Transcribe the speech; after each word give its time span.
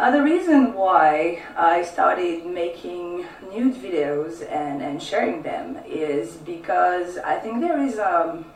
Uh, 0.00 0.10
the 0.10 0.22
reason 0.22 0.72
why 0.72 1.42
I 1.54 1.82
started 1.82 2.46
making 2.46 3.26
nude 3.52 3.74
videos 3.74 4.40
and, 4.50 4.80
and 4.80 5.02
sharing 5.02 5.42
them 5.42 5.76
is 5.86 6.36
because 6.36 7.18
I 7.18 7.36
think 7.36 7.60
there 7.60 7.78
is 7.78 7.98
um, 7.98 8.46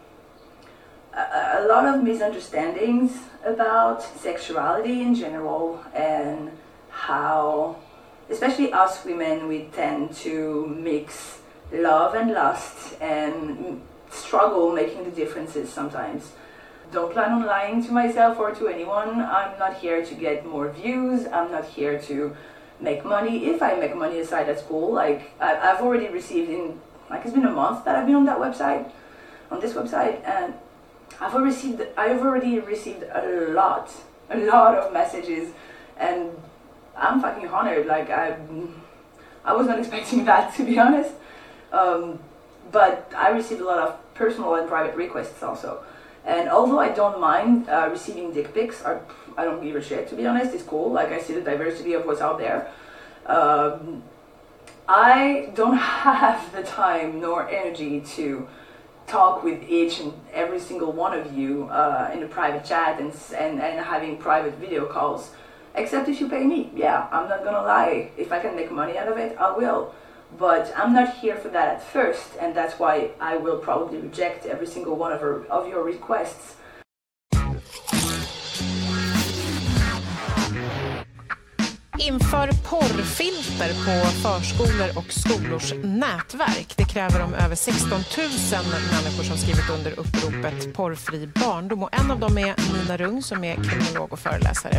a, 1.12 1.58
a 1.58 1.66
lot 1.68 1.84
of 1.84 2.02
misunderstandings 2.02 3.18
about 3.44 4.02
sexuality 4.02 5.02
in 5.02 5.14
general 5.14 5.84
and 5.92 6.50
how, 6.88 7.76
especially 8.30 8.72
us 8.72 9.04
women, 9.04 9.46
we 9.46 9.64
tend 9.64 10.14
to 10.24 10.66
mix 10.66 11.40
love 11.70 12.14
and 12.14 12.32
lust 12.32 12.98
and 13.02 13.82
struggle 14.10 14.72
making 14.72 15.04
the 15.04 15.10
differences 15.10 15.68
sometimes. 15.70 16.32
Don't 16.94 17.12
plan 17.12 17.32
on 17.32 17.44
lying 17.44 17.84
to 17.84 17.90
myself 17.90 18.38
or 18.38 18.54
to 18.54 18.68
anyone. 18.68 19.20
I'm 19.20 19.58
not 19.58 19.78
here 19.78 20.04
to 20.04 20.14
get 20.14 20.46
more 20.46 20.70
views. 20.70 21.26
I'm 21.26 21.50
not 21.50 21.64
here 21.64 21.98
to 22.02 22.36
make 22.78 23.04
money. 23.04 23.46
If 23.46 23.60
I 23.64 23.74
make 23.74 23.96
money 23.96 24.20
aside, 24.20 24.46
that's 24.46 24.62
cool. 24.62 24.92
Like 24.92 25.32
I've 25.40 25.80
already 25.80 26.06
received 26.06 26.50
in 26.50 26.80
like 27.10 27.24
it's 27.24 27.34
been 27.34 27.46
a 27.46 27.50
month 27.50 27.84
that 27.84 27.96
I've 27.96 28.06
been 28.06 28.14
on 28.14 28.26
that 28.26 28.38
website, 28.38 28.92
on 29.50 29.58
this 29.60 29.72
website, 29.72 30.24
and 30.24 30.54
I've 31.20 31.34
already 31.34 31.50
received 31.50 31.82
I've 31.96 32.20
already 32.20 32.60
received 32.60 33.02
a 33.02 33.50
lot, 33.50 33.90
a 34.30 34.38
lot 34.38 34.78
of 34.78 34.92
messages, 34.92 35.52
and 35.96 36.30
I'm 36.96 37.20
fucking 37.20 37.48
honored. 37.48 37.86
Like 37.86 38.08
I, 38.08 38.36
I 39.44 39.52
was 39.52 39.66
not 39.66 39.78
expecting 39.82 40.24
that 40.26 40.54
to 40.54 40.64
be 40.64 40.78
honest. 40.78 41.10
Um, 41.72 42.20
but 42.70 43.10
I 43.16 43.30
received 43.30 43.60
a 43.60 43.64
lot 43.64 43.78
of 43.78 44.14
personal 44.14 44.54
and 44.54 44.68
private 44.68 44.94
requests 44.94 45.42
also. 45.42 45.82
And 46.24 46.48
although 46.48 46.78
I 46.78 46.88
don't 46.88 47.20
mind 47.20 47.68
uh, 47.68 47.88
receiving 47.90 48.32
dick 48.32 48.54
pics, 48.54 48.82
I, 48.84 48.98
I 49.36 49.44
don't 49.44 49.62
give 49.62 49.76
a 49.76 49.82
shit 49.82 50.08
to 50.08 50.14
be 50.14 50.26
honest. 50.26 50.54
It's 50.54 50.62
cool. 50.62 50.90
Like 50.90 51.08
I 51.08 51.20
see 51.20 51.34
the 51.34 51.42
diversity 51.42 51.92
of 51.92 52.06
what's 52.06 52.20
out 52.20 52.38
there. 52.38 52.70
Um, 53.26 54.02
I 54.88 55.50
don't 55.54 55.76
have 56.04 56.52
the 56.52 56.62
time 56.62 57.20
nor 57.20 57.48
energy 57.48 58.00
to 58.16 58.48
talk 59.06 59.44
with 59.44 59.62
each 59.68 60.00
and 60.00 60.14
every 60.32 60.58
single 60.58 60.92
one 60.92 61.18
of 61.18 61.36
you 61.36 61.64
uh, 61.64 62.10
in 62.14 62.22
a 62.22 62.26
private 62.26 62.64
chat 62.64 63.00
and, 63.00 63.14
and, 63.36 63.60
and 63.60 63.84
having 63.84 64.16
private 64.16 64.54
video 64.54 64.86
calls. 64.86 65.30
Except 65.74 66.08
if 66.08 66.20
you 66.20 66.28
pay 66.28 66.44
me. 66.44 66.70
Yeah, 66.74 67.08
I'm 67.10 67.28
not 67.28 67.44
gonna 67.44 67.62
lie. 67.62 68.10
If 68.16 68.32
I 68.32 68.38
can 68.38 68.54
make 68.54 68.70
money 68.70 68.96
out 68.96 69.08
of 69.08 69.18
it, 69.18 69.36
I 69.38 69.56
will. 69.56 69.94
But 70.38 70.72
I'm 70.76 70.92
not 70.92 71.16
here 71.18 71.36
for 71.36 71.48
that 71.48 71.68
at 71.76 71.82
first, 71.82 72.30
and 72.40 72.54
that's 72.54 72.78
why 72.78 73.10
I 73.20 73.36
will 73.36 73.58
probably 73.58 73.98
reject 73.98 74.46
every 74.46 74.66
single 74.66 74.96
one 74.96 75.12
of, 75.12 75.20
her, 75.20 75.44
of 75.46 75.68
your 75.68 75.84
requests. 75.84 76.56
Inför 81.98 82.48
porrfilter 82.52 83.68
på 83.68 84.06
förskolor 84.10 84.98
och 84.98 85.12
skolors 85.12 85.74
nätverk. 85.74 86.74
Det 86.76 86.84
kräver 86.84 87.18
de 87.18 87.34
över 87.34 87.54
16 87.54 87.90
000 87.90 88.00
människor 88.92 89.24
som 89.24 89.36
skrivit 89.36 89.70
under 89.70 89.90
uppropet 89.90 90.74
Porrfri 90.74 91.26
barndom. 91.26 91.82
Och 91.82 91.94
en 92.00 92.10
av 92.10 92.20
dem 92.20 92.38
är 92.38 92.54
Nina 92.72 92.96
Rung 92.96 93.22
som 93.22 93.44
är 93.44 93.54
kriminolog 93.54 94.12
och 94.12 94.18
föreläsare. 94.18 94.74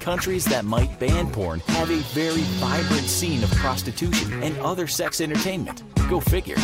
Countries 0.00 0.44
that 0.44 0.64
might 0.64 0.98
ban 1.00 1.30
porn 1.32 1.60
have 1.66 1.94
a 1.94 2.02
very 2.14 2.44
vibrant 2.60 3.08
scene 3.08 3.44
of 3.44 3.50
prostitution 3.62 4.42
and 4.42 4.54
other 4.72 4.86
sex 4.86 5.20
entertainment. 5.20 5.84
Go 6.10 6.20
figure. 6.20 6.56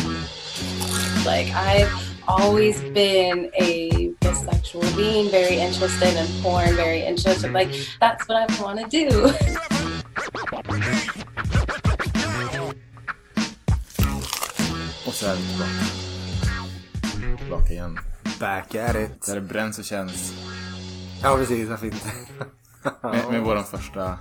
Like 1.25 1.51
I've 1.53 1.91
always 2.25 2.81
been 2.81 3.51
a 3.61 4.02
bisexual 4.43 4.95
being, 4.95 5.29
very 5.29 5.59
interested 5.59 6.15
in 6.15 6.43
porn, 6.43 6.75
very 6.75 7.01
interested. 7.05 7.53
Like 7.53 7.69
that's 7.99 8.27
what 8.27 8.49
I 8.49 8.61
want 8.61 8.79
to 8.79 8.87
do. 8.89 9.09
Och 15.07 15.13
så 15.13 15.27
är 15.27 15.35
vi 15.35 15.47
tillbaka. 15.47 15.85
Tillbaka 17.37 17.73
igen. 17.73 17.99
Back 18.39 18.75
at 18.75 18.95
it. 18.95 19.25
Där 19.25 19.35
det 19.35 19.41
bränns 19.41 19.79
och 19.79 19.85
känns. 19.85 20.33
Ja, 21.23 21.35
precis. 21.37 21.69
Varför 21.69 21.85
inte? 21.85 22.07
Med, 23.01 23.31
med 23.31 23.41
våran 23.41 23.63
första 23.63 24.17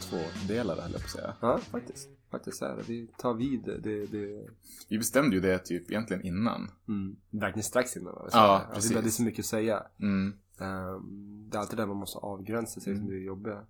två 0.00 0.18
delare 0.48 0.80
höll 0.80 0.92
jag 0.92 1.00
på 1.00 1.06
att 1.06 1.12
säga. 1.12 1.34
Ja, 1.40 1.60
faktiskt. 1.72 2.19
Faktiskt 2.30 2.56
så 2.58 2.64
är 2.64 2.76
det. 2.76 2.82
Vi 2.88 3.06
tar 3.18 3.34
vid 3.34 3.62
det... 3.62 4.06
det... 4.06 4.48
Vi 4.88 4.98
bestämde 4.98 5.36
ju 5.36 5.42
det 5.42 5.58
typ 5.58 5.90
egentligen 5.90 6.22
innan. 6.26 6.70
Mm. 6.88 7.16
Verkligen 7.30 7.64
strax 7.64 7.96
innan. 7.96 8.14
va? 8.14 8.28
Ja, 8.32 8.66
det, 8.68 8.74
precis. 8.74 8.90
är- 8.96 9.02
det 9.02 9.08
är 9.08 9.10
så 9.10 9.22
mycket 9.22 9.38
att 9.42 9.46
säga. 9.46 9.86
Mm. 10.00 10.38
Ehm, 10.60 11.48
det 11.50 11.56
är 11.56 11.60
alltid 11.60 11.76
där 11.78 11.86
man 11.86 11.96
måste 11.96 12.18
avgränsa 12.18 12.80
sig 12.80 12.96
som 12.96 13.06
det 13.08 13.14
är 13.14 13.18
jobbiga. 13.20 13.64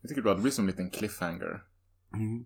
Jag 0.00 0.08
tycker 0.08 0.14
det 0.14 0.20
är 0.20 0.22
bra, 0.22 0.34
det 0.34 0.42
blir 0.42 0.52
som 0.52 0.64
en 0.64 0.70
liten 0.70 0.90
cliffhanger. 0.90 1.64
Mm. 2.14 2.44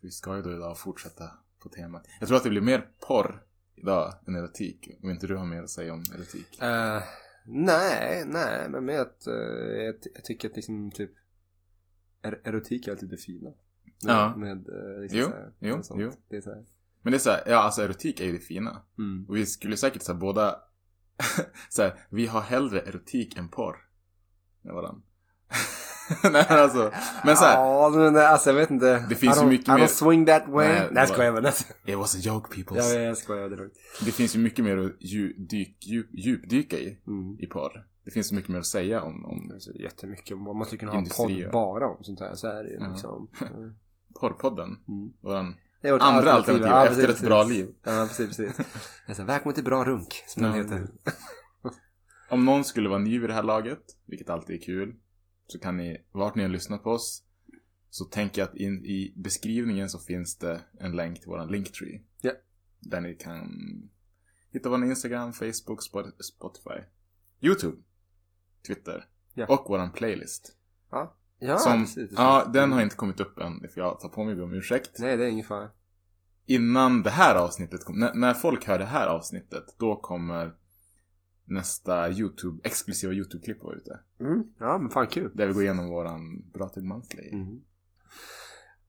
Vi 0.00 0.10
ska 0.10 0.36
ju 0.36 0.42
då 0.42 0.52
idag 0.52 0.78
fortsätta 0.78 1.30
på 1.58 1.68
temat. 1.68 2.06
Jag 2.20 2.28
tror 2.28 2.36
att 2.36 2.44
det 2.44 2.50
blir 2.50 2.60
mer 2.60 2.88
porr 3.08 3.42
idag 3.74 4.14
än 4.26 4.34
erotik. 4.36 4.90
Om 5.02 5.10
inte 5.10 5.26
du 5.26 5.36
har 5.36 5.44
mer 5.46 5.62
att 5.62 5.70
säga 5.70 5.92
om 5.92 6.02
erotik. 6.14 6.62
Eh, 6.62 7.02
nej, 7.46 8.24
nej, 8.26 8.68
men 8.70 8.84
med 8.84 9.00
att 9.00 9.26
eh, 9.26 9.34
jag, 9.34 9.94
jag 10.14 10.24
tycker 10.24 10.50
att 10.50 10.56
liksom 10.56 10.90
typ 10.90 11.10
er, 12.22 12.40
erotik 12.44 12.86
är 12.86 12.92
alltid 12.92 13.08
det 13.08 13.16
fina. 13.16 13.50
Med, 14.04 14.14
Ja. 14.14 14.36
med 14.36 14.68
eh, 14.68 15.00
liksom 15.02 15.18
Jo, 15.20 15.26
här, 15.28 15.52
jo, 15.58 15.82
jo. 15.96 16.10
Det 16.28 16.36
är 16.36 16.40
så 16.40 16.50
här. 16.50 16.64
Men 17.02 17.10
det 17.10 17.16
är 17.16 17.20
så 17.20 17.30
här, 17.30 17.42
ja 17.46 17.56
alltså 17.56 17.82
erotik 17.82 18.20
är 18.20 18.24
ju 18.24 18.32
det 18.32 18.38
fina. 18.38 18.82
Mm. 18.98 19.26
Och 19.28 19.36
vi 19.36 19.46
skulle 19.46 19.76
säkert 19.76 20.02
säga 20.02 20.16
båda 20.18 20.56
så 21.68 21.82
här, 21.82 21.94
vi 22.10 22.26
har 22.26 22.40
hellre 22.40 22.80
erotik 22.80 23.36
än 23.36 23.48
porr. 23.48 23.76
Med 24.62 24.74
varandra. 24.74 25.02
Nej 26.32 26.46
alltså, 26.48 26.92
men 27.24 27.36
så 27.36 27.44
här, 27.44 27.54
Ja, 27.64 27.88
men 27.94 28.16
alltså 28.16 28.50
jag 28.50 28.54
vet 28.56 28.70
inte. 28.70 29.06
Det 29.08 29.14
finns 29.14 29.42
ju 29.42 29.46
mycket 29.46 29.68
I 29.68 29.70
don't 29.70 29.78
mer- 29.78 29.86
swing 29.86 30.26
that 30.26 30.48
way. 30.48 30.68
Nej, 30.68 30.88
jag 30.94 31.08
skojar 31.08 31.32
bara. 31.32 31.48
it 31.84 31.96
was 31.98 32.14
a 32.14 32.18
joke 32.22 32.54
peoples. 32.56 32.94
Ja, 32.94 33.00
jag 33.00 33.16
skojar. 33.16 33.48
Det. 33.48 33.70
Det 34.04 34.10
finns 34.12 34.36
ju 34.36 34.40
mycket 34.40 34.64
mer 34.64 34.76
att 34.76 34.92
dju, 35.02 35.32
dyk, 35.32 35.76
djup, 35.86 36.06
djupdyka 36.12 36.78
i, 36.78 36.98
Mm. 37.06 37.36
i 37.40 37.46
porr. 37.46 37.86
Det 38.04 38.10
finns 38.10 38.28
så 38.28 38.34
mycket 38.34 38.50
mer 38.50 38.58
att 38.58 38.66
säga 38.66 39.02
om, 39.02 39.24
om 39.24 39.58
jättemycket. 39.74 40.38
Man 40.38 40.64
skulle 40.64 40.78
kunna 40.78 40.92
ha 40.92 40.98
en 40.98 41.06
podd 41.16 41.50
bara 41.52 41.88
om 41.88 42.04
sånt 42.04 42.20
här. 42.20 42.34
Så 42.34 42.46
är 42.46 42.62
det 42.64 42.70
ju 42.70 42.88
liksom. 42.90 43.28
Mm. 43.40 43.74
Porrpodden. 44.20 44.68
Mm. 44.88 45.12
Vårt 45.82 46.02
andra 46.02 46.32
alternativ 46.32 46.66
Ja, 46.66 46.86
efter 46.86 47.06
precis, 47.06 47.20
ett 47.22 47.26
bra 47.28 47.44
liv. 47.44 47.74
Ja, 47.82 48.06
precis, 48.08 48.36
precis. 48.36 49.18
Välkommen 49.18 49.54
till 49.54 49.64
Bra 49.64 49.84
Runk, 49.84 50.22
som 50.26 50.42
den 50.42 50.52
Ja. 50.52 50.62
heter. 50.62 50.88
Om 52.30 52.44
någon 52.44 52.64
skulle 52.64 52.88
vara 52.88 52.98
ny 52.98 53.18
vid 53.18 53.30
det 53.30 53.34
här 53.34 53.42
laget, 53.42 53.82
vilket 54.06 54.30
alltid 54.30 54.56
är 54.56 54.60
kul, 54.64 54.94
så 55.46 55.58
kan 55.58 55.76
ni, 55.76 56.04
vart 56.12 56.34
ni 56.34 56.42
än 56.42 56.52
lyssnar 56.52 56.78
på 56.78 56.90
oss, 56.90 57.22
så 57.90 58.04
tänker 58.04 58.40
jag 58.42 58.48
att 58.48 58.56
in, 58.56 58.84
i 58.84 59.12
beskrivningen 59.16 59.88
så 59.88 59.98
finns 59.98 60.36
det 60.38 60.60
en 60.80 60.92
länk 60.96 61.20
till 61.20 61.28
våran 61.28 61.48
Linktree. 61.48 62.02
Ja. 62.20 62.32
Där 62.80 63.00
ni 63.00 63.14
kan 63.14 63.48
hitta 64.50 64.68
våran 64.68 64.84
Instagram, 64.84 65.32
Facebook, 65.32 65.80
Spot- 65.92 66.22
Spotify, 66.22 66.80
YouTube, 67.40 67.76
Twitter 68.66 69.08
Ja. 69.34 69.46
och 69.46 69.68
våran 69.68 69.92
playlist. 69.92 70.56
Ja, 70.90 71.15
ja 71.38 71.58
som, 71.58 71.80
precis. 71.84 72.10
ja, 72.16 72.50
den 72.52 72.72
har 72.72 72.82
inte 72.82 72.96
kommit 72.96 73.20
upp 73.20 73.38
än, 73.38 73.60
för 73.74 73.80
jag 73.80 74.00
tar 74.00 74.08
på 74.08 74.24
mig 74.24 74.42
om 74.42 74.52
ursäkt. 74.54 74.90
Nej, 74.98 75.16
det 75.16 75.24
är 75.24 75.28
ingen 75.28 75.44
fara. 75.46 75.70
Innan 76.46 77.02
det 77.02 77.10
här 77.10 77.34
avsnittet 77.34 77.84
kom, 77.84 77.98
när, 77.98 78.14
när 78.14 78.34
folk 78.34 78.66
hör 78.66 78.78
det 78.78 78.84
här 78.84 79.06
avsnittet, 79.06 79.64
då 79.78 79.96
kommer 79.96 80.54
nästa 81.44 82.10
YouTube, 82.10 82.60
exklusiva 82.64 83.12
YouTube-klipp 83.12 83.62
vara 83.62 83.76
ute. 83.76 84.00
Mm. 84.20 84.42
Ja, 84.58 84.78
men 84.78 84.90
fan 84.90 85.06
kul. 85.06 85.30
Där 85.34 85.46
vi 85.46 85.52
går 85.52 85.62
igenom 85.62 85.88
våran 85.88 86.50
Bra 86.52 86.68
till 86.68 86.82
Monthly. 86.82 87.28
Mm. 87.32 87.60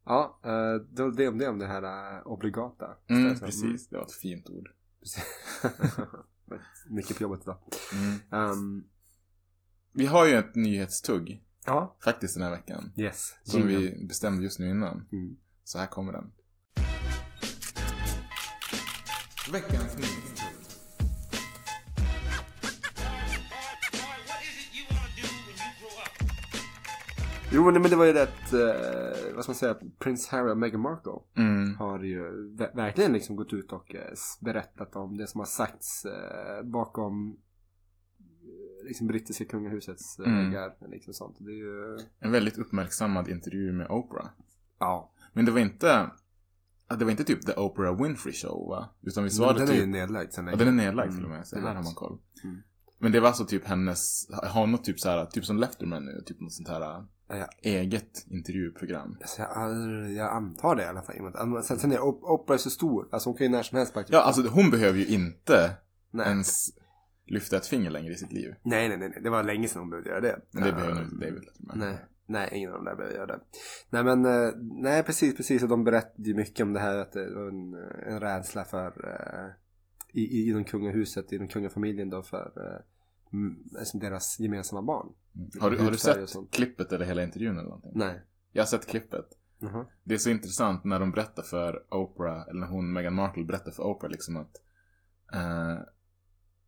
Ja, 0.06 0.40
eh, 0.44 0.76
då 0.92 1.10
det 1.12 1.28
om 1.28 1.38
det 1.38 1.48
om 1.48 1.60
det 1.60 1.68
här 1.68 2.16
eh, 2.18 2.28
obligata. 2.28 2.98
Mm, 3.08 3.36
Så- 3.36 3.46
precis, 3.46 3.88
det 3.88 3.98
var 3.98 4.04
ett 4.04 4.12
fint 4.14 4.50
ord. 4.50 4.68
Mm. 5.66 6.08
Mycket 6.90 7.18
på 7.18 7.24
jobbet 7.24 7.42
idag. 7.44 7.58
Mm. 7.94 8.44
Um, 8.52 8.88
Vi 9.92 10.06
har 10.06 10.26
ju 10.28 10.34
ett 10.34 10.56
nyhetstugg, 10.56 11.44
ja, 11.68 11.96
faktiskt 12.04 12.34
den 12.34 12.44
här 12.44 12.52
veckan. 12.52 12.92
yes. 12.96 13.36
Som 13.44 13.68
vi 13.68 14.06
bestämde 14.08 14.44
just 14.44 14.60
nu 14.60 14.70
innan. 14.70 15.08
Mm. 15.12 15.36
Så 15.64 15.78
här 15.80 15.86
kommer 15.88 16.12
den. 16.14 16.32
Veckans 19.52 19.96
nyhetstugg. 19.98 20.54
Jo, 27.52 27.72
nej, 27.72 27.82
men 27.82 27.90
det 27.92 27.96
var 27.98 28.06
ju 28.06 28.14
det 28.14 28.24
att, 28.24 28.54
eh, 28.54 29.36
vad 29.36 29.44
ska 29.44 29.50
man 29.52 29.56
säga, 29.56 29.76
Prince 30.00 30.36
Harry 30.36 30.52
och 30.52 30.58
Meghan 30.58 30.82
Markle 30.82 31.12
Mm. 31.38 31.76
har 31.76 32.00
ju 32.00 32.22
ver- 32.58 32.76
verkligen 32.76 33.14
liksom 33.14 33.36
gått 33.36 33.54
ut 33.54 33.72
och 33.72 33.96
eh, 33.96 34.14
berättat 34.42 34.96
om 34.96 35.18
det 35.18 35.28
som 35.28 35.40
har 35.40 35.46
sagts 35.46 36.06
eh, 36.06 36.64
bakom 36.64 37.38
liksom 38.88 39.08
brittiska 39.08 39.46
kungahusets 39.46 40.20
eh, 40.20 40.26
Mm. 40.28 40.72
Liksom 40.92 41.14
sånt. 41.14 41.36
Det 41.40 41.52
är 41.52 41.56
ju, 41.56 41.98
En 42.20 42.32
väldigt 42.32 42.58
uppmärksammad 42.58 43.28
intervju 43.30 43.72
med 43.74 43.88
Oprah. 43.90 44.30
ja. 44.80 45.12
Men 45.34 45.46
det 45.46 45.52
var 45.52 45.60
inte, 45.60 46.10
det 47.00 47.04
var 47.06 47.12
inte 47.12 47.24
typ 47.24 47.46
The 47.46 47.54
Oprah 47.54 48.04
Winfrey 48.04 48.34
Show 48.34 48.70
va? 48.70 48.90
Utan 49.02 49.24
visst 49.24 49.40
var 49.40 49.48
Men 49.48 49.56
det 49.56 49.62
den 49.62 49.70
är 49.70 49.74
ju 49.76 49.82
typ, 49.82 49.90
nedlagd 49.90 50.32
sen 50.34 50.48
ja, 50.48 50.56
den 50.56 50.68
är 50.68 50.72
nedlagd 50.72 51.12
till 51.12 51.20
och 51.20 51.26
Mm, 51.26 51.38
med. 51.38 51.48
Så 51.48 51.56
det 51.56 51.62
är 51.62 51.66
här 51.68 51.76
har 51.76 51.84
man 51.84 51.94
koll. 51.94 52.18
Mm. 52.44 52.58
Men 53.00 53.12
det 53.12 53.20
var 53.20 53.28
alltså 53.28 53.46
typ 53.46 53.66
hennes, 53.68 54.28
har 54.44 54.60
hon 54.62 54.72
något 54.72 54.84
typ 54.84 55.00
så 55.00 55.10
här, 55.10 55.26
typ 55.26 55.46
som 55.46 55.58
Letterman 55.58 56.06
nu, 56.06 56.24
typ 56.26 56.42
något 56.42 56.54
sånt 56.54 56.68
här 56.70 57.06
Ja. 57.30 57.48
eget 57.62 58.26
intervjuprogram? 58.28 59.18
Alltså, 59.22 59.42
jag, 59.42 60.12
jag 60.12 60.34
antar 60.34 60.76
det 60.76 60.84
i 60.84 60.86
alla 60.86 61.02
fall. 61.02 61.16
men 61.48 61.64
Sen, 61.64 61.80
sen 61.80 61.92
är 61.92 62.00
Op- 62.00 62.24
Oprah 62.24 62.58
så 62.58 62.70
stor. 62.70 63.08
Alltså 63.12 63.30
hon 63.30 63.38
kan 63.38 63.46
ju 63.48 63.52
när 63.52 63.64
som 63.64 63.78
helst 63.78 63.94
bara... 63.94 64.06
Ja, 64.08 64.22
alltså 64.22 64.42
hon 64.48 64.70
behöver 64.72 65.00
ju 65.00 65.06
inte 65.06 65.72
nej. 66.12 66.28
ens 66.28 66.70
lyfta 67.28 67.58
ett 67.58 67.68
finger 67.68 67.90
längre 67.90 68.14
i 68.14 68.16
sitt 68.16 68.32
liv. 68.34 68.56
nej, 68.64 68.90
nej, 68.90 68.98
nej. 68.98 69.20
Det 69.24 69.30
var 69.30 69.44
länge 69.44 69.68
sedan 69.68 69.80
hon 69.80 69.90
behövde 69.90 70.10
göra 70.10 70.22
det. 70.22 70.40
Men 70.52 70.64
det 70.64 70.72
behöver 70.72 70.94
nog 70.96 71.04
inte 71.04 71.26
David 71.26 71.46
Letterman. 71.46 71.80
Nej, 71.80 71.98
nej, 72.26 72.50
ingen 72.54 72.70
av 72.70 72.76
dem 72.76 72.86
där 72.86 72.96
behöver 72.96 73.16
göra 73.16 73.26
det. 73.26 73.40
Nej, 73.90 74.04
men 74.04 74.26
eh, 74.26 74.52
nej, 74.58 75.04
precis, 75.04 75.38
precis. 75.38 75.64
Och 75.64 75.70
de 75.70 75.84
berättade 75.84 76.30
ju 76.30 76.36
mycket 76.36 76.64
om 76.64 76.74
det 76.74 76.80
här 76.80 76.98
att 76.98 77.12
det 77.12 77.36
var 77.36 77.48
en, 77.48 77.74
en 78.14 78.20
rädsla 78.20 78.66
för 78.66 78.88
eh, 78.88 79.52
i, 80.14 80.22
i, 80.22 80.50
inom 80.50 80.64
kungahuset, 80.64 81.32
inom 81.32 81.48
kungafamiljen 81.48 82.10
då 82.10 82.24
för 82.24 82.52
eh, 82.56 83.34
mm, 83.34 83.64
alltså 83.80 83.98
deras 83.98 84.40
gemensamma 84.40 84.82
barn. 84.82 85.08
Mm. 85.36 85.50
Har, 85.60 85.72
du, 85.72 85.78
har 85.78 85.92
du 85.92 85.98
sett 85.98 86.52
klippet 86.52 86.92
eller 86.92 87.06
hela 87.06 87.24
intervjun 87.24 87.58
eller 87.58 87.70
någonting? 87.70 87.92
Nej. 87.96 88.22
Jag 88.52 88.62
har 88.62 88.68
sett 88.68 88.88
klippet. 88.88 89.26
Jaha. 89.60 89.86
Det 90.04 90.14
är 90.14 90.18
så 90.18 90.30
intressant 90.30 90.84
när 90.84 91.00
de 91.00 91.12
berättar 91.12 91.44
för 91.44 91.94
Oprah, 91.94 92.48
eller 92.50 92.60
när 92.60 92.68
hon, 92.68 92.94
Meghan 92.94 93.14
Markle 93.14 93.44
berättar 93.44 93.72
för 93.72 93.84
Oprah 93.84 94.12
liksom 94.12 94.38
att 94.38 94.62
eh, 95.34 95.78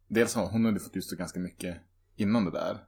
Dels 0.10 0.36
har 0.36 0.48
hon 0.48 0.66
hade 0.66 0.80
fått 0.80 0.96
utstå 0.96 1.16
ganska 1.16 1.40
mycket 1.40 1.78
innan 2.16 2.46
det 2.46 2.52
där. 2.52 2.84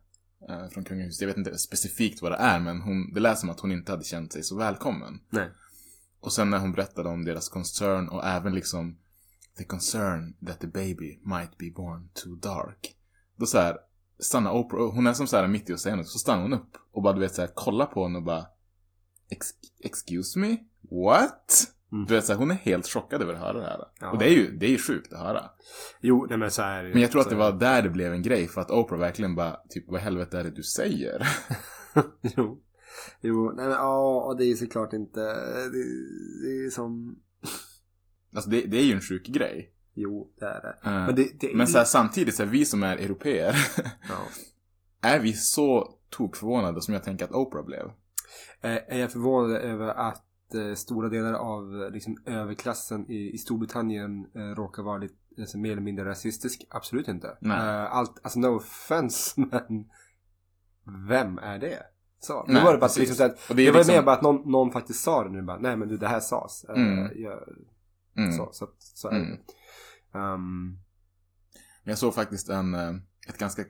Eh, 0.49 0.67
från 0.69 0.83
kungahuset. 0.83 1.21
Jag 1.21 1.27
vet 1.27 1.37
inte 1.37 1.57
specifikt 1.57 2.21
vad 2.21 2.31
det 2.31 2.35
är 2.37 2.59
men 2.59 2.81
hon, 2.81 3.13
det 3.13 3.19
lät 3.19 3.39
som 3.39 3.49
att 3.49 3.59
hon 3.59 3.71
inte 3.71 3.91
hade 3.91 4.03
känt 4.03 4.33
sig 4.33 4.43
så 4.43 4.55
välkommen. 4.57 5.19
Nej. 5.29 5.49
Och 6.19 6.33
sen 6.33 6.49
när 6.49 6.59
hon 6.59 6.71
berättade 6.71 7.09
om 7.09 7.25
deras 7.25 7.49
concern 7.49 8.07
och 8.09 8.25
även 8.25 8.53
liksom 8.55 8.97
The 9.57 9.63
concern 9.63 10.33
that 10.47 10.59
the 10.59 10.67
baby 10.67 11.19
might 11.23 11.57
be 11.57 11.71
born 11.75 12.09
too 12.13 12.35
dark. 12.35 12.95
Då 13.35 13.45
så 13.45 13.57
här 13.57 13.77
stannar 14.19 14.51
Oprah, 14.51 14.91
hon 14.93 15.07
är 15.07 15.13
som 15.13 15.27
så 15.27 15.37
här 15.37 15.47
mitt 15.47 15.69
i 15.69 15.73
att 15.73 15.79
säga 15.79 15.95
något, 15.95 16.07
så 16.07 16.19
stannar 16.19 16.41
hon 16.41 16.53
upp 16.53 16.77
och 16.91 17.01
bara 17.01 17.13
du 17.13 17.19
vet 17.19 17.35
så 17.35 17.41
här 17.41 17.51
kollar 17.53 17.85
på 17.85 18.03
henne 18.03 18.17
och 18.17 18.23
bara 18.23 18.45
"Ex- 19.29 19.53
Excuse 19.79 20.39
me? 20.39 20.57
What? 20.81 21.67
Mm. 21.91 22.05
Du 22.05 22.13
vet 22.13 22.25
så 22.25 22.31
här, 22.33 22.39
hon 22.39 22.51
är 22.51 22.55
helt 22.55 22.87
chockad 22.87 23.21
över 23.21 23.33
att 23.33 23.39
höra 23.39 23.53
det 23.57 23.63
här. 23.63 23.85
Ja. 23.99 24.11
Och 24.11 24.17
det 24.17 24.25
är 24.25 24.29
ju, 24.33 24.57
det 24.57 24.65
är 24.65 24.69
ju 24.69 24.77
sjukt 24.77 25.13
att 25.13 25.19
höra. 25.19 25.43
Jo, 26.01 26.25
nej 26.29 26.37
men 26.37 26.51
så 26.51 26.61
är 26.61 26.81
det 26.83 26.87
ju. 26.87 26.93
Men 26.93 27.01
jag 27.01 27.11
tror 27.11 27.21
att 27.21 27.29
det 27.29 27.35
var 27.35 27.51
där 27.51 27.81
det 27.81 27.89
blev 27.89 28.13
en 28.13 28.21
grej 28.21 28.47
för 28.47 28.61
att 28.61 28.71
Oprah 28.71 28.99
verkligen 28.99 29.35
bara, 29.35 29.59
typ 29.69 29.83
vad 29.87 29.99
i 29.99 30.03
helvete 30.03 30.39
är 30.39 30.43
det 30.43 30.51
du 30.51 30.63
säger? 30.63 31.27
jo. 32.21 32.61
Jo, 33.21 33.51
nej 33.55 33.65
men 33.65 33.73
ja, 33.75 34.35
det 34.37 34.43
är 34.45 34.47
ju 34.47 34.55
såklart 34.55 34.93
inte, 34.93 35.19
det, 35.19 35.83
det 36.43 36.65
är 36.65 36.69
som, 36.69 37.15
Alltså 38.35 38.49
det, 38.49 38.61
det 38.61 38.77
är 38.77 38.83
ju 38.83 38.93
en 38.93 39.01
sjuk 39.01 39.27
grej. 39.27 39.73
jo, 39.93 40.31
det 40.39 40.45
är 40.45 40.61
det. 40.61 40.89
Eh, 40.89 41.05
Men 41.05 41.15
det, 41.15 41.39
det 41.39 41.51
är 41.51 41.55
Men 41.55 41.67
så 41.67 41.77
här, 41.77 41.85
samtidigt, 41.85 42.35
så 42.35 42.43
här, 42.43 42.49
vi 42.49 42.65
som 42.65 42.83
är 42.83 42.97
europeer, 42.97 43.55
ja. 44.09 44.17
är 45.01 45.19
vi 45.19 45.33
så 45.33 45.93
tokförvånade 46.09 46.81
som 46.81 46.93
jag 46.93 47.03
tänker 47.03 47.25
att 47.25 47.31
Oprah 47.31 47.65
blev? 47.65 47.85
Eh, 48.61 48.95
Är 48.95 48.99
jag 48.99 49.11
förvånad 49.11 49.51
över 49.61 49.87
att 49.87 50.23
eh, 50.55 50.73
stora 50.73 51.09
delar 51.09 51.33
av 51.33 51.91
liksom, 51.93 52.17
överklassen 52.25 53.11
i, 53.11 53.31
i 53.33 53.37
Storbritannien 53.37 54.25
eh, 54.35 54.39
råkar 54.55 54.83
vara 54.83 54.97
lite, 54.97 55.15
alltså, 55.39 55.57
mer 55.57 55.71
eller 55.71 55.81
mindre 55.81 56.05
rasistisk? 56.05 56.63
Absolut 56.69 57.07
inte. 57.07 57.37
Nej. 57.41 57.57
Eh, 57.57 57.93
allt, 57.95 58.19
alltså 58.23 58.39
no 58.39 58.47
offense, 58.55 59.41
men 59.41 59.85
vem 61.07 61.37
är 61.37 61.59
det? 61.59 61.83
Så, 62.19 62.45
Nej, 62.47 62.63
var 62.63 62.73
det 62.73 62.79
bara 62.79 62.85
att 62.85 62.97
liksom, 62.97 63.15
så 63.15 63.23
att, 63.23 63.49
Och 63.49 63.55
det, 63.55 63.65
det 63.65 63.71
var 63.71 63.77
liksom- 63.79 63.95
mer 63.95 64.03
bara 64.03 64.15
att 64.15 64.21
någon, 64.21 64.51
någon 64.51 64.71
faktiskt 64.71 65.03
sa 65.03 65.23
det 65.23 65.29
nu 65.29 65.41
bara, 65.41 65.59
nej 65.59 65.77
men 65.77 65.87
du 65.87 65.97
det 65.97 66.07
här 66.07 66.19
sades. 66.19 66.65
Mm. 66.69 67.21
jag, 67.21 67.39
Mm. 68.17 68.31
så, 68.31 68.49
så, 68.51 68.65
att- 68.65 68.75
så 68.81 69.07
är 69.07 69.15
Mm. 69.15 69.29
det. 69.31 69.37
Um, 70.19 70.67
Men 71.83 71.91
jag 71.91 71.97
såg 71.97 72.13
faktiskt 72.13 72.49
en, 72.49 72.73
ett 73.27 73.37
ganska, 73.37 73.61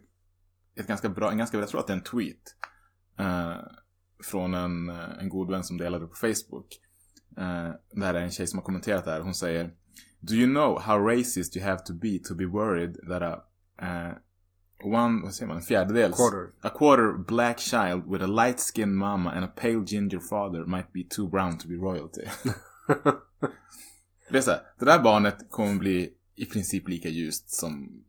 ett 0.75 0.87
ganska 0.87 1.09
bra, 1.09 1.31
en 1.31 1.37
ganska, 1.37 1.57
jag 1.57 1.67
tror 1.69 1.79
att 1.81 1.87
det 1.87 1.93
är 1.93 1.97
en 1.97 2.03
tweet. 2.03 2.55
eh, 3.19 3.55
från 4.23 4.53
en, 4.53 4.89
eh, 4.89 5.19
en 5.19 5.29
god 5.29 5.51
vän 5.51 5.63
som 5.63 5.77
delade 5.77 6.07
på 6.07 6.15
Facebook. 6.15 6.79
Uh, 7.37 7.71
där 7.91 8.13
är 8.13 8.21
en 8.21 8.31
tjej 8.31 8.47
som 8.47 8.59
har 8.59 8.65
kommenterat 8.65 9.05
det 9.05 9.11
här. 9.11 9.21
Hon 9.21 9.35
säger 9.35 9.71
Do 10.19 10.33
you 10.33 10.47
know 10.47 10.81
how 10.81 10.97
racist 10.97 11.57
you 11.57 11.65
have 11.65 11.79
to 11.85 11.93
be 11.93 12.19
to 12.19 12.35
be 12.35 12.45
worried 12.45 12.95
that 13.07 13.21
a 13.21 13.43
eh, 13.81 14.13
one, 14.83 15.21
vad 15.23 15.33
säger 15.33 15.47
man, 15.47 15.57
en 15.57 15.63
fjärdedels 15.63 16.17
Quarter. 16.17 16.49
A 16.61 16.69
quarter 16.69 17.17
black 17.27 17.59
child 17.59 18.11
with 18.11 18.23
a 18.23 18.27
light 18.27 18.59
skinned 18.59 18.95
mama 18.95 19.31
and 19.31 19.45
a 19.45 19.51
pale 19.55 19.83
ginger 19.85 20.19
father 20.19 20.65
might 20.65 20.93
be 20.93 21.03
too 21.09 21.27
brown 21.27 21.57
to 21.57 21.67
be 21.67 21.75
royalty. 21.75 22.21
det 24.29 24.37
är 24.37 24.41
så 24.41 24.51
här, 24.51 24.61
det 24.79 24.85
där 24.85 24.99
barnet 24.99 25.37
kommer 25.49 25.79
bli 25.79 26.13
i 26.35 26.45
princip 26.45 26.87
lika 26.87 27.09
ljust 27.09 27.49
som 27.49 28.03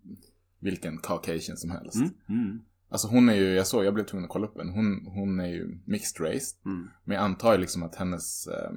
vilken 0.59 0.99
caucasian 0.99 1.57
som 1.57 1.71
helst. 1.71 1.97
mm, 1.97 2.13
mm, 2.29 2.61
Alltså 2.93 3.09
hon 3.09 3.29
är 3.29 3.35
ju, 3.35 3.55
jag 3.55 3.67
såg, 3.67 3.85
jag 3.85 3.95
blev 3.95 4.05
tvungen 4.05 4.25
att 4.25 4.31
kolla 4.31 4.47
upp 4.47 4.59
henne. 4.59 4.73
Hon, 4.73 5.07
hon 5.07 5.41
är 5.41 5.47
ju 5.47 5.81
mixed 5.87 6.27
race. 6.27 6.57
mm. 6.65 6.89
Men 7.05 7.15
jag 7.15 7.25
antar 7.25 7.53
ju 7.53 7.59
liksom 7.59 7.83
att 7.83 7.95
hennes, 7.95 8.47
eh, 8.47 8.71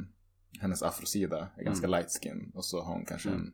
hennes 0.59 0.83
afrosida 0.83 1.49
är 1.57 1.63
ganska 1.63 1.87
light 1.87 2.19
skin. 2.23 2.51
Och 2.55 2.65
så 2.65 2.81
har 2.83 2.93
hon 2.93 3.05
kanske 3.05 3.29
Mm. 3.29 3.41
en, 3.41 3.53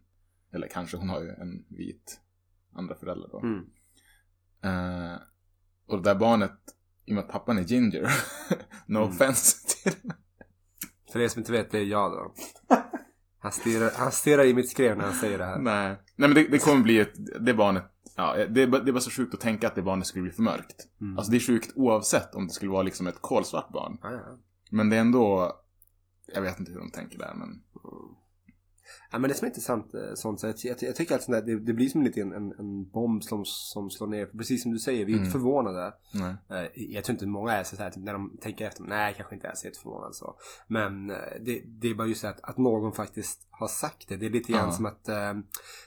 eller 0.53 0.67
kanske 0.67 0.97
hon 0.97 1.09
har 1.09 1.21
ju 1.21 1.29
en 1.29 1.65
vit 1.67 2.19
andra 2.73 2.95
förälder 2.95 3.29
då. 3.31 3.39
Mm. 3.39 3.65
Eh, 4.63 5.17
och 5.85 5.97
det 5.97 6.03
där 6.03 6.15
barnet, 6.19 6.51
i 7.05 7.11
och 7.11 7.15
med 7.15 7.23
att 7.23 7.31
pappan 7.31 7.57
är 7.57 7.63
ginger, 7.63 8.07
no 8.85 8.97
Mm. 8.97 9.09
offense 9.09 9.57
till 9.67 10.11
För 11.11 11.19
er 11.19 11.27
som 11.27 11.39
inte 11.39 11.51
vet, 11.51 11.71
det 11.71 11.79
är 11.79 11.85
jag 11.85 12.11
då. 12.11 12.33
Han 13.43 13.51
stirrar, 13.51 13.91
han 13.95 14.11
stirrar 14.11 14.43
i 14.45 14.53
mitt 14.53 14.69
skrev 14.69 14.97
när 14.97 15.05
han 15.05 15.13
säger 15.13 15.37
det 15.37 15.45
här. 15.45 15.59
Nej. 15.59 15.87
Nej 16.15 16.29
men 16.29 16.33
det, 16.33 16.43
det 16.47 16.59
kommer 16.59 16.83
bli 16.83 16.99
ett, 16.99 17.13
det 17.45 17.53
barnet, 17.53 17.83
ja, 18.15 18.35
det, 18.49 18.61
är 18.63 18.67
bara- 18.67 18.81
det 18.81 18.89
är 18.91 18.93
bara 18.93 18.99
så 19.01 19.11
sjukt 19.11 19.33
att 19.33 19.39
tänka 19.39 19.67
att 19.67 19.75
det 19.75 19.81
barnet 19.81 20.07
skulle 20.07 20.23
bli 20.23 20.31
för 20.31 20.41
mörkt. 20.41 20.87
Mm. 21.01 21.17
Alltså 21.17 21.31
det 21.31 21.37
är 21.37 21.39
sjukt 21.39 21.71
oavsett 21.75 22.35
om 22.35 22.47
det 22.47 22.53
skulle 22.53 22.71
vara 22.71 22.83
liksom 22.83 23.07
ett 23.07 23.21
kolsvart 23.21 23.69
barn. 23.69 23.97
Ja, 24.01 24.11
ja. 24.11 24.37
Men 24.71 24.89
det 24.89 24.95
är 24.95 25.01
ändå, 25.01 25.53
jag 26.33 26.41
vet 26.41 26.59
inte 26.59 26.71
hur 26.71 26.79
de 26.79 26.91
tänker 26.91 27.17
där 27.17 27.33
men. 27.35 27.61
Ja, 29.11 29.19
men 29.19 29.29
det 29.29 29.33
som 29.35 29.45
är 29.45 29.49
intressant 29.49 29.93
eh, 29.93 30.13
sånt 30.15 30.39
så 30.39 30.47
jag, 30.47 30.55
jag, 30.63 30.77
jag 30.83 30.95
tycker 30.95 31.15
att 31.15 31.27
det, 31.27 31.59
det 31.59 31.73
blir 31.73 31.89
som 31.89 32.01
lite 32.03 32.21
en, 32.21 32.31
en, 32.33 32.51
en 32.59 32.89
bomb 32.89 33.23
som, 33.23 33.45
som 33.45 33.89
slår 33.89 34.07
ner. 34.07 34.25
Precis 34.25 34.61
som 34.63 34.71
du 34.71 34.79
säger, 34.79 35.05
vi 35.05 35.11
är 35.11 35.17
inte 35.17 35.21
Mm. 35.21 35.31
förvånade. 35.31 35.93
Nej. 36.13 36.35
Eh, 36.49 36.69
Jag 36.75 37.03
tror 37.03 37.13
inte 37.13 37.25
många 37.25 37.51
är 37.51 37.63
så 37.63 37.75
här, 37.75 37.89
typ, 37.89 38.03
när 38.03 38.13
de 38.13 38.37
tänker 38.41 38.67
efter, 38.67 38.83
nej 38.83 39.13
kanske 39.17 39.35
inte 39.35 39.47
är 39.47 39.55
så 39.55 39.67
jätteförvånad 39.67 40.15
så. 40.15 40.35
Men 40.67 41.09
eh, 41.09 41.15
det, 41.41 41.61
det 41.65 41.87
är 41.89 41.93
bara 41.95 42.07
just 42.07 42.21
det 42.21 42.29
att, 42.29 42.39
att 42.43 42.57
någon 42.57 42.91
faktiskt 42.93 43.47
har 43.49 43.67
sagt 43.67 44.07
det. 44.07 44.17
Det 44.17 44.25
är 44.25 44.29
lite 44.29 44.51
grann 44.51 44.65
Ja. 44.65 44.71
som 44.71 44.85
att 44.85 45.09
eh, 45.09 45.33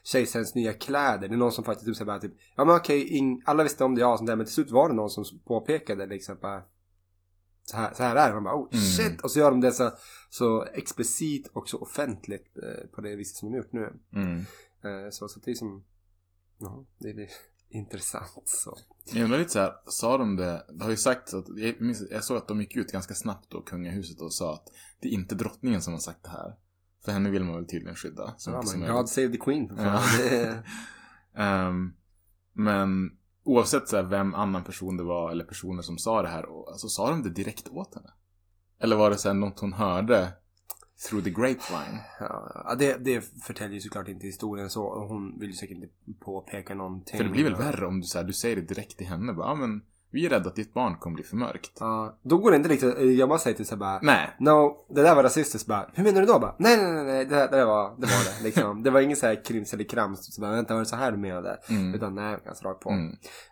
kejsarens 0.05 0.55
nya 0.55 0.73
kläder. 0.73 1.29
Det 1.29 1.35
är 1.35 1.39
någon 1.39 1.53
som 1.53 1.65
faktiskt 1.65 1.87
typ 1.87 1.97
säger 1.97 2.19
typ, 2.19 2.33
ja 2.57 2.65
men 2.65 2.77
okej, 2.77 3.09
ing- 3.21 3.43
alla 3.45 3.63
visste 3.63 3.85
om 3.85 3.95
det, 3.95 4.01
ja 4.01 4.17
sånt 4.17 4.27
där, 4.27 4.37
men 4.37 4.47
till 4.47 4.55
slut 4.55 4.71
var 4.71 4.89
det 4.89 4.95
någon 4.95 5.11
som 5.11 5.25
påpekade 5.45 6.07
liksom 6.07 6.37
bara, 6.43 6.63
så 7.65 7.77
här, 7.77 7.95
så 7.95 8.03
här 8.03 8.17
är 8.17 8.29
det. 8.29 8.35
Man 8.35 8.45
bara, 8.45 8.55
oh 8.57 8.69
Mm. 8.73 8.85
shit! 8.85 9.21
Och 9.21 9.31
så 9.31 9.39
gör 9.39 9.51
de 9.51 9.61
det 9.61 9.73
så, 9.73 9.91
så 10.31 10.65
explicit 10.65 11.47
och 11.53 11.69
så 11.69 11.79
offentligt 11.79 12.59
eh, 12.63 12.87
på 12.95 13.01
det 13.01 13.17
viset 13.17 13.37
som 13.37 13.51
de 13.53 13.57
gjort 13.59 13.73
nu. 13.73 13.93
Mm. 14.15 14.39
Eh, 14.85 15.11
så, 15.11 15.29
så 15.29 15.41
det 15.41 15.51
är 15.51 15.55
som, 15.55 15.85
ja, 16.59 16.85
det 16.99 17.09
är, 17.11 17.29
intressant 17.69 18.43
så. 18.45 18.79
Jag 19.05 19.25
undrar 19.25 19.39
lite 19.39 19.51
så 19.51 19.59
här, 19.59 19.73
sa 19.87 20.19
de 20.19 20.37
det, 20.37 20.67
det 20.73 20.85
har 20.85 20.91
ju 20.91 20.97
sagt 20.97 21.35
att, 21.35 21.45
jag, 21.57 21.81
minns, 21.81 22.03
jag 22.11 22.25
såg 22.25 22.37
att 22.37 22.49
de 22.49 22.61
gick 22.61 22.77
ut 22.77 22.93
ganska 22.93 23.15
snabbt 23.15 23.51
då, 23.51 23.63
kungahuset, 23.63 24.21
och 24.21 24.35
sa 24.35 24.55
att 24.55 24.69
det 25.01 25.09
är 25.09 25.13
inte 25.13 25.35
drottningen 25.35 25.83
som 25.83 25.93
har 25.93 26.01
sagt 26.01 26.23
det 26.23 26.31
här. 26.31 26.55
För 27.05 27.13
henne 27.13 27.31
vill 27.31 27.45
man 27.45 27.55
väl 27.55 27.67
tydligen 27.67 27.97
skydda. 27.97 28.35
Så 28.39 28.51
Ja, 28.51 28.63
som 28.63 28.81
men. 28.81 28.93
God 28.95 29.09
save 29.09 29.29
the 29.29 29.39
Queen 29.39 29.69
för 29.69 29.77
fan. 29.77 30.03
Ja. 30.33 30.55
Ehm, 31.43 31.93
men 32.53 33.11
oavsett 33.45 33.89
så 33.89 33.97
här, 33.97 34.03
vem 34.03 34.35
annan 34.35 34.65
person 34.65 34.97
det 34.97 35.03
var, 35.03 35.31
eller 35.31 35.45
personer 35.45 35.83
som 35.83 35.99
sa 35.99 36.23
det 36.23 36.29
här, 36.29 36.47
och, 36.47 36.69
alltså, 36.69 36.89
sa 36.89 37.11
de 37.11 37.23
det 37.23 37.31
direkt 37.31 37.69
åt 37.69 37.95
henne? 37.95 38.11
Eller 38.79 38.97
var 38.97 39.11
det 39.11 39.19
så 39.19 39.29
här, 39.29 39.35
något 39.35 39.61
hon 39.61 39.73
hörde 39.73 40.33
through 41.09 41.25
the 41.25 41.31
grapevine? 41.31 42.01
ja, 42.21 42.75
det, 42.79 43.05
det 43.05 43.21
förtäljer 43.43 43.75
ju 43.75 43.81
såklart 43.81 44.09
inte 44.09 44.27
historien 44.27 44.71
så. 44.71 44.85
Och 44.85 45.09
hon 45.09 45.39
vill 45.39 45.51
ju 45.51 45.57
säkert 45.57 45.77
inte 45.77 45.89
påpeka 46.21 46.75
någonting. 46.75 47.17
För 47.17 47.25
det 47.25 47.31
blir 47.31 47.45
väl 47.45 47.55
värre 47.55 47.87
om 47.87 48.01
du, 48.01 48.07
så 48.07 48.19
här, 48.19 48.25
du 48.25 48.33
säger 48.33 48.57
det 48.57 48.63
direkt 48.63 48.99
till 48.99 49.07
henne. 49.07 49.33
Bara, 49.33 49.47
ja, 49.49 49.55
men 49.55 49.83
vi 50.15 50.27
är 50.27 50.31
rädda 50.31 50.49
att 50.49 50.57
ditt 50.57 50.75
barn 50.75 50.97
kommer 51.01 51.15
bli 51.15 51.25
för 51.25 51.37
mörkt. 51.37 51.71
Ja, 51.81 52.19
då 52.23 52.39
går 52.39 52.51
det 52.51 52.57
inte 52.57 52.69
riktigt. 52.69 53.19
Jag 53.19 53.29
bara 53.29 53.39
säger 53.39 53.57
till 53.57 53.67
så 53.67 53.77
bara. 53.77 53.99
Nej. 54.03 54.31
No, 54.39 54.77
det 54.95 55.03
där 55.03 55.15
var 55.15 55.23
rasistiskt 55.23 55.69
bara. 55.69 55.91
Hur 55.95 56.05
menar 56.05 56.21
du 56.21 56.27
då? 56.27 56.39
Bara, 56.39 56.55
nej, 56.59 56.77
nej, 56.77 56.93
nej, 56.93 57.05
nej, 57.05 57.25
det, 57.25 57.35
där- 57.51 57.67
var 57.67 57.85
det. 57.91 58.07
Var 58.07 58.39
det, 58.39 58.45
liksom. 58.45 58.83
det 58.83 58.91
var 58.91 59.01
ingen 59.01 59.17
så 59.17 59.27
här 59.27 59.45
krims 59.45 59.75
eller 59.75 59.85
krams. 59.85 60.35
Så 60.35 60.41
bara, 60.41 60.51
vänta, 60.51 60.75
var 60.75 60.81
det 60.81 60.87
så 60.87 60.97
här 60.97 61.13
du 61.13 61.19
menade? 61.19 61.59
Mm. 61.71 61.95
Utan 61.95 62.15
nej, 62.15 62.37
ganska 62.45 62.69
rakt 62.69 62.81
på. 62.81 62.91
Mm. 62.91 63.07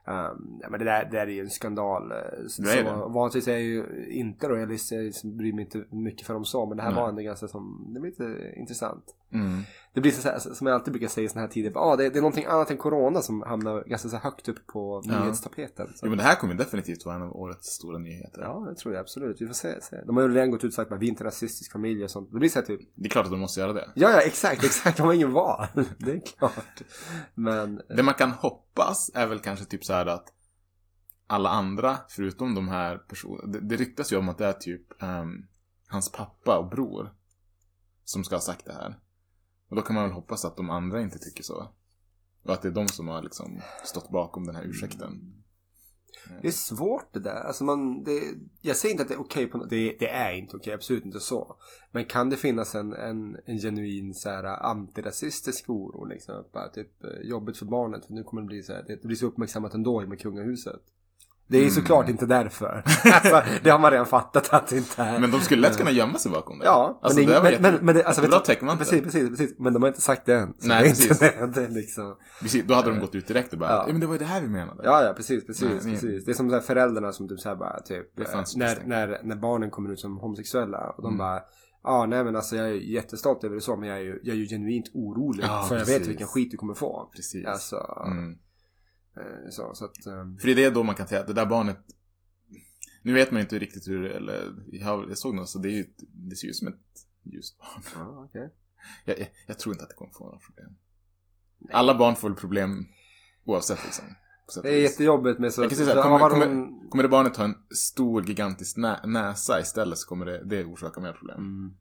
Um, 0.07 0.61
men 0.71 0.78
det 0.78 0.85
där, 0.85 1.04
det 1.04 1.11
där 1.11 1.26
är 1.26 1.31
ju 1.31 1.40
en 1.40 1.50
skandal. 1.50 2.12
eh, 2.12 2.16
Så, 2.49 2.62
Det 2.62 2.73
är 2.73 2.85
det. 2.85 2.90
Vanligtvis 2.92 3.49
är 3.49 3.52
jag 3.52 3.62
ju 3.62 4.07
inte 4.11 4.49
royalist. 4.49 4.92
Jag 4.92 5.12
bryr 5.37 5.52
mig 5.52 5.64
inte 5.64 5.85
mycket 5.90 6.26
för 6.26 6.35
dem 6.35 6.45
så. 6.45 6.66
Men 6.66 6.76
det 6.76 6.83
här 6.83 6.90
Nej. 6.90 7.00
var 7.02 7.09
ändå 7.09 7.23
ganska 7.23 7.49
som, 7.49 7.90
det 7.95 8.00
var 8.00 8.07
lite 8.07 8.52
intressant. 8.57 9.04
Mm. 9.33 9.62
det 9.95 10.01
blir 10.01 10.12
så 10.12 10.29
här, 10.29 10.39
som 10.39 10.67
jag 10.67 10.75
alltid 10.75 10.93
brukar 10.93 11.09
säga 11.09 11.25
i 11.25 11.29
såna 11.29 11.41
här 11.41 11.49
tider. 11.49 11.73
Ah, 11.75 11.97
det, 11.97 12.09
det 12.11 12.19
är 12.19 12.23
någonting 12.23 12.45
annat 12.45 12.71
än 12.71 12.77
corona 12.77 13.23
som 13.23 13.43
hamnar 13.43 13.85
ganska 13.85 14.09
så 14.09 14.17
högt 14.17 14.49
upp 14.49 14.67
på 14.67 15.03
Ja. 15.05 15.21
nyhetstapeten. 15.25 15.87
Så. 15.95 16.07
Jo, 16.07 16.09
men 16.11 16.19
det 16.19 16.25
här 16.25 16.35
kommer 16.35 16.55
definitivt 16.55 17.05
vara 17.07 17.17
en 17.17 17.23
av 17.23 17.37
årets 17.37 17.67
stora 17.69 17.99
nyheter. 17.99 18.41
Ja, 18.43 18.67
det 18.69 18.75
tror 18.75 18.95
jag 18.95 19.01
absolut. 19.01 19.41
Vi 19.41 19.47
får 19.47 19.55
se. 19.55 19.83
se. 19.83 20.03
De 20.07 20.17
har 20.17 20.23
ju 20.29 20.35
redan 20.35 20.51
gått 20.51 20.65
ut 20.65 20.69
och 20.69 20.75
sagt 20.75 20.93
att 20.93 21.01
vi 21.01 21.07
är 21.07 21.11
inte 21.11 21.25
rasistisk 21.25 21.73
familj 21.73 22.05
och 22.05 22.11
sånt. 22.11 22.33
Det 22.33 22.39
blir 22.39 22.49
så 22.49 22.59
här 22.59 22.67
typ. 22.67 22.81
Det 22.95 23.07
är 23.07 23.11
klart 23.11 23.25
att 23.25 23.31
de 23.33 23.41
måste 23.41 23.61
göra 23.61 23.73
det. 23.73 23.91
Ja, 23.95 24.11
ja, 24.11 24.21
exakt, 24.21 24.65
exakt. 24.65 24.97
De 24.97 25.03
har 25.07 25.12
ingen 25.15 25.33
val. 25.33 25.67
Det 25.99 26.11
är 26.12 26.21
klart. 26.39 26.83
Men. 27.35 27.81
Det 27.97 28.03
man 28.03 28.15
kan 28.15 28.31
hoppas 28.31 29.11
är 29.15 29.27
väl 29.27 29.39
kanske 29.39 29.65
typ 29.65 29.85
så 29.85 29.93
här 29.93 30.07
att 30.07 30.25
alla 31.27 31.49
andra, 31.49 31.97
förutom 32.09 32.55
de 32.55 32.69
här 32.69 32.97
personerna, 32.99 33.53
det, 33.53 33.61
det 33.61 33.77
ryktas 33.77 34.12
ju 34.12 34.17
om 34.17 34.29
att 34.29 34.39
det 34.39 34.47
är 34.47 34.53
typ 34.53 35.03
ehm, 35.03 35.47
hans 35.89 36.12
pappa 36.12 36.59
och 36.59 36.69
bror 36.71 37.12
som 38.05 38.25
ska 38.25 38.35
ha 38.37 38.41
sagt 38.41 38.65
det 38.67 38.73
här. 38.73 38.99
Och 39.73 39.76
då 39.76 39.83
kan 39.83 39.95
man 39.95 40.05
väl 40.05 40.12
hoppas 40.12 40.45
att 40.45 40.57
de 40.57 40.71
andra 40.71 41.02
inte 41.02 41.19
tycker 41.19 41.43
så. 41.43 41.69
Och 42.43 42.52
att 42.52 42.62
det 42.62 42.69
är 42.69 42.73
de 42.73 42.88
som 42.88 43.09
har 43.09 43.23
liksom 43.23 43.61
stått 43.85 44.11
bakom 44.11 44.47
den 44.47 44.57
här 44.57 44.64
ursäkten. 44.64 45.09
Mm. 45.09 46.43
Det 46.43 46.49
är 46.49 46.52
svårt 46.52 47.12
det 47.12 47.21
där. 47.21 47.41
Alltså 47.47 47.64
man, 47.64 48.05
det, 48.05 48.23
jag 48.61 48.76
säger 48.76 48.93
inte 48.93 49.02
att 49.02 49.09
det 49.09 49.14
är 49.14 49.21
okej 49.21 49.47
på 49.47 49.59
något. 49.59 49.71
Det, 49.71 49.97
det 49.99 50.09
är 50.09 50.33
inte 50.33 50.57
okej, 50.57 50.73
absolut 50.73 51.05
inte 51.05 51.21
så. 51.21 51.57
Men 51.91 52.05
kan 52.05 52.31
det 52.31 52.37
finnas 52.37 52.75
en, 52.75 52.93
en, 52.93 53.37
en 53.45 53.59
genuin 53.59 54.14
så 54.14 54.29
här, 54.29 54.45
antirasistisk 54.45 55.71
oro 55.71 56.05
liksom? 56.05 56.45
Bara 56.52 56.69
typ 56.69 57.05
eh, 57.05 57.29
jobbigt 57.29 57.59
för 57.59 57.67
barnet. 57.67 58.05
För 58.07 58.12
nu 58.12 58.23
kommer 58.23 58.43
det 58.43 58.47
bli 58.47 58.62
så 58.62 58.73
här, 58.73 58.85
det, 58.87 58.97
det 58.97 59.07
blir 59.07 59.17
så 59.17 59.26
uppmärksammat 59.26 59.75
ändå 59.75 60.07
med 60.07 60.21
kungahuset. 60.21 60.83
Det 61.53 61.59
är 61.59 61.65
ju 61.65 61.71
såklart 61.71 62.09
inte 62.09 62.27
därför. 62.27 62.83
alltså, 63.05 63.43
det 63.63 63.71
har 63.71 63.79
man 63.79 63.91
redan 63.91 64.07
fattat 64.07 64.53
att 64.55 64.67
det 64.67 64.77
inte 64.77 65.03
är. 65.03 65.19
Men 65.19 65.31
de 65.31 65.41
skulle 65.41 65.63
lätt 65.63 65.79
kunna 65.79 65.91
gömma 65.91 66.19
sig 66.19 66.33
bakom 66.33 66.59
det. 66.59 66.65
Ja, 66.65 66.99
alltså, 67.03 67.19
men, 67.21 67.29
det 67.29 67.35
det, 67.51 67.59
men, 67.61 67.73
men, 67.75 67.85
men 67.87 67.95
det, 67.95 68.05
alltså, 68.05 68.23
vet 68.23 68.31
du- 68.31 68.39
täckmantel. 68.39 68.79
precis, 68.87 69.03
precis, 69.03 69.29
precis. 69.31 69.59
Men 69.59 69.73
de 69.73 69.83
har 69.83 69.89
inte 69.89 70.01
sagt 70.01 70.27
det 70.27 70.35
än. 70.35 70.55
Nej, 70.63 70.83
det 70.83 70.89
inte 70.89 71.09
precis. 71.09 71.19
det, 71.19 71.47
det 71.61 71.69
liksom. 71.69 72.17
Precis, 72.41 72.65
då 72.65 72.75
hade 72.75 72.91
de 72.91 73.01
gått 73.01 73.15
ut 73.15 73.27
direkt 73.27 73.53
och 73.53 73.59
bara, 73.59 73.71
Ja. 73.71 73.85
ja. 73.87 73.93
men 73.93 74.01
det 74.01 74.07
var 74.07 74.15
ju 74.15 74.19
det 74.19 74.25
här 74.25 74.41
vi 74.41 74.49
menade. 74.49 74.83
Ja, 74.85 75.05
ja, 75.05 75.13
precis, 75.17 75.47
precis, 75.47 75.63
Nej, 75.69 75.79
nej. 75.85 75.93
precis. 75.93 76.25
Det 76.25 76.31
är 76.31 76.35
som 76.35 76.51
så 76.51 76.61
föräldrarna 76.61 77.13
som 77.13 77.29
typ 77.29 77.41
så 77.41 77.49
här 77.49 77.57
bara 77.57 77.81
typ. 77.81 78.17
Det 78.17 78.57
när, 78.57 78.87
när, 78.87 79.21
när 79.25 79.37
barnen 79.37 79.71
kommer 79.71 79.93
ut 79.93 80.01
som 80.01 80.17
homosexuella 80.19 80.91
och 80.97 81.03
de 81.03 81.09
Mm. 81.09 81.19
bara 81.19 81.41
Ja, 81.85 82.07
nej 82.07 82.25
men 82.25 82.37
alltså 82.37 82.57
jag 82.57 82.69
är 82.69 82.73
jättestolt 82.73 83.45
över 83.45 83.55
det 83.55 83.61
så 83.61 83.77
men 83.77 83.89
jag 83.89 83.99
är 83.99 84.03
ju, 84.03 84.21
jag 84.23 84.35
är 84.35 84.39
ju 84.41 84.47
genuint 84.47 84.87
orolig 84.95 85.45
Ja, 85.45 85.65
för 85.69 85.75
jag 85.77 85.85
precis. 85.87 86.01
vet 86.01 86.09
vilken 86.09 86.27
skit 86.27 86.51
du 86.51 86.57
kommer 86.57 86.75
få. 86.75 87.11
Precis. 87.17 87.47
Alltså, 87.47 87.77
Mm. 88.07 88.35
Eh, 89.16 89.50
så, 89.50 89.75
så 89.75 89.85
att, 89.85 90.07
ehm, 90.07 90.38
För 90.38 90.54
det 90.54 90.64
är 90.64 90.71
då 90.71 90.83
man 90.83 90.95
kan 90.95 91.09
säga 91.09 91.21
att 91.21 91.26
det 91.26 91.33
där 91.33 91.47
barnet 91.47 91.78
Nu 93.02 93.12
vet 93.12 93.31
man 93.31 93.40
inte 93.40 93.59
riktigt 93.59 93.88
hur 93.88 94.04
eller 94.04 94.54
jag, 94.73 95.19
såg 95.19 95.35
något 95.35 95.49
så 95.49 95.59
det 95.59 95.69
är 95.69 95.73
ju 95.73 95.87
Det 95.99 96.37
ser 96.37 96.47
ju 96.47 96.50
ut 96.50 96.57
som 96.57 96.69
ett 96.69 97.07
ljust 97.23 97.59
barn. 97.59 97.83
Ja, 97.95 98.25
okej. 98.25 98.54
jag, 99.04 99.19
jag, 99.19 99.28
jag 99.47 99.59
tror 99.59 99.75
inte 99.75 99.83
att 99.83 99.90
det 99.90 99.97
kommer 99.97 100.12
få 100.12 100.25
några 100.25 100.38
problem. 100.38 100.76
Alla 101.73 101.95
barn 101.95 102.16
får 102.16 102.28
väl 102.28 102.38
problem 102.38 102.87
Oavsett 103.45 103.85
liksom. 103.85 104.04
Det 104.62 104.69
är 104.69 104.81
jättejobbigt 104.81 105.38
med 105.38 105.54
så... 105.54 105.62
Jag 105.62 105.71
kan 105.71 105.76
säga 105.76 105.88
så 105.88 105.95
här, 105.95 106.02
kommer, 106.02 106.31
kommer, 106.31 106.90
kommer 106.90 107.02
det 107.02 107.09
barnet 107.09 107.37
ha 107.37 107.45
en 107.45 107.54
stor 107.71 108.25
gigantisk 108.25 108.76
nä, 108.76 109.00
näsa 109.07 109.61
istället 109.61 109.99
så 109.99 110.09
kommer 110.09 110.26
det, 110.26 110.45
det 110.45 110.64
orsaka 110.64 111.00
mer 111.00 111.12
problem. 111.12 111.38
Mm. 111.38 111.75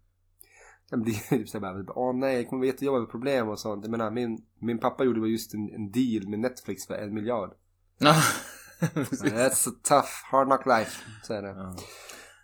Den 0.92 1.02
blir 1.02 1.14
typ 1.14 1.50
såhär 1.50 1.84
bara, 1.84 1.94
åh 2.00 2.16
nej, 2.16 2.38
det 2.38 2.46
kommer 2.46 2.66
jättejobbigt 2.66 3.02
med 3.02 3.12
problem 3.12 3.50
och 3.50 3.60
sånt. 3.60 3.84
Jag 3.84 3.92
menar, 3.92 4.12
min, 4.12 4.46
min 4.60 4.80
pappa 4.80 5.04
gjorde 5.04 5.30
just 5.30 5.54
en, 5.54 5.70
en 5.70 5.92
deal 5.92 6.28
med 6.28 6.40
Netflix 6.40 6.88
för 6.88 6.94
en 6.94 7.14
miljard. 7.14 7.54
Ja. 7.98 8.14
That's 8.82 9.70
a 9.70 9.74
tough, 9.84 10.10
hard 10.32 10.48
knock 10.48 10.66
life, 10.66 11.04
säger 11.28 11.42
det. 11.42 11.50
Ja. 11.50 11.76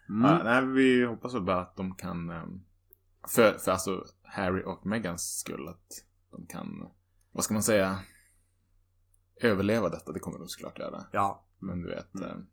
Mm. 0.09 0.31
Ja, 0.31 0.43
nej, 0.43 0.65
vi 0.65 1.05
hoppas 1.05 1.33
väl 1.33 1.41
bara 1.41 1.61
att 1.61 1.75
de 1.75 1.95
kan, 1.95 2.29
ehm, 2.29 2.61
för, 3.27 3.57
för 3.57 3.71
alltså 3.71 4.05
Harry 4.23 4.63
och 4.63 4.85
Megans 4.85 5.37
skull, 5.39 5.67
att 5.67 6.03
de 6.31 6.45
kan, 6.45 6.89
vad 7.31 7.43
ska 7.43 7.53
man 7.53 7.63
säga, 7.63 7.99
överleva 9.41 9.89
detta. 9.89 10.11
Det 10.11 10.19
kommer 10.19 10.39
de 10.39 10.47
såklart 10.47 10.79
göra. 10.79 11.05
Ja. 11.11 11.45
Men 11.59 11.81
du 11.81 11.87
vet, 11.87 12.15
ehm, 12.15 12.47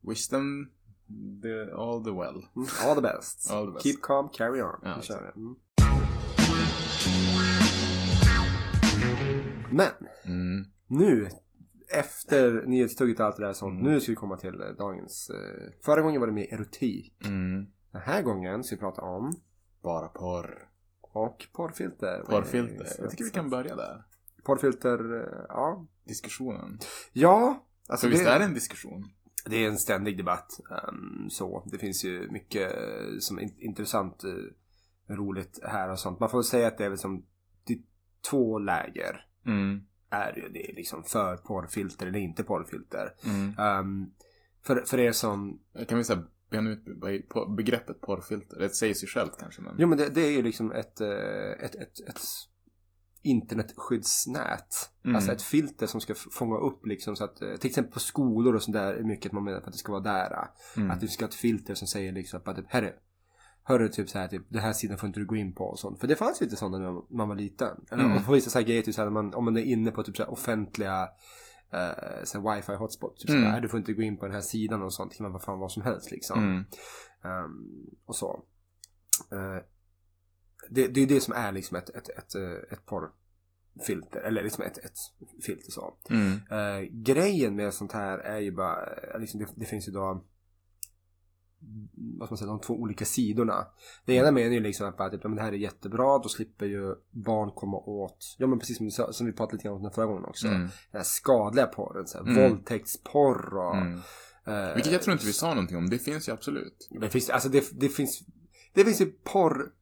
wish 0.00 0.28
them 0.28 0.70
the, 1.42 1.72
all 1.76 2.04
the 2.04 2.10
well. 2.10 2.42
Mm. 2.56 2.66
All 2.88 2.94
the 2.94 3.00
best. 3.02 3.50
All 3.52 3.66
the 3.66 3.72
best. 3.72 3.82
Keep 3.82 4.02
calm, 4.02 4.28
carry 4.32 4.62
on. 4.62 4.80
Ja, 4.82 4.94
Vi 4.96 5.02
kör 5.02 5.22
det. 5.22 5.32
Mm. 5.36 5.56
Men, 9.70 9.90
Mm. 10.24 10.64
nu, 10.86 11.28
efter 11.88 12.62
nyhetstugget 12.66 13.20
och 13.20 13.26
allt 13.26 13.36
det 13.36 13.46
där 13.46 13.52
sånt, 13.52 13.80
Mm. 13.80 13.92
nu 13.92 14.00
ska 14.00 14.12
vi 14.12 14.16
komma 14.16 14.36
till 14.36 14.60
eh, 14.60 14.66
dagens... 14.78 15.30
Eh, 15.30 15.70
förra 15.84 16.00
gången 16.02 16.20
var 16.20 16.26
det 16.26 16.32
mer 16.32 16.54
erotik. 16.54 17.26
Mm. 17.26 17.66
Den 17.92 18.00
här 18.02 18.22
gången 18.22 18.64
ska 18.64 18.76
vi 18.76 18.80
prata 18.80 19.02
om 19.02 19.32
Bara 19.82 20.08
porr. 20.08 20.68
och 21.00 21.46
porrfilter. 21.52 22.22
Porrfilter. 22.28 22.84
Eh, 22.84 22.90
Jag 22.98 23.10
tycker 23.10 23.24
vi 23.24 23.30
kan 23.30 23.50
börja 23.50 23.76
där. 23.76 24.02
Porrfilter, 24.44 24.98
ja. 25.48 25.86
Diskussionen. 26.04 26.78
Ja, 27.12 27.64
alltså 27.88 28.06
För 28.06 28.10
visst 28.12 28.26
är 28.26 28.38
det 28.38 28.44
en 28.44 28.54
diskussion? 28.54 29.04
Det 29.44 29.56
är 29.64 29.68
en 29.68 29.78
ständig 29.78 30.16
debatt. 30.16 30.60
ehm, 30.70 31.30
så. 31.30 31.68
Det 31.72 31.78
finns 31.78 32.04
ju 32.04 32.30
mycket 32.30 32.72
som 33.20 33.38
är 33.38 33.42
in- 33.42 33.56
intressant, 33.58 34.24
eh, 34.24 35.14
roligt 35.14 35.58
här 35.62 35.90
och 35.90 35.98
sånt. 35.98 36.20
Man 36.20 36.30
får 36.30 36.38
väl 36.38 36.44
säga 36.44 36.66
att 36.66 36.78
det 36.78 36.84
är 36.84 36.88
väl 36.88 36.98
som 36.98 37.24
det 37.64 37.78
två 38.30 38.58
läger. 38.58 39.26
Mm. 39.46 39.80
Är 40.10 40.36
ju. 40.36 40.48
Det 40.48 40.72
liksom 40.74 41.04
för 41.04 41.36
porrfilter 41.36 42.06
eller 42.06 42.18
inte 42.18 42.44
porrfilter. 42.44 43.14
Mm. 43.24 43.58
Ehm, 43.58 44.10
för, 44.62 44.76
för 44.86 45.00
er 45.00 45.12
som... 45.12 45.60
Jag 45.72 45.88
kan 45.88 45.98
vi 45.98 46.04
säga 46.04 46.24
bena 46.50 46.70
ut 46.70 46.84
begreppet 47.56 48.00
porrfilter. 48.00 48.58
Det 48.58 48.68
säger 48.68 48.94
sig 48.94 49.08
självt 49.08 49.38
kanske 49.40 49.62
men. 49.62 49.74
Jo 49.78 49.88
men 49.88 49.98
det, 49.98 50.08
det 50.08 50.20
är 50.20 50.30
ju 50.30 50.42
liksom 50.42 50.72
ett, 50.72 51.00
eh, 51.00 51.64
ett, 51.64 51.74
ett, 51.74 52.00
ett 52.08 52.20
internetskyddsnät. 53.24 54.90
Mm. 55.04 55.16
Alltså 55.16 55.32
ett 55.32 55.42
filter 55.42 55.86
som 55.86 56.00
ska 56.00 56.14
fånga 56.14 56.56
upp 56.56 56.86
liksom 56.86 57.16
så 57.16 57.24
att 57.24 57.42
eh, 57.42 57.54
till 57.56 57.68
exempel 57.68 57.92
på 57.92 58.00
skolor 58.00 58.54
och 58.54 58.62
sånt 58.62 58.76
där 58.76 58.94
är 58.94 59.02
mycket 59.02 59.32
man 59.32 59.44
menar 59.44 59.60
på 59.60 59.66
att 59.66 59.72
det 59.72 59.78
ska 59.78 59.92
vara 59.92 60.02
där. 60.02 60.48
Mm. 60.76 60.90
Att 60.90 61.00
du 61.00 61.08
ska 61.08 61.24
ha 61.24 61.28
ett 61.28 61.34
filter 61.34 61.74
som 61.74 61.88
säger 61.88 62.12
liksom 62.12 62.40
att 62.44 62.56
typ, 62.56 62.66
herre, 62.68 62.92
hörru 63.62 63.88
typ 63.88 64.08
så 64.10 64.18
här 64.18 64.28
typ, 64.28 64.42
den 64.48 64.62
här 64.62 64.72
sidan 64.72 64.98
får 64.98 65.06
inte 65.06 65.20
du 65.20 65.26
gå 65.26 65.36
in 65.36 65.54
på 65.54 65.64
och 65.64 65.78
sånt. 65.78 66.00
För 66.00 66.06
det 66.06 66.16
fanns 66.16 66.40
ju 66.42 66.44
inte 66.44 66.56
sådana 66.56 66.78
när 66.78 66.92
man- 66.92 67.06
man 67.10 67.28
var 67.28 67.36
liten. 67.36 67.76
Eller 67.90 68.04
Mm. 68.04 68.24
på 68.24 68.32
vissa 68.32 68.50
så 68.50 68.58
här 68.58 68.66
grejer, 68.66 68.82
typ 68.82 68.94
så 68.94 69.02
här, 69.02 69.10
man, 69.10 69.34
om 69.34 69.44
man 69.44 69.56
är 69.56 69.62
inne 69.62 69.90
på 69.90 70.02
typ 70.02 70.16
så 70.16 70.22
här 70.22 70.30
offentliga 70.32 71.08
eh, 71.72 72.24
så 72.24 72.50
wifi 72.54 72.72
hotspot. 72.74 73.16
Typ 73.18 73.30
Mm. 73.30 73.42
här, 73.42 73.60
du 73.60 73.68
får 73.68 73.78
inte 73.78 73.92
gå 73.92 74.02
in 74.02 74.16
på 74.16 74.24
den 74.26 74.34
här 74.34 74.40
sidan 74.42 74.82
och 74.82 74.94
sånt. 74.94 75.10
Det 75.10 75.16
kan 75.16 75.24
vara 75.24 75.32
vad 75.32 75.42
fan 75.42 75.58
vad 75.58 75.72
som 75.72 75.82
helst 75.82 76.10
liksom. 76.10 76.64
Ehm, 77.24 77.54
och 78.06 78.16
så. 78.16 78.42
Eh, 79.32 79.62
det, 80.70 80.86
det 80.88 81.00
är 81.02 81.06
det 81.06 81.20
som 81.20 81.34
är 81.34 81.52
liksom 81.52 81.76
ett, 81.76 81.88
ett, 81.90 82.08
ett, 82.08 82.34
eh, 82.34 82.72
ett 82.72 82.86
porrfilter. 82.86 84.20
Eller 84.20 84.42
liksom 84.42 84.64
ett, 84.64 84.78
ett 84.78 84.96
filter 85.46 85.70
så. 85.72 85.94
Mm. 86.10 86.32
Eh, 86.50 86.88
grejen 86.92 87.56
med 87.56 87.74
sånt 87.74 87.92
här 87.92 88.18
är 88.18 88.38
ju 88.38 88.52
bara, 88.52 88.86
eh, 88.86 89.20
liksom 89.20 89.40
det, 89.40 89.46
det 89.56 89.66
finns 89.66 89.88
ju 89.88 89.92
då 89.92 90.24
vad 92.18 92.28
ska 92.28 92.32
man 92.32 92.38
säga, 92.38 92.48
de 92.48 92.60
två 92.60 92.74
olika 92.74 93.04
sidorna. 93.04 93.66
Det 94.04 94.14
ena 94.14 94.30
menar 94.30 94.50
ju 94.54 94.60
liksom 94.60 94.88
att 94.88 95.12
typ, 95.12 95.20
ja, 95.22 95.28
men 95.28 95.36
det 95.36 95.42
här 95.42 95.52
är 95.52 95.56
jättebra, 95.56 96.18
då 96.18 96.28
slipper 96.28 96.66
ju 96.66 96.94
barn 97.10 97.50
komma 97.50 97.76
åt, 97.76 98.36
ja 98.38 98.46
men 98.46 98.58
precis 98.58 98.76
som, 98.76 98.90
sa- 98.90 99.12
som 99.12 99.26
vi 99.26 99.32
pratade 99.32 99.56
lite 99.56 99.64
grann 99.68 99.76
om 99.76 99.82
den 99.82 99.92
förra 99.92 100.06
gången 100.06 100.24
också. 100.24 100.46
Mm. 100.46 100.60
Den 100.60 100.70
här 100.92 101.02
skadliga 101.02 101.66
porren, 101.66 102.06
så 102.06 102.18
här, 102.18 102.24
Mm. 102.30 102.50
våldtäktsporr 102.50 103.56
och... 103.56 103.76
Mm. 103.76 104.00
eh, 104.46 104.74
Vilket 104.74 104.92
jag 104.92 105.02
tror 105.02 105.12
inte 105.12 105.26
vi 105.26 105.32
sa 105.32 105.48
någonting 105.48 105.76
om. 105.76 105.90
Det 105.90 105.98
finns 105.98 106.28
ju 106.28 106.32
absolut. 106.32 106.88
det 107.00 107.08
finns, 107.10 107.30
alltså 107.30 107.48
det, 107.48 107.64
det 107.80 107.88
finns, 107.88 108.22
det 108.74 108.84
finns 108.84 109.00
ju 109.00 109.06
porr 109.06 109.72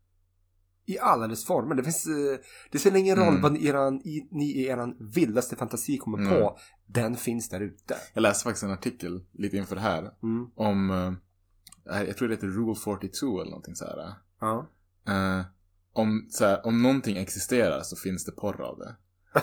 i 0.87 0.99
alla 0.99 1.27
dess 1.29 1.45
former. 1.47 1.75
Det 1.75 1.83
finns, 1.85 2.07
eh, 2.07 2.39
det 2.71 2.79
spelar 2.79 2.97
ingen 2.97 3.17
roll 3.17 3.29
Mm. 3.29 3.43
vad 3.43 3.53
ni, 3.53 3.67
eran, 3.67 3.95
i, 4.01 4.29
ni 4.31 4.45
i 4.45 4.67
eran 4.67 4.97
vildaste 5.15 5.57
fantasi 5.57 5.99
kommer 5.99 6.19
Mm. 6.19 6.31
på. 6.31 6.59
Den 6.87 7.17
finns 7.17 7.49
där 7.49 7.61
ute. 7.61 7.97
Jag 8.15 8.23
läste 8.23 8.45
faktiskt 8.45 8.63
en 8.65 8.71
artikel 8.71 9.25
lite 9.33 9.57
inför 9.57 9.75
det 9.77 9.83
här. 9.83 10.11
Mm. 10.23 10.47
Om, 10.55 10.91
eh, 10.91 12.03
jag 12.07 12.17
tror 12.17 12.29
det 12.29 12.35
heter 12.35 12.47
Rule 12.47 12.75
42 12.75 13.41
eller 13.41 13.51
någonting 13.51 13.75
så 13.75 13.85
här. 13.85 14.13
Ja. 14.41 14.67
Eh, 15.09 15.45
om, 15.93 16.27
så 16.31 16.45
här, 16.45 16.67
om 16.67 16.83
någonting 16.83 17.17
existerar 17.17 17.81
så 17.83 17.97
finns 17.97 18.25
det 18.25 18.33
porr 18.33 18.61
av 18.61 18.79
det. 18.79 18.97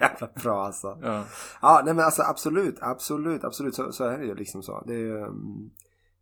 Jävla 0.00 0.28
bra 0.42 0.66
alltså. 0.66 0.98
Ja. 1.02 1.24
Ja, 1.62 1.82
nej 1.84 1.94
men 1.94 2.04
alltså 2.04 2.22
absolut, 2.22 2.76
absolut, 2.80 3.44
absolut. 3.44 3.74
Så, 3.74 3.92
så 3.92 4.04
är 4.04 4.18
det 4.18 4.24
ju 4.24 4.34
liksom 4.34 4.62
så. 4.62 4.84
Det 4.86 4.94
är 4.94 5.26
um, 5.26 5.70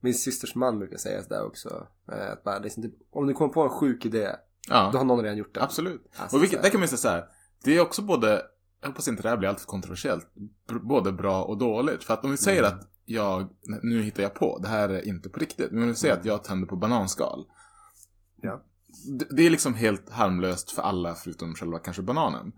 min 0.07 0.15
systers 0.15 0.55
man 0.55 0.79
brukar 0.79 0.97
säga 0.97 1.23
sådär 1.23 1.45
också. 1.47 1.87
Eh, 2.13 2.33
Att 2.33 2.45
bara, 2.45 2.59
liksom, 2.59 2.83
typ, 2.83 2.95
om 3.11 3.27
du 3.27 3.35
kommer 3.35 3.53
på 3.55 3.63
en 3.63 3.71
sjuk 3.71 4.05
idé, 4.05 4.27
då 4.69 4.75
ja. 4.75 4.91
har 4.95 5.05
någon 5.05 5.23
redan 5.23 5.39
gjort 5.39 5.55
det. 5.55 5.63
Absolut. 5.63 6.03
Alltså, 6.17 6.37
och 6.37 6.43
vilket, 6.43 6.63
där 6.63 6.71
kan 6.71 6.81
man 6.81 6.89
säga 6.89 6.99
så 6.99 7.09
här. 7.09 7.25
Det 7.65 7.77
är 7.77 7.81
också 7.81 8.03
både, 8.03 8.43
jag 8.81 8.89
hoppas 8.89 9.09
inte 9.09 9.23
det 9.23 9.29
här 9.29 9.37
blir 9.37 9.49
alltför 9.49 9.67
kontroversiellt, 9.67 10.27
både 10.83 11.13
bra 11.13 11.43
och 11.45 11.59
dåligt. 11.59 12.05
För 12.05 12.15
att 12.15 12.25
om 12.25 12.31
vi 12.31 12.37
säger 12.37 12.63
Mm. 12.63 12.75
att 12.79 12.89
jag, 13.05 13.49
nu 13.83 14.03
hittar 14.03 14.23
jag 14.23 14.35
på, 14.35 14.59
det 14.59 14.69
här 14.69 14.89
är 14.89 15.09
inte 15.09 15.29
på 15.29 15.39
riktigt. 15.41 15.71
Men 15.73 15.83
om 15.83 15.89
vi 15.89 15.95
säger 15.95 16.15
att 16.15 16.25
jag 16.25 16.45
tänder 16.45 16.67
på 16.69 16.77
bananskal. 16.77 17.39
Mm. 17.39 18.55
Ja. 18.55 18.63
Det, 19.19 19.27
det 19.37 19.47
är 19.47 19.51
liksom 19.51 19.75
helt 19.75 20.11
harmlöst 20.11 20.71
för 20.71 20.83
alla 20.83 21.15
förutom 21.15 21.55
själva 21.55 21.79
kanske 21.79 22.03
bananen. 22.03 22.53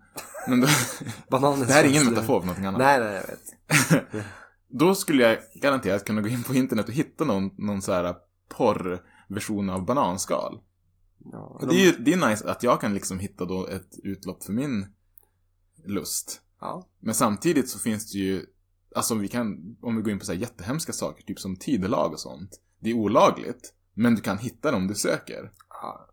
Men 0.47 0.61
då, 0.61 0.67
Bananen 1.29 1.59
det 1.67 1.73
här 1.73 1.83
är 1.83 1.87
ingen 1.87 2.05
metafor 2.05 2.39
för 2.39 2.47
någonting 2.47 2.65
annat. 2.65 2.79
Nej, 2.79 2.99
nej, 2.99 3.13
jag 3.13 3.27
vet. 3.27 4.15
Då 4.69 4.95
skulle 4.95 5.23
jag 5.23 5.37
garanterat 5.55 6.05
kunna 6.05 6.21
gå 6.21 6.27
in 6.27 6.43
på 6.43 6.55
internet 6.55 6.87
och 6.87 6.93
hitta 6.93 7.25
någon, 7.25 7.51
någon 7.57 7.81
så 7.81 7.91
här 7.91 8.15
porrversion 8.49 9.69
av 9.69 9.85
bananskal. 9.85 10.59
Ja, 11.31 11.57
Och 11.61 11.67
det 11.67 11.75
är 11.75 11.85
ju 11.85 11.91
det 11.91 12.13
är 12.13 12.29
nice 12.29 12.51
att 12.51 12.63
jag 12.63 12.81
kan 12.81 12.93
liksom 12.93 13.19
hitta 13.19 13.45
då 13.45 13.67
ett 13.67 13.99
utlopp 14.03 14.43
för 14.43 14.53
min 14.53 14.87
lust. 15.85 16.41
ja. 16.61 16.87
Men 16.99 17.13
samtidigt 17.15 17.69
så 17.69 17.79
finns 17.79 18.11
det 18.11 18.17
ju, 18.17 18.45
alltså 18.95 19.15
vi 19.15 19.27
kan, 19.27 19.77
om 19.81 19.95
vi 19.95 20.01
går 20.01 20.11
in 20.11 20.19
på 20.19 20.25
så 20.25 20.33
här 20.33 20.39
jättehemska 20.39 20.93
saker, 20.93 21.23
typ 21.23 21.39
som 21.39 21.55
tidelag 21.55 22.13
och 22.13 22.19
sånt. 22.19 22.61
Det 22.79 22.89
är 22.89 22.93
olagligt, 22.93 23.73
men 23.93 24.15
du 24.15 24.21
kan 24.21 24.37
hitta 24.37 24.71
dem 24.71 24.87
du 24.87 24.95
söker. 24.95 25.51
ja. 25.69 26.05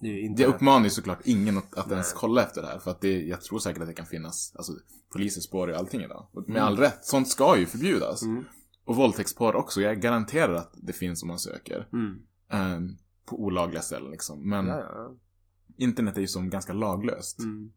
Det 0.00 0.08
är 0.08 0.20
inte... 0.20 0.42
Det 0.42 0.48
uppmanar 0.48 0.84
ju 0.84 0.90
såklart 0.90 1.20
ingen 1.24 1.58
att, 1.58 1.74
att 1.74 1.90
ens 1.90 2.12
kolla 2.12 2.42
efter 2.42 2.62
det 2.62 2.68
här. 2.68 2.78
För 2.78 2.90
att 2.90 3.00
det, 3.00 3.22
jag 3.22 3.40
tror 3.40 3.58
säkert 3.58 3.82
att 3.82 3.88
det 3.88 3.94
kan 3.94 4.06
finnas, 4.06 4.52
alltså 4.56 4.72
poliser 5.12 5.40
spårar 5.40 5.72
ju 5.72 5.78
allting 5.78 6.00
idag. 6.02 6.28
Och 6.32 6.48
Med 6.48 6.56
Mm. 6.56 6.64
all 6.68 6.76
rätt, 6.78 7.04
sånt 7.04 7.28
ska 7.28 7.58
ju 7.58 7.66
förbjudas. 7.66 8.22
Mm. 8.22 8.44
Och 8.84 8.96
våldtäktsporr 8.96 9.54
också, 9.56 9.80
jag 9.80 10.00
garanterar 10.00 10.54
att 10.54 10.74
det 10.82 10.92
finns 10.92 11.22
om 11.22 11.28
man 11.28 11.38
söker. 11.38 11.88
Mm. 11.92 12.18
Ehm, 12.50 12.96
på 13.26 13.42
olagliga 13.44 13.82
ställen 13.82 14.10
liksom. 14.10 14.48
Men 14.48 14.66
Ja, 14.66 14.78
ja. 14.78 15.16
internet 15.76 16.16
är 16.16 16.20
ju 16.20 16.26
som 16.26 16.50
ganska 16.50 16.72
laglöst. 16.72 17.38
Mm. 17.40 17.72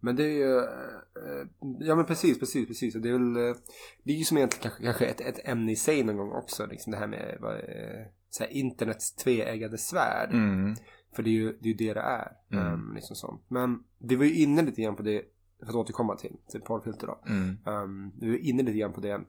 Men 0.00 0.16
det 0.16 0.24
är 0.24 0.28
ju, 0.34 0.56
eh, 0.58 1.46
ja 1.80 1.94
men 1.94 2.04
precis, 2.06 2.38
precis, 2.38 2.66
precis. 2.68 2.94
Det 2.94 3.08
är 3.08 3.12
väl, 3.12 3.36
eh, 3.48 3.56
det 4.04 4.12
är 4.12 4.16
ju 4.16 4.24
som 4.24 4.36
egentligen 4.36 4.62
kanske, 4.62 4.82
kanske 4.84 5.04
ett, 5.06 5.20
ett 5.20 5.48
ämne 5.48 5.72
i 5.72 5.76
sig 5.76 6.02
någon 6.04 6.16
gång 6.16 6.32
också. 6.32 6.66
Liksom 6.66 6.90
det 6.92 6.98
här 6.98 7.06
med 7.06 7.38
vad, 7.40 7.54
eh, 7.54 8.06
så 8.30 8.44
här, 8.44 8.50
internets 8.52 9.14
tveeggade 9.14 9.78
svärd. 9.78 10.30
Mm. 10.32 10.74
För 11.16 11.22
det 11.22 11.30
är 11.30 11.32
ju 11.32 11.52
det, 11.52 11.68
är 11.68 11.72
ju 11.72 11.74
det 11.74 11.94
det 11.94 12.00
är. 12.00 12.32
Mm. 12.52 12.66
ehm, 12.66 12.94
liksom 12.94 13.16
sånt. 13.16 13.44
Men 13.48 13.84
vi 13.98 14.16
var 14.16 14.24
ju 14.24 14.34
inne 14.34 14.62
lite 14.62 14.82
grann 14.82 14.96
på 14.96 15.02
det, 15.02 15.22
för 15.66 15.68
att 15.68 15.74
återkomma 15.74 16.16
till, 16.16 16.36
till 16.50 16.60
porrfilter 16.60 17.06
då. 17.06 17.18
Mm. 17.26 17.58
Um, 17.66 18.12
vi 18.20 18.30
var 18.30 18.36
inne 18.36 18.62
lite 18.62 18.78
grann 18.78 18.92
på 18.92 19.00
det 19.00 19.20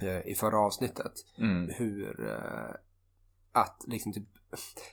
eh, 0.00 0.26
i 0.26 0.34
förra 0.34 0.58
avsnittet. 0.58 1.12
Mm. 1.38 1.70
Hur 1.74 2.28
eh, 2.28 2.74
att 3.52 3.84
liksom 3.86 4.12
typ 4.12 4.28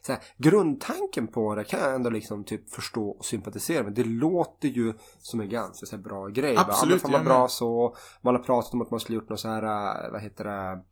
här, 0.07 0.19
grundtanken 0.37 1.27
på 1.27 1.55
det 1.55 1.63
kan 1.63 1.79
jag 1.79 1.95
ändå 1.95 2.09
liksom 2.09 2.43
typ 2.43 2.69
förstå 2.69 3.09
och 3.09 3.25
sympatisera 3.25 3.83
med. 3.83 3.93
Det 3.93 4.03
låter 4.03 4.67
ju 4.67 4.93
som 5.19 5.39
en 5.41 5.49
ganska 5.49 5.85
så 5.85 5.97
bra 5.97 6.27
grej. 6.27 6.55
Bara, 6.55 6.65
Absolut, 6.65 7.01
fan 7.01 7.11
vad 7.11 7.19
jag 7.19 7.25
bra 7.25 7.47
så. 7.47 7.95
Man 8.21 8.35
har 8.35 8.43
pratat 8.43 8.73
om 8.73 8.81
att 8.81 8.91
man 8.91 8.99
skulle 8.99 9.15
gjort 9.15 9.29
något 9.29 9.39
så 9.39 9.47
här, 9.47 9.63
eh, 9.63 10.11
vad 10.11 10.21
heter 10.21 10.43
det, 10.43 10.83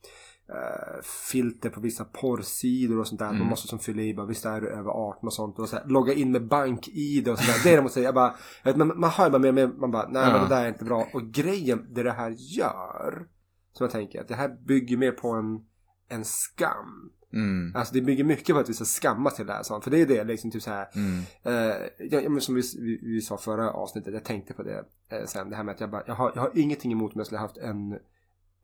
eh, 0.49 1.01
filter 1.31 1.69
på 1.69 1.79
vissa 1.81 2.05
porrsidor 2.05 2.99
och 2.99 3.07
sånt 3.07 3.19
där. 3.19 3.25
Man 3.25 3.35
Mm. 3.35 3.47
måste 3.47 3.67
som 3.67 3.79
fylla 3.79 4.01
i 4.01 4.13
bara, 4.13 4.25
visst 4.25 4.45
är 4.45 4.61
du 4.61 4.67
över 4.69 4.89
18 4.91 5.27
och 5.27 5.33
sånt. 5.33 5.59
Och 5.59 5.69
så 5.69 5.75
här, 5.75 5.85
logga 5.85 6.13
in 6.13 6.31
med 6.31 6.47
bank-id 6.47 7.27
och 7.27 7.39
sådär. 7.39 7.59
Det 7.63 7.69
är 7.71 7.75
det 7.75 7.81
man 7.81 7.89
säger. 7.91 8.07
Jag 8.07 8.15
bara, 8.15 8.35
jag 8.63 8.71
vet, 8.71 8.77
man, 8.77 8.99
man 8.99 9.09
hör 9.09 9.29
bara 9.29 9.39
med, 9.39 9.53
med, 9.53 9.77
man 9.77 9.91
bara, 9.91 10.07
nej 10.09 10.21
Ja. 10.23 10.31
men 10.31 10.41
det 10.49 10.55
där 10.55 10.63
är 10.65 10.69
inte 10.69 10.85
bra. 10.85 11.07
Och 11.13 11.21
grejen, 11.21 11.87
det 11.93 12.03
det 12.03 12.11
här 12.11 12.29
gör, 12.37 13.27
som 13.73 13.83
jag 13.83 13.91
tänker, 13.91 14.21
att 14.21 14.27
det 14.27 14.35
här 14.35 14.49
bygger 14.67 14.97
mer 14.97 15.11
på 15.11 15.31
en, 15.31 15.65
en 16.09 16.25
skam. 16.25 17.11
Mm. 17.33 17.75
Alltså 17.75 17.93
det 17.93 18.01
bygger 18.01 18.23
mycket 18.23 18.55
på 18.55 18.59
att 18.61 18.69
vi 18.69 18.73
ska 18.73 18.85
skamma 18.85 19.29
till 19.29 19.45
det 19.45 19.53
här. 19.53 19.63
sånt. 19.63 19.83
För 19.83 19.91
det 19.91 20.01
är 20.01 20.05
det 20.05 20.23
liksom 20.23 20.51
typ 20.51 20.61
så 20.63 20.69
här. 20.69 20.87
Mm. 20.95 21.19
Eh, 21.43 21.75
ja, 21.99 22.21
ja, 22.21 22.29
men 22.29 22.41
som 22.41 22.55
vi, 22.55 22.61
vi, 22.79 22.99
vi 23.03 23.21
sa 23.21 23.37
förra 23.37 23.71
avsnittet, 23.71 24.13
jag 24.13 24.23
tänkte 24.23 24.53
på 24.53 24.63
det 24.63 24.83
eh, 25.11 25.25
sen. 25.25 25.49
Det 25.49 25.55
här 25.55 25.63
med 25.63 25.75
att 25.75 25.81
jag 25.81 25.91
bara, 25.91 26.03
jag 26.07 26.15
har, 26.15 26.31
jag 26.35 26.41
har 26.41 26.51
ingenting 26.55 26.91
emot 26.91 27.13
om 27.13 27.19
jag 27.19 27.25
skulle 27.25 27.39
haft 27.39 27.57
en, 27.57 27.99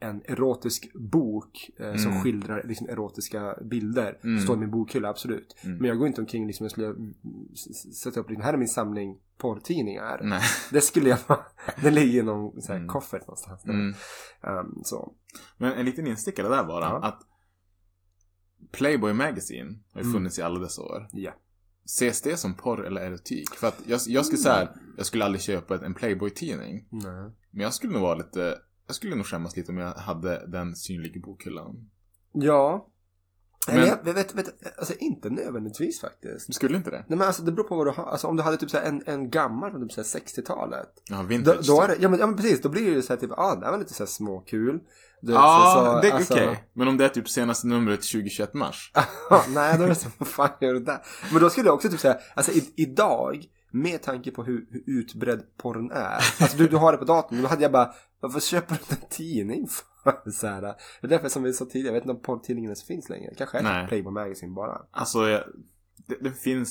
en 0.04 0.22
erotisk 0.26 0.92
bok 0.94 1.70
eh, 1.80 1.96
som 1.96 2.12
Mm. 2.12 2.24
skildrar 2.24 2.64
liksom, 2.68 2.90
erotiska 2.90 3.58
bilder. 3.70 4.20
Mm. 4.24 4.40
Står 4.42 4.56
i 4.56 4.60
min 4.60 4.72
bokhylla, 4.72 5.10
absolut. 5.10 5.56
Mm. 5.64 5.78
Men 5.78 5.88
jag 5.88 5.98
går 5.98 6.08
inte 6.08 6.22
omkring 6.22 6.48
liksom, 6.48 6.64
jag 6.64 6.72
skulle 6.72 6.88
mm, 6.88 7.14
s- 7.54 7.68
s- 7.70 8.02
sätta 8.02 8.20
upp, 8.20 8.30
liksom, 8.30 8.44
här 8.44 8.54
är 8.54 8.58
min 8.58 8.68
samling 8.68 9.18
porrtidningar. 9.38 10.20
Nej. 10.24 10.42
Det 10.72 10.82
skulle 10.82 11.10
jag 11.10 11.20
Den 11.82 11.94
ligger 11.94 12.20
i 12.20 12.24
någon 12.24 12.62
så 12.62 12.68
här, 12.72 12.76
Mm. 12.80 12.88
koffert 12.90 13.22
någonstans. 13.22 13.66
Mm. 13.66 13.88
Um, 13.88 14.82
så. 14.84 15.14
Men 15.58 15.74
en 15.74 15.86
liten 15.86 16.08
instickare 16.08 16.48
där 16.48 16.64
bara. 16.64 16.86
Ja. 16.86 17.00
Att 17.04 17.20
Playboy 18.72 19.14
Magazine 19.14 19.80
har 19.94 20.02
ju 20.02 20.06
Mm. 20.08 20.14
funnits 20.14 20.40
i 20.40 20.42
alla 20.42 20.60
dessa 20.60 20.82
år. 20.82 21.08
Ja. 21.12 21.32
Ses 21.86 22.22
det 22.22 22.38
som 22.38 22.54
porr 22.54 22.86
eller 22.86 23.02
erotik? 23.02 23.50
För 23.56 23.68
att 23.68 23.82
jag, 23.88 24.00
jag 24.08 24.26
skulle 24.26 24.38
säga, 24.40 24.70
jag 24.98 25.06
skulle 25.06 25.26
aldrig 25.26 25.42
köpa 25.42 25.86
en 25.86 25.94
Playboy-tidning. 25.94 26.88
Men 27.52 27.62
jag 27.64 27.74
skulle 27.74 27.94
nog 27.94 28.02
vara 28.02 28.16
lite, 28.16 28.58
jag 28.88 28.96
skulle 28.96 29.16
nog 29.16 29.26
skämmas 29.26 29.56
lite 29.58 29.72
om 29.72 29.78
jag 29.78 29.94
hade 29.94 30.48
den 30.48 30.76
synlig 30.76 31.16
i 31.16 31.20
bokhyllan. 31.20 31.90
Ja. 32.34 32.90
Men- 33.68 33.78
Eller 33.78 33.88
jag 34.06 34.14
vet, 34.14 34.36
vet, 34.36 34.78
alltså 34.80 34.94
inte 35.00 35.30
nödvändigtvis 35.30 36.02
faktiskt. 36.02 36.48
Du 36.48 36.54
skulle 36.54 36.78
inte 36.78 36.90
det? 36.90 37.06
Nej 37.08 37.18
men 37.18 37.28
alltså 37.28 37.44
det 37.44 37.52
beror 37.52 37.68
på 37.68 37.76
vad 37.76 37.88
du 37.88 37.92
har. 37.92 38.04
Alltså 38.06 38.28
om 38.28 38.36
du 38.36 38.44
hade 38.44 38.58
typ 38.58 38.70
så 38.70 38.78
här 38.78 38.86
en, 38.86 39.04
en 39.06 39.30
gammal 39.30 39.72
från 39.72 39.82
typ 39.82 39.92
så 39.92 40.02
här 40.02 40.08
60-talet. 40.22 40.90
Ja, 41.10 41.18
Då, 41.18 41.24
vintage. 41.24 41.68
då 41.68 41.82
är 41.82 41.88
det, 41.88 41.96
ja 42.00 42.10
men, 42.10 42.20
ja 42.20 42.28
men 42.28 42.36
precis, 42.36 42.62
då 42.62 42.70
blir 42.70 42.86
det 42.86 42.92
ju 42.92 43.02
så 43.02 43.14
här 43.14 43.20
typ, 43.20 43.32
ah, 43.32 43.56
det 43.56 43.66
här 43.66 43.72
var 43.72 43.80
lite 43.80 43.94
så 43.94 44.04
här 44.04 44.08
småkul. 44.08 44.80
Du 45.22 45.32
Ja, 45.34 45.74
så- 45.78 45.86
så, 45.94 46.02
det 46.02 46.08
är 46.08 46.12
alltså- 46.16 46.34
okej. 46.34 46.64
Men 46.74 46.88
om 46.88 46.98
det 46.98 47.06
är 47.06 47.10
typ 47.10 47.30
senaste 47.30 47.68
numret 47.68 48.02
2021 48.02 48.54
mars. 48.54 48.92
Nej, 49.50 49.78
då 49.78 49.84
är 49.84 49.88
det 49.88 49.96
så, 49.96 50.10
vad 50.18 50.28
fan 50.28 50.50
gör 50.62 50.74
du 50.74 50.80
där? 50.80 51.02
Men 51.32 51.42
då 51.42 51.50
skulle 51.50 51.68
jag 51.68 51.76
också 51.76 51.90
typ 51.90 52.00
säga, 52.00 52.18
alltså 52.36 52.52
i, 52.52 52.74
idag, 52.76 53.46
med 53.74 54.02
tanke 54.02 54.32
på 54.32 54.44
hur, 54.44 54.68
hur 54.70 54.84
utbredd 54.86 55.58
porren 55.58 55.92
är. 55.92 56.16
Alltså 56.40 56.58
du, 56.58 56.68
du 56.68 56.78
har 56.78 56.92
det 56.92 56.98
på 56.98 57.06
datorn, 57.06 57.42
då 57.42 57.48
hade 57.48 57.62
jag 57.62 57.72
bara, 57.72 57.94
varför 58.20 58.40
köper 58.40 58.76
du 58.76 58.96
en 58.96 59.10
tidning 59.10 59.68
för? 59.68 60.32
Så 60.32 60.48
här, 60.48 60.62
det 60.62 60.78
är 61.02 61.08
därför 61.08 61.30
som 61.30 61.44
vi 61.44 61.54
sa 61.54 61.66
tidigare, 61.66 61.88
jag 61.88 61.94
vet 61.94 62.04
inte 62.04 62.14
om 62.14 62.22
porrtidningen 62.22 62.70
ens 62.70 62.84
finns 62.84 63.10
längre. 63.10 63.34
Kanske 63.38 63.58
är 63.58 63.88
Playboy 63.88 64.14
Magazine 64.14 64.54
bara. 64.54 64.82
Alltså, 64.92 65.30
jag, 65.30 65.44
det, 65.96 66.16
det 66.22 66.32
finns 66.32 66.70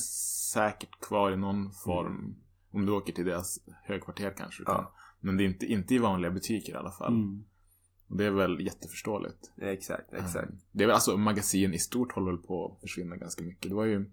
säkert 0.53 1.01
kvar 1.01 1.33
i 1.33 1.37
någon 1.37 1.73
form. 1.73 2.37
Om 2.71 2.87
du 2.87 2.93
åker 2.93 3.13
till 3.13 3.25
deras 3.25 3.59
högkvarter 3.83 4.35
kanske. 4.37 4.65
kan. 4.65 4.75
Ja. 4.75 4.95
Men 5.21 5.37
det 5.37 5.45
är 5.45 5.47
inte, 5.47 5.67
inte 5.67 5.95
i 5.95 5.99
vanliga 5.99 6.31
butiker 6.31 6.73
i 6.73 6.77
alla 6.77 6.93
fall. 6.93 7.15
Mm. 7.15 7.45
Och 8.09 8.17
det 8.17 8.25
är 8.25 8.31
väl 8.31 8.61
jätteförståeligt. 8.61 9.53
Exakt, 9.61 10.13
exakt. 10.13 10.49
Mm. 10.49 10.59
Det 10.73 10.85
är 10.85 10.87
väl 10.87 10.95
alltså 10.95 11.17
magasin 11.17 11.75
i 11.75 11.79
stort 11.79 12.13
håller 12.13 12.33
väl 12.33 12.41
på 12.41 12.67
att 12.67 12.81
försvinna 12.81 13.17
ganska 13.17 13.45
mycket. 13.45 13.69
Det 13.69 13.75
var 13.75 13.85
ju, 13.85 14.11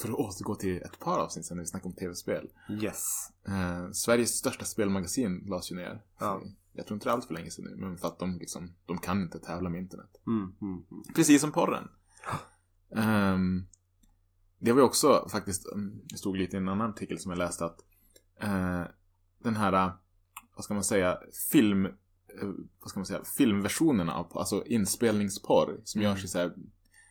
för 0.00 0.08
att 0.08 0.14
återgå 0.14 0.54
till 0.54 0.76
ett 0.82 0.98
par 0.98 1.18
avsnitt 1.18 1.46
sen 1.46 1.56
när 1.56 1.62
vi 1.62 1.68
snackade 1.68 1.88
om 1.88 1.94
tv-spel. 1.94 2.48
Yes. 2.82 3.28
Eh, 3.48 3.90
Sveriges 3.92 4.38
största 4.38 4.64
spelmagasin 4.64 5.44
lades 5.46 5.72
ju 5.72 5.76
ner. 5.76 6.02
Ja. 6.18 6.42
Jag 6.72 6.86
tror 6.86 6.96
inte 6.96 7.06
det 7.06 7.10
är 7.10 7.14
allt 7.14 7.24
för 7.24 7.34
länge 7.34 7.50
sedan 7.50 7.64
nu, 7.64 7.76
men 7.76 7.98
för 7.98 8.08
att 8.08 8.18
de 8.18 8.38
liksom, 8.38 8.74
de 8.86 8.98
kan 8.98 9.22
inte 9.22 9.38
tävla 9.38 9.68
med 9.70 9.80
internet. 9.80 10.20
Mm, 10.26 10.42
mm, 10.60 10.84
mm. 10.90 11.02
Precis 11.14 11.40
som 11.40 11.52
porren. 11.52 11.88
Ehm, 12.96 13.66
det 14.58 14.72
var 14.72 14.80
ju 14.80 14.84
också 14.86 15.28
faktiskt, 15.28 15.72
mm, 15.72 16.00
det 16.04 16.16
stod 16.16 16.36
lite 16.36 16.56
i 16.56 16.58
en 16.58 16.68
annan 16.68 16.90
artikel 16.90 17.18
som 17.18 17.30
jag 17.30 17.38
läste 17.38 17.64
att 17.64 17.80
eh, 18.40 18.82
den 19.42 19.56
här, 19.56 19.72
eh, 19.72 19.92
vad 20.56 20.64
ska 20.64 20.74
man 20.74 20.84
säga, 20.84 21.18
film, 21.50 21.86
eh, 21.86 21.92
vad 22.80 22.88
ska 22.90 22.98
man 23.00 23.06
säga, 23.06 23.24
filmversionerna 23.24 24.14
av, 24.14 24.38
alltså 24.38 24.64
inspelningsporr 24.66 25.80
som 25.84 26.00
Mm. 26.00 26.10
görs 26.12 26.24
i 26.24 26.28
så 26.28 26.38
här, 26.38 26.54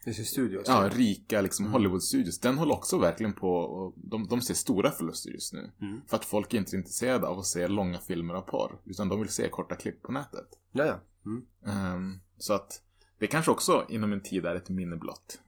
Det 0.05 0.09
är 0.09 0.13
studios. 0.13 0.63
ja, 0.67 0.89
rika 0.93 1.41
liksom 1.41 1.65
Mm. 1.65 1.73
Hollywood-studios. 1.73 2.39
Den 2.39 2.57
håller 2.57 2.73
också 2.73 2.97
verkligen 2.97 3.33
på, 3.33 3.49
och 3.55 3.93
de, 3.97 4.27
de 4.27 4.41
ser 4.41 4.53
stora 4.53 4.91
förluster 4.91 5.29
just 5.31 5.53
nu. 5.53 5.71
Mm. 5.81 6.01
För 6.07 6.17
att 6.17 6.25
folk 6.25 6.53
är 6.53 6.57
inte 6.57 6.75
intresserade 6.75 7.27
av 7.27 7.39
att 7.39 7.45
se 7.45 7.67
långa 7.67 7.99
filmer 7.99 8.33
av 8.33 8.41
porr, 8.41 8.81
utan 8.85 9.09
de 9.09 9.19
vill 9.19 9.29
se 9.29 9.49
korta 9.49 9.75
klipp 9.75 10.01
på 10.01 10.11
nätet. 10.11 10.47
Ja, 10.71 10.85
ja. 10.85 10.99
Mm. 11.25 11.45
Ehm, 11.65 12.19
så 12.37 12.53
att 12.53 12.81
det 13.19 13.27
kanske 13.27 13.51
också 13.51 13.85
inom 13.89 14.13
en 14.13 14.21
tid 14.21 14.45
är 14.45 14.55
ett 14.55 14.69
minne 14.69 14.95
blott. 14.95 15.39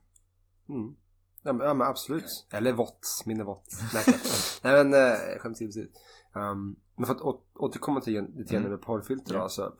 Mm. 0.68 0.94
Ja, 1.42 1.52
men, 1.52 1.66
ja 1.66 1.74
men 1.74 1.86
absolut. 1.86 2.46
Eller 2.50 2.72
vått, 2.72 3.22
minne 3.26 3.44
vått. 3.44 3.68
Nej, 3.94 4.04
Nej 4.62 4.84
men 4.84 4.94
äh, 5.12 5.38
skämt 5.38 5.56
åsido. 5.62 5.88
Um, 6.34 6.76
men 6.96 7.06
för 7.06 7.14
att 7.14 7.20
återkomma 7.54 8.00
till 8.00 8.12
grann 8.14 8.44
Mm. 8.50 8.70
med 8.70 8.80
porrfilter. 8.82 9.34
Ja. 9.34 9.40
Alltså, 9.42 9.72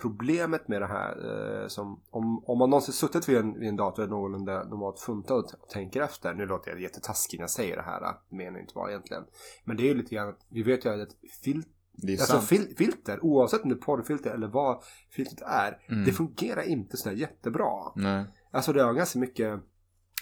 problemet 0.00 0.68
med 0.68 0.82
det 0.82 0.86
här 0.86 1.16
eh, 1.62 1.68
som 1.68 2.00
om, 2.10 2.44
om 2.44 2.58
man 2.58 2.70
någonsin 2.70 2.94
suttit 2.94 3.28
vid 3.28 3.36
en, 3.36 3.60
vid 3.60 3.68
en 3.68 3.76
dator 3.76 4.06
någorlunda 4.06 4.64
normalt 4.64 5.00
funtad 5.00 5.36
och, 5.38 5.68
tänker 5.68 6.02
efter. 6.02 6.34
Nu 6.34 6.46
låter 6.46 6.70
jag 6.70 6.80
jättetaskig 6.80 7.38
när 7.38 7.42
jag 7.42 7.50
säger 7.50 7.76
det 7.76 7.82
här. 7.82 8.00
Det 8.00 8.36
menar 8.36 8.60
inte 8.60 8.74
vara 8.74 8.90
egentligen. 8.90 9.22
Men 9.64 9.76
det 9.76 9.82
är 9.82 9.88
ju 9.88 9.94
lite 9.94 10.14
grann 10.14 10.28
att 10.28 10.46
vi 10.48 10.62
vet 10.62 10.84
ju 10.84 11.02
att 11.02 11.16
fil, 11.42 11.62
Det 11.92 12.12
är 12.12 12.16
ju 12.16 12.20
alltså 12.20 12.38
fil, 12.38 12.74
filter, 12.78 13.24
oavsett 13.24 13.62
om 13.62 13.68
det 13.68 13.74
är 13.74 13.80
porrfilter 13.80 14.30
eller 14.30 14.48
vad 14.48 14.82
filtret 15.10 15.42
är. 15.42 15.78
Mm. 15.88 16.04
Det 16.04 16.12
fungerar 16.12 16.62
inte 16.62 16.96
sådär 16.96 17.16
jättebra. 17.16 17.92
Nej. 17.96 18.24
Alltså 18.50 18.72
det 18.72 18.82
är 18.82 18.92
ganska 18.92 19.18
mycket 19.18 19.60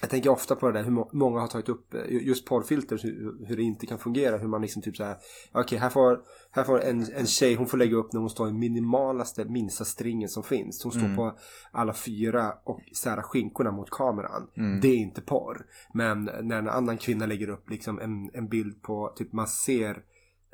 jag 0.00 0.10
tänker 0.10 0.30
ofta 0.30 0.54
på 0.56 0.66
det 0.66 0.72
där 0.78 0.84
hur 0.84 0.90
må- 0.90 1.10
många 1.12 1.40
har 1.40 1.48
tagit 1.48 1.68
upp 1.68 1.94
eh, 1.94 2.00
just 2.08 2.46
porrfilter 2.46 2.98
hur, 3.46 3.56
det 3.56 3.62
inte 3.62 3.86
kan 3.86 3.98
fungera 3.98 4.36
hur 4.36 4.48
man 4.48 4.62
liksom 4.62 4.82
typ 4.82 4.96
så 4.96 5.04
här 5.04 5.16
okej 5.52 5.78
här 5.78 5.90
får, 5.90 6.20
här 6.50 6.64
får 6.64 6.80
en, 6.80 7.06
en 7.14 7.26
tjej 7.26 7.54
hon 7.54 7.66
får 7.66 7.78
lägga 7.78 7.96
upp 7.96 8.12
när 8.12 8.20
hon 8.20 8.30
står 8.30 8.48
i 8.48 8.52
minimalaste 8.52 9.44
minsta 9.44 9.84
stringen 9.84 10.28
som 10.28 10.42
finns 10.42 10.82
hon 10.84 10.92
står 10.92 11.04
Mm. 11.04 11.16
på 11.16 11.38
alla 11.72 11.92
fyra 11.94 12.52
och 12.64 12.80
särar 12.96 13.22
skinkorna 13.22 13.70
mot 13.72 13.90
kameran 13.90 14.50
Mm. 14.56 14.80
det 14.80 14.88
är 14.88 14.96
inte 14.96 15.20
porr 15.20 15.66
men 15.94 16.24
när 16.42 16.58
en 16.58 16.68
annan 16.68 16.98
kvinna 16.98 17.26
lägger 17.26 17.48
upp 17.50 17.70
liksom 17.70 17.98
en, 18.00 18.30
en 18.34 18.48
bild 18.48 18.82
på 18.82 19.12
typ 19.16 19.32
man 19.32 19.46
ser 19.48 20.02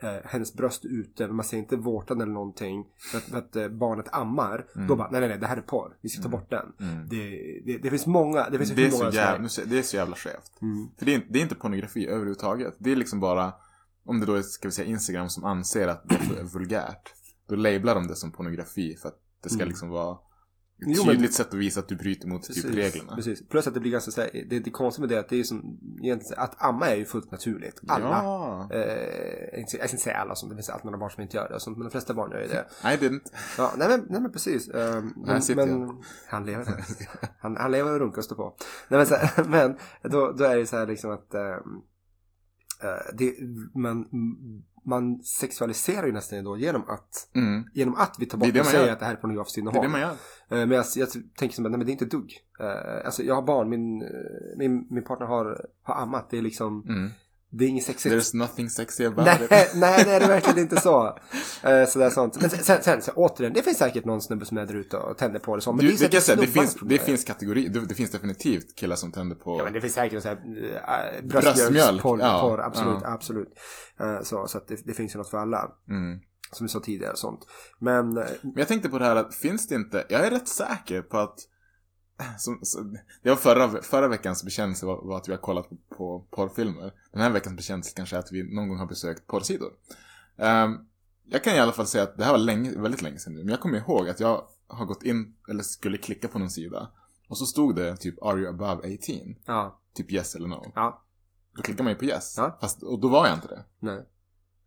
eh, 0.04 0.20
hennes 0.24 0.54
bröst 0.54 0.84
ute 0.84 1.26
men 1.26 1.36
man 1.36 1.44
ser 1.44 1.56
inte 1.58 1.76
vårtan 1.76 2.20
eller 2.20 2.32
någonting 2.32 2.84
för 3.10 3.18
att, 3.18 3.24
för 3.24 3.38
att 3.38 3.56
eh, 3.56 3.68
barnet 3.68 4.06
ammar 4.12 4.66
Mm. 4.76 4.88
då 4.88 4.96
bara 4.96 5.10
nej 5.10 5.20
nej 5.20 5.28
nej 5.28 5.38
det 5.38 5.46
här 5.46 5.56
är 5.56 5.60
porr 5.60 5.96
vi 6.00 6.08
ska 6.08 6.22
ta 6.22 6.28
bort 6.28 6.50
den 6.50 6.72
Mm. 6.80 7.08
det, 7.08 7.18
det, 7.66 7.78
det 7.78 7.90
finns 7.90 8.06
många, 8.06 8.48
det 8.50 8.58
finns 8.58 8.70
Det 8.70 8.86
är, 8.86 8.90
många 8.90 9.12
så 9.12 9.18
här- 9.20 9.32
jävla, 9.32 9.48
ser- 9.48 9.66
det 9.66 9.78
är 9.78 9.82
så 9.82 9.96
jävla 9.96 10.16
skevt. 10.16 10.52
Mm. 10.62 10.88
För 10.98 11.06
det 11.06 11.12
är, 11.12 11.14
inte- 11.14 11.26
det 11.30 11.38
är 11.38 11.42
inte 11.42 11.54
pornografi 11.54 12.06
överhuvudtaget. 12.06 12.74
Det 12.78 12.92
är 12.92 12.96
liksom 12.96 13.20
bara, 13.20 13.52
om 14.04 14.20
det 14.20 14.26
då 14.26 14.34
är, 14.34 14.42
ska 14.42 14.68
vi 14.68 14.72
säga, 14.72 14.88
Instagram 14.88 15.28
som 15.28 15.44
anser 15.44 15.88
att 15.88 16.08
det 16.08 16.14
är 16.40 16.44
vulgärt. 16.44 17.12
Då 17.48 17.54
lablar 17.56 17.94
de 17.94 18.06
det 18.06 18.16
som 18.16 18.32
pornografi 18.32 18.96
för 18.96 19.08
att 19.08 19.18
det 19.42 19.48
ska 19.48 19.58
Mm. 19.58 19.68
liksom 19.68 19.88
vara 19.88 20.18
Jo, 20.86 21.04
men- 21.04 21.14
tydligt 21.14 21.34
sätt 21.34 21.48
att 21.48 21.54
visa 21.54 21.80
att 21.80 21.88
du 21.88 21.96
bryter 21.96 22.28
mot 22.28 22.42
typ 22.42 22.64
reglerna. 22.64 23.16
Precis. 23.16 23.48
Plus 23.48 23.66
att 23.66 23.74
det 23.74 23.80
blir 23.80 23.92
ganska 23.92 24.10
så 24.10 24.20
här, 24.20 24.30
det, 24.48 24.58
det 24.58 24.70
konstiga 24.70 25.00
med 25.00 25.08
det 25.08 25.16
är 25.16 25.20
att 25.20 25.28
det 25.28 25.40
är 25.40 25.44
som, 25.44 25.78
att 26.36 26.62
amma 26.62 26.86
är 26.86 26.96
ju 26.96 27.04
fullt 27.04 27.30
naturligt. 27.30 27.80
Alla. 27.88 28.06
Ja. 28.06 28.68
Eh, 28.72 29.60
jag 29.60 29.68
ska 29.68 29.82
inte 29.82 29.96
säga 29.96 30.16
alla, 30.16 30.34
sånt. 30.34 30.50
det 30.50 30.56
finns 30.56 30.68
alltid 30.68 30.84
några 30.84 30.98
barn 30.98 31.10
som 31.10 31.22
inte 31.22 31.36
gör 31.36 31.48
det, 31.48 31.60
sånt, 31.60 31.76
men 31.76 31.84
de 31.84 31.90
flesta 31.90 32.14
barn 32.14 32.30
gör 32.30 32.40
ju 32.40 32.48
det. 32.48 32.66
I 32.82 32.96
didn't. 32.96 33.32
Ja, 33.58 33.72
nej 33.76 33.88
men, 33.88 34.06
nej, 34.08 34.20
men 34.20 34.32
precis. 34.32 34.68
Um, 34.68 35.14
men, 35.26 35.42
men, 35.56 36.02
han 36.28 36.46
lever. 36.46 36.84
Han, 37.38 37.56
han 37.56 37.70
lever 37.70 37.92
och 37.92 38.00
runkar 38.00 38.18
och 38.18 38.24
står 38.24 38.36
på. 38.36 38.56
Nej, 38.88 38.98
men, 38.98 39.06
så, 39.06 39.14
här, 39.14 39.44
men 39.48 39.76
då, 40.02 40.32
då 40.32 40.44
är 40.44 40.56
det 40.56 40.66
så 40.66 40.76
här 40.76 40.86
liksom 40.86 41.10
att 41.10 41.34
eh, 41.34 41.56
det, 43.14 43.34
man, 43.74 44.08
man 44.84 45.22
sexualiserar 45.22 46.06
ju 46.06 46.12
nästan 46.12 46.44
då 46.44 46.56
genom 46.58 46.82
att, 46.88 47.28
Mm. 47.34 47.64
genom 47.74 47.94
att 47.94 48.16
vi 48.18 48.26
tar 48.26 48.38
Det 48.38 48.46
bort 48.46 48.54
det 48.54 48.60
och 48.60 48.66
man 48.66 48.72
säger 48.72 48.86
gör. 48.86 48.92
att 48.92 48.98
det 48.98 49.04
här 49.06 49.12
är 49.12 49.16
pornografiskt 49.16 49.54
Det 49.54 49.58
är 49.58 49.62
innehåll. 49.62 49.82
det 49.82 49.88
man 49.88 50.00
gör. 50.00 50.10
Eh, 50.10 50.16
Men 50.48 50.70
jag, 50.70 50.84
jag 50.96 51.08
tänker 51.38 51.54
som 51.54 51.64
att 51.66 51.70
nej, 51.70 51.78
men 51.78 51.86
det 51.86 51.90
är 51.90 51.92
inte 51.92 52.04
dugg. 52.04 52.32
Eh, 52.60 53.06
alltså 53.06 53.22
jag 53.22 53.34
har 53.34 53.42
barn, 53.42 53.68
min, 53.68 54.02
eh, 54.02 54.08
min, 54.58 54.86
min 54.90 55.04
partner 55.04 55.26
har, 55.26 55.66
har 55.82 55.94
ammat. 56.02 56.30
Det 56.30 56.38
är 56.38 56.42
liksom, 56.42 56.84
Mm. 56.88 57.10
Det 57.58 57.64
är 57.64 57.68
inget 57.68 57.84
sexigt. 57.84 58.14
There's 58.14 58.36
nothing 58.36 58.70
sexy 58.70 59.04
about 59.04 59.26
Nej, 59.26 59.44
it. 59.44 59.50
nej, 59.74 60.04
det 60.04 60.10
är 60.10 60.28
verkligen 60.28 60.58
inte 60.58 60.80
så. 60.80 61.06
Uh, 61.06 61.86
sådär 61.88 62.10
sånt. 62.10 62.40
Men 62.40 62.50
sen, 62.50 62.82
sen, 62.82 63.02
sen 63.02 63.14
återigen, 63.16 63.52
det 63.52 63.62
finns 63.62 63.78
säkert 63.78 64.04
någon 64.04 64.22
snubbe 64.22 64.44
som 64.44 64.58
är 64.58 64.66
där 64.66 64.74
ute 64.74 64.96
och 64.96 65.18
tänder 65.18 65.40
på 65.40 65.56
det 65.56 65.62
så. 65.62 65.72
Men 65.72 65.84
Du, 65.84 65.92
det, 65.92 65.98
det, 65.98 66.08
kan 66.08 66.20
säga, 66.20 66.40
det, 66.40 66.46
finns, 66.46 66.76
det 66.82 66.98
finns 66.98 67.24
kategori, 67.24 67.68
det, 67.68 67.86
det 67.86 67.94
finns 67.94 68.10
definitivt 68.10 68.76
killar 68.76 68.96
som 68.96 69.12
tänder 69.12 69.36
på... 69.36 69.58
Ja 69.58 69.64
men 69.64 69.72
det 69.72 69.80
finns 69.80 69.94
säkert 69.94 70.22
så 70.22 70.28
här, 70.28 70.36
äh, 70.36 71.22
Bröstmjölk, 71.22 71.72
bröstmjölksporr, 71.72 72.20
ja, 72.20 72.40
porr, 72.40 72.60
absolut, 72.60 72.98
ja. 73.02 73.12
absolut. 73.12 73.48
Eh, 74.00 74.22
så 74.22 74.46
så 74.46 74.58
att 74.58 74.68
det, 74.68 74.80
det 74.84 74.94
finns 74.94 75.14
ju 75.14 75.18
något 75.18 75.30
för 75.30 75.38
alla. 75.38 75.70
Mm. 75.88 76.18
Som 76.52 76.66
vi 76.66 76.68
sa 76.68 76.80
tidigare 76.80 77.12
och 77.12 77.18
sånt. 77.18 77.40
Men, 77.78 78.14
Men 78.14 78.26
jag 78.56 78.68
tänkte 78.68 78.88
på 78.88 78.98
det 78.98 79.04
här 79.04 79.16
att 79.16 79.34
finns 79.34 79.68
det 79.68 79.74
inte, 79.74 80.04
jag 80.08 80.26
är 80.26 80.30
rätt 80.30 80.48
säker 80.48 81.02
på 81.02 81.18
att 81.18 81.38
som, 82.38 82.58
så, 82.62 82.80
det 83.22 83.28
var 83.28 83.36
förra, 83.36 83.82
förra 83.82 84.08
veckans 84.08 84.44
bekännelse 84.44 84.86
var, 84.86 85.02
var 85.02 85.16
att 85.16 85.28
vi 85.28 85.32
har 85.32 85.40
kollat 85.40 85.68
på, 85.68 85.76
på 85.96 86.26
porrfilmer. 86.30 86.92
Den 87.12 87.20
här 87.22 87.30
veckans 87.30 87.56
bekännelse 87.56 87.92
kanske 87.96 88.16
är 88.16 88.20
att 88.20 88.32
vi 88.32 88.54
någon 88.54 88.68
gång 88.68 88.78
har 88.78 88.86
besökt 88.86 89.26
porrsidor. 89.26 89.72
Ehm, 90.36 90.78
jag 91.24 91.44
kan 91.44 91.54
i 91.54 91.58
alla 91.58 91.72
fall 91.72 91.86
säga 91.86 92.04
att 92.04 92.16
det 92.18 92.24
här 92.24 92.30
var 92.32 92.38
länge, 92.38 92.78
väldigt 92.78 93.02
länge 93.02 93.18
sedan 93.18 93.32
nu, 93.34 93.38
men 93.38 93.48
jag 93.48 93.60
kommer 93.60 93.78
ihåg 93.78 94.08
att 94.08 94.20
jag 94.20 94.46
har 94.66 94.86
gått 94.86 95.02
in, 95.02 95.36
eller 95.48 95.62
skulle 95.62 95.98
klicka 95.98 96.28
på 96.28 96.38
någon 96.38 96.50
sida. 96.50 96.90
Och 97.28 97.38
så 97.38 97.46
stod 97.46 97.76
det 97.76 97.96
typ 97.96 98.22
Are 98.22 98.38
you 98.38 98.48
above 98.48 98.94
18? 98.94 98.96
ja, 99.46 99.80
Typ 99.94 100.12
yes 100.12 100.34
eller 100.34 100.48
no. 100.48 100.72
ja, 100.74 101.02
Då 101.56 101.62
klickar 101.62 101.84
man 101.84 101.92
ju 101.92 101.98
på 101.98 102.04
yes. 102.04 102.34
Ja. 102.36 102.58
Fast, 102.60 102.82
och 102.82 103.00
då 103.00 103.08
var 103.08 103.26
jag 103.26 103.36
inte 103.36 103.48
det. 103.48 103.64
nej. 103.78 104.06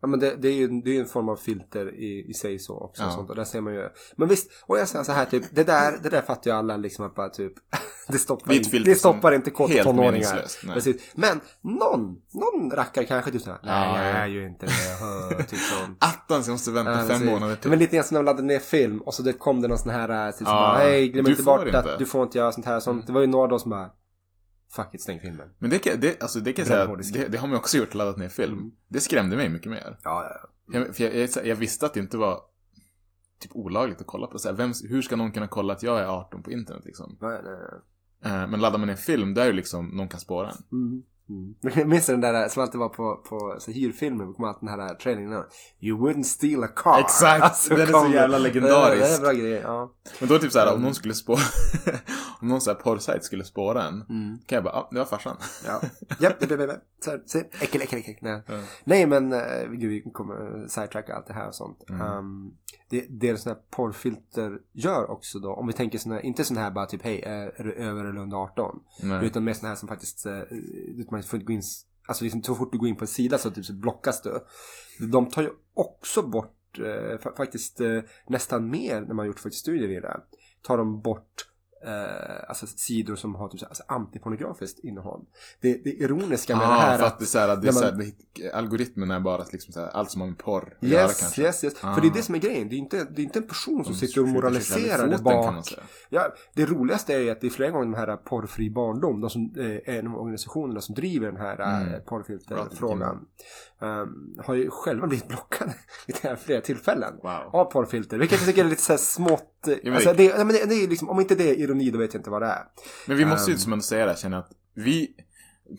Ja 0.01 0.07
men 0.07 0.19
det, 0.19 0.35
det 0.35 0.47
är 0.47 0.53
ju 0.53 0.67
det 0.81 0.95
är 0.97 0.99
en 0.99 1.07
form 1.07 1.29
av 1.29 1.35
filter 1.35 1.95
i, 1.95 2.25
i 2.29 2.33
sig 2.33 2.59
så 2.59 2.77
också. 2.79 3.01
Ja. 3.03 3.07
Och 3.07 3.13
sånt, 3.13 3.29
och 3.29 3.35
där 3.35 3.43
ser 3.43 3.61
man 3.61 3.73
ju. 3.73 3.89
Men 4.15 4.27
visst, 4.27 4.51
och 4.65 4.79
jag 4.79 4.87
säger 4.87 5.03
så 5.05 5.11
här 5.11 5.25
typ, 5.25 5.43
det 5.51 5.63
där, 5.63 5.99
det 6.03 6.09
där 6.09 6.21
fattar 6.21 6.51
ju 6.51 6.57
alla 6.57 6.77
liksom 6.77 7.05
att 7.05 7.15
bara 7.15 7.29
typ, 7.29 7.53
det 8.07 8.17
stoppar, 8.17 8.53
filter 8.53 8.79
det 8.79 8.95
stoppar 8.95 9.29
som 9.29 9.35
inte 9.35 9.49
kort 9.51 9.69
helt 9.69 9.83
tonåringar. 9.83 10.45
Precis. 10.73 11.01
Men 11.15 11.39
någon, 11.61 12.15
någon 12.33 12.71
rackare 12.71 13.05
kanske 13.05 13.31
typ 13.31 13.41
såhär, 13.41 13.59
nej 13.63 13.89
Ja, 13.89 14.03
jag 14.03 14.13
ja. 14.13 14.17
är 14.17 14.27
ju 14.27 14.47
inte 14.47 14.65
det, 14.65 15.43
typ 15.43 15.59
sånt. 15.59 15.97
Attans, 16.03 16.47
jag 16.47 16.53
måste 16.53 16.71
vänta 16.71 16.91
Ja, 16.91 17.05
fem 17.07 17.25
månader 17.25 17.55
till. 17.55 17.69
Men 17.69 17.79
lite 17.79 17.95
grann 17.95 18.05
som 18.05 18.15
när 18.15 18.19
de 18.21 18.25
laddade 18.25 18.47
ner 18.47 18.59
film 18.59 19.01
och 19.01 19.13
så 19.13 19.23
det 19.23 19.33
kom 19.33 19.61
det 19.61 19.67
någon 19.67 19.77
sån 19.77 19.91
här, 19.91 20.31
typ 20.31 20.37
som 20.37 20.47
Ja, 20.47 20.53
bara, 20.73 20.77
hej 20.77 21.09
glöm 21.09 21.27
inte 21.27 21.43
bort 21.43 21.65
inte. 21.65 21.79
att 21.79 21.99
du 21.99 22.05
får 22.05 22.23
inte 22.23 22.37
göra 22.37 22.51
sånt 22.51 22.65
här. 22.65 22.79
Sånt. 22.79 23.07
Det 23.07 23.13
var 23.13 23.21
ju 23.21 23.27
några 23.27 23.47
då 23.47 23.59
som 23.59 23.69
bara, 23.71 23.89
fuck 24.75 24.93
it, 24.93 25.01
stäng 25.01 25.19
filmen. 25.19 25.49
Men 25.59 25.69
det, 25.69 25.79
kan- 25.79 25.99
det, 25.99 26.21
alltså 26.21 26.39
det 26.39 26.53
kan 26.53 26.65
jag 26.65 26.67
säga, 26.67 26.83
att 26.83 27.13
det, 27.13 27.27
det 27.27 27.37
har 27.37 27.47
man 27.47 27.57
också 27.57 27.77
gjort, 27.77 27.93
laddat 27.93 28.17
ner 28.17 28.29
film. 28.29 28.53
Mm. 28.57 28.71
Det 28.87 28.99
skrämde 28.99 29.35
mig 29.35 29.49
mycket 29.49 29.71
mer. 29.71 29.97
Ja, 30.03 30.39
ja. 30.41 30.49
Jag, 30.79 30.95
för 30.95 31.03
jag, 31.03 31.15
jag, 31.15 31.47
jag 31.47 31.55
visste 31.55 31.85
att 31.85 31.93
det 31.93 31.99
inte 31.99 32.17
var 32.17 32.41
typ 33.39 33.51
olagligt 33.55 34.01
att 34.01 34.07
kolla 34.07 34.27
på. 34.27 34.39
Så 34.39 34.49
här, 34.49 34.55
vem, 34.55 34.71
hur 34.89 35.01
ska 35.01 35.15
någon 35.15 35.31
kunna 35.31 35.47
kolla 35.47 35.73
att 35.73 35.83
jag 35.83 35.99
är 35.99 36.05
18 36.05 36.43
på 36.43 36.51
internet 36.51 36.85
liksom? 36.85 37.17
Nej, 37.21 37.41
nej, 37.43 37.53
nej. 38.23 38.33
Eh, 38.33 38.47
men 38.49 38.59
laddar 38.59 38.77
man 38.79 38.87
ner 38.87 38.95
film, 38.95 39.33
där 39.33 39.41
är 39.41 39.45
ju 39.45 39.53
liksom, 39.53 39.87
någon 39.87 40.07
kan 40.09 40.19
spåra 40.19 40.49
en. 40.49 40.57
Mm. 40.71 41.03
Mm. 41.29 41.89
Minns 41.89 42.05
den 42.05 42.21
där 42.21 42.49
som 42.49 42.63
alltid 42.63 42.79
var 42.79 42.89
på, 42.89 43.15
på 43.29 43.55
så 43.59 43.71
hyrfilmer, 43.71 44.33
kom 44.33 44.45
alltid 44.45 44.69
den 44.69 44.79
här 44.79 44.93
trailingen 44.95 45.31
där. 45.31 45.43
You 45.81 45.97
wouldn't 45.99 46.23
steal 46.23 46.63
a 46.63 46.67
car. 46.75 46.99
Exakt, 46.99 47.69
den 47.69 47.81
är 47.81 47.85
så 47.85 48.03
det. 48.07 48.13
jävla 48.13 48.37
legendarisk. 48.37 49.01
Det 49.03 49.09
är 49.11 49.15
en 49.15 49.21
bra 49.21 49.31
grej, 49.31 49.61
ja. 49.63 49.91
Men 50.19 50.29
då 50.29 50.35
är 50.35 50.39
det 50.39 50.43
typ 50.43 50.53
såhär, 50.53 50.73
om 50.75 50.81
någon 50.81 50.95
skulle 50.95 51.13
spåra, 51.13 51.39
om 52.41 52.47
någon 52.47 52.61
såhär 52.61 52.75
porrsajt 52.75 53.23
skulle 53.23 53.43
spåra 53.43 53.83
en, 53.83 53.93
Mm. 54.09 54.39
kan 54.45 54.55
jag 54.55 54.63
bara, 54.63 54.73
ah, 54.73 54.87
det 54.91 54.97
var 54.97 55.05
farsan. 55.05 55.37
Ja, 55.65 55.81
japp, 56.19 56.41
japp, 56.41 56.51
japp, 56.51 56.59
japp. 56.59 56.79
Så 57.07 57.11
här, 57.11 57.21
se, 57.25 57.39
äckel, 57.39 57.81
äckel, 57.81 57.99
äckel. 57.99 58.15
Nej, 58.21 58.41
Ja. 58.47 58.59
Nej 58.83 59.05
men, 59.05 59.33
uh, 59.33 59.71
gud 59.71 59.89
vi 59.89 60.01
kommer 60.13 60.67
sidetracka 60.67 61.15
allt 61.15 61.27
det 61.27 61.33
här 61.33 61.47
och 61.47 61.55
sånt. 61.55 61.89
Mm. 61.89 62.01
Um, 62.01 62.57
det, 62.89 63.05
det 63.09 63.37
sådana 63.37 63.59
här 63.59 63.65
porrfilter 63.69 64.59
gör 64.73 65.11
också 65.11 65.39
då, 65.39 65.53
om 65.53 65.67
vi 65.67 65.73
tänker 65.73 65.97
sådana 65.97 66.21
inte 66.21 66.43
sådana 66.43 66.63
här 66.63 66.71
bara 66.71 66.85
typ 66.85 67.01
hej, 67.01 67.21
är 67.25 67.63
du 67.63 67.73
över 67.73 68.05
eller 68.05 68.19
under 68.21 68.37
18? 68.37 68.79
Nej. 69.03 69.25
Utan 69.25 69.43
mer 69.43 69.53
sådana 69.53 69.69
här 69.69 69.75
som 69.75 69.87
faktiskt, 69.87 70.25
uh, 70.25 70.41
man 71.11 71.23
får 71.23 71.37
inte 71.37 71.45
gå 71.47 71.53
in, 71.53 71.61
alltså 72.07 72.23
liksom, 72.23 72.43
så 72.43 72.55
fort 72.55 72.71
du 72.71 72.77
går 72.77 72.87
in 72.89 72.95
på 72.95 73.03
en 73.03 73.07
sida 73.07 73.37
så 73.37 73.51
typ 73.51 73.65
så 73.65 73.73
blockas 73.73 74.21
du. 74.21 74.39
De 75.11 75.29
tar 75.29 75.41
ju 75.41 75.49
också 75.73 76.21
bort, 76.21 76.79
eh, 76.79 77.17
fa- 77.17 77.35
faktiskt 77.37 77.81
eh, 77.81 77.99
nästan 78.27 78.69
mer 78.69 79.01
när 79.01 79.13
man 79.13 79.25
gjort 79.27 79.39
faktiskt 79.39 79.61
studier 79.61 79.89
i 79.89 79.99
det. 79.99 80.21
Tar 80.61 80.77
de 80.77 81.01
bort 81.01 81.47
eh, 81.87 82.49
alltså 82.49 82.67
sidor 82.67 83.15
som 83.15 83.35
har 83.35 83.47
typ 83.49 83.59
så 83.59 83.65
här, 83.65 83.69
alltså, 83.69 83.83
antipornografiskt 83.87 84.79
innehåll. 84.79 85.21
Det, 85.61 85.83
det 85.83 85.89
ironiska 85.89 86.55
med 86.55 86.67
det 86.67 86.71
Ah, 86.71 86.79
här 86.79 86.97
för 86.97 87.05
att 87.05 87.19
det 87.19 87.23
är 87.25 87.27
såhär, 87.27 87.55
det 87.55 87.67
är 87.67 87.73
man- 87.97 88.11
det, 88.35 88.51
algoritmen 88.51 89.11
är 89.11 89.19
bara 89.19 89.45
liksom 89.51 89.73
såhär, 89.73 89.87
allt 89.87 90.11
som 90.11 90.21
har 90.21 90.27
med 90.27 90.37
porr 90.37 90.77
att 90.81 90.87
göra 90.87 91.01
Yes, 91.03 91.19
kanske. 91.19 91.41
yes, 91.41 91.63
yes. 91.63 91.73
Ah. 91.81 91.93
För 91.95 92.01
det 92.01 92.07
är 92.07 92.13
det 92.13 92.21
som 92.21 92.35
är 92.35 92.39
grejen. 92.39 92.69
Det 92.69 92.75
är 92.75 92.77
inte, 92.77 93.03
det 93.15 93.21
är 93.21 93.23
inte 93.23 93.39
en 93.39 93.47
person 93.47 93.85
som 93.85 93.93
sitter 93.93 94.21
och 94.21 94.27
moraliserar 94.27 95.07
där 95.07 95.17
bak. 95.17 95.65
Ja, 96.09 96.33
det 96.53 96.65
roligaste 96.65 97.13
är 97.13 97.31
att 97.31 97.41
det 97.41 97.47
är 97.47 97.51
flera 97.51 97.71
gånger 97.71 97.85
de 97.85 97.93
här 97.93 98.17
porrfri 98.17 98.69
barndom, 98.69 99.21
de 99.21 99.29
som 99.29 99.53
eh, 99.57 99.95
är 99.95 100.01
de 100.03 100.15
organisationerna 100.15 100.81
som 100.81 100.95
driver 100.95 101.27
den 101.31 101.37
här 101.41 101.57
Mm. 101.77 101.87
mm. 101.87 102.01
porrfilterfrågan, 102.05 103.25
um, 103.79 104.35
har 104.45 104.53
ju 104.55 104.69
själva 104.69 105.07
blivit 105.07 105.27
blockade 105.27 105.73
vid 106.07 106.15
det 106.21 106.27
här 106.27 106.35
flera 106.35 106.61
tillfällen. 106.61 107.13
Wow. 107.23 107.49
Av 107.61 107.65
porrfilter, 107.65 108.17
vilket 108.17 108.39
jag 108.39 108.47
tycker 108.47 108.65
är 108.65 108.69
lite 108.69 108.81
så 108.81 108.93
här 108.93 108.97
smått, 108.97 109.67
eh, 109.67 109.93
alltså 109.95 110.13
det- 110.13 110.37
det, 110.37 110.43
det, 110.43 110.65
det 110.65 110.83
är 110.83 110.87
liksom, 110.87 111.09
om 111.09 111.19
inte 111.19 111.35
det 111.35 111.49
är 111.49 111.55
ironi 111.59 111.76
då 111.91 111.97
vet 111.97 112.13
jag 112.13 112.19
inte 112.19 112.29
vad 112.29 112.41
det 112.41 112.45
är. 112.47 112.63
Men 113.07 113.17
vi 113.17 113.25
måste 113.25 113.51
ju 113.51 113.55
Ehm. 113.55 113.59
som 113.59 113.73
ändå 113.73 113.83
säga 113.83 114.05
det, 114.05 114.11
här, 114.11 114.17
känner 114.17 114.37
att 114.37 114.51
vi... 114.73 115.15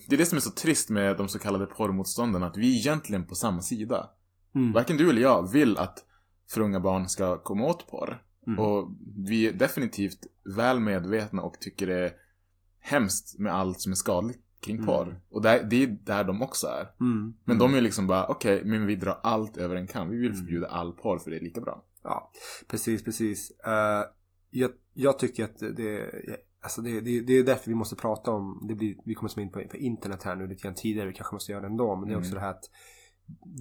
Det 0.09 0.15
är 0.17 0.19
det 0.19 0.27
som 0.27 0.37
är 0.37 0.41
så 0.41 0.51
trist 0.51 0.91
med 0.91 1.17
de 1.17 1.29
så 1.29 1.39
kallade 1.39 1.67
porrmotståndarna, 1.67 2.47
att 2.47 2.57
vi 2.57 2.75
är 2.75 2.79
egentligen 2.79 3.25
på 3.27 3.35
samma 3.35 3.63
sida. 3.63 4.11
Mm. 4.55 4.73
Varken 4.73 4.97
du 4.97 5.11
eller 5.11 5.23
jag 5.23 5.53
vill 5.53 5.79
att 5.79 6.05
för 6.51 6.61
unga 6.61 6.81
barn 6.81 7.09
ska 7.09 7.39
komma 7.43 7.67
åt 7.67 7.87
porr. 7.91 8.23
Mm. 8.47 8.59
Och 8.59 8.89
vi 9.17 9.49
är 9.49 9.53
definitivt 9.53 10.19
väl 10.57 10.81
medvetna 10.81 11.43
och 11.43 11.61
tycker 11.61 11.87
det 11.87 11.95
är 12.05 12.13
hemskt 12.81 13.39
med 13.39 13.55
allt 13.55 13.81
som 13.81 13.93
är 13.93 13.97
skadligt 13.97 14.41
kring 14.61 14.77
Mm. 14.77 14.87
porr. 14.87 15.21
Och 15.31 15.43
där, 15.43 15.63
det 15.63 15.83
är 15.83 15.87
där 15.87 16.25
de 16.25 16.43
också 16.43 16.67
är. 16.67 16.89
Mm. 17.01 17.35
Men 17.45 17.59
de 17.59 17.75
är 17.75 17.81
liksom 17.81 18.07
bara, 18.07 18.27
okej, 18.27 18.63
men 18.65 18.87
vi 18.87 18.97
drar 18.97 19.21
allt 19.23 19.57
över 19.57 19.77
en 19.77 19.87
kam. 19.87 20.09
Vi 20.11 20.17
vill 20.17 20.31
Mm. 20.31 20.39
förbjuda 20.39 20.67
all 20.67 20.93
porr 20.93 21.19
för 21.19 21.31
det 21.31 21.37
är 21.37 21.41
lika 21.41 21.61
bra. 21.61 21.85
Ja, 22.03 22.31
precis, 22.69 23.05
precis. 23.05 23.51
Eh, 23.51 24.03
jag, 24.51 24.71
jag 24.95 25.19
tycker 25.19 25.45
att 25.45 25.59
det, 25.59 26.11
alltså 26.63 26.83
det, 26.83 27.01
det, 27.01 27.21
det 27.21 27.33
är 27.33 27.45
därför 27.45 27.69
vi 27.71 27.75
måste 27.75 27.97
prata 27.97 28.31
om, 28.31 28.65
det 28.69 28.75
blir, 28.75 28.97
vi 29.05 29.15
kommer 29.15 29.29
som 29.29 29.43
in 29.43 29.51
på, 29.53 29.63
på 29.71 29.77
internet 29.77 30.23
här 30.23 30.37
nu 30.37 30.47
lite 30.47 30.63
grann 30.63 30.75
tidigare, 30.75 31.09
vi 31.09 31.15
kanske 31.15 31.35
måste 31.35 31.53
göra 31.53 31.61
det 31.63 31.67
ändå, 31.69 31.97
men 31.97 32.09
det 32.09 32.15
är 32.15 32.19
också 32.19 32.31
Mm. 32.31 32.41
det 32.41 32.47
här 32.47 32.51
att 32.55 32.65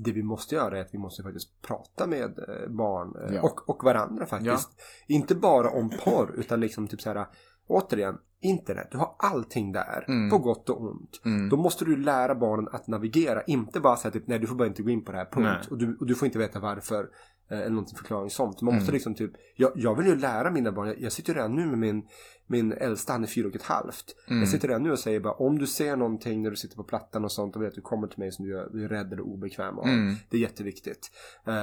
det 0.06 0.12
vi 0.12 0.24
måste 0.24 0.56
göra 0.56 0.78
är 0.78 0.82
att 0.82 0.94
vi 0.94 0.98
måste 0.98 1.24
faktiskt 1.24 1.62
prata 1.62 2.08
med 2.08 2.40
eh, 2.40 2.70
barn 2.70 3.16
eh, 3.30 3.36
Ja. 3.36 3.42
och, 3.42 3.70
och 3.70 3.84
varandra 3.84 4.26
faktiskt. 4.26 4.70
Inte 5.08 5.36
bara 5.36 5.70
om 5.70 5.90
porr 5.90 6.36
utan 6.38 6.60
liksom 6.60 6.88
typ 6.88 7.02
så 7.02 7.10
här, 7.14 7.28
återigen, 7.68 8.18
internet, 8.42 8.88
du 8.92 8.98
har 8.98 9.16
allting 9.20 9.72
där, 9.72 10.06
Mm. 10.08 10.30
på 10.30 10.38
gott 10.38 10.70
och 10.70 10.82
ont. 10.82 11.22
Mm. 11.26 11.50
Då 11.50 11.58
måste 11.58 11.86
du 11.86 11.96
lära 11.98 12.36
barnen 12.36 12.68
att 12.72 12.88
navigera, 12.88 13.44
inte 13.44 13.80
bara 13.80 13.96
säga 13.98 14.12
typ 14.12 14.28
nej 14.28 14.40
du 14.40 14.48
får 14.48 14.56
bara 14.56 14.68
inte 14.68 14.84
gå 14.84 14.90
in 14.90 15.04
på 15.06 15.12
det 15.12 15.18
här 15.18 15.30
punkt 15.32 15.68
och 15.72 15.78
du, 15.78 15.98
och 16.00 16.06
du 16.06 16.16
får 16.16 16.26
inte 16.26 16.40
veta 16.40 16.60
varför 16.60 17.10
eller 17.50 17.70
någonting 17.70 17.98
förklaring 17.98 18.30
sånt. 18.30 18.62
Man 18.62 18.74
måste 18.74 18.86
Mm. 18.90 18.94
liksom 18.94 19.16
typ, 19.16 19.32
jag, 19.56 19.72
jag 19.76 19.96
vill 19.98 20.08
ju 20.08 20.16
lära 20.16 20.52
mina 20.52 20.72
barn, 20.72 20.88
jag, 20.88 21.02
jag 21.02 21.12
sitter 21.12 21.34
redan 21.34 21.56
nu 21.56 21.66
med 21.66 21.78
min, 21.80 22.08
min 22.48 22.72
äldsta, 22.72 23.14
han 23.14 23.24
är 23.24 23.28
fyra 23.28 23.48
och 23.48 23.56
ett 23.56 23.62
halvt. 23.64 24.16
Mm. 24.28 24.40
Jag 24.40 24.50
sitter 24.50 24.68
redan 24.68 24.84
nu 24.84 24.92
och 24.92 25.00
säger 25.00 25.20
bara 25.20 25.34
om 25.34 25.58
du 25.58 25.68
ser 25.68 25.96
någonting 25.96 26.42
när 26.44 26.50
du 26.50 26.56
sitter 26.56 26.76
på 26.76 26.84
plattan 26.84 27.24
och 27.24 27.32
sånt 27.32 27.56
och 27.56 27.62
vet 27.62 27.68
att 27.70 27.76
du 27.76 27.82
kommer 27.82 28.08
till 28.08 28.20
mig 28.20 28.32
som 28.32 28.46
du 28.46 28.60
är, 28.60 28.70
du 28.70 28.84
är 28.86 28.90
rädd 28.90 29.14
eller 29.14 29.22
obekväm 29.24 29.80
av. 29.80 29.88
Mm. 29.88 30.16
Det 30.30 30.38
är 30.38 30.42
jätteviktigt. 30.42 31.12
Eh, 31.48 31.54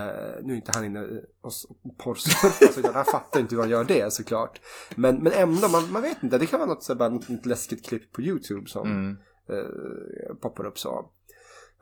nu 0.43 0.53
är 0.53 0.57
inte 0.57 0.73
han 0.75 0.85
inne 0.85 1.01
och 1.43 1.51
s- 1.51 1.65
porrsurfar 1.99 2.67
såklart, 2.73 2.95
han 2.95 3.05
fattar 3.05 3.41
inte 3.41 3.55
hur 3.55 3.63
han 3.63 3.71
gör 3.71 3.85
det 3.85 4.13
såklart. 4.13 4.61
Men, 4.97 5.17
men 5.17 5.33
ändå, 5.33 5.69
man, 5.69 5.93
man 5.93 6.03
vet 6.03 6.23
inte, 6.23 6.39
det 6.39 6.47
kan 6.47 6.59
vara 6.61 6.69
något, 6.69 6.83
så 6.83 6.95
bara, 6.95 7.09
något, 7.09 7.29
något 7.29 7.47
läskigt 7.47 7.87
klipp 7.87 8.13
på 8.13 8.23
YouTube 8.23 8.67
som 8.69 9.17
eh, 9.49 10.35
poppar 10.43 10.67
upp 10.67 10.79
så. 10.79 11.11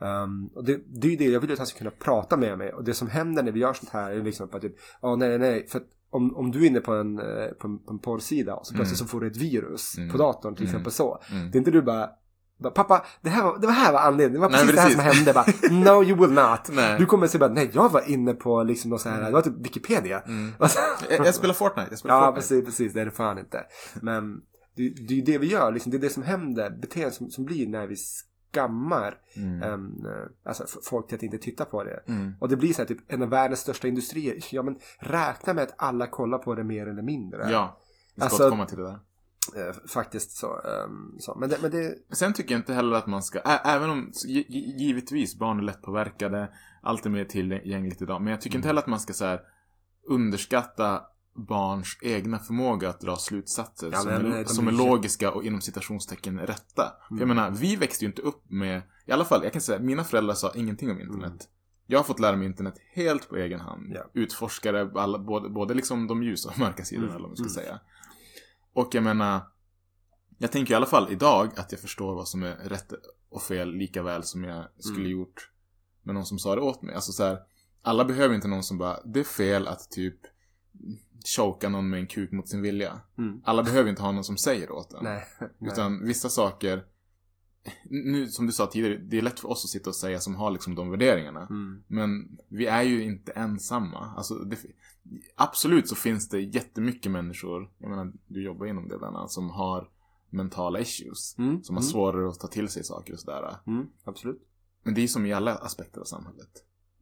Um, 0.03 0.47
och 0.55 0.63
det, 0.65 0.79
det 1.01 1.07
är 1.07 1.11
ju 1.11 1.17
det, 1.17 1.25
jag 1.25 1.39
vill 1.39 1.51
att 1.51 1.57
han 1.57 1.67
ska 1.67 1.77
kunna 1.77 1.91
prata 1.91 2.37
med 2.37 2.57
mig. 2.57 2.73
Och 2.73 2.83
det 2.83 2.93
som 2.93 3.07
händer 3.09 3.43
när 3.43 3.51
vi 3.51 3.59
gör 3.59 3.73
sånt 3.73 3.89
här 3.89 4.11
är 4.11 4.23
liksom 4.23 4.47
bara 4.51 4.61
typ, 4.61 4.75
ja 5.01 5.15
nej 5.15 5.29
nej 5.29 5.37
nej, 5.39 5.67
för 5.67 5.79
att 5.79 5.85
om, 6.09 6.35
om 6.35 6.51
du 6.51 6.63
är 6.63 6.67
inne 6.67 6.79
på 6.79 6.93
en, 6.93 7.19
eh, 7.19 7.47
på 7.59 7.67
en, 7.67 7.79
på 7.79 7.91
en 7.91 7.99
porrsida 7.99 8.55
och 8.55 8.67
så 8.67 8.73
plötsligt 8.75 8.99
så 8.99 9.05
får 9.05 9.21
du 9.21 9.27
ett 9.27 9.37
virus 9.37 9.97
Mm. 9.97 10.09
på 10.11 10.17
datorn 10.17 10.55
till 10.55 10.63
Mm. 10.65 10.71
exempel 10.75 10.91
så. 10.91 11.21
Mm. 11.31 11.51
Det 11.51 11.57
är 11.57 11.59
inte 11.59 11.71
du 11.71 11.81
bara, 11.81 12.09
Pappa, 12.75 13.05
det 13.21 13.29
här, 13.29 13.43
var, 13.43 13.59
det 13.59 13.67
var 13.67 13.73
här 13.73 13.93
var 13.93 13.99
anledningen. 13.99 14.33
Det 14.33 14.39
var 14.47 14.49
Nej, 14.49 14.59
precis, 14.67 14.75
det 14.75 14.81
här 14.81 14.89
som 14.89 15.25
precis. 15.25 15.67
hände. 15.69 15.83
Bara, 15.83 15.93
no 15.95 16.03
you 16.03 16.19
will 16.19 16.31
not. 16.31 16.59
Nej. 16.71 16.99
Du 16.99 17.05
kommer 17.05 17.25
att 17.25 17.31
säga 17.31 17.39
bara, 17.39 17.53
nej 17.53 17.69
jag 17.73 17.89
var 17.91 18.09
inne 18.09 18.33
på 18.33 18.63
liksom 18.63 18.89
något 18.89 19.01
så 19.01 19.09
här, 19.09 19.21
det 19.21 19.31
var 19.31 19.41
typ 19.41 19.65
Wikipedia. 19.65 20.23
Alltså, 20.57 20.79
Jag, 21.09 21.25
jag 21.27 21.35
spelar 21.35 21.53
Fortnite. 21.53 21.87
Jag 21.89 21.99
spelar 21.99 22.15
ja, 22.15 22.21
Fortnite. 22.25 22.41
precis, 22.41 22.65
precis. 22.65 22.93
Det 22.93 23.01
är 23.01 23.05
det 23.05 23.11
fan 23.11 23.37
inte. 23.39 23.63
Men 24.01 24.33
det, 24.75 24.89
det 24.89 25.13
är 25.13 25.17
ju 25.17 25.21
det 25.21 25.37
vi 25.37 25.47
gör, 25.47 25.71
liksom. 25.71 25.91
Det 25.91 25.97
är 25.97 25.99
det 25.99 26.09
som 26.09 26.23
händer, 26.23 26.69
beteende 26.81 27.11
som, 27.11 27.29
som 27.29 27.45
blir 27.45 27.67
när 27.67 27.87
vi 27.87 27.95
skammar 28.53 29.17
Mm. 29.37 29.63
eh, 29.63 30.11
alltså, 30.45 30.65
folk 30.83 31.07
till 31.07 31.15
att 31.15 31.23
inte 31.23 31.37
titta 31.37 31.65
på 31.65 31.83
det. 31.83 32.03
Mm. 32.07 32.33
Och 32.39 32.49
det 32.49 32.55
blir 32.57 32.73
så 32.73 32.81
här, 32.81 32.87
typ 32.87 33.11
en 33.11 33.21
av 33.21 33.29
världens 33.29 33.59
största 33.59 33.87
industrier. 33.87 34.37
Ja, 34.51 34.63
men 34.63 34.75
räkna 34.99 35.53
med 35.53 35.63
att 35.63 35.73
alla 35.77 36.07
kollar 36.07 36.37
på 36.37 36.55
det 36.55 36.63
mer 36.63 36.87
eller 36.87 37.01
mindre. 37.01 37.47
Ja, 37.51 37.81
vi 38.15 38.21
ska 38.21 38.43
Alltså- 38.45 38.65
till 38.65 38.77
det 38.77 38.83
där. 38.83 38.99
Eh, 39.55 39.73
faktiskt 39.93 40.31
så. 40.31 40.47
em, 40.47 41.15
så. 41.19 41.35
Men, 41.39 41.49
det, 41.49 41.57
men 41.61 41.71
det, 41.71 41.95
Sen 42.11 42.33
tycker 42.33 42.51
jag 42.55 42.59
inte 42.59 42.73
heller 42.73 42.95
att 42.97 43.07
man 43.07 43.23
ska, 43.23 43.39
ä- 43.39 43.61
även 43.65 43.89
om 43.89 44.11
gi- 44.27 44.45
gi- 44.49 44.77
givetvis 44.77 45.39
barn 45.39 45.59
är 45.59 45.63
lättpåverkade, 45.63 46.49
allt 46.81 47.05
är 47.05 47.09
mer 47.09 47.25
tillgängligt 47.25 48.01
idag, 48.01 48.21
men 48.21 48.31
jag 48.31 48.41
tycker 48.41 48.55
Mm. 48.55 48.59
inte 48.59 48.67
heller 48.67 48.81
att 48.81 48.87
man 48.87 48.99
ska 48.99 49.13
så 49.13 49.25
här, 49.25 49.41
underskatta 50.09 51.01
barns 51.35 51.97
egna 52.01 52.39
förmåga 52.39 52.89
att 52.89 53.01
dra 53.01 53.15
slutsatser 53.15 53.89
Ja, 53.91 53.97
som, 53.99 54.09
är, 54.11 54.43
de 54.43 54.45
som 54.45 54.67
är 54.67 54.71
logiska 54.71 55.31
och 55.31 55.43
inom 55.43 55.61
citationstecken 55.61 56.39
rätta. 56.39 56.93
För 57.07 57.13
Mm. 57.15 57.19
jag 57.19 57.35
menar, 57.35 57.51
vi 57.51 57.75
växte 57.75 58.05
ju 58.05 58.09
inte 58.09 58.21
upp 58.21 58.43
med, 58.49 58.81
i 59.05 59.11
alla 59.11 59.25
fall, 59.25 59.43
jag 59.43 59.53
kan 59.53 59.61
säga, 59.61 59.79
mina 59.79 60.03
föräldrar 60.03 60.33
sa 60.33 60.51
ingenting 60.55 60.91
om 60.91 61.01
internet. 61.01 61.25
Mm. 61.31 61.37
Jag 61.87 61.99
har 61.99 62.03
fått 62.03 62.19
lära 62.19 62.35
mig 62.35 62.47
internet 62.47 62.75
helt 62.93 63.29
på 63.29 63.35
egen 63.37 63.59
hand. 63.59 63.91
Ja. 63.95 64.09
Utforskare, 64.13 64.91
alla, 64.95 65.19
både, 65.19 65.49
både 65.49 65.73
liksom 65.73 66.07
de 66.07 66.23
ljusa 66.23 66.49
och 66.49 66.59
mörka 66.59 66.85
sidorna, 66.85 67.07
Mm. 67.07 67.15
eller 67.15 67.27
vad 67.29 67.39
man 67.39 67.49
ska 67.49 67.61
Mm. 67.61 67.67
säga. 67.71 67.79
Och 68.73 68.95
jag 68.95 69.03
menar, 69.03 69.41
jag 70.37 70.51
tänker 70.51 70.73
i 70.73 70.75
alla 70.75 70.85
fall 70.85 71.11
idag 71.11 71.51
att 71.59 71.71
jag 71.71 71.81
förstår 71.81 72.15
vad 72.15 72.27
som 72.27 72.43
är 72.43 72.55
rätt 72.55 72.93
och 73.29 73.41
fel 73.41 73.71
lika 73.75 74.03
väl 74.03 74.23
som 74.23 74.43
jag 74.43 74.65
skulle 74.79 75.05
Mm. 75.05 75.11
gjort 75.11 75.49
med 76.03 76.15
någon 76.15 76.25
som 76.25 76.39
sa 76.39 76.55
det 76.55 76.61
åt 76.61 76.81
mig. 76.81 76.95
Alltså 76.95 77.11
så 77.11 77.23
här, 77.23 77.39
alla 77.81 78.05
behöver 78.05 78.35
inte 78.35 78.47
någon 78.47 78.63
som 78.63 78.77
bara, 78.77 78.99
det 79.05 79.19
är 79.19 79.23
fel 79.23 79.67
att 79.67 79.91
typ 79.91 80.19
choka 81.27 81.69
någon 81.69 81.89
med 81.89 81.99
en 81.99 82.07
kuk 82.07 82.31
mot 82.31 82.49
sin 82.49 82.61
vilja. 82.61 83.01
mm, 83.17 83.41
Alla 83.43 83.63
behöver 83.63 83.89
inte 83.89 84.01
ha 84.01 84.11
någon 84.11 84.23
som 84.23 84.37
säger 84.37 84.71
åt 84.71 84.93
en. 84.93 85.03
nej. 85.03 85.23
nej. 85.39 85.71
Utan 85.71 86.05
vissa 86.05 86.29
saker, 86.29 86.85
nu 87.89 88.27
som 88.27 88.45
du 88.45 88.51
sa 88.51 88.67
tidigare, 88.67 88.97
det 88.97 89.17
är 89.17 89.21
lätt 89.21 89.39
för 89.39 89.49
oss 89.49 89.63
att 89.65 89.69
sitta 89.69 89.89
och 89.89 89.95
säga 89.95 90.19
som 90.19 90.35
har 90.35 90.51
liksom 90.51 90.75
de 90.75 90.89
värderingarna. 90.89 91.47
Mm, 91.49 91.83
Men 91.87 92.37
vi 92.49 92.65
är 92.65 92.83
ju 92.83 93.03
inte 93.03 93.31
ensamma. 93.31 94.13
Alltså, 94.17 94.33
det, 94.35 94.57
absolut 95.35 95.87
så 95.89 95.95
finns 95.95 96.29
det 96.29 96.41
jättemycket 96.41 97.11
människor, 97.11 97.71
jag 97.77 97.89
menar 97.89 98.13
du 98.27 98.43
jobbar 98.43 98.65
inom 98.65 98.87
det 98.87 98.97
bland 98.97 99.17
annat, 99.17 99.31
som 99.31 99.49
har 99.49 99.89
mentala 100.29 100.79
issues. 100.79 101.35
mm, 101.37 101.63
Som 101.63 101.75
har 101.75 101.81
mm, 101.83 101.91
svårare 101.91 102.29
att 102.29 102.39
ta 102.39 102.47
till 102.47 102.69
sig 102.69 102.83
saker 102.83 103.13
och 103.13 103.19
sådär. 103.19 103.55
mm, 103.67 103.87
absolut. 104.03 104.41
Men 104.83 104.93
det 104.93 105.01
är 105.03 105.07
som 105.07 105.25
i 105.25 105.33
alla 105.33 105.55
aspekter 105.55 106.01
av 106.01 106.05
samhället. 106.05 106.49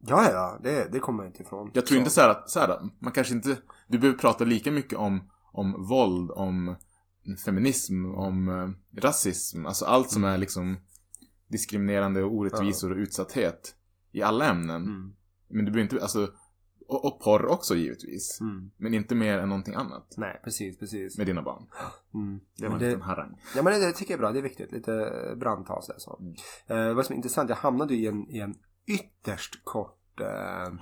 Ja, 0.06 0.30
ja, 0.30 0.58
det, 0.62 0.92
det 0.92 0.98
kommer 0.98 1.22
jag 1.22 1.30
inte 1.30 1.42
ifrån. 1.42 1.70
Jag 1.74 1.86
tror 1.86 1.98
inte 1.98 2.10
så 2.10 2.20
här 2.20 2.28
att, 2.28 2.50
så 2.50 2.60
här, 2.60 2.78
man 2.98 3.12
kanske 3.12 3.34
inte, 3.34 3.56
du 3.88 3.98
behöver 3.98 4.18
prata 4.18 4.44
lika 4.44 4.70
mycket 4.70 4.98
om, 4.98 5.30
om 5.52 5.86
våld, 5.88 6.30
om 6.30 6.76
feminism, 7.44 8.04
om 8.06 8.48
eh, 8.48 9.00
rasism, 9.02 9.66
alltså 9.66 9.84
allt 9.84 10.10
som 10.10 10.24
är 10.24 10.38
liksom 10.38 10.76
diskriminerande 11.48 12.22
och 12.22 12.34
orättvisor 12.34 12.90
och 12.92 12.96
utsatthet 12.96 13.74
i 14.12 14.22
alla 14.22 14.46
ämnen. 14.50 14.82
Mm, 14.82 15.12
Men 15.48 15.64
du 15.64 15.70
behöver 15.70 15.92
inte, 15.94 16.02
alltså, 16.02 16.28
och, 16.88 17.04
och 17.04 17.20
porr 17.20 17.46
också 17.46 17.74
givetvis. 17.74 18.40
mm. 18.40 18.70
Men 18.76 18.94
inte 18.94 19.14
mer 19.14 19.38
än 19.38 19.48
någonting 19.48 19.74
annat 19.74 20.14
Nej, 20.16 20.40
precis, 20.44 20.78
precis. 20.78 21.18
med 21.18 21.26
dina 21.26 21.42
barn. 21.42 21.66
Mm. 22.14 22.40
Det 22.56 22.62
var 22.62 22.68
Men 22.68 22.76
en 22.76 22.82
det, 22.82 22.86
liten 22.88 23.02
harang. 23.02 23.40
ja, 23.56 23.62
men 23.62 23.72
det, 23.80 23.86
det 23.86 23.92
tycker 23.92 24.12
jag 24.12 24.18
är 24.18 24.22
bra. 24.22 24.32
Det 24.32 24.38
är 24.38 24.42
viktigt. 24.42 24.72
Lite 24.72 25.12
brandtal 25.36 25.82
så. 25.82 25.92
så. 25.98 26.20
Mm. 26.20 26.88
Eh, 26.88 26.94
vad 26.94 27.06
som 27.06 27.12
är 27.12 27.16
intressant, 27.16 27.48
jag 27.48 27.56
hamnade 27.56 27.94
ju 27.94 28.04
i 28.04 28.06
en, 28.06 28.30
i 28.30 28.38
en 28.38 28.54
ytterst 28.86 29.64
kort... 29.64 30.20
Eh, 30.20 30.66
eh, 30.66 30.72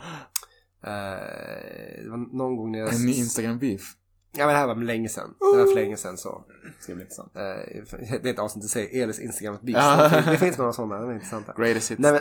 det 2.03 2.11
var 2.11 2.37
någon 2.37 2.57
gång 2.57 2.73
när 2.73 2.79
jag... 2.79 2.95
En 2.95 3.07
ny 3.07 3.13
Instagram-beef. 3.13 3.97
Ja, 4.33 4.47
men 4.47 4.55
det 4.55 4.61
här 4.61 4.67
var 4.67 4.75
länge 4.75 5.09
sedan. 5.09 5.35
Det 5.39 5.59
var 5.59 5.67
för 5.67 5.75
länge 5.75 5.97
sedan 5.97 6.17
så. 6.17 6.45
Det 6.79 6.83
ska 6.83 6.95
bli 6.95 7.03
intressant. 7.03 7.37
Eh, 7.37 8.21
det 8.23 8.29
är 8.29 8.33
ett 8.33 8.39
avsnitt 8.39 8.65
att 8.65 8.71
säga 8.71 9.03
Elis 9.03 9.21
Instagram 9.21 9.59
beef. 9.63 10.27
Det, 10.27 10.37
finns 10.37 10.59
några 10.59 10.73
sådana, 10.73 11.01
de 11.01 11.11
är 11.11 11.15
intressanta. 11.15 11.55
Greatest 11.57 11.91
hits. 11.91 12.01
Nej 12.01 12.13
men, 12.13 12.21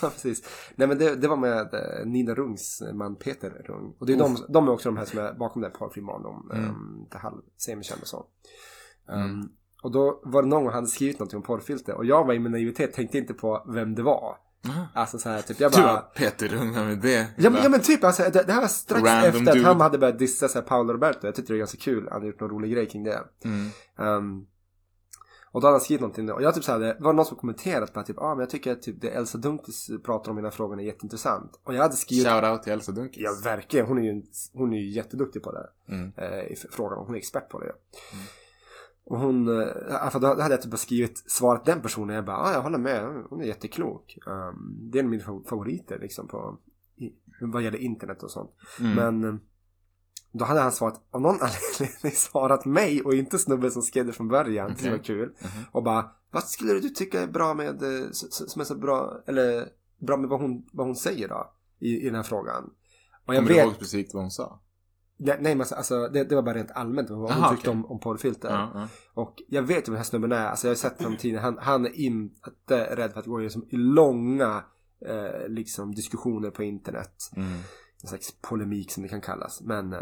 precis. 0.10 0.42
Nej 0.76 0.88
men 0.88 0.98
det, 0.98 1.16
det 1.16 1.28
var 1.28 1.36
med 1.36 1.74
eh, 1.74 2.06
Nina 2.06 2.34
Rungs 2.34 2.82
man 2.94 3.16
Peter 3.16 3.50
Rung. 3.50 3.94
Och 3.98 4.06
det 4.06 4.12
är 4.12 4.16
de, 4.16 4.46
de 4.48 4.68
är 4.68 4.72
också 4.72 4.88
de 4.88 4.96
här 4.96 5.04
som 5.04 5.18
är 5.18 5.32
bakom 5.32 5.62
det 5.62 5.68
här 5.68 5.74
Porrfri 5.74 6.02
barndom. 6.02 6.50
Mm. 6.54 6.70
Um, 6.70 7.06
det 7.10 7.18
halv 7.18 7.42
semikända 7.56 8.04
så. 8.04 8.26
Um, 9.08 9.18
Mm. 9.18 9.48
Och 9.82 9.92
då 9.92 10.20
var 10.24 10.42
det 10.42 10.48
någon 10.48 10.64
han 10.64 10.74
hade 10.74 10.86
skrivit 10.86 11.18
någonting 11.18 11.36
om 11.36 11.42
porrfilter. 11.42 11.94
Och 11.94 12.04
jag 12.04 12.26
var 12.26 12.34
i 12.34 12.38
min 12.38 12.52
naivitet 12.52 12.92
tänkte 12.92 13.18
inte 13.18 13.34
på 13.34 13.64
vem 13.74 13.94
det 13.94 14.02
var. 14.02 14.36
Alltså 14.94 15.18
så 15.18 15.28
här 15.28 15.42
typ 15.42 15.60
jag 15.60 15.72
Du 15.72 15.76
bara... 15.76 15.92
var 15.92 16.00
Peter 16.00 16.54
Unga 16.54 16.84
med 16.84 16.98
det. 16.98 17.26
Ja 17.36 17.50
men, 17.50 17.62
ja 17.62 17.68
men 17.68 17.80
typ, 17.80 18.04
alltså, 18.04 18.22
det, 18.22 18.42
det 18.42 18.52
här 18.52 18.60
var 18.60 18.68
strax 18.68 19.04
Random 19.04 19.28
efter 19.28 19.50
att 19.50 19.54
dude. 19.54 19.66
han 19.66 19.80
hade 19.80 19.98
börjat 19.98 20.18
dissa 20.18 20.48
så 20.48 20.58
här, 20.58 20.66
Paolo 20.66 20.92
Roberto. 20.92 21.26
Jag 21.26 21.34
tyckte 21.34 21.52
det 21.52 21.54
var 21.54 21.58
ganska 21.58 21.78
kul. 21.78 22.04
Han 22.04 22.12
hade 22.12 22.26
gjort 22.26 22.40
någon 22.40 22.50
rolig 22.50 22.72
grej 22.72 22.88
kring 22.88 23.04
det. 23.04 23.20
Mm. 23.44 23.70
Um, 23.96 24.46
och 25.52 25.60
då 25.60 25.66
hade 25.66 25.74
han 25.74 25.80
skrivit 25.80 26.00
någonting 26.00 26.32
och 26.32 26.42
jag 26.42 26.54
typ 26.54 26.64
såhär, 26.64 26.78
det 26.78 26.96
var 27.00 27.12
någon 27.12 27.26
som 27.26 27.36
kommenterat 27.36 27.92
på 27.92 28.00
att 28.00 28.06
typ, 28.06 28.18
ah, 28.18 28.34
men 28.34 28.40
jag 28.40 28.50
tycker 28.50 28.72
att 28.72 28.82
typ 28.82 29.00
det 29.00 29.08
Elsa 29.08 29.38
Dunkels 29.38 29.90
pratar 30.04 30.30
om 30.30 30.38
i 30.38 30.40
den 30.40 30.44
här 30.44 30.56
frågan 30.56 30.80
är 30.80 30.84
jätteintressant. 30.84 31.60
Och 31.64 31.74
jag 31.74 31.82
hade 31.82 31.96
skrivit, 31.96 32.26
Shoutout 32.26 32.62
till 32.62 32.72
Elsa 32.72 32.92
Dunkis. 32.92 33.22
ja 33.22 33.30
verkligen, 33.44 33.86
hon 33.86 33.98
är 33.98 34.02
ju, 34.02 34.22
hon 34.52 34.72
är 34.72 34.78
ju 34.78 34.90
jätteduktig 34.90 35.42
på 35.42 35.52
det. 35.52 35.94
Mm. 35.94 36.12
Eh, 36.16 36.56
frågan, 36.70 36.98
hon 36.98 37.14
är 37.14 37.18
expert 37.18 37.48
på 37.48 37.60
det. 37.60 37.72
Och 39.10 39.18
hon, 39.18 39.48
eh, 39.48 40.10
för 40.10 40.20
då 40.20 40.26
hade 40.26 40.50
jag 40.54 40.62
typ 40.62 40.78
skrivit 40.78 41.30
svaret 41.30 41.64
den 41.64 41.82
personen, 41.82 42.16
jag 42.16 42.24
bara, 42.24 42.36
ah, 42.36 42.52
jag 42.52 42.62
håller 42.62 42.78
med, 42.78 43.24
hon 43.30 43.40
är 43.40 43.44
jätteklok. 43.44 44.18
Um, 44.26 44.78
det 44.90 44.98
är 44.98 45.00
en 45.00 45.06
av 45.06 45.10
mina 45.10 45.24
fa- 45.24 45.48
favoriter 45.48 45.98
liksom 45.98 46.28
på, 46.28 46.58
i, 46.96 47.12
vad 47.40 47.62
gäller 47.62 47.78
internet 47.78 48.22
och 48.22 48.30
sånt. 48.30 48.50
Mm. 48.80 48.94
Men 48.94 49.34
eh, 49.34 49.40
då 50.32 50.44
hade 50.44 50.60
han 50.60 50.72
svarat, 50.72 51.00
av 51.10 51.20
någon 51.20 51.38
anledning 51.40 52.12
svarat 52.12 52.64
mig 52.64 53.02
och 53.02 53.14
inte 53.14 53.38
snubben 53.38 53.70
som 53.70 53.82
skrev 53.82 54.06
det 54.06 54.12
från 54.12 54.28
början. 54.28 54.68
Det 54.68 54.74
Okej. 54.80 54.90
var 54.90 54.98
kul. 54.98 55.28
Mhm. 55.38 55.64
Och 55.72 55.82
bara, 55.82 56.10
vad 56.30 56.44
skulle 56.44 56.72
du 56.72 56.88
tycka 56.88 57.22
är 57.22 57.26
bra 57.26 57.54
med, 57.54 57.82
eh, 57.82 58.08
som 58.12 58.60
är 58.60 58.64
så 58.64 58.74
bra, 58.74 59.22
eller 59.26 59.68
bra 59.98 60.16
med 60.16 60.28
vad 60.30 60.40
hon, 60.40 60.66
vad 60.72 60.86
hon 60.86 60.96
säger 60.96 61.28
då? 61.28 61.52
I, 61.78 62.00
i 62.00 62.04
den 62.04 62.14
här 62.14 62.22
frågan. 62.22 62.64
Och 63.26 63.34
jag 63.34 63.42
Kommer 63.42 63.48
du 63.48 63.54
vet, 63.54 63.64
ihåg 63.64 63.74
specifikt 63.74 64.14
vad 64.14 64.22
hon 64.22 64.30
sa? 64.30 64.60
Nej, 65.18 65.36
nej 65.40 65.54
men 65.54 65.60
alltså, 65.60 65.74
alltså 65.74 66.08
det, 66.08 66.24
det 66.24 66.34
var 66.34 66.42
bara 66.42 66.54
rent 66.54 66.70
allmänt 66.70 67.10
vad 67.10 67.18
hon 67.18 67.30
Aha, 67.30 67.50
tyckte 67.50 67.70
okej. 67.70 67.78
om, 67.80 67.90
om 67.90 68.00
porrfilter. 68.00 68.48
Ja, 68.48 68.70
ja. 68.74 68.88
Och 69.14 69.34
jag 69.48 69.62
vet 69.62 69.76
ju 69.76 69.82
vem 69.82 69.84
den 69.92 69.96
här 69.96 70.04
snubben 70.04 70.32
är, 70.32 70.46
alltså 70.46 70.66
jag 70.66 70.70
har 70.70 70.76
sett 70.76 71.02
honom 71.02 71.16
tidigare, 71.16 71.42
han, 71.42 71.58
han 71.60 71.86
är 71.86 72.00
inte 72.00 72.96
rädd 72.96 73.12
för 73.12 73.20
att 73.20 73.26
gå 73.26 73.40
i 73.40 73.42
liksom, 73.44 73.66
i 73.70 73.76
långa 73.76 74.64
eh, 75.06 75.48
liksom 75.48 75.94
diskussioner 75.94 76.50
på 76.50 76.62
internet 76.62 77.30
Mm. 77.36 77.48
en 78.02 78.08
slags 78.08 78.32
polemik 78.40 78.90
som 78.92 79.02
det 79.02 79.08
kan 79.08 79.20
kallas. 79.20 79.60
Men 79.60 79.92
eh, 79.92 79.98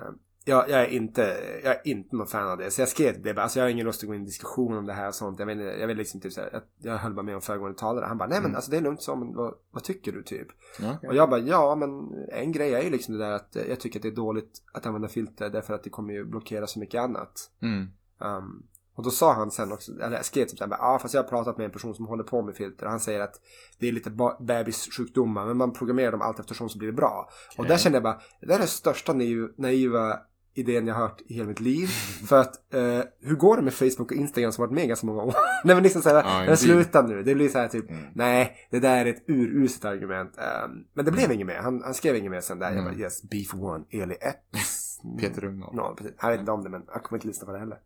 jag, 0.48 0.70
jag, 0.70 0.80
är 0.80 0.86
inte, 0.86 1.36
jag 1.64 1.74
är 1.74 1.80
inte 1.84 2.16
någon 2.16 2.26
fan 2.26 2.48
av 2.48 2.58
det. 2.58 2.70
Så 2.70 2.80
jag 2.80 2.88
skrev 2.88 3.22
det 3.22 3.34
bara, 3.34 3.42
alltså 3.42 3.58
jag 3.58 3.64
har 3.64 3.70
ingen 3.70 3.86
lust 3.86 4.02
att 4.02 4.08
gå 4.08 4.14
in 4.14 4.22
i 4.22 4.24
diskussion 4.24 4.76
om 4.76 4.86
det 4.86 4.92
här 4.92 5.08
och 5.08 5.14
sånt. 5.14 5.38
Jag, 5.38 5.46
vet, 5.46 5.80
jag 5.80 5.86
vill 5.86 5.96
liksom 5.96 6.20
typ 6.20 6.32
såhär, 6.32 6.50
jag, 6.52 6.62
jag 6.78 6.98
höll 6.98 7.14
bara 7.14 7.22
med 7.22 7.34
om 7.34 7.40
föregående 7.40 7.78
talare. 7.78 8.04
Han 8.04 8.18
bara, 8.18 8.28
nej 8.28 8.38
men 8.38 8.44
Mm. 8.46 8.56
alltså 8.56 8.70
det 8.70 8.76
är 8.76 8.80
lugnt 8.80 9.02
så, 9.02 9.16
men 9.16 9.34
vad, 9.34 9.54
vad 9.70 9.84
tycker 9.84 10.12
du 10.12 10.22
typ? 10.22 10.48
Okej. 10.78 11.08
Och 11.08 11.14
jag 11.14 11.30
bara, 11.30 11.40
ja 11.40 11.74
men 11.74 12.12
en 12.28 12.52
grej 12.52 12.74
är 12.74 12.82
ju 12.82 12.90
liksom 12.90 13.18
det 13.18 13.24
där 13.24 13.32
att 13.32 13.56
eh, 13.56 13.62
jag 13.68 13.80
tycker 13.80 13.98
att 13.98 14.02
det 14.02 14.08
är 14.08 14.16
dåligt 14.16 14.62
att 14.72 14.86
använda 14.86 15.08
filter 15.08 15.50
därför 15.50 15.74
att 15.74 15.84
det 15.84 15.90
kommer 15.90 16.12
ju 16.14 16.24
blockera 16.24 16.66
så 16.66 16.78
mycket 16.78 17.00
annat. 17.00 17.50
Mm. 17.62 17.86
Um, 18.18 18.62
och 18.94 19.02
då 19.04 19.10
sa 19.10 19.32
han 19.32 19.50
sen 19.50 19.72
också, 19.72 19.92
eller 19.92 20.16
jag 20.16 20.24
skrev 20.24 20.44
typ 20.46 20.58
såhär, 20.58 20.76
ja 20.78 20.98
fast 21.02 21.14
jag 21.14 21.22
har 21.22 21.28
pratat 21.28 21.58
med 21.58 21.64
en 21.64 21.70
person 21.70 21.94
som 21.94 22.06
håller 22.06 22.24
på 22.24 22.42
med 22.42 22.56
filter. 22.56 22.86
Han 22.86 23.00
säger 23.00 23.20
att 23.20 23.40
det 23.78 23.88
är 23.88 23.92
lite 23.92 24.10
bebissjukdomar 24.40 25.46
men 25.46 25.56
man 25.56 25.72
programmerar 25.72 26.12
dem 26.12 26.22
allt 26.22 26.40
eftersom 26.40 26.68
så 26.68 26.78
blir 26.78 26.88
det 26.88 26.94
bra. 26.94 27.28
Och 27.48 27.60
Okej. 27.60 27.68
där 27.68 27.78
kände 27.78 27.96
jag 27.96 28.02
bara, 28.02 28.20
det 28.40 28.46
där 28.46 28.54
är 28.54 28.58
den 28.58 28.68
största 28.68 29.12
naiv, 29.12 29.48
naiva 29.56 30.18
idén 30.58 30.86
jag 30.86 30.94
har 30.94 31.02
hört 31.02 31.20
i 31.26 31.34
hela 31.34 31.48
mitt 31.48 31.60
liv. 31.60 31.86
För 32.28 32.40
att, 32.40 32.74
eh, 32.74 33.00
hur 33.20 33.36
går 33.36 33.56
det 33.56 33.62
med 33.62 33.74
Facebook 33.74 34.10
och 34.10 34.16
Instagram 34.16 34.52
som 34.52 34.62
har 34.62 34.68
varit 34.68 34.74
med 34.74 34.88
ganska 34.88 35.06
många 35.06 35.22
år? 35.22 35.34
nej 35.64 35.74
men 35.76 35.82
liksom 35.82 36.02
såhär, 36.02 36.16
Ja, 36.16 36.44
men 36.46 36.56
sluta 36.56 37.02
nu. 37.02 37.22
Det 37.22 37.34
blir 37.34 37.48
såhär 37.48 37.68
typ, 37.68 37.90
Mm. 37.90 38.02
nej 38.14 38.56
det 38.70 38.80
där 38.80 39.06
är 39.06 39.10
ett 39.10 39.24
uruset 39.28 39.84
argument. 39.84 40.30
Um, 40.38 40.84
men 40.94 41.04
det 41.04 41.10
blev 41.12 41.32
inget 41.32 41.46
mer, 41.46 41.56
han, 41.58 41.82
han 41.84 41.94
skrev 41.94 42.16
inget 42.16 42.30
mer 42.30 42.40
sen 42.40 42.58
där. 42.58 42.66
Jag 42.72 42.84
bara, 42.84 42.88
Mm. 42.88 43.00
yes, 43.00 43.22
beef 43.22 43.54
one, 43.54 43.84
Eli 43.90 44.14
1. 44.14 44.36
Peter 45.20 45.44
Unga. 45.44 45.66
Ja, 45.72 45.94
precis. 45.98 46.14
Jag 46.22 46.30
vet 46.30 46.40
inte 46.40 46.52
om 46.52 46.62
det, 46.64 46.70
men 46.70 46.82
jag 46.92 47.02
kommer 47.02 47.18
inte 47.18 47.26
lyssna 47.28 47.46
på 47.46 47.52
det 47.52 47.58
heller. 47.58 47.78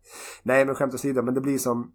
Nej, 0.43 0.65
men 0.65 0.75
skämt 0.75 0.93
åsido, 0.93 1.21
men 1.21 1.33
det 1.33 1.41
blir 1.41 1.57
som 1.57 1.91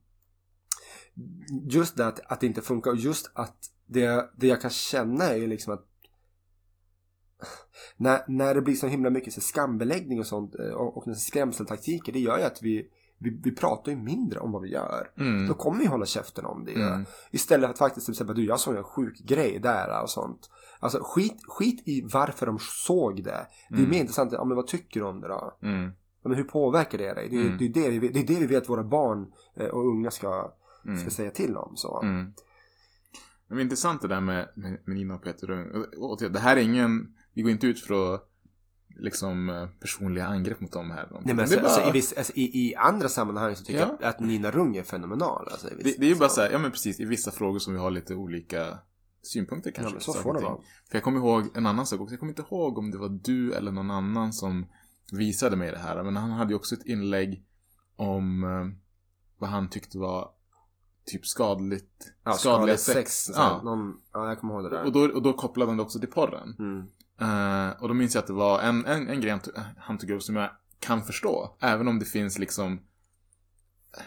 just 1.70 1.96
det 1.96 2.06
att, 2.06 2.20
att 2.32 2.40
det 2.40 2.46
inte 2.46 2.62
funkar 2.62 2.90
och 2.90 2.96
just 2.96 3.30
att 3.34 3.56
det, 3.86 4.30
det 4.36 4.46
jag 4.46 4.60
kan 4.60 4.70
känna 4.70 5.24
är 5.24 5.36
ju 5.36 5.46
liksom 5.46 5.74
att 5.74 5.84
när, 7.96 8.20
när 8.28 8.54
det 8.54 8.62
blir 8.62 8.74
så 8.74 8.86
himla 8.86 9.10
mycket 9.10 9.32
så 9.32 9.40
skambeläggning 9.40 10.20
och 10.20 10.26
sånt 10.26 10.54
eh, 10.54 10.70
och, 10.74 10.96
och 11.08 11.16
skrämseltaktiker, 11.16 12.12
det 12.12 12.18
gör 12.20 12.38
ju 12.38 12.44
att 12.44 12.62
vi, 12.62 12.90
vi, 13.18 13.40
vi 13.44 13.54
pratar 13.54 13.92
ju 13.92 13.98
mindre 13.98 14.40
om 14.40 14.52
vad 14.52 14.62
vi 14.62 14.68
gör. 14.72 15.10
Mm. 15.18 15.46
Då 15.48 15.54
kommer 15.54 15.78
vi 15.78 15.86
hålla 15.86 16.06
käften 16.06 16.44
om 16.44 16.64
det. 16.64 16.74
Mm. 16.74 17.04
Istället 17.30 17.66
för 17.66 17.72
att 17.72 17.78
faktiskt 17.78 18.06
typ 18.06 18.16
säga 18.16 18.32
du 18.32 18.44
jag 18.46 18.60
såg 18.60 18.76
en 18.76 18.84
sjuk 18.84 19.18
grej 19.18 19.58
där 19.62 20.02
och 20.02 20.10
sånt. 20.10 20.50
Alltså 20.80 21.00
skit, 21.02 21.36
skit 21.48 21.82
i 21.88 22.02
varför 22.12 22.46
de 22.46 22.58
såg 22.60 23.24
det. 23.24 23.46
Det 23.70 23.74
är 23.74 23.78
Mm. 23.78 23.90
mer 23.90 24.00
intressant, 24.00 24.32
ja, 24.32 24.44
men 24.44 24.56
vad 24.56 24.66
tycker 24.66 25.00
du 25.00 25.06
om 25.06 25.20
det 25.20 25.28
då? 25.28 25.58
Mm. 25.62 25.84
Ja, 26.22 26.28
Men 26.28 26.36
hur 26.38 26.44
påverkar 26.44 26.98
det 26.98 27.14
dig? 27.14 27.28
Det 27.30 27.36
är, 27.36 27.40
Mm. 27.46 27.58
det, 27.58 27.64
är 27.86 27.90
det, 27.92 27.98
vi, 27.98 28.08
det 28.08 28.20
är 28.20 28.40
det 28.40 28.46
vi 28.46 28.56
att 28.56 28.68
våra 28.68 28.84
barn 28.84 29.32
eh, 29.56 29.66
och 29.66 29.86
unga 29.86 30.10
ska, 30.10 30.52
Mm. 30.86 30.98
ska 30.98 31.10
säga 31.10 31.30
till 31.30 31.56
om. 31.56 31.72
Så. 31.76 32.00
Mm. 32.02 32.32
Det 33.48 33.54
är 33.54 33.60
intressant 33.60 34.02
det 34.02 34.08
där 34.08 34.20
med, 34.20 34.48
med, 34.56 34.78
med 34.84 34.96
Nina 34.96 35.14
och 35.14 35.22
Peter 35.22 35.46
Rung. 35.46 35.66
Det 36.32 36.38
här 36.38 36.56
är 36.56 36.60
ingen, 36.60 37.14
vi 37.36 37.42
går 37.42 37.50
inte 37.50 37.66
ut 37.66 37.80
för 37.80 38.14
att 38.14 38.30
liksom 38.98 39.48
eh, 39.48 39.66
personliga 39.80 40.26
angrepp 40.26 40.60
mot 40.60 40.72
dem 40.72 40.90
här. 40.90 41.08
Nej, 41.10 41.20
men 41.24 41.40
alltså, 41.40 41.56
bara, 41.60 41.66
alltså, 41.66 41.88
i, 41.88 41.92
viss, 41.92 42.12
alltså, 42.12 42.32
i, 42.36 42.68
I 42.68 42.74
andra 42.74 43.08
sammanhang 43.08 43.56
så 43.56 43.64
tycker 43.64 43.80
Ja. 43.80 43.96
jag 44.00 44.08
att 44.08 44.20
Nina 44.20 44.50
Rung 44.50 44.76
är 44.76 44.82
fenomenal. 44.82 45.48
Alltså, 45.50 45.70
i 45.70 45.82
det, 45.82 45.94
det 45.98 46.06
är 46.06 46.10
ju 46.10 46.16
bara 46.16 46.28
så 46.28 46.40
här, 46.40 46.50
ja 46.50 46.58
men 46.58 46.70
precis, 46.70 47.00
i 47.00 47.04
vissa 47.04 47.30
frågor 47.30 47.58
som 47.58 47.72
vi 47.72 47.78
har 47.78 47.90
lite 47.90 48.14
olika 48.14 48.78
synpunkter 49.22 49.70
kanske. 49.70 49.90
Ja, 49.90 49.94
men 49.94 50.00
så 50.00 50.12
får 50.12 50.34
det 50.34 50.40
vara. 50.40 50.56
För 50.90 50.96
jag 50.96 51.02
kommer 51.02 51.18
ihåg 51.18 51.56
en 51.56 51.66
annan 51.66 51.86
sak 51.86 52.00
också. 52.00 52.12
Jag 52.12 52.20
kommer 52.20 52.32
inte 52.32 52.42
ihåg 52.50 52.78
om 52.78 52.90
det 52.90 52.98
var 52.98 53.08
du 53.08 53.52
eller 53.52 53.72
någon 53.72 53.90
annan 53.90 54.32
som 54.32 54.66
visade 55.12 55.56
mig 55.56 55.70
det 55.70 55.78
här. 55.78 56.02
Men 56.02 56.16
han 56.16 56.30
hade 56.30 56.50
ju 56.50 56.56
också 56.56 56.74
ett 56.74 56.86
inlägg 56.86 57.44
om 57.96 58.44
eh, 58.44 58.80
vad 59.38 59.50
han 59.50 59.70
tyckte 59.70 59.98
var 59.98 60.30
typ 61.06 61.26
skadligt. 61.26 62.12
Ja, 62.24 62.32
skadliga 62.32 62.76
skadligt 62.76 63.08
sex. 63.08 63.24
så 63.24 63.32
ja. 63.40 63.60
Någon, 63.64 64.00
ja, 64.12 64.28
jag 64.28 64.40
kommer 64.40 64.54
ihåg 64.54 64.64
det 64.64 64.70
där. 64.70 64.84
Och, 64.84 64.92
då, 64.92 65.00
och 65.00 65.22
då 65.22 65.32
kopplade 65.32 65.70
han 65.70 65.76
det 65.76 65.82
också 65.82 65.98
till 66.00 66.10
porren. 66.10 66.56
Mm. 66.58 66.86
Eh, 67.20 67.82
och 67.82 67.88
då 67.88 67.94
minns 67.94 68.14
jag 68.14 68.22
att 68.22 68.26
det 68.26 68.32
var 68.32 68.60
en, 68.60 68.84
en, 68.84 69.08
en 69.08 69.20
grej 69.20 69.30
han, 69.30 69.40
tog- 69.40 69.54
han 69.78 69.98
tog 69.98 70.10
upp 70.10 70.22
som 70.22 70.36
jag 70.36 70.50
kan 70.80 71.02
förstå. 71.04 71.56
Även 71.60 71.88
om 71.88 71.98
det 71.98 72.04
finns 72.04 72.38
liksom 72.38 72.80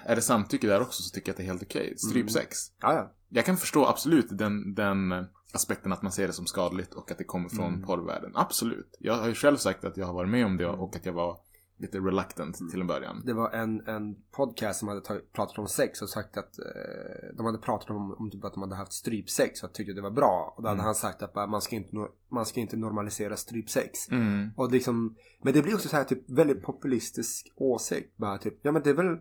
är 0.03 0.15
det 0.15 0.21
samtycke 0.21 0.67
där 0.67 0.81
också 0.81 1.03
så 1.03 1.09
tycker 1.09 1.29
jag 1.29 1.33
att 1.33 1.37
det 1.37 1.43
är 1.43 1.47
helt 1.47 1.63
okej. 1.63 1.97
Strypsex. 1.97 2.57
Ja, 2.81 2.93
ja. 2.93 3.13
Jag 3.29 3.45
kan 3.45 3.57
förstå 3.57 3.85
absolut 3.85 4.27
den, 4.37 4.75
den 4.75 5.13
aspekten 5.53 5.93
att 5.93 6.01
man 6.01 6.11
ser 6.11 6.27
det 6.27 6.33
som 6.33 6.45
skadligt 6.45 6.93
och 6.93 7.11
att 7.11 7.17
det 7.17 7.23
kommer 7.23 7.49
från 7.49 7.73
Mm. 7.73 7.81
porrvärlden. 7.81 8.31
Absolut. 8.35 8.95
Jag 8.99 9.13
har 9.17 9.27
ju 9.27 9.33
själv 9.33 9.57
sagt 9.57 9.83
att 9.83 9.97
jag 9.97 10.05
har 10.05 10.13
varit 10.13 10.29
med 10.29 10.45
om 10.45 10.57
det 10.57 10.67
och 10.67 10.95
att 10.95 11.05
jag 11.05 11.13
var 11.13 11.37
lite 11.79 11.97
reluctant 11.97 12.59
Mm. 12.59 12.71
till 12.71 12.81
en 12.81 12.87
början. 12.87 13.21
Det 13.25 13.33
var 13.33 13.49
en, 13.51 13.87
en 13.87 14.15
podcast 14.31 14.79
som 14.79 14.87
hade 14.87 15.01
tagit, 15.01 15.33
pratat 15.33 15.57
om 15.57 15.67
sex 15.67 16.01
och 16.01 16.09
sagt 16.09 16.37
att 16.37 16.59
eh, 16.59 17.35
de 17.37 17.45
hade 17.45 17.57
pratat 17.57 17.89
om, 17.89 18.13
om 18.13 18.31
typ 18.31 18.43
att 18.45 18.53
de 18.53 18.61
hade 18.61 18.75
haft 18.75 18.93
strypsex 18.93 19.63
och 19.63 19.73
tyckte 19.73 19.93
det 19.93 20.01
var 20.01 20.11
bra. 20.11 20.53
Och 20.57 20.63
då 20.63 20.67
hade 20.69 20.77
Mm. 20.79 20.85
han 20.85 20.95
sagt 20.95 21.21
att 21.23 21.33
bara, 21.33 21.47
man, 21.47 21.61
ska 21.61 21.75
inte, 21.75 21.95
man 22.31 22.45
ska 22.45 22.59
inte 22.59 22.77
normalisera 22.77 23.37
strypsex. 23.37 24.09
Mm. 24.09 24.49
Och 24.55 24.71
liksom, 24.71 25.15
men 25.43 25.53
det 25.53 25.61
blir 25.61 25.75
också 25.75 25.89
så 25.89 25.95
här 25.95 26.03
typ 26.03 26.29
väldigt 26.29 26.61
populistisk 26.63 27.51
åsikt. 27.55 28.17
Bara 28.17 28.37
typ, 28.37 28.59
ja 28.61 28.71
men 28.71 28.81
det 28.83 28.89
är 28.89 28.93
väl 28.93 29.17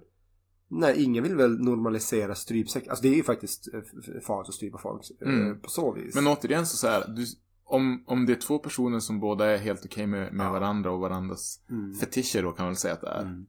Nej, 0.70 1.02
ingen 1.02 1.22
vill 1.22 1.36
väl 1.36 1.58
normalisera 1.64 2.34
strypsex. 2.34 2.88
Alltså 2.88 3.02
det 3.02 3.08
är 3.08 3.14
ju 3.14 3.22
faktiskt 3.22 3.68
eh, 3.74 3.80
farligt 4.22 4.48
att 4.48 4.54
strypa 4.54 4.78
folk 4.78 5.02
eh, 5.20 5.28
Mm. 5.28 5.60
på 5.60 5.70
så 5.70 5.92
vis. 5.92 6.14
Men 6.14 6.26
återigen 6.26 6.66
så, 6.66 6.76
så 6.76 6.86
här, 6.86 7.04
du, 7.16 7.24
om, 7.68 8.04
om 8.06 8.26
det 8.26 8.32
är 8.32 8.40
två 8.40 8.58
personer 8.58 9.00
som 9.00 9.20
båda 9.20 9.46
är 9.46 9.58
helt 9.58 9.84
okej 9.84 10.06
med, 10.06 10.32
med 10.32 10.46
Ja. 10.46 10.52
varandra 10.52 10.90
och 10.90 11.00
varandras 11.00 11.60
Mm. 11.70 11.94
fetischer 11.94 12.42
då 12.42 12.52
kan 12.52 12.64
man 12.64 12.72
väl 12.72 12.76
säga 12.76 12.94
att 12.94 13.00
det 13.00 13.08
är. 13.08 13.22
Mm. 13.22 13.46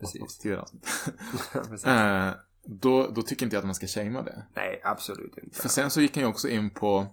Precis. 0.00 0.38
Precis. 1.52 1.84
Eh, 1.86 2.32
då, 2.64 3.06
då 3.10 3.22
tycker 3.22 3.46
inte 3.46 3.56
jag 3.56 3.60
att 3.60 3.66
man 3.66 3.74
ska 3.74 3.86
shamea 3.86 4.22
det. 4.22 4.46
Nej, 4.56 4.80
absolut 4.84 5.38
inte. 5.42 5.60
För 5.60 5.68
sen 5.68 5.90
så 5.90 6.00
gick 6.00 6.16
han 6.16 6.24
ju 6.24 6.28
också 6.30 6.48
in 6.48 6.70
på, 6.70 7.06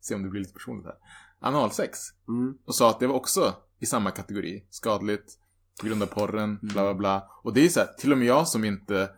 se 0.00 0.14
om 0.14 0.22
det 0.22 0.28
blir 0.28 0.40
lite 0.40 0.52
personligt 0.54 0.86
här, 0.86 0.96
analsex. 1.40 1.98
Mm. 2.28 2.58
Och 2.64 2.74
sa 2.74 2.90
att 2.90 3.00
det 3.00 3.06
var 3.06 3.14
också 3.14 3.54
i 3.78 3.86
samma 3.86 4.10
kategori. 4.10 4.64
Skadligt, 4.70 5.38
på 5.80 5.86
grund 5.86 6.02
av 6.02 6.06
porren, 6.06 6.58
bla 6.62 6.82
bla 6.82 6.94
bla. 6.94 7.30
Och 7.42 7.54
det 7.54 7.64
är 7.64 7.68
så 7.68 7.80
här, 7.80 7.88
till 7.98 8.12
och 8.12 8.18
med 8.18 8.26
jag 8.26 8.48
som 8.48 8.64
inte 8.64 9.10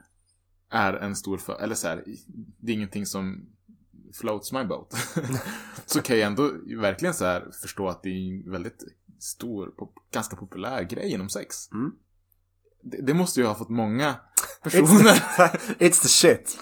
är 0.71 0.93
en 0.93 1.17
stor 1.17 1.39
för, 1.39 1.61
eller 1.63 1.75
så 1.75 1.89
här, 1.89 2.05
det 2.61 2.73
är 2.73 2.77
ingenting 2.77 3.07
som 3.07 3.47
floats 4.15 4.53
my 4.53 4.65
boat. 4.65 4.95
så 5.87 6.03
kan 6.03 6.19
jag 6.19 6.27
ändå 6.27 6.51
verkligen 6.81 7.15
så 7.15 7.25
här 7.25 7.51
förstå 7.63 7.89
att 7.89 8.03
det 8.03 8.09
är 8.09 8.45
en 8.45 8.51
väldigt 8.51 8.85
stor, 9.21 9.71
ganska 10.13 10.37
populär 10.37 10.83
grej 10.83 11.13
inom 11.13 11.29
sex. 11.29 11.73
Mm. 11.73 11.93
Det, 12.83 13.03
det 13.03 13.15
måste 13.15 13.41
ju 13.41 13.47
ha 13.47 13.55
fått 13.55 13.69
många 13.69 14.15
It's 14.65 14.71
personer. 14.71 15.15
the, 15.79 15.85
it's 15.89 16.03
the 16.03 16.09
shit. 16.09 16.59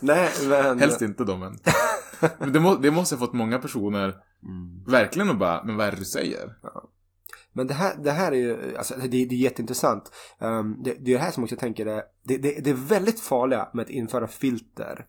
Nej, 0.00 0.30
men... 0.48 0.78
Helst 0.78 1.02
inte 1.02 1.24
då 1.24 1.36
men. 1.36 1.58
men 2.38 2.52
det, 2.52 2.60
må, 2.60 2.74
det 2.74 2.90
måste 2.90 3.14
ha 3.14 3.20
fått 3.20 3.34
många 3.34 3.58
personer 3.58 4.14
Mm. 4.44 4.84
verkligen 4.86 5.30
att 5.30 5.38
bara, 5.38 5.64
men 5.64 5.76
vad 5.76 5.86
är 5.86 5.90
det 5.90 5.98
du 5.98 6.04
säger? 6.04 6.54
Men 7.52 7.66
det 7.66 7.74
här, 7.74 7.96
det 7.96 8.10
här 8.10 8.32
är 8.32 8.36
ju, 8.36 8.76
alltså 8.76 8.94
det, 8.94 9.08
det 9.08 9.34
är 9.34 9.38
jätteintressant. 9.38 10.12
Um, 10.38 10.82
det, 10.82 10.94
det 11.00 11.10
är 11.10 11.18
det 11.18 11.24
här 11.24 11.30
som 11.30 11.42
också 11.42 11.54
jag 11.54 11.60
tänker 11.60 11.86
är, 11.86 12.02
det, 12.24 12.38
det, 12.38 12.64
det 12.64 12.70
är 12.70 12.74
väldigt 12.74 13.20
farliga 13.20 13.68
med 13.74 13.82
att 13.82 13.90
införa 13.90 14.26
filter. 14.26 15.06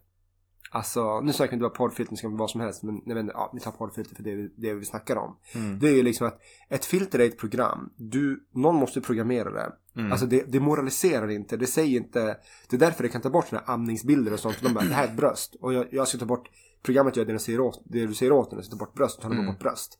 Alltså, 0.71 1.21
nu 1.21 1.34
snackar 1.34 1.51
vi 1.51 1.56
inte 1.56 1.62
bara 1.63 1.69
porrfilter, 1.69 2.12
det 2.13 2.17
ska 2.17 2.28
vara 2.28 2.38
vad 2.38 2.49
som 2.49 2.62
helst, 2.62 2.84
men 2.84 2.95
vet 3.06 3.17
inte, 3.17 3.34
ja, 3.34 3.51
vi 3.54 3.60
tar 3.60 3.71
porrfilter 3.71 4.15
för 4.15 4.23
det 4.23 4.32
är 4.32 4.49
det 4.58 4.73
vi 4.73 4.86
snackar 4.86 5.15
om. 5.15 5.38
Det 5.80 5.88
är 5.88 5.93
ju 5.93 6.04
liksom 6.04 6.28
att 6.28 6.41
ett 6.69 6.86
filter 6.86 7.19
är 7.19 7.25
ett 7.25 7.38
program. 7.38 7.89
Du, 7.97 8.47
någon 8.51 8.75
måste 8.75 9.01
programmera 9.01 9.49
det. 9.51 9.71
Mm. 9.95 10.12
Alltså 10.12 10.25
det, 10.28 10.43
det 10.51 10.60
moraliserar 10.60 11.30
inte, 11.32 11.58
det 11.58 11.67
säger 11.67 11.97
inte, 11.99 12.38
det 12.69 12.75
är 12.75 12.80
därför 12.80 13.04
det 13.04 13.10
kan 13.10 13.21
ta 13.21 13.30
bort 13.30 13.47
såna 13.47 13.62
här 13.65 13.73
amningsbilder 13.73 14.34
och 14.34 14.39
sånt. 14.39 14.62
De 14.62 14.73
bara, 14.73 14.86
det 14.86 14.93
här 14.93 15.04
är 15.08 15.12
ett 15.12 15.17
bröst. 15.17 15.56
Och 15.62 15.73
jag, 15.73 15.86
jag 15.91 16.08
ska 16.08 16.17
ta 16.17 16.25
bort, 16.25 16.49
programmet 16.84 17.17
gör 17.17 17.25
det, 17.25 17.39
säger 17.39 17.60
åt, 17.60 17.82
det 17.86 18.06
du 18.06 18.13
säger 18.13 18.32
åt 18.32 18.49
den, 18.49 18.58
jag 18.58 18.65
ska 18.65 18.71
ta 18.71 18.86
bort 18.86 18.93
bröst, 18.95 19.21
tar 19.21 19.32
Mm. 19.32 19.45
bort 19.45 19.60
bröst. 19.60 19.99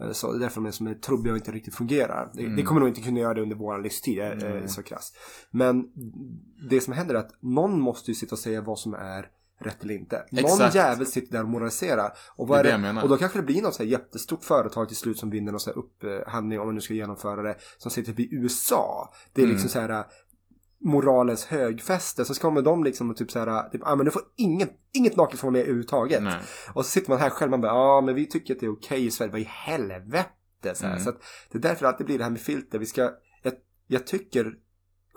Eh, 0.00 0.10
Så 0.12 0.32
det 0.32 0.38
är 0.38 0.40
därför 0.40 0.54
de 0.60 0.66
är 0.66 0.70
som 0.70 0.86
är 0.86 0.94
trubbiga 0.94 1.32
och 1.32 1.38
inte 1.38 1.52
riktigt 1.52 1.74
fungerar. 1.74 2.30
Det, 2.34 2.42
Mm. 2.42 2.56
det 2.56 2.62
kommer 2.62 2.80
nog 2.80 2.88
inte 2.88 3.00
kunna 3.00 3.20
göra 3.20 3.34
det 3.34 3.42
under 3.42 3.56
vår 3.56 3.78
livstid, 3.82 4.18
är 4.18 4.44
Mm. 4.46 4.68
så 4.68 4.82
krass. 4.82 5.12
Men 5.50 5.84
det 6.70 6.80
som 6.80 6.92
händer 6.92 7.14
är 7.14 7.18
att 7.18 7.42
någon 7.42 7.80
måste 7.80 8.10
ju 8.10 8.14
sitta 8.14 8.34
och 8.34 8.38
säga 8.38 8.60
vad 8.60 8.78
som 8.78 8.94
är 8.94 9.28
rätt 9.66 9.82
eller 9.84 9.94
inte. 9.94 10.24
Någon 10.30 10.44
Exakt. 10.44 10.74
jävel 10.74 11.06
sitter 11.06 11.32
där 11.32 11.42
och 11.42 11.48
moraliserar. 11.48 12.12
Och, 12.36 12.48
vad 12.48 12.58
Det 12.58 12.60
är 12.60 12.64
det 12.64 12.70
jag 12.70 12.80
menar. 12.80 13.02
och 13.02 13.08
då 13.08 13.16
kanske 13.16 13.38
det 13.38 13.42
blir 13.42 13.62
något 13.62 13.74
så 13.74 13.82
här 13.82 13.90
jättestort 13.90 14.44
företag 14.44 14.88
till 14.88 14.96
slut 14.96 15.18
som 15.18 15.30
vinner 15.30 15.52
någon 15.52 15.60
så 15.60 15.70
här 15.70 15.78
upphandling 15.78 16.60
om 16.60 16.66
man 16.66 16.74
nu 16.74 16.80
ska 16.80 16.94
genomföra 16.94 17.42
det. 17.42 17.56
Som 17.78 17.90
sitter 17.90 18.12
typ 18.12 18.20
i 18.20 18.34
USA. 18.34 19.12
Det 19.32 19.40
är 19.40 19.44
Mm. 19.44 19.52
liksom 19.54 19.70
så 19.70 19.80
här 19.80 19.88
äh, 19.90 20.04
moralens 20.80 21.44
högfäste. 21.44 22.24
Så 22.24 22.34
ska 22.34 22.46
man 22.46 22.54
med 22.54 22.64
dem 22.64 22.84
liksom 22.84 23.10
och 23.10 23.16
typ 23.16 23.30
så 23.30 23.38
här, 23.38 23.68
typ, 23.70 23.80
ah, 23.84 23.96
men 23.96 24.04
du 24.06 24.10
får 24.12 24.22
inget, 24.36 24.70
inget 24.92 25.16
naket 25.16 25.42
vara 25.42 25.52
med 25.52 25.60
överhuvudtaget. 25.60 26.22
Nej. 26.22 26.40
Och 26.74 26.84
så 26.84 26.90
sitter 26.90 27.10
man 27.10 27.18
här 27.18 27.30
själv 27.30 27.52
och 27.54 27.60
bara, 27.60 27.72
ja 27.72 28.00
men 28.00 28.14
vi 28.14 28.26
tycker 28.26 28.54
att 28.54 28.60
det 28.60 28.66
är 28.66 28.72
okej 28.72 29.06
i 29.06 29.10
Sverige. 29.10 29.32
Vad 29.32 29.40
i 29.40 29.48
helvete? 29.50 30.28
Så. 30.74 30.86
Mm. 30.86 31.00
så 31.00 31.10
det 31.52 31.58
är 31.58 31.62
därför 31.62 31.82
det 31.82 31.88
alltid 31.88 32.06
blir 32.06 32.18
det 32.18 32.24
här 32.24 32.30
med 32.30 32.40
filter. 32.40 32.78
Vi 32.78 32.86
ska, 32.86 33.00
jag, 33.42 33.52
jag 33.86 34.06
tycker 34.06 34.52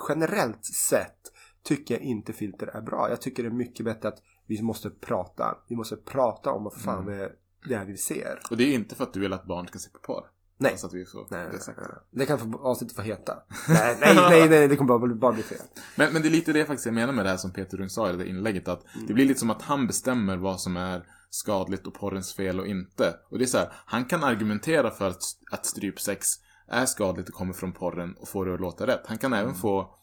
generellt 0.10 0.66
sett 0.66 1.18
tycker 1.64 1.94
jag 1.94 2.04
inte 2.04 2.34
filter 2.34 2.68
är 2.68 2.82
bra. 2.82 3.10
Jag 3.10 3.22
tycker 3.22 3.44
det 3.44 3.50
är 3.50 3.54
mycket 3.54 3.86
bättre 3.86 4.08
att 4.08 4.18
vi 4.48 4.62
måste 4.62 4.90
prata. 4.90 5.58
Vi 5.68 5.76
måste 5.76 5.96
prata 5.96 6.52
om 6.52 6.64
vad 6.64 6.74
fan 6.74 7.04
Mm. 7.08 7.18
det, 7.18 7.24
är, 7.26 7.32
det 7.80 7.86
vi 7.86 7.98
ser. 7.98 8.40
Och 8.52 8.58
det 8.58 8.64
är 8.64 8.74
inte 8.74 8.96
för 8.96 9.04
att 9.04 9.14
du 9.14 9.20
vill 9.20 9.34
att 9.34 9.46
barn 9.46 9.68
ska 9.68 9.80
se 9.80 9.90
på 9.90 10.00
porr. 10.00 10.24
Nej. 10.60 10.72
Alltså 10.72 10.88
att 10.88 10.94
vi 10.94 11.06
får 11.06 11.28
Nej, 11.32 11.46
det 11.46 11.52
nej, 11.52 11.62
sagt. 11.62 11.78
nej. 11.82 11.88
Det 12.12 12.26
kan 12.26 12.40
få 12.40 12.60
avsnittet 12.60 12.96
få 12.96 13.02
heta. 13.02 13.34
nej, 13.70 13.98
nej, 14.02 14.16
nej, 14.16 14.50
nej, 14.50 14.68
det 14.68 14.76
kommer 14.76 14.98
bara, 15.00 15.16
bara 15.16 15.32
bli 15.34 15.44
fel. 15.44 15.58
Men, 15.96 16.14
men 16.14 16.22
det 16.22 16.28
är 16.28 16.30
lite 16.30 16.54
det 16.54 16.66
faktiskt 16.66 16.86
jag 16.86 16.96
menar 16.96 17.14
med 17.14 17.26
det 17.26 17.30
här 17.30 17.38
som 17.38 17.52
Peter 17.52 17.78
Rung 17.78 17.90
sa 17.90 18.10
i 18.10 18.18
det 18.18 18.28
inlägget. 18.30 18.68
Att 18.68 18.96
Mm. 18.96 19.08
det 19.08 19.14
blir 19.14 19.26
lite 19.26 19.40
som 19.40 19.50
att 19.50 19.62
han 19.62 19.88
bestämmer 19.88 20.38
vad 20.38 20.62
som 20.62 20.78
är 20.78 21.04
skadligt 21.30 21.88
och 21.88 21.94
porrens 21.94 22.34
fel 22.36 22.60
och 22.60 22.68
inte. 22.68 23.16
Och 23.30 23.38
det 23.38 23.44
är 23.46 23.48
så 23.48 23.58
här, 23.58 23.72
han 23.86 24.06
kan 24.06 24.24
argumentera 24.24 24.92
för 24.92 25.08
att, 25.10 25.22
att 25.52 25.66
strypsex 25.66 26.28
är 26.68 26.86
skadligt 26.86 27.30
och 27.30 27.36
kommer 27.36 27.54
från 27.54 27.72
porren 27.74 28.16
och 28.20 28.28
får 28.28 28.46
det 28.46 28.54
att 28.54 28.60
låta 28.62 28.88
rätt. 28.88 29.02
Han 29.06 29.18
kan 29.18 29.34
även 29.34 29.46
Mm. 29.50 29.56
få 29.62 29.96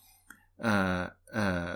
eh, 0.64 1.02
eh, 1.02 1.74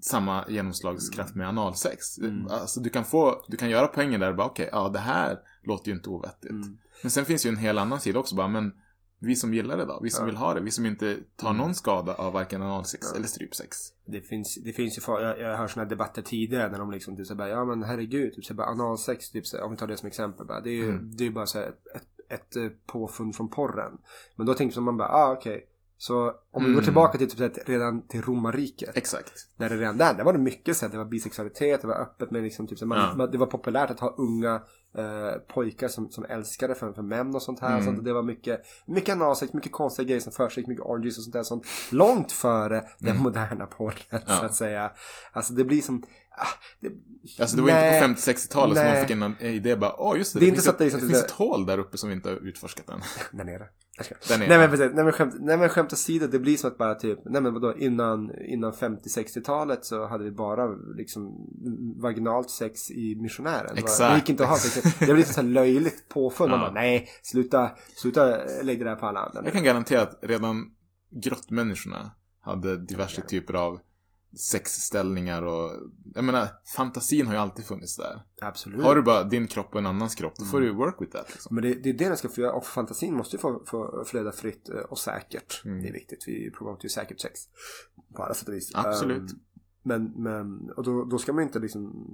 samma 0.00 0.44
genomslagskraft 0.48 1.34
med 1.34 1.48
analsex. 1.48 2.18
Mm. 2.18 2.46
Alltså 2.50 2.80
du 2.80 2.90
kan 2.90 3.04
få, 3.04 3.44
du 3.48 3.56
kan 3.56 3.70
göra 3.70 3.86
poängen 3.86 4.20
där 4.20 4.30
och 4.30 4.36
bara 4.36 4.46
okej, 4.46 4.68
ja 4.72 4.88
det 4.88 4.98
här 4.98 5.38
låter 5.62 5.88
ju 5.88 5.94
inte 5.96 6.08
ovettigt. 6.08 6.50
Mm. 6.50 6.78
Men 7.02 7.10
sen 7.10 7.24
finns 7.24 7.46
ju 7.46 7.50
en 7.50 7.56
hel 7.56 7.78
annan 7.78 8.00
sida 8.00 8.18
också 8.18 8.34
bara, 8.36 8.48
men 8.48 8.72
vi 9.18 9.36
som 9.36 9.54
gillar 9.54 9.76
det 9.76 9.84
då? 9.84 10.00
Vi 10.02 10.10
som 10.10 10.22
Ja. 10.22 10.26
vill 10.26 10.36
ha 10.36 10.54
det? 10.54 10.60
Vi 10.60 10.70
som 10.70 10.86
inte 10.86 11.16
tar 11.36 11.50
Mm. 11.50 11.58
någon 11.62 11.74
skada 11.74 12.14
av 12.14 12.32
varken 12.32 12.62
analsex 12.62 13.06
Ja. 13.10 13.16
eller 13.16 13.26
strypsex? 13.26 13.76
Det 14.06 14.20
finns, 14.20 14.54
det 14.64 14.72
finns 14.72 14.98
ju, 14.98 15.02
jag, 15.06 15.40
jag 15.40 15.50
har 15.50 15.56
hört 15.56 15.70
sådana 15.70 15.88
debatter 15.88 16.22
tidigare 16.22 16.70
när 16.70 16.78
de 16.78 16.90
liksom 16.90 17.16
typ 17.16 17.26
så 17.26 17.34
bara, 17.34 17.48
ja 17.48 17.64
men 17.64 17.82
herregud, 17.82 18.34
typ 18.34 18.44
så 18.44 18.54
bara 18.54 18.66
analsex, 18.66 19.30
typ 19.30 19.46
så, 19.46 19.64
om 19.64 19.70
vi 19.70 19.76
tar 19.76 19.86
det 19.86 19.96
som 19.96 20.06
exempel 20.06 20.46
bara, 20.46 20.60
det 20.60 20.70
är 20.70 20.74
ju, 20.74 20.88
Mm. 20.88 21.16
det 21.16 21.26
är 21.26 21.30
bara 21.30 21.46
så 21.46 21.58
här, 21.58 21.66
ett, 21.94 22.06
ett, 22.28 22.56
ett 22.56 22.86
påfund 22.86 23.36
från 23.36 23.48
porren. 23.50 23.98
Men 24.36 24.46
då 24.46 24.54
tänker 24.54 24.80
man 24.80 24.96
bara, 24.96 25.08
ah 25.08 25.32
okej. 25.32 25.66
Så 25.98 26.34
om 26.56 26.62
vi 26.64 26.68
går 26.70 26.72
Mm. 26.74 26.84
tillbaka 26.84 27.18
till 27.18 27.30
typ 27.30 27.40
här, 27.40 27.52
redan 27.66 28.06
till 28.08 28.22
romarriket. 28.22 28.96
Exakt. 28.96 29.32
Där 29.58 29.68
det 29.68 29.76
redan 29.76 29.96
där, 29.98 30.14
där 30.14 30.24
var 30.24 30.32
det 30.32 30.38
mycket 30.38 30.76
så 30.76 30.84
här, 30.86 30.92
det 30.92 30.98
var 30.98 31.04
bisexualitet, 31.04 31.80
det 31.80 31.86
var 31.86 31.94
öppet 32.00 32.30
med 32.30 32.42
liksom 32.42 32.66
typ 32.66 32.78
så 32.78 32.84
här, 32.84 32.88
man, 32.88 32.98
Ja. 32.98 33.14
man, 33.16 33.30
det 33.30 33.38
var 33.38 33.46
populärt 33.46 33.90
att 33.90 34.00
ha 34.00 34.14
unga 34.18 34.54
eh, 34.98 35.32
pojkar 35.54 35.88
som, 35.88 36.10
som 36.10 36.24
älskade 36.24 36.74
för, 36.74 36.92
för 36.92 37.02
män 37.02 37.34
och 37.34 37.42
sånt 37.42 37.60
här. 37.60 37.72
Mm. 37.72 37.84
Sånt, 37.84 37.98
och 37.98 38.04
det 38.04 38.12
var 38.12 38.22
mycket, 38.22 38.60
mycket 38.86 39.12
analsex, 39.14 39.52
mycket 39.52 39.72
konstiga 39.72 40.06
grejer 40.06 40.20
som 40.20 40.32
försiggick, 40.32 40.66
mycket 40.68 40.84
orgies 40.84 41.18
och 41.18 41.24
sånt 41.24 41.32
där. 41.34 41.42
Sånt, 41.42 41.66
långt 41.90 42.32
före 42.32 42.84
den 42.98 43.10
Mm. 43.10 43.22
moderna 43.22 43.66
porren 43.66 43.96
Ja. 44.10 44.18
så 44.26 44.44
att 44.44 44.54
säga. 44.54 44.90
Alltså 45.32 45.52
det 45.52 45.64
blir 45.64 45.82
som, 45.82 46.02
ah, 46.30 46.46
det, 46.80 46.88
Alltså 47.40 47.56
det 47.56 47.62
var 47.62 47.68
Nej. 47.70 47.96
inte 48.04 48.08
på 48.08 48.30
50-60-talet 48.30 48.78
som 48.78 48.86
man 48.86 48.96
fick 49.34 49.40
en 49.40 49.46
idé 49.54 49.76
bara, 49.76 49.94
åh 49.98 50.18
just 50.18 50.32
det, 50.34 50.40
Det 50.40 50.46
är 50.46 50.50
det, 50.50 50.54
finns, 50.56 50.68
ett, 50.68 50.78
det 50.78 50.90
finns 50.90 51.24
ett 51.24 51.30
hål 51.30 51.66
där 51.66 51.78
uppe 51.78 51.98
som 51.98 52.08
vi 52.08 52.14
inte 52.14 52.28
har 52.28 52.36
utforskat 52.36 52.88
än. 52.90 53.00
där 53.38 53.44
nere. 53.44 53.68
Där. 54.28 54.38
Nej 54.38 54.48
men 54.48 54.70
precis, 54.70 54.90
nej 54.94 55.04
men, 55.04 55.12
skämt, 55.12 55.34
nej 55.38 55.56
men 55.56 55.68
skämt 55.68 55.92
åsido, 55.92 56.26
det 56.26 56.38
blir 56.46 56.56
som 56.56 56.68
att 56.70 56.78
bara 56.78 56.94
typ, 56.94 57.18
nej 57.24 57.42
men 57.42 57.54
vadå, 57.54 57.74
innan, 57.78 58.30
innan 58.48 58.72
50-60-talet 58.72 59.84
så 59.84 60.06
hade 60.06 60.24
vi 60.24 60.30
bara 60.30 60.66
liksom 60.96 61.46
vaginalt 62.02 62.50
sex 62.50 62.90
i 62.90 63.14
missionären. 63.22 63.66
Det 63.74 63.80
var- 63.82 63.88
Exakt. 63.88 64.12
Det 64.12 64.16
gick 64.18 64.28
inte 64.30 64.42
att 64.42 64.48
ha 64.48 64.56
sex. 64.56 64.98
Det 64.98 65.04
blir 65.04 65.16
lite 65.16 65.32
så 65.32 65.40
här 65.40 65.48
löjligt 65.48 66.08
påfund. 66.08 66.50
Man 66.50 66.60
Ja. 66.60 66.66
bara, 66.66 66.74
nej, 66.74 67.08
sluta, 67.22 67.70
sluta 67.96 68.36
lägga 68.62 68.84
det 68.84 68.90
där 68.90 68.96
på 68.96 69.06
alla 69.06 69.20
andra. 69.20 69.40
Jag 69.44 69.52
kan 69.52 69.64
garantera 69.64 70.02
att 70.02 70.18
redan 70.22 70.64
grottmänniskorna 71.22 72.10
hade 72.40 72.76
diverse 72.76 73.22
typer 73.22 73.54
av 73.54 73.78
sexställningar 74.38 75.42
och 75.42 75.70
jag 76.14 76.24
menar, 76.24 76.48
fantasin 76.76 77.26
har 77.26 77.34
ju 77.34 77.40
alltid 77.40 77.64
funnits 77.64 77.96
där. 77.96 78.22
Absolut. 78.42 78.82
Har 78.82 78.94
du 78.96 79.02
bara 79.02 79.24
din 79.24 79.46
kropp 79.46 79.68
och 79.72 79.78
en 79.80 79.86
annans 79.86 80.14
kropp, 80.14 80.34
då 80.38 80.44
får 80.44 80.60
du 80.60 80.66
Mm. 80.66 80.78
work 80.78 80.96
with 81.00 81.12
that. 81.12 81.26
Liksom. 81.30 81.54
Men 81.54 81.64
det, 81.64 81.74
det 81.74 81.88
är 81.88 81.94
det 81.94 82.08
den 82.08 82.16
ska 82.16 82.28
få 82.28 82.40
göra 82.40 82.52
och 82.52 82.66
fantasin 82.66 83.14
måste 83.14 83.36
ju 83.36 83.40
få, 83.40 83.62
få 83.66 84.04
flöda 84.06 84.32
fritt 84.32 84.68
eh, 84.68 84.76
och 84.76 84.98
säkert. 84.98 85.62
Mm. 85.64 85.82
Det 85.82 85.88
är 85.88 85.92
viktigt. 85.92 86.24
Vi 86.26 86.50
promotar 86.50 86.82
ju 86.82 86.88
säkert 86.88 87.20
sex. 87.20 87.40
På 88.14 88.22
alla 88.22 88.34
sätt 88.34 88.48
och 88.48 88.54
vis. 88.54 88.70
Absolut. 88.74 89.32
Um, 89.32 89.40
men, 89.82 90.22
men 90.22 90.70
och 90.70 90.84
då, 90.84 91.04
då 91.04 91.18
ska 91.18 91.32
man 91.32 91.42
ju 91.42 91.46
inte 91.46 91.58
liksom 91.58 92.08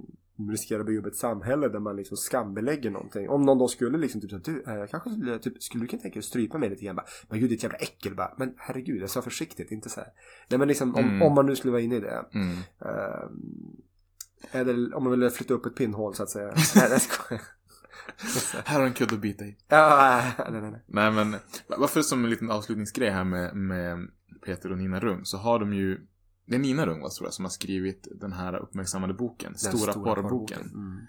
riskera 0.51 0.79
att 0.79 0.85
bygga 0.85 0.99
upp 0.99 1.05
ett 1.05 1.15
samhälle 1.15 1.67
där 1.67 1.79
man 1.79 1.95
liksom 1.95 2.17
skambelägger 2.17 2.91
någonting. 2.91 3.29
Om 3.29 3.41
någon 3.41 3.57
då 3.57 3.67
skulle 3.67 3.97
liksom 3.97 4.21
typ 4.21 4.29
säga 4.29 4.41
du, 4.45 4.63
eh, 4.81 4.87
kanske 4.87 5.09
skulle, 5.09 5.39
typ, 5.39 5.63
skulle 5.63 5.83
du 5.83 5.87
kunna 5.87 6.01
tänka 6.01 6.13
dig 6.13 6.19
att 6.19 6.25
strypa 6.25 6.57
mig 6.57 6.69
lite 6.69 6.85
grann? 6.85 6.95
Bara, 6.95 7.05
men 7.29 7.39
gud 7.39 7.49
ditt 7.49 7.63
jävla 7.63 7.77
äckel 7.77 8.15
bara. 8.15 8.33
Men 8.37 8.53
herregud, 8.57 9.01
jag 9.01 9.09
sa 9.09 9.21
försiktigt, 9.21 9.71
inte 9.71 9.89
så 9.89 9.99
här. 9.99 10.09
Nej 10.49 10.59
men 10.59 10.67
liksom 10.67 10.95
om, 10.95 11.05
Mm. 11.05 11.21
om 11.21 11.33
man 11.33 11.45
nu 11.45 11.55
skulle 11.55 11.71
vara 11.71 11.81
inne 11.81 11.95
i 11.95 11.99
det. 11.99 12.25
Mm. 12.33 12.57
Um, 12.79 13.75
eller 14.51 14.93
om 14.95 15.03
man 15.03 15.19
vill 15.19 15.29
flytta 15.29 15.53
upp 15.53 15.65
ett 15.65 15.75
pinnhål 15.75 16.15
så 16.15 16.23
att 16.23 16.29
säga. 16.29 16.47
nej, 16.75 16.87
jag 16.91 17.01
skojar. 17.01 17.41
Här 18.65 18.79
har 18.79 18.85
en 18.85 18.93
kudde 18.93 19.15
att 19.15 19.21
bita 19.21 19.45
i. 19.45 19.57
Ja, 19.67 20.23
nej, 20.37 20.61
nej, 20.61 20.71
nej. 20.71 20.81
Nej 20.87 21.11
men, 21.11 21.35
varför 21.67 22.01
som 22.01 22.23
en 22.23 22.29
liten 22.29 22.51
avslutningsgrej 22.51 23.09
här 23.09 23.23
med, 23.23 23.55
med 23.55 24.07
Peter 24.45 24.71
och 24.71 24.77
Nina 24.77 24.99
Rung 24.99 25.25
så 25.25 25.37
har 25.37 25.59
de 25.59 25.73
ju 25.73 25.99
det 26.45 26.55
är 26.55 26.59
Nina 26.59 26.85
Rung 26.85 27.01
va, 27.01 27.09
tror 27.09 27.27
jag, 27.27 27.33
som 27.33 27.45
har 27.45 27.49
skrivit 27.49 28.07
den 28.11 28.33
här 28.33 28.55
uppmärksammade 28.55 29.13
boken. 29.13 29.51
Den 29.51 29.77
Stora, 29.77 29.93
porrboken. 29.93 30.61
Mm. 30.61 31.07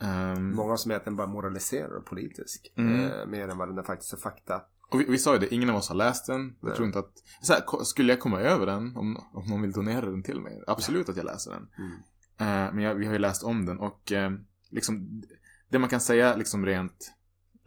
Ehm, 0.00 0.54
Många 0.54 0.76
som 0.76 0.90
egentligen 0.90 1.16
bara 1.16 1.26
moraliserar 1.26 1.96
och 1.96 2.06
politisk. 2.06 2.72
Mm. 2.76 3.10
Eh, 3.10 3.26
mer 3.26 3.48
än 3.48 3.58
vad 3.58 3.76
den 3.76 3.84
faktiskt 3.84 4.12
är 4.12 4.16
fakta. 4.16 4.62
och 4.90 5.00
vi, 5.00 5.04
vi 5.04 5.18
sa 5.18 5.32
ju 5.32 5.38
det, 5.38 5.54
ingen 5.54 5.70
av 5.70 5.76
oss 5.76 5.88
har 5.88 5.96
läst 5.96 6.26
den. 6.26 6.56
Jag 6.60 6.74
tror 6.74 6.86
inte 6.86 6.98
att... 6.98 7.12
Här, 7.48 7.84
skulle 7.84 8.12
jag 8.12 8.20
komma 8.20 8.40
över 8.40 8.66
den, 8.66 8.96
om, 8.96 9.16
om 9.32 9.46
någon 9.46 9.62
vill 9.62 9.72
donera 9.72 10.10
den 10.10 10.22
till 10.22 10.40
mig, 10.40 10.62
absolut 10.66 11.08
att 11.08 11.16
jag 11.16 11.26
läser 11.26 11.50
den. 11.50 11.68
Mm. 11.78 11.92
Eh, 12.38 12.74
men 12.74 12.84
jag, 12.84 12.94
vi 12.94 13.06
har 13.06 13.12
ju 13.12 13.18
läst 13.18 13.42
om 13.42 13.66
den 13.66 13.78
och 13.78 14.12
eh, 14.12 14.30
liksom, 14.70 15.22
det 15.68 15.78
man 15.78 15.88
kan 15.88 16.00
säga 16.00 16.36
liksom 16.36 16.66
rent 16.66 17.12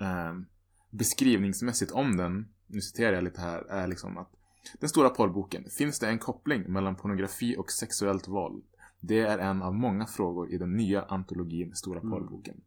eh, 0.01 0.34
beskrivningsmässigt 0.89 1.91
om 1.91 2.18
den, 2.18 2.47
nu 2.68 2.82
citerar 2.82 3.14
jag 3.14 3.24
lite 3.24 3.41
här, 3.41 3.62
är 3.70 3.88
liksom 3.88 4.18
att 4.18 4.32
den 4.80 4.89
stora 4.89 5.09
porrboken, 5.09 5.70
finns 5.78 5.99
det 5.99 6.07
en 6.07 6.20
koppling 6.20 6.72
mellan 6.74 6.95
pornografi 6.95 7.57
och 7.57 7.72
sexuellt 7.72 8.28
våld? 8.28 8.63
Det 8.99 9.20
är 9.20 9.38
en 9.38 9.61
av 9.61 9.76
många 9.76 10.05
frågor 10.05 10.51
i 10.53 10.57
den 10.57 10.76
nya 10.76 11.01
antologin 11.03 11.76
Stora 11.76 11.99
Mm. 11.99 12.11
porrboken. 12.11 12.61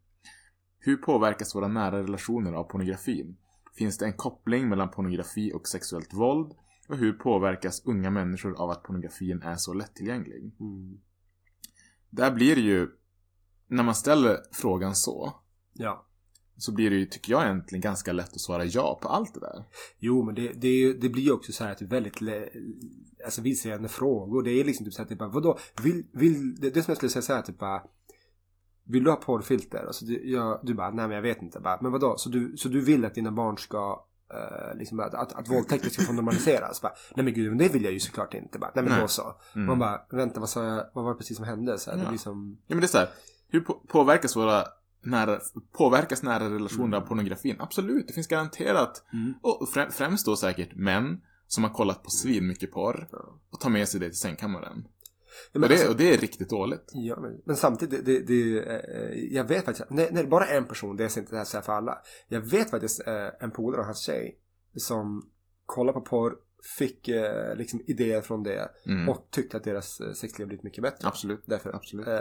Hur 0.79 0.97
påverkas 0.97 1.55
våra 1.55 1.69
nära 1.69 1.99
relationer 1.99 2.53
av 2.53 2.65
pornografin? 2.65 3.37
Finns 3.75 3.99
det 3.99 4.05
en 4.07 4.13
koppling 4.13 4.69
mellan 4.69 4.91
pornografi 4.91 5.53
och 5.53 5.67
sexuellt 5.69 6.15
våld? 6.15 6.53
Och 6.89 6.97
hur 6.97 7.13
påverkas 7.13 7.83
unga 7.85 8.11
människor 8.11 8.61
av 8.61 8.71
att 8.71 8.83
pornografin 8.83 9.43
är 9.43 9.57
så 9.57 9.73
lättillgänglig? 9.73 10.53
Mm. 10.61 11.01
Där 12.11 12.31
blir 12.31 12.55
det 12.55 12.61
ju, 12.61 12.89
när 13.67 13.83
man 13.83 13.95
ställer 13.95 14.39
frågan 14.53 14.95
så, 14.95 15.33
Ja. 15.73 16.07
Så 16.63 16.73
blir 16.73 16.91
det 16.91 16.97
ju, 16.97 17.07
tycker 17.07 17.33
jag 17.33 17.45
egentligen, 17.45 17.81
ganska 17.81 18.13
lätt 18.13 18.33
att 18.33 18.41
svara 18.41 18.65
ja 18.65 18.99
på 19.03 19.09
allt 19.09 19.35
det 19.35 19.41
där. 19.41 19.65
Jo, 19.99 20.23
men 20.23 20.35
det, 20.35 20.53
det, 20.53 20.93
det 20.93 21.09
blir 21.09 21.23
ju 21.23 21.33
också 21.33 21.53
så 21.53 21.65
här 21.65 21.73
att 21.73 21.79
det 21.79 21.85
är 21.85 21.89
väldigt 21.89 22.19
alltså 23.25 23.43
vilseledande 23.43 23.89
frågor. 23.89 24.43
Det 24.43 24.51
är 24.51 24.65
liksom 24.65 24.87
typ 24.87 24.95
så 24.95 25.03
här 25.03 25.09
typ 25.09 25.19
bara, 25.19 25.29
vadå? 25.29 25.59
Vill, 25.83 26.07
vill, 26.13 26.55
det, 26.61 26.71
det 26.71 26.83
som 26.83 26.91
jag 26.91 26.97
skulle 26.97 27.11
säga 27.11 27.23
så 27.23 27.35
här 27.35 27.43
typ 27.43 27.59
bara, 27.59 27.83
vill 28.85 29.05
du 29.05 29.11
ha 29.11 29.17
porrfilter? 29.17 29.85
Alltså 29.87 30.05
du, 30.05 30.31
jag, 30.31 30.61
du 30.63 30.75
bara, 30.75 30.91
nej 30.91 31.09
men 31.09 31.15
jag 31.15 31.23
vet 31.23 31.43
inte. 31.43 31.61
Bara, 31.61 31.79
men 31.81 31.93
vadå? 31.93 32.17
Så 32.17 32.29
du, 32.29 32.57
så 32.57 32.69
du 32.69 32.81
vill 32.81 33.05
att 33.05 33.15
dina 33.15 33.33
barn 33.33 33.59
ska 33.59 34.05
eh, 34.35 34.79
liksom 34.79 35.01
att, 35.01 35.15
att, 35.15 35.33
att 35.33 35.51
våldtäkter 35.51 35.91
ska 35.91 36.03
få 36.03 36.13
normaliseras? 36.13 36.83
Bara, 36.83 36.93
nej 37.17 37.25
men 37.25 37.35
gud, 37.35 37.49
men 37.49 37.59
det 37.59 37.69
vill 37.69 37.85
jag 37.85 37.93
ju 37.93 38.01
såklart 38.01 38.35
inte. 38.35 38.59
Bara, 38.59 38.73
nej 38.75 38.85
men 38.85 39.01
då 39.01 39.09
så. 39.09 39.35
Mm. 39.55 39.67
Man 39.67 39.79
bara, 39.79 40.01
vänta 40.11 40.41
vad 40.41 40.49
sa 40.49 40.65
jag? 40.65 40.85
Vad 40.95 41.05
var 41.05 41.13
det 41.13 41.19
precis 41.19 41.37
som 41.37 41.47
hände? 41.47 41.79
Så 41.79 41.91
här, 41.91 41.97
det 41.97 42.03
Ja. 42.03 42.09
blir 42.09 42.19
som... 42.19 42.59
Ja 42.67 42.75
men 42.75 42.81
det 42.81 42.87
är 42.87 42.89
så 42.89 42.99
här, 42.99 43.09
hur 43.49 43.61
på, 43.61 43.75
påverkas 43.75 44.37
våra 44.37 44.65
nära, 45.05 45.41
påverkas 45.73 46.23
nära 46.23 46.51
relationer 46.55 46.85
Mm. 46.87 47.03
av 47.03 47.07
pornografin? 47.07 47.57
Absolut, 47.59 48.07
det 48.07 48.13
finns 48.13 48.27
garanterat, 48.27 49.05
Mm. 49.13 49.35
och 49.43 49.69
frä, 49.69 49.91
främst 49.91 50.27
då 50.27 50.37
säkert 50.37 50.75
män 50.75 51.21
som 51.47 51.65
har 51.65 51.71
kollat 51.71 52.03
på 52.03 52.11
svin 52.11 52.47
mycket 52.47 52.73
porr 52.73 53.09
och 53.51 53.61
tar 53.61 53.71
med 53.71 53.89
sig 53.89 54.01
det 54.01 54.09
till 54.09 54.19
sängkammaren. 54.19 54.89
Ja, 55.53 55.61
och, 55.63 55.69
det, 55.69 55.75
alltså- 55.75 55.89
och 55.91 55.97
det 55.97 56.15
är 56.15 56.19
riktigt 56.19 56.51
dåligt. 56.51 56.91
Ja, 56.93 57.21
men, 57.21 57.41
men 57.45 57.57
samtidigt, 57.57 58.05
det, 58.07 58.19
det, 58.21 58.59
eh, 58.59 59.19
jag 59.35 59.45
vet 59.45 59.65
faktiskt, 59.65 59.91
när, 59.91 60.11
när 60.11 60.23
det 60.23 60.29
bara 60.29 60.47
är 60.47 60.57
en 60.59 60.65
person, 60.65 60.97
det 60.97 61.05
är 61.05 61.19
inte 61.19 61.31
det 61.33 61.37
här 61.39 61.45
så 61.45 61.57
här 61.57 61.63
för 61.65 61.73
alla. 61.73 61.99
Jag 62.29 62.41
vet 62.41 62.71
faktiskt 62.71 63.07
eh, 63.07 63.29
en 63.41 63.51
polare 63.51 63.81
och 63.81 63.87
hans 63.87 64.01
tjej 64.07 64.39
som 64.77 65.29
kollar 65.67 65.93
på 65.93 66.01
porr, 66.01 66.37
fick 66.79 67.09
eh, 67.09 67.57
liksom 67.57 67.81
idéer 67.87 68.21
från 68.21 68.43
det 68.43 68.69
Mm. 68.87 69.09
och 69.09 69.29
tyckte 69.31 69.57
att 69.57 69.65
deras 69.65 70.01
eh, 70.01 70.13
sexliv 70.13 70.47
blivit 70.49 70.63
mycket 70.65 70.83
bättre. 70.83 71.09
Absolut. 71.09 71.43
Därför, 71.47 71.73
Absolut. 71.77 72.07
eh, 72.09 72.15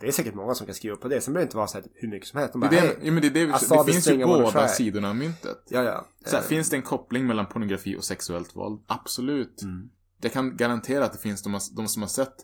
det 0.00 0.06
är 0.06 0.12
säkert 0.12 0.34
många 0.34 0.54
som 0.54 0.66
kan 0.66 0.74
skriva 0.74 0.96
på 0.96 1.08
det. 1.08 1.20
Sen 1.20 1.34
behöver 1.34 1.44
det 1.44 1.48
inte 1.48 1.56
vara 1.56 1.66
så 1.66 1.78
här 1.78 1.86
hur 1.94 2.08
mycket 2.08 2.28
som 2.28 2.38
helst. 2.40 2.52
De 2.52 2.60
Det, 2.60 2.66
bara, 2.68 2.76
är 2.76 2.80
det, 2.82 2.86
hej, 2.88 2.96
ja, 3.02 3.12
men 3.12 3.20
det, 3.22 3.28
är 3.28 3.30
det, 3.30 3.46
vi- 3.46 3.52
det 3.86 3.92
finns 3.92 4.10
ju 4.10 4.24
båda 4.24 4.68
sidorna 4.68 5.08
av 5.08 5.16
myntet. 5.16 5.58
ja, 5.68 5.82
ja. 5.82 6.06
Så 6.24 6.36
här, 6.36 6.42
Eh, 6.42 6.48
finns 6.48 6.70
det 6.70 6.76
en 6.76 6.82
koppling 6.82 7.26
mellan 7.26 7.46
pornografi 7.46 7.96
och 7.96 8.04
sexuellt 8.04 8.56
våld? 8.56 8.82
Absolut. 8.86 9.62
Mm. 9.62 9.90
Jag 10.20 10.32
kan 10.32 10.56
garantera 10.56 11.04
att 11.04 11.12
det 11.12 11.18
finns 11.18 11.42
de, 11.42 11.58
de 11.76 11.88
som 11.88 12.02
har 12.02 12.08
sett 12.08 12.34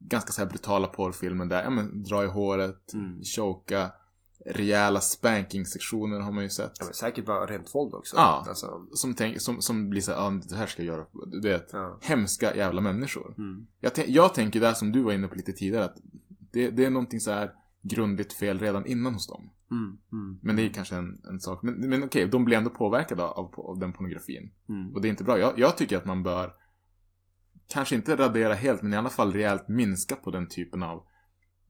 ganska 0.00 0.32
så 0.32 0.40
här 0.42 0.48
brutala 0.48 0.86
porrfilmer 0.86 1.44
där, 1.46 1.62
ja 1.62 1.70
men 1.70 2.02
dra 2.02 2.24
i 2.24 2.26
håret, 2.26 2.92
Mm. 2.94 3.22
choka, 3.36 3.90
rejäla 4.50 5.00
spanking-sektioner 5.00 6.20
har 6.20 6.32
man 6.32 6.44
ju 6.44 6.50
sett. 6.50 6.72
Ja, 6.78 6.84
men 6.84 6.94
säkert 6.94 7.26
bara 7.26 7.46
rent 7.46 7.74
våld 7.74 7.94
också. 7.94 8.16
Ja. 8.16 8.44
Alltså, 8.48 8.86
Som, 8.92 9.14
tänk, 9.14 9.40
som, 9.40 9.62
som 9.62 9.90
blir 9.90 10.00
så 10.00 10.12
här, 10.12 10.18
ah, 10.18 10.30
det 10.48 10.56
här 10.56 10.66
ska 10.66 10.82
jag 10.82 10.96
göra. 10.96 11.06
Du 11.26 11.48
vet, 11.48 11.68
ja. 11.72 11.98
hemska 12.02 12.56
jävla 12.56 12.80
människor. 12.80 13.34
Mm. 13.38 13.66
Jag, 13.80 13.92
jag 14.06 14.34
tänker 14.34 14.60
där 14.60 14.74
som 14.74 14.92
du 14.92 15.02
var 15.02 15.12
inne 15.12 15.28
på 15.28 15.34
lite 15.34 15.52
tidigare, 15.52 15.84
att 15.84 15.96
det, 16.52 16.70
det 16.70 16.84
är 16.84 16.90
någonting 16.90 17.20
så 17.20 17.30
här 17.30 17.52
grundligt 17.82 18.32
fel 18.32 18.58
redan 18.58 18.86
innan 18.86 19.14
hos 19.14 19.26
dem. 19.26 19.50
Mm. 19.70 19.98
Mm. 20.12 20.38
Men 20.42 20.56
det 20.56 20.62
är 20.62 20.68
kanske 20.68 20.96
en, 20.96 21.20
en 21.30 21.40
sak. 21.40 21.62
Men, 21.62 21.74
men 21.74 22.04
okej, 22.04 22.26
de 22.28 22.44
blir 22.44 22.56
ändå 22.56 22.70
påverkade 22.70 23.22
av, 23.22 23.54
av 23.56 23.78
den 23.78 23.92
pornografin. 23.92 24.50
Mm. 24.68 24.94
Och 24.94 25.02
det 25.02 25.08
är 25.08 25.10
inte 25.10 25.24
bra. 25.24 25.38
Jag, 25.38 25.58
jag 25.58 25.76
tycker 25.76 25.96
att 25.96 26.04
man 26.04 26.22
bör 26.22 26.52
kanske 27.68 27.94
inte 27.94 28.16
radera 28.16 28.54
helt, 28.54 28.82
men 28.82 28.92
i 28.92 28.96
alla 28.96 29.10
fall 29.10 29.32
rejält 29.32 29.68
minska 29.68 30.16
på 30.16 30.30
den 30.30 30.48
typen 30.48 30.82
av 30.82 31.02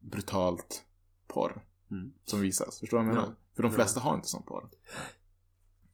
brutalt 0.00 0.84
porr 1.28 1.62
Mm. 1.90 2.12
som 2.24 2.40
visas. 2.40 2.80
Förstår 2.80 2.98
du 2.98 3.04
vad 3.04 3.10
jag 3.10 3.14
menar? 3.14 3.28
Ja. 3.28 3.54
För 3.56 3.62
de 3.62 3.72
flesta 3.72 4.00
har 4.00 4.14
inte 4.14 4.28
sån 4.28 4.42
porr. 4.42 4.68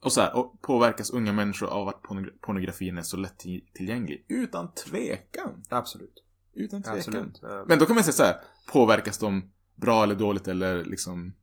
Och 0.00 0.12
så 0.12 0.20
här, 0.20 0.36
och 0.36 0.60
påverkas 0.62 1.10
unga 1.10 1.32
människor 1.32 1.68
av 1.68 1.88
att 1.88 2.02
pornogra- 2.02 2.38
pornografin 2.40 2.98
är 2.98 3.02
så 3.02 3.16
lättillgänglig? 3.16 4.24
Utan 4.28 4.74
tvekan! 4.74 5.62
Absolut. 5.68 6.22
Utan 6.52 6.82
tvekan. 6.82 6.98
Absolut. 6.98 7.38
Ja. 7.42 7.64
Men 7.68 7.78
då 7.78 7.86
kan 7.86 7.94
man 7.94 8.04
säga 8.04 8.12
så 8.12 8.22
här, 8.22 8.36
påverkas 8.72 9.18
de 9.18 9.50
bra 9.74 10.02
eller 10.02 10.14
dåligt 10.14 10.48
eller 10.48 10.84
liksom 10.84 11.34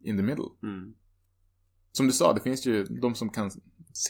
in 0.00 0.16
the 0.16 0.22
middle? 0.22 0.44
Mm. 0.62 0.94
Som 1.92 2.06
du 2.06 2.12
sa, 2.12 2.32
det 2.32 2.40
finns 2.40 2.66
ju 2.66 2.84
de 2.84 3.14
som 3.14 3.30
kan 3.30 3.50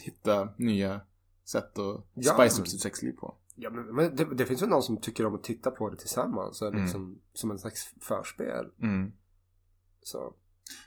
hitta 0.03 0.49
nya 0.57 1.01
sätt 1.45 1.79
att 1.79 2.07
Ja, 2.15 2.35
spice 2.35 2.61
upp 2.63 2.69
sitt 2.69 2.81
sexliv 2.81 3.13
på. 3.13 3.35
Ja, 3.55 3.71
men, 3.71 3.95
men 3.95 4.17
det, 4.17 4.35
det 4.35 4.47
finns 4.47 4.63
väl 4.63 4.69
någon 4.69 4.83
som 4.83 5.01
tycker 5.01 5.27
om 5.27 5.35
att 5.35 5.45
titta 5.45 5.71
på 5.71 5.91
det 5.91 5.97
tillsammans. 5.97 6.63
Mm. 6.63 6.83
Liksom, 6.83 7.19
Som 7.33 7.51
en 7.51 7.59
slags 7.59 7.95
förspel. 8.01 8.67
Mm. 8.83 9.13
Så. 10.09 10.35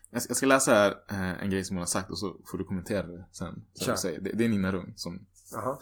Jag 0.10 0.22
ska, 0.22 0.30
jag 0.30 0.38
ska 0.38 0.46
läsa 0.46 0.74
här 0.74 0.92
eh, 1.10 1.44
en 1.44 1.50
grej 1.50 1.64
som 1.64 1.76
hon 1.76 1.82
har 1.82 1.88
sagt 1.88 2.12
och 2.12 2.20
så 2.20 2.38
får 2.46 2.58
du 2.58 2.64
kommentera 2.64 3.08
det 3.08 3.26
sen. 3.32 3.66
Så 3.74 3.98
säger. 3.98 4.22
Det, 4.22 4.32
det 4.32 4.46
är 4.46 4.50
Nina 4.50 4.72
Rung 4.72 4.94
som, 4.96 5.26
Jaha. 5.52 5.78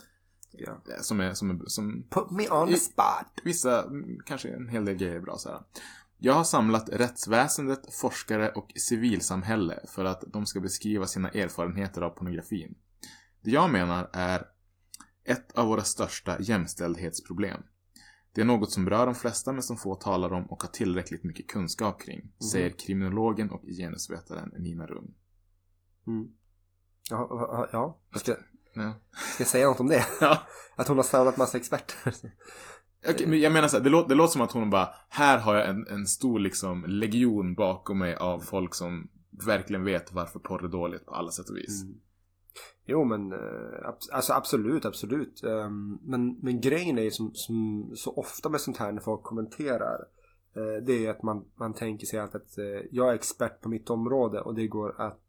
Ja. 0.51 0.71
eh, 0.71 1.01
som 1.01 1.19
är, 1.19 1.33
som, 1.33 1.49
är, 1.49 1.65
som 1.65 2.03
Put 2.09 2.31
me 2.31 2.49
on 2.49 2.67
the 2.67 2.77
spot. 2.77 3.27
vissa, 3.43 3.83
mm, 3.83 4.19
kanske 4.25 4.49
en 4.49 4.67
hel 4.67 4.85
del 4.85 4.95
grejer 4.95 5.15
är 5.15 5.19
bra 5.19 5.37
så 5.37 5.49
här. 5.49 5.61
Jag 6.17 6.33
har 6.33 6.43
samlat 6.43 6.89
rättsväsendet, 6.89 7.93
forskare 7.93 8.49
och 8.49 8.71
civilsamhälle 8.75 9.79
för 9.87 10.05
att 10.05 10.23
de 10.27 10.45
ska 10.45 10.59
beskriva 10.59 11.07
sina 11.07 11.29
erfarenheter 11.29 12.01
av 12.01 12.09
pornografin. 12.09 12.75
Det 13.41 13.51
jag 13.51 13.71
menar 13.71 14.09
är 14.13 14.45
ett 15.23 15.51
av 15.51 15.67
våra 15.67 15.83
största 15.83 16.41
jämställdhetsproblem. 16.41 17.61
Det 18.39 18.43
är 18.43 18.45
något 18.45 18.71
som 18.71 18.85
berör 18.85 19.05
de 19.05 19.15
flesta 19.15 19.51
men 19.51 19.63
som 19.63 19.77
få 19.77 19.95
talar 19.95 20.33
om 20.33 20.45
och 20.45 20.63
har 20.63 20.69
tillräckligt 20.69 21.23
mycket 21.23 21.47
kunskap 21.47 22.01
kring, 22.01 22.31
säger 22.51 22.69
kriminologen 22.69 23.51
och 23.51 23.61
genusvetaren 23.65 24.53
Nina 24.57 24.85
Rung. 24.85 25.13
Mm. 26.07 26.27
Ja, 27.09 27.27
ja, 27.29 27.69
ja. 28.11 28.19
Ska, 28.19 28.35
Ja. 28.73 28.93
ska 29.33 29.43
jag 29.43 29.47
säga 29.47 29.67
något 29.67 29.79
om 29.79 29.87
det? 29.87 30.05
Ja. 30.21 30.41
Att 30.75 30.87
hon 30.87 30.97
har 30.97 31.03
samlat 31.03 31.37
massa 31.37 31.57
experter. 31.57 32.13
Okej, 33.09 33.27
men 33.27 33.39
jag 33.39 33.51
menar 33.51 33.67
så 33.67 33.77
här, 33.77 33.83
det, 33.83 33.89
låter, 33.89 34.09
det 34.09 34.15
låter 34.15 34.31
som 34.31 34.41
att 34.41 34.51
hon 34.51 34.69
bara, 34.69 34.89
här 35.09 35.37
har 35.37 35.55
jag 35.55 35.69
en, 35.69 35.87
en 35.87 36.07
stor 36.07 36.39
liksom 36.39 36.85
legion 36.87 37.55
bakom 37.55 37.99
mig 37.99 38.15
av 38.15 38.39
folk 38.39 38.75
som 38.75 39.09
verkligen 39.45 39.83
vet 39.83 40.13
varför 40.13 40.39
porr 40.39 40.65
är 40.65 40.69
dåligt 40.69 41.05
på 41.05 41.15
alla 41.15 41.31
sätt 41.31 41.49
och 41.49 41.57
vis. 41.57 41.83
Mm. 41.83 41.95
Jo 42.85 43.03
men 43.03 43.31
eh, 43.31 43.89
alltså 44.11 44.33
absolut, 44.33 44.85
absolut. 44.85 45.43
Ehm, 45.43 45.99
men, 46.03 46.37
men 46.41 46.61
grejen 46.61 46.97
är 46.97 47.01
ju 47.03 47.11
som, 47.11 47.31
som 47.33 47.91
så 47.95 48.13
ofta 48.13 48.49
med 48.49 48.61
sånt 48.61 48.77
här 48.77 48.91
när 48.91 49.01
folk 49.01 49.23
kommenterar. 49.23 50.05
eh, 50.55 50.83
det 50.85 51.05
är 51.05 51.09
att 51.09 51.23
man, 51.23 51.45
man 51.55 51.73
tänker 51.73 52.05
sig 52.05 52.19
att, 52.19 52.35
att 52.35 52.57
eh, 52.57 52.65
jag 52.91 53.09
är 53.09 53.13
expert 53.13 53.61
på 53.61 53.69
mitt 53.69 53.89
område 53.89 54.41
och 54.41 54.55
det 54.55 54.67
går 54.67 55.01
att 55.01 55.25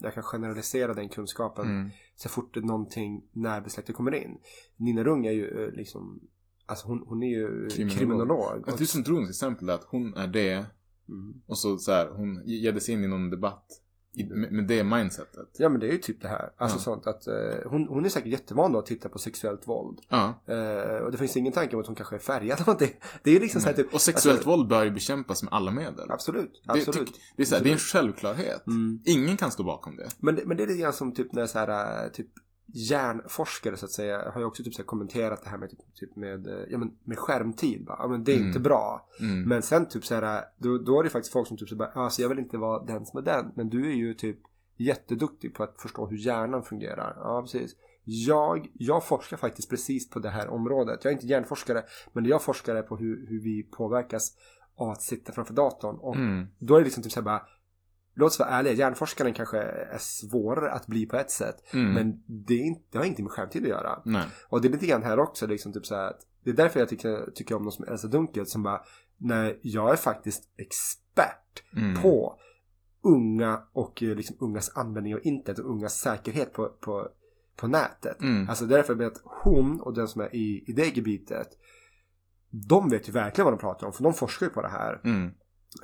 jag 0.00 0.14
kan 0.14 0.22
generalisera 0.22 0.94
den 0.94 1.08
kunskapen 1.08 1.66
Mm. 1.66 1.90
så 2.16 2.28
fort 2.28 2.54
det 2.54 2.60
någonting 2.60 3.22
närbesläktat 3.32 3.96
kommer 3.96 4.14
in. 4.14 4.38
Nina 4.76 5.04
Rung 5.04 5.26
är 5.26 5.32
ju 5.32 5.70
liksom 5.70 6.20
Alltså 6.66 6.86
hon, 6.88 7.04
hon 7.06 7.22
är 7.22 7.28
ju 7.28 7.68
Kriminolog. 7.68 7.98
kriminolog. 7.98 8.68
Att 8.68 8.78
du 8.78 8.86
som 8.86 9.02
drog 9.02 9.18
till 9.18 9.28
exempel 9.30 9.70
att 9.70 9.84
hon 9.84 10.14
är 10.14 10.26
det 10.26 10.66
Mm. 11.08 11.34
och 11.46 11.58
så, 11.58 11.78
så 11.78 11.92
här, 11.92 12.08
hon 12.08 12.42
ger 12.44 12.78
sig 12.78 12.94
in 12.94 13.04
i 13.04 13.08
någon 13.08 13.30
debatt 13.30 13.66
i, 14.16 14.24
med, 14.24 14.66
det 14.68 14.84
mindsetet. 14.84 15.48
Ja 15.58 15.68
men 15.68 15.80
det 15.80 15.86
är 15.88 15.92
ju 15.92 15.98
typ 15.98 16.22
det 16.22 16.28
här. 16.28 16.50
Alltså 16.56 16.76
Ja. 16.78 16.80
sånt 16.82 17.06
att 17.06 17.26
eh, 17.26 17.34
hon, 17.70 17.88
hon 17.88 18.04
är 18.04 18.08
säkert 18.08 18.32
jättevan 18.32 18.72
då 18.72 18.78
att 18.78 18.86
titta 18.86 19.08
på 19.08 19.18
sexuellt 19.18 19.68
våld. 19.68 19.98
Ja. 20.08 20.42
Eh, 20.46 20.96
och 20.96 21.12
det 21.12 21.18
finns 21.18 21.36
ingen 21.36 21.52
tanke 21.52 21.76
om 21.76 21.80
att 21.80 21.86
hon 21.86 21.96
kanske 21.96 22.14
är 22.16 22.20
färgad 22.20 22.68
av 22.68 22.76
det. 22.78 22.90
Det 23.22 23.36
är 23.36 23.40
liksom 23.40 23.60
så 23.60 23.66
här 23.66 23.74
typ. 23.74 23.94
Och 23.94 24.00
sexuellt 24.00 24.38
alltså, 24.38 24.50
våld 24.50 24.68
bör 24.68 24.84
ju 24.84 24.90
bekämpas 24.90 25.42
med 25.42 25.52
alla 25.52 25.70
medel. 25.70 26.10
Absolut, 26.10 26.62
Det, 26.66 26.72
absolut. 26.72 27.08
tyck- 27.10 27.14
det, 27.36 27.42
är 27.42 27.46
så 27.46 27.54
här, 27.54 27.62
det 27.62 27.68
är 27.70 27.72
en 27.72 27.78
självklarhet. 27.78 28.66
Mm. 28.66 29.00
Ingen 29.04 29.36
kan 29.36 29.50
stå 29.50 29.62
bakom 29.62 29.96
det. 29.96 30.08
Men, 30.18 30.34
men 30.46 30.56
det 30.56 30.62
är 30.62 30.66
lite 30.66 30.80
grann 30.80 30.92
som 30.92 31.14
typ 31.14 31.32
när 31.32 31.46
så 31.46 31.58
här, 31.58 32.04
äh, 32.04 32.10
typ 32.10 32.26
hjärnforskare 32.74 33.76
så 33.76 33.84
att 33.84 33.90
säga 33.92 34.30
har 34.30 34.40
ju 34.40 34.46
också 34.46 34.62
typ 34.64 34.74
så 34.74 34.82
kommenterat 34.84 35.42
det 35.44 35.50
här 35.50 35.58
med, 35.58 35.70
typ, 35.70 35.94
typ 35.94 36.16
med, 36.16 36.46
eh, 36.46 36.64
ja, 36.68 36.78
men 36.78 36.90
med 37.04 37.18
skärmtid. 37.18 37.84
Bara. 37.84 37.96
Ja, 37.98 38.08
men 38.08 38.24
det 38.24 38.32
är 38.32 38.36
Mm. 38.36 38.48
inte 38.48 38.60
bra. 38.60 39.08
Mm. 39.20 39.42
Men 39.48 39.62
sen 39.62 39.88
typ 39.88 40.04
så 40.04 40.14
här, 40.14 40.44
då, 40.58 40.78
då 40.78 41.00
är 41.00 41.04
det 41.04 41.10
faktiskt 41.10 41.32
folk 41.32 41.48
som 41.48 41.56
typ 41.56 41.68
så 41.68 41.76
bara, 41.76 41.88
alltså 41.88 42.22
jag 42.22 42.28
vill 42.28 42.38
inte 42.38 42.58
vara 42.58 42.84
den 42.84 43.06
som 43.06 43.18
är 43.18 43.22
den. 43.22 43.52
Men 43.56 43.68
du 43.68 43.90
är 43.90 43.94
ju 43.94 44.14
typ 44.14 44.38
jätteduktig 44.76 45.54
på 45.54 45.62
att 45.62 45.80
förstå 45.82 46.06
hur 46.06 46.16
hjärnan 46.16 46.62
fungerar. 46.62 47.14
Ja, 47.16 47.42
precis. 47.42 47.76
Jag, 48.04 48.68
jag 48.74 49.04
forskar 49.06 49.36
faktiskt 49.36 49.70
precis 49.70 50.10
på 50.10 50.18
det 50.18 50.30
här 50.30 50.48
området. 50.48 51.00
Jag 51.04 51.10
är 51.10 51.14
inte 51.14 51.26
hjärnforskare, 51.26 51.82
men 52.12 52.24
jag 52.24 52.42
forskar 52.42 52.82
på 52.82 52.96
hur, 52.96 53.26
hur 53.28 53.40
vi 53.40 53.62
påverkas 53.62 54.36
av 54.76 54.90
att 54.90 55.02
sitta 55.02 55.32
framför 55.32 55.54
datorn. 55.54 55.96
Och 55.96 56.16
Mm. 56.16 56.46
då 56.58 56.74
är 56.74 56.78
det 56.78 56.84
liksom 56.84 57.02
typ 57.02 57.12
så 57.12 57.20
här 57.20 57.24
bara, 57.24 57.42
låt 58.20 58.32
oss 58.32 58.38
vara 58.38 58.48
ärliga, 58.48 58.72
hjärnforskaren 58.72 59.34
kanske 59.34 59.58
är 59.62 59.98
svårare 59.98 60.70
att 60.70 60.86
bli 60.86 61.06
på 61.06 61.16
ett 61.16 61.30
sätt. 61.30 61.74
Mm. 61.74 61.92
Men 61.92 62.22
det, 62.26 62.54
är 62.54 62.62
inte, 62.62 62.82
det 62.90 62.98
har 62.98 63.04
ingenting 63.04 63.24
med 63.24 63.32
skärmtid 63.32 63.62
att 63.62 63.68
göra. 63.68 64.02
Nej. 64.04 64.24
Och 64.48 64.60
det 64.60 64.68
är 64.68 64.72
lite 64.72 64.86
grann 64.86 65.02
här 65.02 65.18
också, 65.18 65.46
liksom 65.46 65.72
typ 65.72 65.86
så 65.86 65.94
här 65.94 66.12
det 66.44 66.50
är 66.50 66.54
därför 66.54 66.80
jag 66.80 66.88
tycker, 66.88 67.30
tycker 67.34 67.54
om 67.54 67.64
de 67.64 67.72
som 67.72 67.84
Elsa 67.84 68.08
Dunkelt 68.08 68.48
som 68.48 68.62
bara, 68.62 68.80
nej, 69.18 69.60
jag 69.62 69.92
är 69.92 69.96
faktiskt 69.96 70.42
expert 70.56 71.36
Mm. 71.76 72.02
på 72.02 72.38
unga 73.02 73.62
och 73.72 74.02
eh, 74.02 74.16
liksom 74.16 74.36
ungas 74.40 74.76
användning 74.76 75.14
av 75.14 75.20
internet 75.22 75.58
och 75.58 75.70
ungas 75.70 75.94
säkerhet 75.94 76.52
på, 76.52 76.68
på, 76.68 77.08
på 77.56 77.66
nätet. 77.66 78.20
Mm. 78.20 78.48
Alltså 78.48 78.66
därför 78.66 78.94
det 78.94 79.06
att 79.06 79.20
hon 79.24 79.80
och 79.80 79.94
den 79.94 80.08
som 80.08 80.20
är 80.20 80.34
i, 80.34 80.64
i 80.66 80.72
det 80.72 80.96
gebitet, 80.96 81.48
de 82.50 82.90
vet 82.90 83.08
ju 83.08 83.12
verkligen 83.12 83.44
vad 83.44 83.54
de 83.54 83.60
pratar 83.60 83.86
om, 83.86 83.92
för 83.92 84.02
de 84.02 84.14
forskar 84.14 84.46
ju 84.46 84.52
på 84.52 84.62
det 84.62 84.68
här. 84.68 85.00
Mm. 85.04 85.30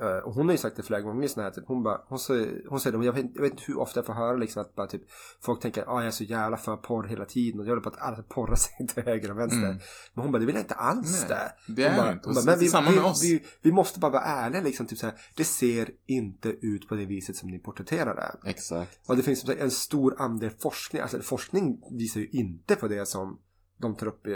Eh, 0.01 0.17
och 0.17 0.33
hon 0.33 0.45
har 0.45 0.51
ju 0.51 0.57
sagt 0.57 0.75
det 0.75 0.83
flera 0.83 1.01
gånger 1.01 1.41
här, 1.41 1.51
typ, 1.51 1.63
hon, 1.67 1.83
bara, 1.83 2.01
hon, 2.07 2.19
säger, 2.19 2.63
hon 2.69 2.79
säger 2.79 2.97
det, 2.97 3.05
jag 3.05 3.13
vet, 3.13 3.25
jag 3.33 3.41
vet 3.41 3.51
inte 3.51 3.63
hur 3.67 3.79
ofta 3.79 3.97
jag 3.97 4.05
får 4.05 4.13
höra 4.13 4.37
liksom 4.37 4.61
att 4.61 4.75
bara, 4.75 4.87
typ, 4.87 5.01
folk 5.41 5.61
tänker 5.61 5.81
att 5.81 5.87
ah, 5.87 5.99
jag 5.99 6.07
är 6.07 6.11
så 6.11 6.23
jävla 6.23 6.57
för 6.57 6.77
porr 6.77 7.03
hela 7.03 7.25
tiden 7.25 7.59
och 7.59 7.65
jag 7.65 7.71
håller 7.71 7.81
på 7.81 7.89
att 7.89 8.01
alla 8.01 8.23
porrar 8.23 8.55
sig 8.55 8.87
till 8.93 9.03
höger 9.03 9.31
och 9.31 9.39
vänster. 9.39 9.57
Mm. 9.57 9.79
Men 10.13 10.23
hon 10.23 10.31
bara, 10.31 10.39
det 10.39 10.45
vill 10.45 10.55
jag 10.55 10.63
inte 10.63 10.75
alls 10.75 11.25
Nej, 11.29 11.39
det. 11.67 11.73
det 11.73 11.83
är 11.83 11.97
bara, 11.97 12.11
inte. 12.11 12.27
hon 12.27 12.35
bara, 12.35 12.45
men 12.45 12.59
vi, 12.59 12.67
samma 12.67 12.91
med 12.91 13.03
oss. 13.03 13.23
Vi, 13.23 13.43
vi 13.61 13.71
måste 13.71 13.99
bara 13.99 14.11
vara 14.11 14.23
ärliga 14.23 14.61
liksom, 14.61 14.85
typ 14.85 14.99
så 14.99 15.05
här, 15.05 15.15
det 15.35 15.43
ser 15.43 15.89
inte 16.05 16.49
ut 16.49 16.87
på 16.87 16.95
det 16.95 17.05
viset 17.05 17.35
som 17.35 17.49
ni 17.49 17.59
porträtterar 17.59 18.15
det. 18.15 18.49
Exakt. 18.49 19.09
Och 19.09 19.17
det 19.17 19.23
finns 19.23 19.39
som 19.39 19.47
sagt 19.47 19.61
en 19.61 19.71
stor 19.71 20.15
andel 20.21 20.51
forskning, 20.59 21.01
alltså 21.01 21.21
forskning 21.21 21.81
visar 21.91 22.19
ju 22.19 22.27
inte 22.27 22.75
på 22.75 22.87
det 22.87 23.05
som 23.05 23.39
de 23.77 23.95
tar 23.95 24.07
upp, 24.07 24.27
eh, 24.27 24.33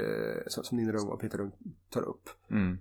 som 0.47 0.63
som 0.63 0.77
Nina 0.77 1.01
och 1.01 1.21
Peter 1.21 1.37
Rung 1.37 1.51
tar 1.89 2.01
upp. 2.01 2.29
Mm. 2.51 2.77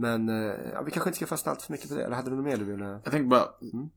Men 0.00 0.28
eh, 0.28 0.54
ja, 0.72 0.82
vi 0.82 0.90
kanske 0.90 1.08
inte 1.08 1.16
ska 1.16 1.26
fastna 1.26 1.52
allt 1.52 1.62
för 1.62 1.72
mycket 1.72 1.88
på 1.88 1.94
det. 1.94 2.04
Eller 2.04 2.16
hade 2.16 2.30
du 2.30 2.36
något 2.36 2.44
mer 2.44 2.56
du 2.56 2.64
ville? 2.64 2.84
Jag 2.84 3.04
tänkte 3.04 3.28
bara... 3.28 3.48
Mm. 3.72 3.88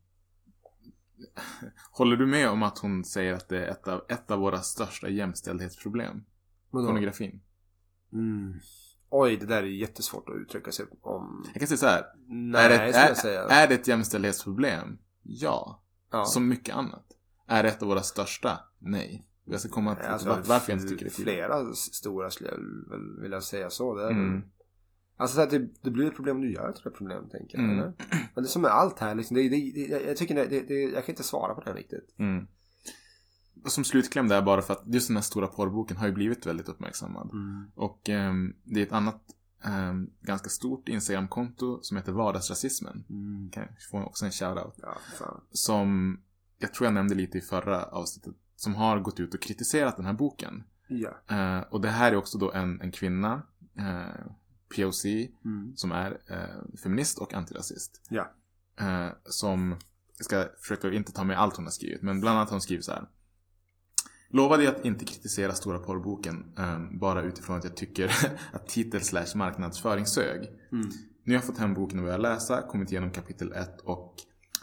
Håller 1.91 2.17
du 2.17 2.25
med 2.25 2.49
om 2.49 2.63
att 2.63 2.77
hon 2.77 3.03
säger 3.03 3.33
att 3.33 3.49
det 3.49 3.65
är 3.65 3.71
ett 3.71 3.87
av, 3.87 4.01
ett 4.09 4.31
av 4.31 4.39
våra 4.39 4.61
största 4.61 5.09
jämställdhetsproblem? 5.09 6.23
Vadå? 6.71 6.87
Pornografin. 6.87 7.41
Mm. 8.13 8.53
Oj, 9.09 9.37
det 9.37 9.45
där 9.45 9.63
är 9.63 9.67
jättesvårt 9.67 10.29
att 10.29 10.35
uttrycka 10.35 10.71
sig 10.71 10.85
om. 11.01 11.45
Jag 11.53 11.59
kan 11.59 11.67
säga 11.67 11.77
så 11.77 11.85
här. 11.85 12.05
Nej, 12.27 12.65
är, 12.65 12.69
det, 12.69 12.75
jag 12.75 12.95
är, 12.95 13.13
säga. 13.13 13.43
är 13.43 13.67
det 13.67 13.73
ett 13.73 13.87
jämställdhetsproblem? 13.87 14.97
Ja. 15.21 15.83
ja. 16.11 16.25
Som 16.25 16.47
mycket 16.47 16.75
annat. 16.75 17.05
Är 17.47 17.63
det 17.63 17.69
ett 17.69 17.81
av 17.81 17.87
våra 17.87 18.01
största? 18.01 18.59
Nej. 18.79 19.27
Jag 19.45 19.59
ska 19.59 19.69
komma 19.69 19.95
till 19.95 20.05
Alltså, 20.05 20.29
var, 20.29 20.41
varför 20.47 20.71
jag 20.71 20.79
inte 20.79 20.89
tycker 20.89 21.05
det 21.05 21.11
är. 21.11 21.23
Flera 21.23 21.73
stora 21.73 22.29
skulle 22.29 22.49
jag 22.49 22.59
vilja 23.21 23.41
säga 23.41 23.69
så. 23.69 23.95
Det 23.95 24.03
är 24.03 24.11
Mm. 24.11 24.43
Alltså 25.23 25.35
så 25.35 25.41
att 25.41 25.49
det, 25.49 25.67
det 25.81 25.91
blir 25.91 26.07
ett 26.07 26.15
problem 26.15 26.35
om 26.35 26.41
du 26.41 26.53
gör 26.53 26.69
ett 26.69 26.95
problem, 26.95 27.29
tänker 27.29 27.57
jag. 27.57 27.65
Mm. 27.65 27.79
Eller? 27.79 27.93
Men 28.33 28.43
det 28.43 28.47
är 28.47 28.51
som 28.51 28.61
med 28.61 28.71
allt 28.71 28.99
här, 28.99 29.15
liksom, 29.15 29.35
det, 29.37 29.49
det, 29.49 29.87
jag, 30.07 30.17
tycker 30.17 30.35
det, 30.35 30.73
jag 30.73 31.05
kan 31.05 31.13
inte 31.13 31.23
svara 31.23 31.53
på 31.53 31.61
det 31.61 31.73
riktigt. 31.73 32.15
Mm. 32.17 32.47
Och 33.63 33.71
som 33.71 33.83
slutkläm 33.83 34.27
där 34.27 34.41
bara 34.41 34.61
för 34.61 34.73
att 34.73 34.83
just 34.85 35.07
den 35.07 35.17
här 35.17 35.21
stora 35.21 35.47
porrboken 35.47 35.97
har 35.97 36.07
ju 36.07 36.13
blivit 36.13 36.45
väldigt 36.45 36.69
uppmärksammad. 36.69 37.29
Och 37.75 38.09
ehm, 38.09 38.55
det 38.63 38.79
är 38.79 38.85
ett 38.85 38.91
annat 38.91 39.21
ehm, 39.63 40.09
ganska 40.21 40.49
stort 40.49 40.89
Instagramkonto 40.89 41.79
som 41.81 41.97
heter 41.97 42.11
Vardagsrasismen. 42.11 43.05
Mm. 43.09 43.49
Kan 43.51 43.63
jag 43.63 43.71
få 43.91 44.03
också 44.03 44.25
en 44.25 44.31
shoutout. 44.31 44.75
Ja, 44.81 44.97
fan. 45.19 45.41
Som 45.51 46.19
jag 46.57 46.73
tror 46.73 46.87
jag 46.87 46.93
nämnde 46.93 47.15
lite 47.15 47.37
i 47.37 47.41
förra 47.41 47.83
avsnittet. 47.83 48.33
Som 48.55 48.75
har 48.75 48.99
gått 48.99 49.19
ut 49.19 49.33
och 49.33 49.41
kritiserat 49.41 49.97
den 49.97 50.05
här 50.05 50.13
boken. 50.13 50.63
Ja. 50.87 51.09
Eh, 51.27 51.63
och 51.69 51.81
det 51.81 51.89
här 51.89 52.11
är 52.11 52.15
också 52.15 52.37
då 52.37 52.51
en, 52.51 52.81
en 52.81 52.91
kvinna, 52.91 53.41
eh, 53.77 54.25
POC, 54.75 55.05
Mm. 55.45 55.73
som 55.75 55.91
är 55.91 56.17
eh, 56.27 56.77
feminist 56.83 57.17
och 57.19 57.33
antirasist. 57.33 58.01
Ja. 58.09 58.31
Eh, 58.79 59.07
som, 59.25 59.75
jag 60.17 60.25
ska 60.25 60.45
försöka 60.61 60.91
inte 60.93 61.11
ta 61.11 61.23
med 61.23 61.39
allt 61.39 61.55
hon 61.55 61.65
har 61.65 61.71
skrivit, 61.71 62.01
men 62.01 62.21
bland 62.21 62.37
annat 62.37 62.49
har 62.49 62.55
hon 62.55 62.61
skrivit 62.61 62.85
så 62.85 62.91
här. 62.91 63.07
Lovade 64.29 64.63
jag 64.63 64.75
att 64.75 64.85
inte 64.85 65.05
kritisera 65.05 65.53
Stora 65.53 65.79
porrboken 65.79 66.53
eh, 66.57 66.79
bara 66.91 67.21
utifrån 67.21 67.57
att 67.57 67.63
jag 67.63 67.75
tycker 67.77 68.11
att 68.51 68.67
titel 68.67 69.01
slash 69.01 69.35
marknadsföring 69.35 70.05
sög. 70.05 70.41
Mm. 70.71 70.89
Nu 71.23 71.33
har 71.33 71.37
jag 71.37 71.43
fått 71.43 71.57
hem 71.57 71.73
boken 71.73 71.99
och 71.99 72.05
börjat 72.05 72.21
läsa, 72.21 72.61
kommit 72.61 72.91
igenom 72.91 73.11
kapitel 73.11 73.51
1 73.53 73.81
och 73.81 74.15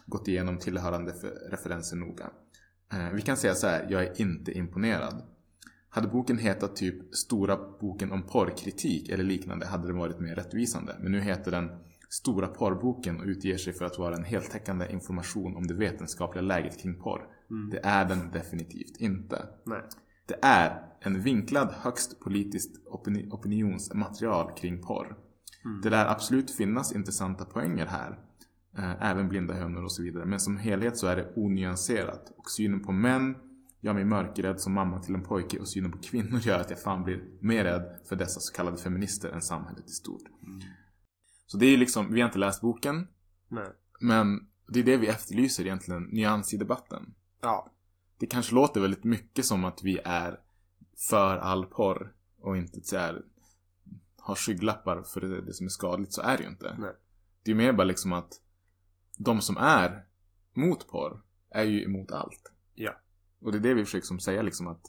gått 0.06 0.28
igenom 0.28 0.58
tillhörande 0.58 1.12
referenser 1.50 1.96
noga. 1.96 2.30
Eh, 2.92 3.10
vi 3.10 3.22
kan 3.22 3.36
säga 3.36 3.54
så 3.54 3.66
här, 3.66 3.86
jag 3.90 4.02
är 4.02 4.20
inte 4.20 4.52
imponerad. 4.52 5.22
Hade 5.92 6.08
boken 6.08 6.38
hetat 6.38 6.76
typ 6.76 7.14
Stora 7.14 7.56
boken 7.80 8.12
om 8.12 8.22
porrkritik 8.22 9.08
eller 9.08 9.24
liknande 9.24 9.66
hade 9.66 9.86
den 9.86 9.96
varit 9.96 10.20
mer 10.20 10.34
rättvisande. 10.34 10.96
Men 11.00 11.12
nu 11.12 11.20
heter 11.20 11.50
den 11.50 11.70
Stora 12.08 12.46
porrboken 12.46 13.20
och 13.20 13.26
utger 13.26 13.56
sig 13.56 13.72
för 13.72 13.84
att 13.84 13.98
vara 13.98 14.14
en 14.16 14.24
heltäckande 14.24 14.92
information 14.92 15.56
om 15.56 15.66
det 15.66 15.74
vetenskapliga 15.74 16.42
läget 16.42 16.82
kring 16.82 16.94
porr. 16.94 17.26
Det 17.70 17.80
är 17.82 18.04
den 18.04 18.30
definitivt 18.32 18.96
inte. 19.00 19.46
Nej. 19.66 19.82
Det 20.26 20.38
är 20.42 20.82
en 21.00 21.20
vinklad, 21.20 21.68
högst 21.80 22.20
politiskt 22.20 22.86
opini- 22.86 23.30
opinionsmaterial 23.30 24.50
kring 24.56 24.82
porr. 24.82 25.16
Det 25.82 25.90
lär 25.90 26.06
absolut 26.06 26.50
finnas 26.50 26.92
intressanta 26.92 27.44
poänger 27.44 27.86
här. 27.86 28.18
Eh, 28.78 29.10
även 29.10 29.28
blinda 29.28 29.54
hönor 29.54 29.84
och 29.84 29.92
så 29.92 30.02
vidare. 30.02 30.24
Men 30.24 30.40
som 30.40 30.56
helhet 30.56 30.96
så 30.98 31.06
är 31.06 31.16
det 31.16 31.32
onyanserat. 31.36 32.32
Och 32.36 32.50
synen 32.50 32.80
på 32.80 32.92
män 32.92 33.34
gör 33.80 33.94
mig 33.94 34.04
mörkrädd 34.04 34.60
som 34.60 34.72
mamma 34.72 34.98
till 34.98 35.14
en 35.14 35.22
pojke 35.22 35.58
och 35.58 35.68
synen 35.68 35.92
på 35.92 35.98
kvinnor 35.98 36.38
gör 36.38 36.60
att 36.60 36.70
jag 36.70 36.82
fan 36.82 37.04
blir 37.04 37.24
mer 37.40 37.64
rädd 37.64 38.00
för 38.08 38.16
dessa 38.16 38.40
så 38.40 38.54
kallade 38.54 38.76
feminister 38.76 39.28
än 39.30 39.42
samhället 39.42 39.86
i 39.86 39.92
stort. 39.92 40.22
Så 41.46 41.56
det 41.56 41.66
är 41.66 41.76
liksom, 41.76 42.12
vi 42.12 42.20
har 42.20 42.28
inte 42.28 42.38
läst 42.38 42.60
boken. 42.60 43.08
Nej. 43.48 43.68
Men 44.00 44.48
det 44.68 44.80
är 44.80 44.84
det 44.84 44.96
vi 44.96 45.06
efterlyser 45.06 45.64
egentligen, 45.64 46.02
nyans 46.02 46.54
i 46.54 46.56
debatten. 46.56 47.14
Ja. 47.40 47.72
Det 48.18 48.26
kanske 48.26 48.54
låter 48.54 48.80
väldigt 48.80 49.04
mycket 49.04 49.46
som 49.46 49.64
att 49.64 49.82
vi 49.82 49.98
är 50.04 50.40
för 50.96 51.36
all 51.36 51.66
porr 51.66 52.12
och 52.40 52.56
inte 52.56 52.80
så 52.82 52.96
här, 52.96 53.22
har 54.16 54.34
skygglappar 54.34 55.02
för 55.02 55.20
det, 55.20 55.42
det 55.42 55.54
som 55.54 55.66
är 55.66 55.70
skadligt. 55.70 56.12
Så 56.12 56.22
är 56.22 56.36
det 56.36 56.42
ju 56.42 56.48
inte. 56.48 56.76
Nej. 56.78 56.92
Det 57.42 57.50
är 57.50 57.54
mer 57.54 57.72
bara 57.72 57.84
liksom 57.84 58.12
att 58.12 58.40
de 59.16 59.40
som 59.40 59.56
är 59.56 60.04
mot 60.54 60.88
porr 60.88 61.22
är 61.50 61.64
ju 61.64 61.84
emot 61.84 62.12
allt. 62.12 62.52
Ja. 62.74 62.92
Och 63.40 63.52
det 63.52 63.58
är 63.58 63.60
det 63.60 63.74
vi 63.74 63.84
försöker 63.84 64.06
som 64.06 64.20
säga 64.20 64.42
liksom 64.42 64.66
att 64.66 64.84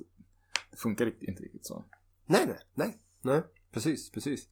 det 0.72 0.78
funkar 0.78 1.06
inte 1.24 1.44
riktigt 1.44 1.66
så. 1.66 1.86
Nej, 2.26 2.46
nej, 2.48 2.58
nej. 2.74 2.98
Nej, 3.22 3.42
precis, 3.74 4.12
precis. 4.12 4.48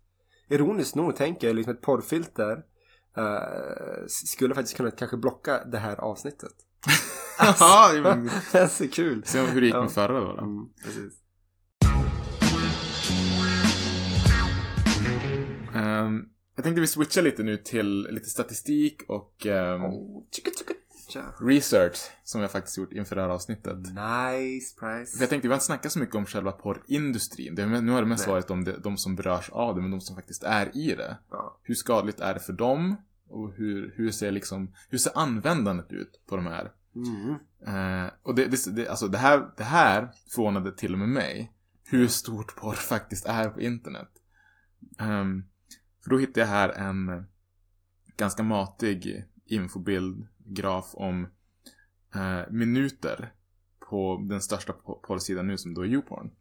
Ironiskt 0.47 0.95
nog 0.95 1.15
tänker 1.15 1.47
jag 1.47 1.55
liksom 1.55 1.73
ett 1.73 1.81
porrfilter 1.81 2.63
eh, 3.17 4.05
skulle 4.07 4.55
faktiskt 4.55 4.77
kunna 4.77 4.91
kanske 4.91 5.17
blocka 5.17 5.65
det 5.65 5.77
här 5.77 5.95
avsnittet. 5.97 6.53
Ja, 7.59 7.91
det 8.51 8.57
är 8.57 8.67
så 8.67 8.87
kul. 8.87 9.23
Se 9.25 9.39
hur 9.41 9.61
det 9.61 9.67
gick 9.67 9.75
Ja. 9.75 9.81
med 9.81 9.91
förra 9.91 10.19
då. 10.19 10.35
då. 10.35 10.41
Mm, 10.43 10.69
precis. 10.83 11.13
Ehm, 15.75 16.25
jag 16.55 16.63
tänkte 16.63 16.81
vi 16.81 16.87
switchar 16.87 17.21
lite 17.21 17.43
nu 17.43 17.57
till 17.57 18.07
lite 18.11 18.29
statistik 18.29 19.01
och 19.07 19.45
ehm, 19.45 19.81
Oh, 19.83 20.23
tjicka, 20.31 20.51
tja. 20.51 20.73
Research 21.39 21.97
som 22.23 22.41
jag 22.41 22.51
faktiskt 22.51 22.77
gjort 22.77 22.93
inför 22.93 23.15
det 23.15 23.21
här 23.21 23.29
avsnittet. 23.29 23.77
Nice 23.77 24.79
price. 24.79 25.17
För 25.17 25.23
jag 25.23 25.29
tänkte, 25.29 25.47
vi 25.47 25.47
har 25.47 25.55
inte 25.55 25.65
snackat 25.65 25.91
så 25.91 25.99
mycket 25.99 26.15
om 26.15 26.25
själva 26.25 26.51
porrindustrin. 26.51 27.55
Det, 27.55 27.65
nu 27.65 27.91
har 27.91 28.01
det 28.01 28.07
mest 28.07 28.27
Nej. 28.27 28.33
varit 28.33 28.49
om 28.49 28.63
det, 28.63 28.77
de 28.77 28.97
som 28.97 29.15
berörs 29.15 29.49
av 29.49 29.75
det, 29.75 29.81
men 29.81 29.91
de 29.91 30.01
som 30.01 30.15
faktiskt 30.15 30.43
är 30.43 30.77
i 30.77 30.95
det. 30.95 31.17
Ja. 31.31 31.59
Hur 31.63 31.75
skadligt 31.75 32.19
är 32.19 32.33
det 32.33 32.39
för 32.39 32.53
dem? 32.53 32.95
Och 33.29 33.53
hur, 33.53 33.93
hur, 33.95 34.11
ser, 34.11 34.31
liksom, 34.31 34.73
hur 34.89 34.97
ser 34.97 35.17
användandet 35.17 35.91
ut 35.91 36.21
på 36.27 36.35
de 36.35 36.45
här? 36.45 36.71
Mm. 36.95 37.35
Eh, 37.67 38.11
och 38.23 38.35
det, 38.35 38.45
det, 38.45 38.75
det, 38.75 38.87
alltså 38.87 39.07
det, 39.07 39.17
här, 39.17 39.49
det 39.57 39.63
här 39.63 40.09
förvånade 40.29 40.71
till 40.71 40.93
och 40.93 40.99
med 40.99 41.09
mig. 41.09 41.53
Hur 41.83 42.07
stort 42.07 42.55
porr 42.55 42.73
faktiskt 42.73 43.25
är 43.25 43.49
på 43.49 43.61
internet. 43.61 44.09
Ehm, 44.99 45.43
för 46.03 46.09
då 46.09 46.17
hittade 46.17 46.39
jag 46.39 46.47
här 46.47 46.69
en 46.69 47.25
ganska 48.17 48.43
matig 48.43 49.25
infobild, 49.45 50.27
graf 50.49 50.89
om 50.93 51.27
eh, 52.15 52.51
minuter 52.51 53.33
på 53.89 54.25
den 54.29 54.41
största 54.41 54.73
po- 54.73 55.01
porrsidan 55.01 55.47
nu 55.47 55.57
som 55.57 55.73
då 55.73 55.81
är 55.81 55.85
YouPorn. 55.87 56.31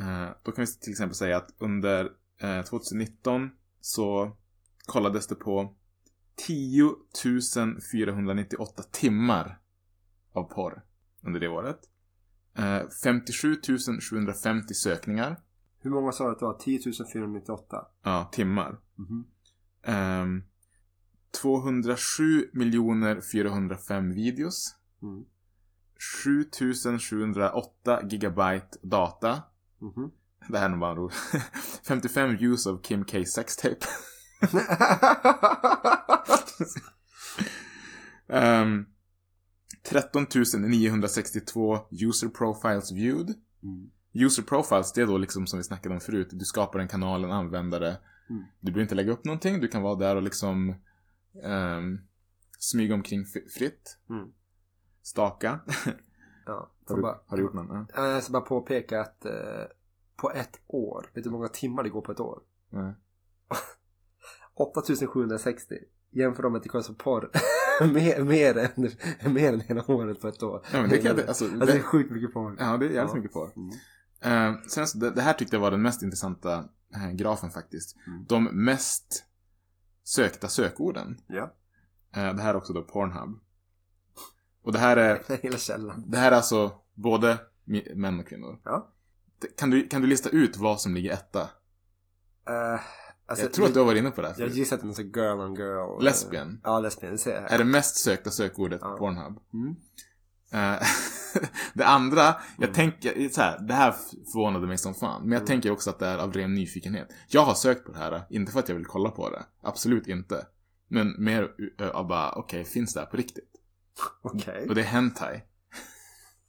Eh, 0.00 0.28
då 0.42 0.52
kan 0.52 0.64
vi 0.64 0.72
till 0.80 0.90
exempel 0.92 1.14
säga 1.14 1.36
att 1.36 1.54
under 1.58 2.10
eh, 2.40 2.62
2019 2.62 3.50
så 3.80 4.36
kollades 4.86 5.26
det 5.26 5.34
på 5.34 5.74
10 6.46 6.90
498 7.92 8.82
timmar 8.82 9.60
av 10.32 10.42
porr 10.44 10.82
under 11.22 11.40
det 11.40 11.48
året. 11.48 11.78
Eh, 12.56 12.82
57 13.04 13.56
750 14.10 14.74
sökningar. 14.74 15.40
Hur 15.78 15.90
många 15.90 16.12
sa 16.12 16.24
du 16.24 16.30
att 16.32 16.38
det 16.38 16.44
var? 16.44 16.58
10 16.58 16.80
498? 17.12 17.86
Ja, 18.02 18.28
timmar. 18.32 18.80
Mhm. 18.94 19.24
Ehm, 19.82 20.42
207 21.42 22.48
miljoner 22.52 23.20
405 23.20 24.14
videos. 24.14 24.74
Mm. 25.02 25.24
7708 26.24 28.00
gigabyte 28.08 28.78
data. 28.82 29.42
Mhm. 29.80 30.10
Det 30.48 30.58
här 30.58 30.64
är 30.64 30.68
nog 30.68 30.80
bara 30.80 30.94
roligt. 30.94 31.16
55 31.88 32.36
views 32.36 32.66
av 32.66 32.82
Kim 32.82 33.04
K 33.04 33.24
sextape. 33.24 33.86
um, 38.26 38.86
13 39.82 40.26
962 40.58 41.78
user 41.90 42.28
profiles 42.28 42.92
viewed. 42.92 43.34
Mm. 43.62 43.90
User 44.12 44.42
profiles, 44.42 44.92
det 44.92 45.02
är 45.02 45.06
då 45.06 45.18
liksom 45.18 45.46
som 45.46 45.58
vi 45.58 45.62
snackade 45.62 45.94
om 45.94 46.00
förut. 46.00 46.28
Du 46.32 46.44
skapar 46.44 46.78
en 46.78 46.88
kanal, 46.88 47.24
en 47.24 47.32
användare. 47.32 47.88
Mm. 48.30 48.44
Du 48.60 48.72
behöver 48.72 48.82
inte 48.82 48.94
lägga 48.94 49.12
upp 49.12 49.24
någonting. 49.24 49.60
Du 49.60 49.68
kan 49.68 49.82
vara 49.82 49.94
där 49.94 50.16
och 50.16 50.22
liksom 50.22 50.74
ehm, 51.42 51.98
smyga 52.58 52.94
omkring 52.94 53.24
fritt. 53.58 53.98
Mm. 54.10 54.32
Staka. 55.02 55.60
Ja, 56.46 56.70
har, 56.86 56.96
du, 56.96 57.02
bara, 57.02 57.18
har 57.26 57.36
du 57.36 57.42
gjort 57.42 57.54
någon? 57.54 57.66
Ja. 57.76 57.86
Ja, 57.94 58.08
Jag 58.12 58.22
ska 58.22 58.32
bara 58.32 58.42
påpeka 58.42 59.00
att 59.00 59.24
eh, 59.24 59.32
på 60.16 60.30
ett 60.32 60.60
år, 60.66 61.10
vet 61.14 61.24
du 61.24 61.30
hur 61.30 61.36
många 61.36 61.48
timmar 61.48 61.82
det 61.82 61.88
går 61.88 62.00
på 62.02 62.12
ett 62.12 62.20
år? 62.20 62.42
Nej. 62.70 62.94
8760. 64.54 65.74
Jämför 66.10 66.42
dem 66.42 66.52
med 66.52 66.56
att 66.58 66.62
det 66.62 66.68
kostar 66.68 66.94
porr. 66.94 67.30
mer, 67.94 68.24
mer, 68.24 68.56
än, 68.58 69.34
mer 69.34 69.52
än 69.52 69.60
hela 69.60 69.90
året 69.90 70.20
på 70.20 70.28
ett 70.28 70.42
år. 70.42 70.66
Ja, 70.72 70.80
men 70.80 70.90
det 70.90 70.98
kan 70.98 71.10
alltså, 71.10 71.26
alltså, 71.28 71.48
det 71.48 71.72
är 71.72 71.76
det- 71.76 71.82
sjukt 71.82 72.10
mycket 72.10 72.32
porr. 72.34 72.56
Ja, 72.58 72.76
det 72.76 72.86
är 72.86 72.90
jävligt 72.90 73.14
Ja. 73.14 73.14
mycket 73.14 73.32
på. 73.32 73.50
Mm. 73.56 74.54
Eh, 74.54 74.60
sen, 74.68 75.00
det, 75.00 75.10
det 75.10 75.22
här 75.22 75.32
tyckte 75.32 75.56
jag 75.56 75.60
var 75.60 75.70
den 75.70 75.82
mest 75.82 76.02
intressanta 76.02 76.68
eh, 76.94 77.10
grafen 77.12 77.50
faktiskt. 77.50 77.96
Mm. 78.06 78.24
De 78.28 78.44
mest 78.44 79.24
sökta 80.04 80.48
sökorden. 80.48 81.20
Ja. 81.26 81.52
Eh, 82.16 82.34
det 82.34 82.42
här 82.42 82.50
är 82.50 82.56
också 82.56 82.72
då 82.72 82.82
Pornhub. 82.82 83.38
Och 84.62 84.72
det 84.72 84.78
här 84.78 84.96
är, 84.96 85.38
Hela 85.42 85.58
källan. 85.58 86.04
det 86.06 86.18
här 86.18 86.32
är 86.32 86.36
alltså 86.36 86.72
både 86.94 87.38
män 87.94 88.20
och 88.20 88.26
kvinnor. 88.28 88.60
Ja. 88.64 88.88
Kan 89.56 89.70
du, 89.70 89.88
kan 89.88 90.02
du 90.02 90.06
lista 90.08 90.28
ut 90.28 90.56
vad 90.56 90.80
som 90.80 90.94
ligger 90.94 91.12
etta? 91.12 91.40
Eh, 92.48 92.80
alltså, 93.26 93.44
jag 93.44 93.52
tror 93.52 93.66
att 93.66 93.72
du 93.74 93.78
har 93.78 93.86
varit 93.86 93.98
inne 93.98 94.10
på 94.10 94.20
det 94.22 94.26
här 94.28 94.34
Jag 94.34 94.38
förut. 94.48 94.54
gissar 94.56 94.76
att 94.76 94.80
det 94.82 94.84
är 94.84 94.86
någon 94.86 94.94
sån 94.94 95.04
girl 95.12 95.40
on 95.40 95.54
girl. 95.54 96.04
Lesbian. 96.04 96.60
Ja, 96.64 96.80
lesbian. 96.80 97.12
Det 97.12 97.18
ser 97.18 97.34
jag 97.42 97.52
Är 97.52 97.58
det 97.58 97.64
mest 97.64 97.96
sökta 97.96 98.30
sökordet 98.30 98.80
Ja. 98.82 98.90
på 98.90 98.96
Pornhub. 98.98 99.38
Mm. 99.52 99.76
Eh, 100.50 100.82
det 101.74 101.84
andra, 101.84 102.22
jag 102.58 102.64
Mm. 102.68 102.72
tänker, 102.74 103.28
så 103.28 103.40
här, 103.40 103.58
det 103.58 103.74
här 103.74 103.94
förvånade 104.32 104.66
mig 104.66 104.78
som 104.78 104.94
fan. 104.94 105.22
Men 105.22 105.32
jag 105.32 105.38
Mm. 105.40 105.46
tänker 105.46 105.70
också 105.70 105.90
att 105.90 105.98
det 105.98 106.06
är 106.06 106.18
av 106.18 106.32
ren 106.32 106.54
nyfikenhet. 106.54 107.08
Jag 107.28 107.42
har 107.44 107.54
sökt 107.54 107.86
på 107.86 107.92
det 107.92 107.98
här, 107.98 108.22
inte 108.30 108.52
för 108.52 108.60
att 108.60 108.68
jag 108.68 108.76
vill 108.76 108.86
kolla 108.86 109.10
på 109.10 109.30
det. 109.30 109.42
Absolut 109.62 110.06
inte. 110.08 110.46
Men 110.88 111.14
mer 111.24 111.42
uh, 111.82 111.88
av 111.88 112.06
bara, 112.08 112.32
okej, 112.32 112.64
finns 112.64 112.94
det 112.94 113.00
här 113.00 113.06
på 113.06 113.16
riktigt? 113.16 113.50
Okej. 114.22 114.66
Och 114.68 114.74
det 114.74 114.80
är 114.80 114.84
hentai. 114.84 115.42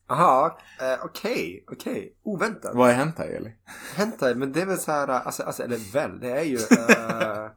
Aha, 0.09 0.59
eh, 0.81 1.05
okej, 1.05 1.65
okej. 1.71 2.17
Oväntat. 2.23 2.75
Vad 2.75 2.89
är 2.89 2.93
hentai 2.93 3.35
eller? 3.35 3.55
Hentai, 3.95 4.35
men 4.35 4.51
det 4.51 4.61
är 4.61 4.65
väl 4.65 4.77
så 4.77 4.91
här, 4.91 5.07
alltså, 5.07 5.43
alltså 5.43 5.63
eller 5.63 5.93
väl, 5.93 6.19
det 6.19 6.31
är 6.31 6.43
ju... 6.43 6.57
Uh, 6.95 7.51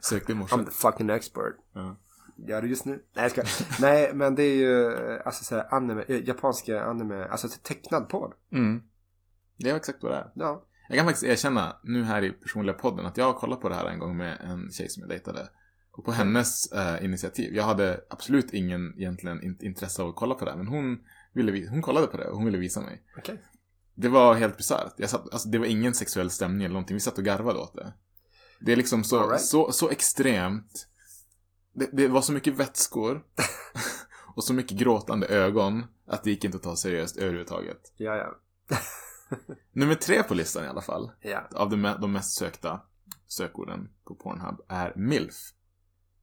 Sökte 0.00 0.32
i 0.32 0.34
morse. 0.34 0.54
I'm 0.56 0.64
the 0.64 0.70
fucking 0.70 1.10
expert. 1.10 1.54
Ja. 1.74 1.96
Gör 2.36 2.62
det 2.62 2.68
just 2.68 2.84
nu? 2.84 2.92
Nej, 3.16 3.24
jag 3.24 3.30
ska. 3.30 3.42
Nej, 3.80 4.14
men 4.14 4.34
det 4.34 4.42
är 4.42 4.56
ju 4.56 4.92
eh, 4.94 5.20
alltså 5.26 5.44
så 5.44 5.54
här, 5.54 5.74
anime, 5.74 6.04
eh, 6.08 6.28
japanska 6.28 6.82
anime, 6.84 7.24
alltså 7.24 7.48
tecknad 7.62 8.08
porr. 8.08 8.34
Mm. 8.52 8.82
Det 9.58 9.70
är 9.70 9.76
exakt 9.76 10.02
vad 10.02 10.12
det 10.12 10.16
är. 10.18 10.30
Ja. 10.34 10.64
Jag 10.88 10.96
kan 10.98 11.06
faktiskt 11.06 11.24
erkänna 11.24 11.76
nu 11.84 12.04
här 12.04 12.24
i 12.24 12.30
personliga 12.30 12.74
podden 12.76 13.06
att 13.06 13.16
jag 13.16 13.24
har 13.24 13.32
kollat 13.32 13.60
på 13.60 13.68
det 13.68 13.74
här 13.74 13.86
en 13.86 13.98
gång 13.98 14.16
med 14.16 14.40
en 14.40 14.70
tjej 14.70 14.88
som 14.88 15.00
jag 15.00 15.10
dejtade. 15.10 15.48
Och 15.92 16.04
på 16.04 16.12
hennes 16.12 16.72
eh, 16.72 17.04
initiativ. 17.04 17.54
Jag 17.54 17.64
hade 17.64 18.00
absolut 18.10 18.52
ingen 18.54 18.94
egentligen 18.98 19.42
in- 19.42 19.58
intresse 19.60 20.02
av 20.02 20.08
att 20.08 20.16
kolla 20.16 20.34
på 20.34 20.44
det. 20.44 20.56
Men 20.56 20.66
hon, 20.68 20.98
ville, 21.32 21.52
vi- 21.52 21.66
hon 21.68 21.82
kollade 21.82 22.06
på 22.06 22.16
det 22.16 22.28
och 22.28 22.36
hon 22.36 22.44
ville 22.44 22.58
visa 22.58 22.80
mig. 22.80 23.02
Okej. 23.18 23.42
Det 23.94 24.08
var 24.08 24.34
helt 24.34 24.56
bisarrt. 24.56 25.00
Alltså, 25.00 25.48
det 25.48 25.58
var 25.58 25.66
ingen 25.66 25.94
sexuell 25.94 26.30
stämning 26.30 26.64
eller 26.64 26.72
någonting. 26.72 26.94
Vi 26.96 27.00
satt 27.00 27.18
och 27.18 27.24
garvade 27.24 27.58
åt 27.58 27.74
det. 27.74 27.92
Det 28.60 28.72
är 28.72 28.76
liksom 28.76 29.04
så, 29.04 29.28
right. 29.30 29.40
så, 29.40 29.72
så 29.72 29.90
extremt. 29.90 30.88
Det, 31.74 31.88
det 31.92 32.08
var 32.08 32.22
så 32.22 32.32
mycket 32.32 32.54
vätskor. 32.54 33.24
och 34.36 34.44
så 34.44 34.54
mycket 34.54 34.78
gråtande 34.78 35.26
ögon. 35.26 35.84
Att 36.06 36.24
det 36.24 36.30
gick 36.30 36.44
inte 36.44 36.56
att 36.56 36.62
ta 36.62 36.76
seriöst 36.76 37.16
överhuvudtaget. 37.16 37.92
Ja, 37.96 38.16
ja. 38.16 38.34
Nummer 39.72 39.94
tre 39.94 40.22
på 40.22 40.34
listan 40.34 40.64
i 40.64 40.68
alla 40.68 40.82
fall. 40.82 41.10
Ja. 41.20 41.48
Av 41.54 41.70
de, 41.70 41.94
de 42.00 42.12
mest 42.12 42.38
sökta 42.38 42.80
sökorden 43.26 43.88
på 44.04 44.14
Pornhub 44.14 44.60
är 44.68 44.92
MILF. 44.96 45.34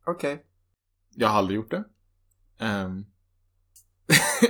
Okej. 0.06 0.46
Jag 1.10 1.28
har 1.28 1.38
aldrig 1.38 1.56
gjort 1.56 1.72
det. 1.72 1.84
Um, 2.60 3.06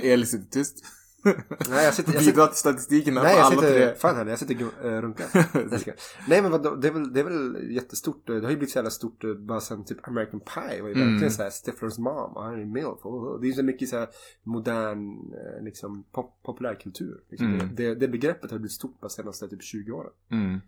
Elin 0.02 0.26
sitter 0.26 0.50
tyst. 0.50 0.84
Nej, 1.24 1.84
jag 1.84 1.94
sitter- 1.94 2.14
jag 2.14 2.24
Bidrar 2.24 2.46
till 2.46 2.56
statistiken 2.56 3.14
Nej, 3.14 3.36
jag 3.36 3.52
sitter, 3.52 3.94
fan 3.94 4.16
heller, 4.16 4.30
jag 4.30 4.38
sitter 4.38 4.54
uh, 4.64 5.00
runkar. 5.02 5.94
Nej, 6.28 6.42
men 6.42 6.50
vadå, 6.50 6.74
det 6.74 6.88
är, 6.88 6.92
väl, 6.92 7.12
det 7.12 7.20
är 7.20 7.24
väl 7.24 7.70
jättestort. 7.70 8.28
eh, 8.28 8.34
Det 8.36 8.42
har 8.42 8.50
ju 8.50 8.56
blivit 8.56 8.72
så 8.72 8.78
jävla 8.78 8.90
stort 8.90 9.24
eh, 9.24 9.34
bara 9.34 9.60
sen 9.60 9.84
typ 9.84 10.08
American 10.08 10.40
Pie. 10.40 10.82
var 10.82 10.88
ju 10.88 10.94
Mm. 10.94 11.10
verkligen 11.10 11.32
såhär 11.32 11.50
Stiflers 11.50 11.98
mom 11.98 12.36
och 12.36 12.44
han 12.44 12.60
är 12.60 12.64
MILF. 12.64 12.98
Och, 13.06 13.40
det 13.40 13.46
är 13.46 13.48
ju 13.48 13.54
så 13.54 13.62
mycket 13.62 13.88
såhär 13.88 14.08
modern, 14.42 15.32
eh, 15.34 15.64
liksom 15.64 16.04
pop, 16.12 16.42
populärkultur. 16.42 17.20
Liksom. 17.30 17.54
Mm. 17.54 17.74
Det, 17.74 17.94
det 17.94 18.08
begreppet 18.08 18.50
har 18.50 18.58
blivit 18.58 18.72
stort 18.72 19.00
bara 19.00 19.08
senaste 19.08 19.48
typ 19.48 19.62
20 19.62 19.92
åren. 19.92 20.12
Mm. 20.30 20.60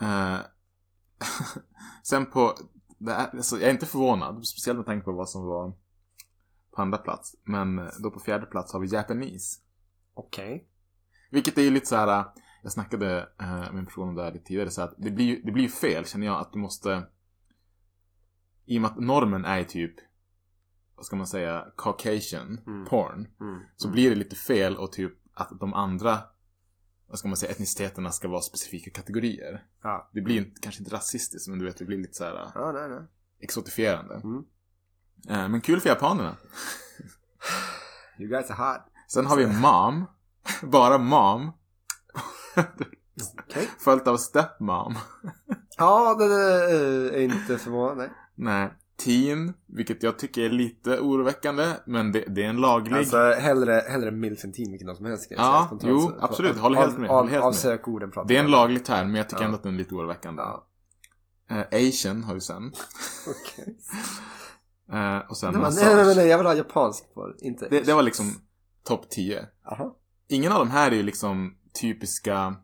Eh, 0.00 0.38
sen 2.02 2.26
på, 2.26 2.54
det 2.98 3.12
är, 3.12 3.36
alltså, 3.36 3.56
jag 3.56 3.68
är 3.68 3.70
inte 3.72 3.86
förvånad, 3.86 4.46
speciellt 4.46 4.76
med 4.78 4.86
tanke 4.86 5.04
på 5.04 5.12
vad 5.12 5.28
som 5.28 5.44
var 5.46 5.72
på 6.76 6.82
andra 6.82 6.98
plats. 6.98 7.36
Men 7.44 7.78
eh, 7.78 7.88
då 8.02 8.10
på 8.10 8.20
fjärde 8.20 8.46
plats 8.46 8.72
har 8.72 8.80
vi 8.80 8.86
Japanese. 8.86 9.60
Okej. 10.14 10.68
Vilket 11.30 11.58
är 11.58 11.62
ju 11.62 11.70
lite 11.70 11.86
så 11.86 11.96
här. 11.96 12.18
äh, 12.20 12.26
Jag 12.62 12.72
snackade 12.72 13.28
eh, 13.40 13.46
med 13.72 13.76
en 13.78 13.86
person 13.86 14.08
om 14.08 14.14
det 14.14 14.22
här 14.22 14.32
lite 14.32 14.44
tidigare. 14.44 14.70
Så 14.70 14.82
att 14.82 14.94
det 14.98 15.10
blir 15.10 15.24
ju 15.24 15.42
det 15.42 15.52
blir 15.52 15.68
fel 15.68 16.04
känner 16.04 16.26
jag 16.26 16.40
att 16.40 16.52
du 16.52 16.58
måste. 16.58 17.06
I 18.64 18.78
och 18.78 18.82
med 18.82 18.90
att 18.90 19.00
normen 19.00 19.44
är 19.44 19.64
typ. 19.64 19.94
Vad 20.96 21.06
ska 21.06 21.16
man 21.16 21.26
säga? 21.26 21.66
Caucasian 21.76 22.60
Mm. 22.66 22.84
porn. 22.86 23.28
Mm. 23.40 23.60
Så 23.76 23.90
blir 23.90 24.10
det 24.10 24.16
lite 24.16 24.36
fel 24.36 24.76
och 24.76 24.92
typ 24.92 25.12
att 25.34 25.60
de 25.60 25.74
andra. 25.74 26.18
Vad 27.08 27.18
ska 27.18 27.28
man 27.28 27.36
säga? 27.36 27.52
Etniciteterna 27.52 28.10
ska 28.10 28.28
vara 28.28 28.40
specifika 28.40 28.90
kategorier. 28.90 29.66
Ja. 29.82 30.10
Det 30.12 30.20
blir 30.20 30.36
inte, 30.38 30.60
kanske 30.60 30.82
inte 30.82 30.94
rasistiskt 30.96 31.48
men 31.48 31.58
du 31.58 31.64
vet 31.64 31.76
det 31.76 31.84
blir 31.84 31.98
lite 31.98 32.14
så 32.14 32.24
här 32.24 32.50
Ja, 32.54 32.72
nej, 32.72 32.88
nej. 32.88 33.06
exotifierande. 33.40 34.14
Mm. 34.14 34.44
Eh, 35.28 35.48
men 35.48 35.60
kul 35.60 35.80
för 35.80 35.88
japanerna. 35.88 36.36
You 38.18 38.28
guys 38.30 38.50
are 38.50 38.72
hot. 38.72 38.80
Sen 39.08 39.26
har 39.26 39.36
vi 39.36 39.46
mom. 39.46 40.04
Bara 40.62 40.98
mom. 40.98 41.52
Okej. 43.48 43.68
Följt 43.78 44.06
av 44.08 44.16
stepmom. 44.16 44.94
Ja, 45.78 46.14
det 46.14 46.24
är 46.24 47.20
inte 47.20 47.58
förvånande. 47.58 48.10
nej. 48.34 48.60
Nej. 48.60 48.70
Teen, 49.04 49.54
vilket 49.66 50.02
jag 50.02 50.18
tycker 50.18 50.42
är 50.42 50.50
lite 50.50 50.98
oroväckande, 51.00 51.72
men 51.86 52.12
det, 52.12 52.24
det 52.28 52.44
är 52.44 52.48
en 52.48 52.56
laglig... 52.56 52.96
Alltså 52.96 53.16
hellre, 53.32 53.72
hellre 53.88 54.10
milf 54.10 54.44
än 54.44 54.52
teen 54.52 54.70
vilken 54.70 54.86
dag 54.86 54.96
som 54.96 55.06
helst. 55.06 55.26
Ja, 55.30 55.76
säga 55.80 55.92
jo, 55.92 56.00
Så- 56.00 56.16
absolut. 56.20 56.52
av- 56.52 56.58
Håller 56.58 56.76
helt 56.78 56.92
av- 56.94 57.00
med, 57.00 57.10
Av, 57.10 57.28
helt 57.28 57.44
av 57.44 57.50
med. 57.50 57.54
sökorden 57.58 58.10
pratar 58.10 58.28
det 58.28 58.36
är 58.36 58.40
en 58.44 58.50
laglig 58.50 58.84
term, 58.84 59.06
men 59.06 59.14
jag 59.16 59.28
tycker 59.28 59.42
Ja. 59.42 59.44
ändå 59.46 59.56
att 59.56 59.62
den 59.62 59.74
är 59.74 59.78
lite 59.78 59.94
oroväckande. 59.94 60.42
Ja. 60.42 60.66
Eh, 61.50 61.88
Asian 61.88 62.24
har 62.24 62.34
vi 62.34 62.40
sen. 62.40 62.72
Okej. 63.28 63.76
Eh, 64.92 65.18
och 65.30 65.36
sen 65.36 65.52
Nej, 65.52 65.62
massage. 65.62 65.96
nej, 65.96 66.04
nej, 66.06 66.16
nej, 66.16 66.26
jag 66.26 66.38
vill 66.38 66.46
ha 66.46 66.54
japansk 66.54 67.04
det. 67.14 67.46
Inte... 67.46 67.68
Det, 67.68 67.80
det 67.80 67.94
var 67.94 68.02
liksom 68.02 68.32
topp 68.82 69.10
10. 69.10 69.46
Aha. 69.72 69.96
Ingen 70.28 70.52
av 70.52 70.58
de 70.58 70.70
här 70.70 70.90
är 70.90 70.96
ju 70.96 71.02
liksom 71.02 71.56
typiska... 71.80 72.56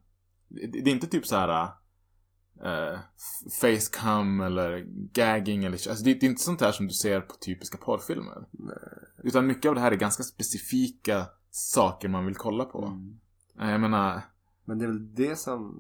Det, 0.49 0.67
det 0.83 0.91
är 0.91 0.95
inte 0.95 1.07
typ 1.07 1.27
så 1.27 1.37
här... 1.37 1.69
Uh, 2.65 2.99
facecam 3.61 4.41
eller 4.41 4.85
gagging 5.13 5.65
eller... 5.65 5.89
Alltså 5.89 6.05
det, 6.05 6.15
det 6.15 6.27
är 6.27 6.31
inte 6.31 6.43
sånt 6.43 6.61
här 6.61 6.73
som 6.73 6.87
du 6.87 6.95
ser 6.95 7.21
på 7.21 7.35
typiska 7.35 7.79
porrfilmer. 7.79 8.45
Utan 9.23 9.47
mycket 9.47 9.69
av 9.69 9.75
det 9.75 9.81
här 9.81 9.93
är 9.93 9.97
ganska 9.97 10.23
specifika 10.23 11.27
saker 11.51 12.09
man 12.09 12.27
vill 12.27 12.35
kolla 12.37 12.65
på. 12.65 12.85
Mm. 12.85 13.21
Eh, 13.61 13.71
Jag 13.71 13.81
menar... 13.81 14.21
Men 14.65 14.79
det 14.79 14.85
är 14.85 14.89
väl 14.89 15.15
det 15.15 15.37
som 15.39 15.79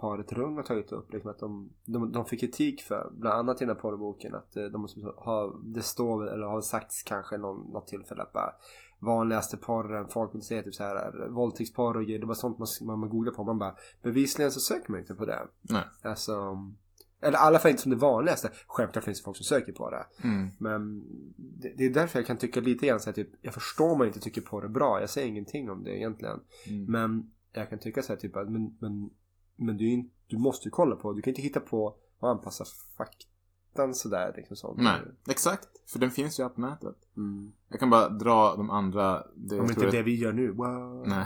paret 0.00 0.32
Rung 0.32 0.56
har 0.56 0.62
tagit 0.62 0.92
upp. 0.92 1.12
Liksom 1.12 1.30
att 1.30 1.38
de, 1.38 1.70
de, 1.84 2.12
de 2.12 2.24
fick 2.24 2.40
kritik 2.40 2.82
för, 2.82 3.10
bland 3.12 3.38
annat 3.38 3.56
i 3.56 3.64
den 3.64 3.74
här 3.74 3.82
porrboken, 3.82 4.34
att 4.34 4.56
eh, 4.56 4.64
de 4.64 4.80
måste 4.80 5.00
ha, 5.00 5.60
det 5.64 5.82
står 5.82 6.28
eller 6.28 6.46
har 6.46 6.60
sagts 6.60 7.02
kanske 7.02 7.38
någon, 7.38 7.72
något 7.72 7.86
tillfälle 7.86 8.22
att 8.22 8.32
bara 8.32 8.52
vanligaste 8.98 9.56
porren, 9.56 10.08
folk 10.08 10.34
vill 10.34 10.42
säga 10.42 10.62
typ 10.62 10.74
så 10.74 10.82
här 10.82 11.28
våldtäktsporr 11.28 11.96
och 11.96 12.04
grejer, 12.04 12.18
det 12.18 12.26
var 12.26 12.34
sånt 12.34 12.58
man, 12.58 12.98
man 12.98 13.08
googlar 13.08 13.32
på. 13.32 13.44
Man 13.44 13.58
bara, 13.58 13.74
bevisligen 14.02 14.52
så 14.52 14.60
söker 14.60 14.90
man 14.92 15.00
inte 15.00 15.14
på 15.14 15.26
det. 15.26 15.46
Nej. 15.62 15.82
Alltså, 16.02 16.32
eller 17.20 17.38
i 17.38 17.40
alla 17.40 17.58
fall 17.58 17.70
inte 17.70 17.82
som 17.82 17.90
det 17.90 17.96
vanligaste. 17.96 18.50
Självklart 18.66 19.04
finns 19.04 19.18
det 19.18 19.24
folk 19.24 19.36
som 19.36 19.44
söker 19.44 19.72
på 19.72 19.90
det. 19.90 20.06
Mm. 20.24 20.48
Men 20.58 21.02
det, 21.36 21.72
det 21.76 21.84
är 21.84 21.90
därför 21.90 22.18
jag 22.18 22.26
kan 22.26 22.36
tycka 22.36 22.60
lite 22.60 22.86
grann 22.86 23.00
så 23.00 23.06
här, 23.10 23.14
typ, 23.14 23.28
jag 23.40 23.54
förstår 23.54 23.90
om 23.92 23.98
man 23.98 24.06
inte 24.06 24.20
tycker 24.20 24.40
på 24.40 24.60
det 24.60 24.68
bra. 24.68 25.00
Jag 25.00 25.10
säger 25.10 25.28
ingenting 25.28 25.70
om 25.70 25.84
det 25.84 25.98
egentligen. 25.98 26.40
Mm. 26.66 26.84
Men 26.84 27.30
jag 27.52 27.70
kan 27.70 27.78
tycka 27.78 28.02
så 28.02 28.12
här, 28.12 28.20
typ 28.20 28.36
att 28.36 28.50
men, 28.50 28.76
men, 28.80 29.10
men 29.58 29.76
du, 29.76 30.10
du 30.26 30.38
måste 30.38 30.64
ju 30.64 30.70
kolla 30.70 30.96
på, 30.96 31.12
du 31.12 31.22
kan 31.22 31.30
inte 31.30 31.42
hitta 31.42 31.60
på 31.60 31.96
och 32.18 32.30
anpassa 32.30 32.64
faktan 32.96 33.94
sådär 33.94 34.32
liksom 34.36 34.56
sånt. 34.56 34.80
Nej, 34.80 35.00
exakt. 35.28 35.68
För 35.86 35.98
den 35.98 36.10
finns 36.10 36.40
ju 36.40 36.48
på 36.48 36.60
nätet. 36.60 36.96
Mm. 37.16 37.52
Jag 37.68 37.80
kan 37.80 37.90
bara 37.90 38.08
dra 38.08 38.56
de 38.56 38.70
andra. 38.70 39.24
Det, 39.36 39.60
Om 39.60 39.66
inte 39.66 39.90
det 39.90 39.98
att- 40.00 40.06
vi 40.06 40.14
gör 40.14 40.32
nu. 40.32 40.50
Wow. 40.52 41.04
Nej. 41.08 41.24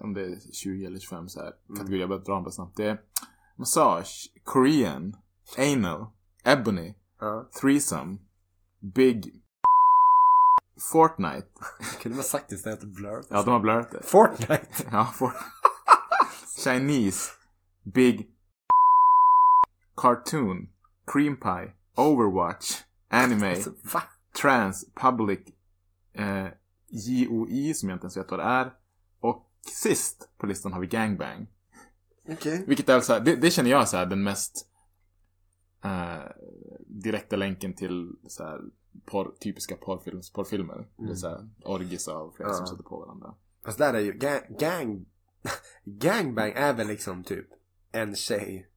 Om 0.00 0.14
det 0.14 0.22
är 0.26 0.52
20 0.52 0.86
eller 0.86 0.98
25 0.98 1.28
så 1.28 1.40
här 1.40 1.46
Mm. 1.68 1.76
kategorier. 1.76 2.00
Jag 2.00 2.08
bara 2.08 2.18
drar 2.18 2.34
dem 2.34 2.44
bara 2.44 2.50
snabbt. 2.50 2.76
Det 2.76 2.84
är 2.88 3.00
massage, 3.56 4.32
Korean, 4.44 5.16
anal, 5.58 6.06
ebony, 6.44 6.94
Ja. 7.20 7.48
threesome, 7.60 8.16
big, 8.80 9.40
Fortnite. 10.92 11.46
Kunde 12.02 12.16
man 12.16 12.24
sagt 12.24 12.48
det 12.48 12.54
istället 12.54 12.80
för 12.80 12.86
blur. 12.86 13.22
Ja, 13.30 13.42
de 13.42 13.50
har 13.50 13.60
blurrat 13.60 13.90
det. 13.90 14.02
Fortnite. 14.02 14.66
Ja, 14.92 15.04
for... 15.14 15.32
Chinese, 16.56 17.30
big, 17.82 18.30
cartoon, 19.96 20.68
cream 21.06 21.36
pie, 21.36 21.72
overwatch, 21.96 22.82
anime, 23.08 23.50
Alltså, 23.50 23.72
trans, 24.40 24.86
public, 24.94 25.40
eh, 26.12 26.46
JOI 26.88 27.74
som 27.74 27.88
jag 27.88 27.96
inte 27.96 28.04
ens 28.04 28.16
vet 28.16 28.30
vad 28.30 28.40
det 28.40 28.44
är. 28.44 28.72
Och 29.20 29.50
sist 29.82 30.28
på 30.38 30.46
listan 30.46 30.72
har 30.72 30.80
vi 30.80 30.86
gangbang. 30.86 31.46
Okej. 32.28 32.64
Vilket 32.66 32.88
är 32.88 33.00
så 33.00 33.12
här, 33.12 33.20
det, 33.20 33.36
det 33.36 33.50
känner 33.50 33.70
jag 33.70 33.88
så 33.88 33.96
här 33.96 34.06
den 34.06 34.22
mest 34.22 34.66
eh, 35.84 36.30
direkta 36.86 37.36
länken 37.36 37.74
till 37.74 38.16
så 38.28 38.44
här, 38.44 38.60
porr, 39.06 39.34
typiska 39.40 39.76
porrfilms, 39.76 40.32
porrfilmer. 40.32 40.88
Det 40.96 41.10
är 41.10 41.14
så 41.14 41.28
här 41.28 41.48
orgis 41.64 42.08
av 42.08 42.32
flera 42.36 42.52
som 42.52 42.62
Ja. 42.64 42.70
sätter 42.70 42.82
på 42.88 43.00
varandra. 43.00 43.34
Fast 43.64 43.78
där 43.78 43.94
är 43.94 44.00
ju 44.00 44.12
gang, 44.12 44.40
gang 44.58 45.06
gangbang 45.84 46.52
är 46.56 46.72
väl 46.72 46.86
liksom 46.86 47.24
typ 47.24 47.46
en 47.92 48.14
tjej. 48.14 48.68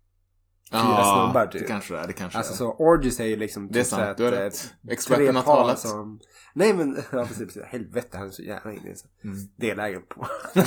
Fyra 0.71 1.03
snubbar, 1.03 1.47
typ. 1.47 1.61
det 1.61 1.67
kanske 1.67 1.93
det 1.93 1.99
är. 1.99 2.07
Det 2.07 2.13
kanske 2.13 2.37
Alltså 2.37 2.53
är. 2.53 2.57
så 2.57 2.73
orgies 2.73 3.19
är 3.19 3.25
ju 3.25 3.35
liksom 3.35 3.67
Det 3.71 3.79
är 3.79 3.83
typ 3.83 3.89
sant, 3.89 4.03
att, 4.03 4.17
du 4.17 4.23
har 4.23 4.31
eh, 4.31 4.39
rätt. 4.39 4.73
Experten 4.89 5.35
har 5.35 5.43
par 5.43 5.55
talat. 5.55 5.79
Som... 5.79 6.19
Nej 6.53 6.73
men, 6.73 6.95
ja 7.11 7.25
precis, 7.25 7.37
precis. 7.37 7.63
Helvete 7.63 8.17
han 8.17 8.27
är 8.27 8.31
så 8.31 8.41
jävla 8.41 8.73
inne. 8.73 8.95
Mm. 9.23 9.37
Delägare 9.55 10.01
på. 10.01 10.27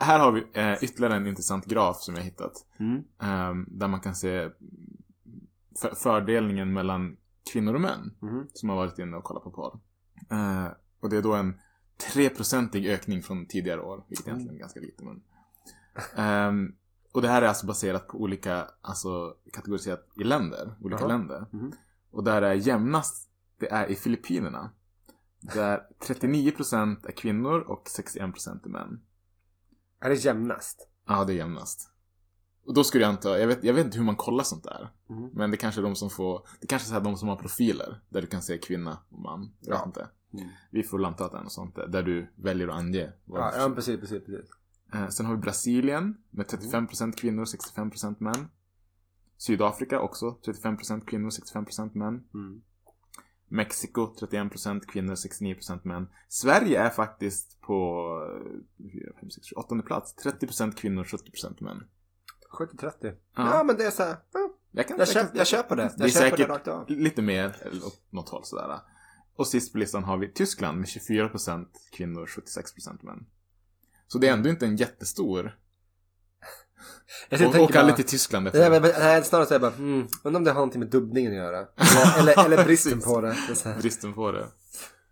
Här 0.00 0.18
har 0.18 0.32
vi 0.32 0.46
eh, 0.52 0.84
ytterligare 0.84 1.16
en 1.16 1.26
intressant 1.26 1.66
graf 1.66 1.96
som 1.96 2.14
jag 2.14 2.22
hittat. 2.22 2.52
Mm. 2.80 3.02
Ehm, 3.22 3.66
där 3.68 3.88
man 3.88 4.00
kan 4.00 4.14
se 4.14 4.50
för, 5.80 5.94
fördelningen 5.94 6.72
mellan 6.72 7.16
kvinnor 7.52 7.74
och 7.74 7.80
män. 7.80 8.16
Mhm. 8.22 8.46
Som 8.52 8.68
har 8.68 8.76
varit 8.76 8.98
inne 8.98 9.16
och 9.16 9.24
kollat 9.24 9.44
på 9.44 9.50
porr. 9.50 9.80
Eh, 10.30 10.66
och 11.00 11.10
det 11.10 11.16
är 11.16 11.22
då 11.22 11.34
en 11.34 11.60
3-procentig 11.98 12.86
ökning 12.86 13.22
från 13.22 13.46
tidigare 13.46 13.80
år. 13.80 14.04
Vilket 14.08 14.26
egentligen 14.26 14.54
är 14.54 14.58
ganska 14.60 14.80
lite. 14.80 15.04
Men, 15.04 15.22
Ehm, 16.16 16.74
och 17.12 17.22
det 17.22 17.28
här 17.28 17.42
är 17.42 17.46
alltså 17.46 17.66
baserat 17.66 18.08
på 18.08 18.18
olika, 18.18 18.70
alltså 18.80 19.36
kategoriserat 19.52 20.08
i 20.16 20.24
länder. 20.24 20.74
Olika 20.80 21.00
Jaha. 21.00 21.08
länder. 21.08 21.46
Mhm. 21.52 21.72
Och 22.10 22.24
där 22.24 22.42
är 22.42 22.54
jämnast, 22.54 23.30
det 23.58 23.70
är 23.72 23.86
i 23.86 23.94
Filippinerna. 23.94 24.70
Där 25.40 25.82
39% 26.06 27.06
är 27.06 27.12
kvinnor 27.12 27.60
och 27.60 27.88
61% 27.88 28.64
är 28.66 28.68
män. 28.70 29.00
Är 30.00 30.08
det 30.08 30.14
jämnast? 30.14 30.88
Ja, 31.06 31.24
det 31.24 31.32
är 31.32 31.36
jämnast. 31.36 31.90
Och 32.66 32.74
då 32.74 32.84
skulle 32.84 33.04
jag 33.04 33.08
anta, 33.10 33.38
jag 33.38 33.46
vet, 33.46 33.64
jag 33.64 33.74
vet 33.74 33.84
inte 33.84 33.98
hur 33.98 34.04
man 34.04 34.16
kollar 34.16 34.44
sånt 34.44 34.64
där. 34.64 34.90
Mhm. 35.08 35.30
Men 35.32 35.50
det 35.50 35.56
kanske 35.56 35.80
är 35.80 35.82
de 35.82 35.94
som 35.96 36.10
får, 36.10 36.46
det 36.60 36.66
kanske 36.66 36.86
är 36.86 36.88
så 36.88 36.94
här 36.94 37.00
de 37.00 37.16
som 37.16 37.28
har 37.28 37.36
profiler. 37.36 38.00
Där 38.08 38.20
du 38.20 38.26
kan 38.26 38.42
se 38.42 38.58
kvinna 38.58 38.98
och 39.08 39.18
man. 39.20 39.52
Jag 39.60 39.70
vet 39.70 39.78
Ja. 39.80 39.84
inte. 39.86 40.08
Mm. 40.34 40.48
Vi 40.70 40.82
det 41.32 41.38
är 41.38 41.42
något 41.42 41.52
sånt 41.52 41.74
där. 41.76 41.86
Där 41.86 42.02
du 42.02 42.26
väljer 42.36 42.68
att 42.68 42.74
ange. 42.74 43.12
vad 43.24 43.40
Ja, 43.40 43.52
ja 43.56 43.70
precis, 43.74 44.00
precis, 44.00 44.24
precis. 44.24 44.50
Eh, 44.94 45.08
Sen 45.08 45.26
har 45.26 45.34
vi 45.34 45.40
Brasilien 45.40 46.16
med 46.30 46.46
35% 46.46 47.12
kvinnor 47.12 47.42
och 47.42 47.48
65% 47.76 48.16
män. 48.18 48.48
Sydafrika 49.36 50.00
också 50.00 50.38
35% 50.46 51.04
kvinnor 51.04 51.26
och 51.26 51.32
65% 51.32 51.90
män. 51.94 52.24
Mm. 52.34 52.62
Mexiko 53.48 54.14
31% 54.20 54.80
kvinnor 54.86 55.12
och 55.12 55.16
69% 55.18 55.80
män. 55.84 56.06
Sverige 56.28 56.80
är 56.80 56.90
faktiskt 56.90 57.60
på 57.60 58.08
eh, 58.80 58.90
4, 58.92 59.12
5, 59.20 59.30
6, 59.30 59.48
7, 59.48 59.54
åttonde 59.56 59.84
plats. 59.84 60.14
30% 60.24 60.72
kvinnor 60.74 61.00
och 61.00 61.06
70% 61.06 61.62
män. 61.64 61.82
70-30. 62.58 62.92
Ja. 63.02 63.14
Ja. 63.36 63.64
men 63.64 63.76
det 63.76 63.84
är 63.86 63.90
så 63.90 64.02
här. 64.02 64.16
ja, 64.32 64.50
Jag, 64.72 64.88
kan, 64.88 64.98
Jag, 64.98 65.08
jag 65.08 65.14
kan- 65.14 65.26
köp, 65.26 65.36
jag 65.36 65.46
köper 65.46 65.76
det. 65.76 65.82
Jag 65.82 65.92
Det 65.98 66.04
är 66.04 66.08
köper 66.08 66.30
säkert 66.30 66.48
det 66.48 66.54
rakt 66.54 66.68
av. 66.68 66.90
lite 66.90 67.22
mer, 67.22 67.56
åt 67.86 68.02
något 68.10 68.28
håll 68.28 68.44
sådär. 68.44 68.78
Och 69.36 69.46
sist 69.46 69.72
på 69.72 69.78
listan 69.78 70.04
har 70.04 70.18
vi 70.18 70.32
Tyskland 70.32 70.78
med 70.78 70.86
24% 70.86 71.66
kvinnor 71.92 72.22
och 72.22 72.28
76% 72.28 73.04
män. 73.04 73.26
Så 74.06 74.18
det 74.18 74.28
är 74.28 74.32
ändå 74.32 74.48
inte 74.48 74.66
en 74.66 74.76
jättestor. 74.76 75.58
Jag 77.28 77.36
Och, 77.36 77.52
tänker 77.52 77.60
åk 77.60 77.76
aldrig 77.76 77.92
bara- 77.92 77.96
till 77.96 78.04
Tyskland 78.04 78.44
Nej, 78.44 78.48
efter. 78.48 78.70
men, 78.70 78.82
men, 78.82 78.90
nej, 78.98 79.24
snarare 79.24 79.46
så 79.46 79.54
är 79.54 79.60
jag 79.60 79.72
bara, 79.72 79.76
mm, 79.78 80.06
undrar 80.24 80.38
om 80.38 80.44
det 80.44 80.50
har 80.50 80.54
någonting 80.54 80.80
med 80.80 80.90
dubbningen 80.90 81.32
att 81.32 81.36
göra. 81.38 81.58
Eller, 81.58 82.18
eller, 82.18 82.44
eller 82.52 82.64
bristen 82.64 83.00
på 83.00 83.20
det. 83.20 83.36
det. 83.64 83.76
Bristen 83.80 84.12
på 84.14 84.32
det. 84.32 84.46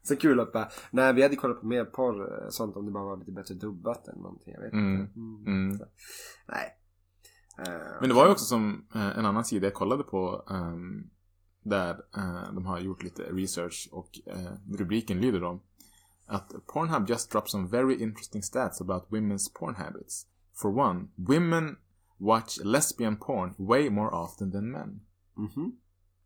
så 0.02 0.16
kul 0.16 0.40
att 0.40 0.52
bara, 0.52 0.68
nej 0.90 1.12
vi 1.12 1.22
hade 1.22 1.36
kollat 1.36 1.60
på 1.60 1.66
mer 1.66 1.84
porr, 1.84 2.42
eh, 2.44 2.48
sånt 2.50 2.76
om 2.76 2.86
det 2.86 2.92
bara 2.92 3.04
var 3.04 3.16
lite 3.16 3.32
bättre 3.32 3.54
dubbat 3.54 4.08
eller 4.08 4.20
någonting. 4.22 4.52
Jag 4.54 4.60
vet 4.60 4.72
Mm, 4.72 5.00
inte. 5.00 5.12
Mm. 5.20 5.46
mm. 5.70 5.80
Nej. 6.48 6.78
Eh, 7.58 7.96
Men 8.00 8.08
det 8.08 8.14
var 8.14 8.26
ju 8.26 8.32
också 8.32 8.44
som 8.44 8.86
eh, 8.94 9.18
en 9.18 9.26
annan 9.26 9.44
sida 9.44 9.66
jag 9.66 9.74
kollade 9.74 10.02
på. 10.02 10.46
ehm, 10.50 11.10
där 11.62 12.02
eh, 12.16 12.52
de 12.54 12.66
har 12.66 12.80
gjort 12.80 13.02
lite 13.02 13.22
research 13.22 13.88
och 13.92 14.20
eh, 14.26 14.52
rubriken 14.72 15.20
lyder 15.20 15.40
då. 15.40 15.60
Att 16.26 16.52
Pornhub 16.66 17.08
just 17.08 17.30
dropped 17.30 17.50
some 17.50 17.68
very 17.68 18.02
interesting 18.02 18.42
stats 18.42 18.80
about 18.80 19.08
women's 19.08 19.52
porn 19.54 19.74
habits. 19.74 20.26
For 20.54 20.78
one, 20.78 21.08
women 21.14 21.76
watch 22.16 22.58
lesbian 22.64 23.16
porn 23.16 23.54
way 23.58 23.90
more 23.90 24.10
often 24.10 24.52
than 24.52 24.70
men. 24.70 25.00
mhm. 25.34 25.76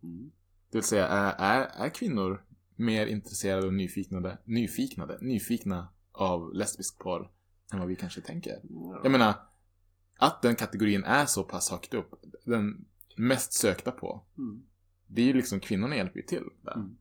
Mm. 0.03 0.31
Det 0.71 0.79
vill 0.79 0.85
säga, 0.85 1.09
är, 1.09 1.35
är, 1.39 1.85
är 1.87 1.89
kvinnor 1.89 2.45
mer 2.77 3.07
intresserade 3.07 3.67
och 3.67 3.75
nyfiknade, 3.75 4.39
nyfiknade, 4.45 5.19
nyfikna 5.21 5.89
av 6.13 6.55
lesbisk 6.55 6.99
porr 6.99 7.31
än 7.73 7.79
vad 7.79 7.89
vi 7.89 7.97
kanske 7.97 8.21
tänker? 8.21 8.61
Jag 9.03 9.13
menar, 9.13 9.35
att 10.19 10.43
den 10.43 10.57
kategorin 10.57 11.05
är 11.05 11.27
så 11.27 11.45
pass 11.45 11.71
högt 11.71 11.95
upp, 11.95 12.15
den 12.45 12.85
mest 13.17 13.53
sökta 13.53 13.91
på, 13.91 14.25
Mm. 14.39 14.63
Det 15.07 15.23
är 15.23 15.27
ju 15.27 15.33
liksom 15.33 15.61
kvinnorna 15.61 15.97
hjälper 15.97 16.17
ju 16.17 16.23
till 16.27 16.45
där. 16.63 16.75
Mm. 16.75 16.97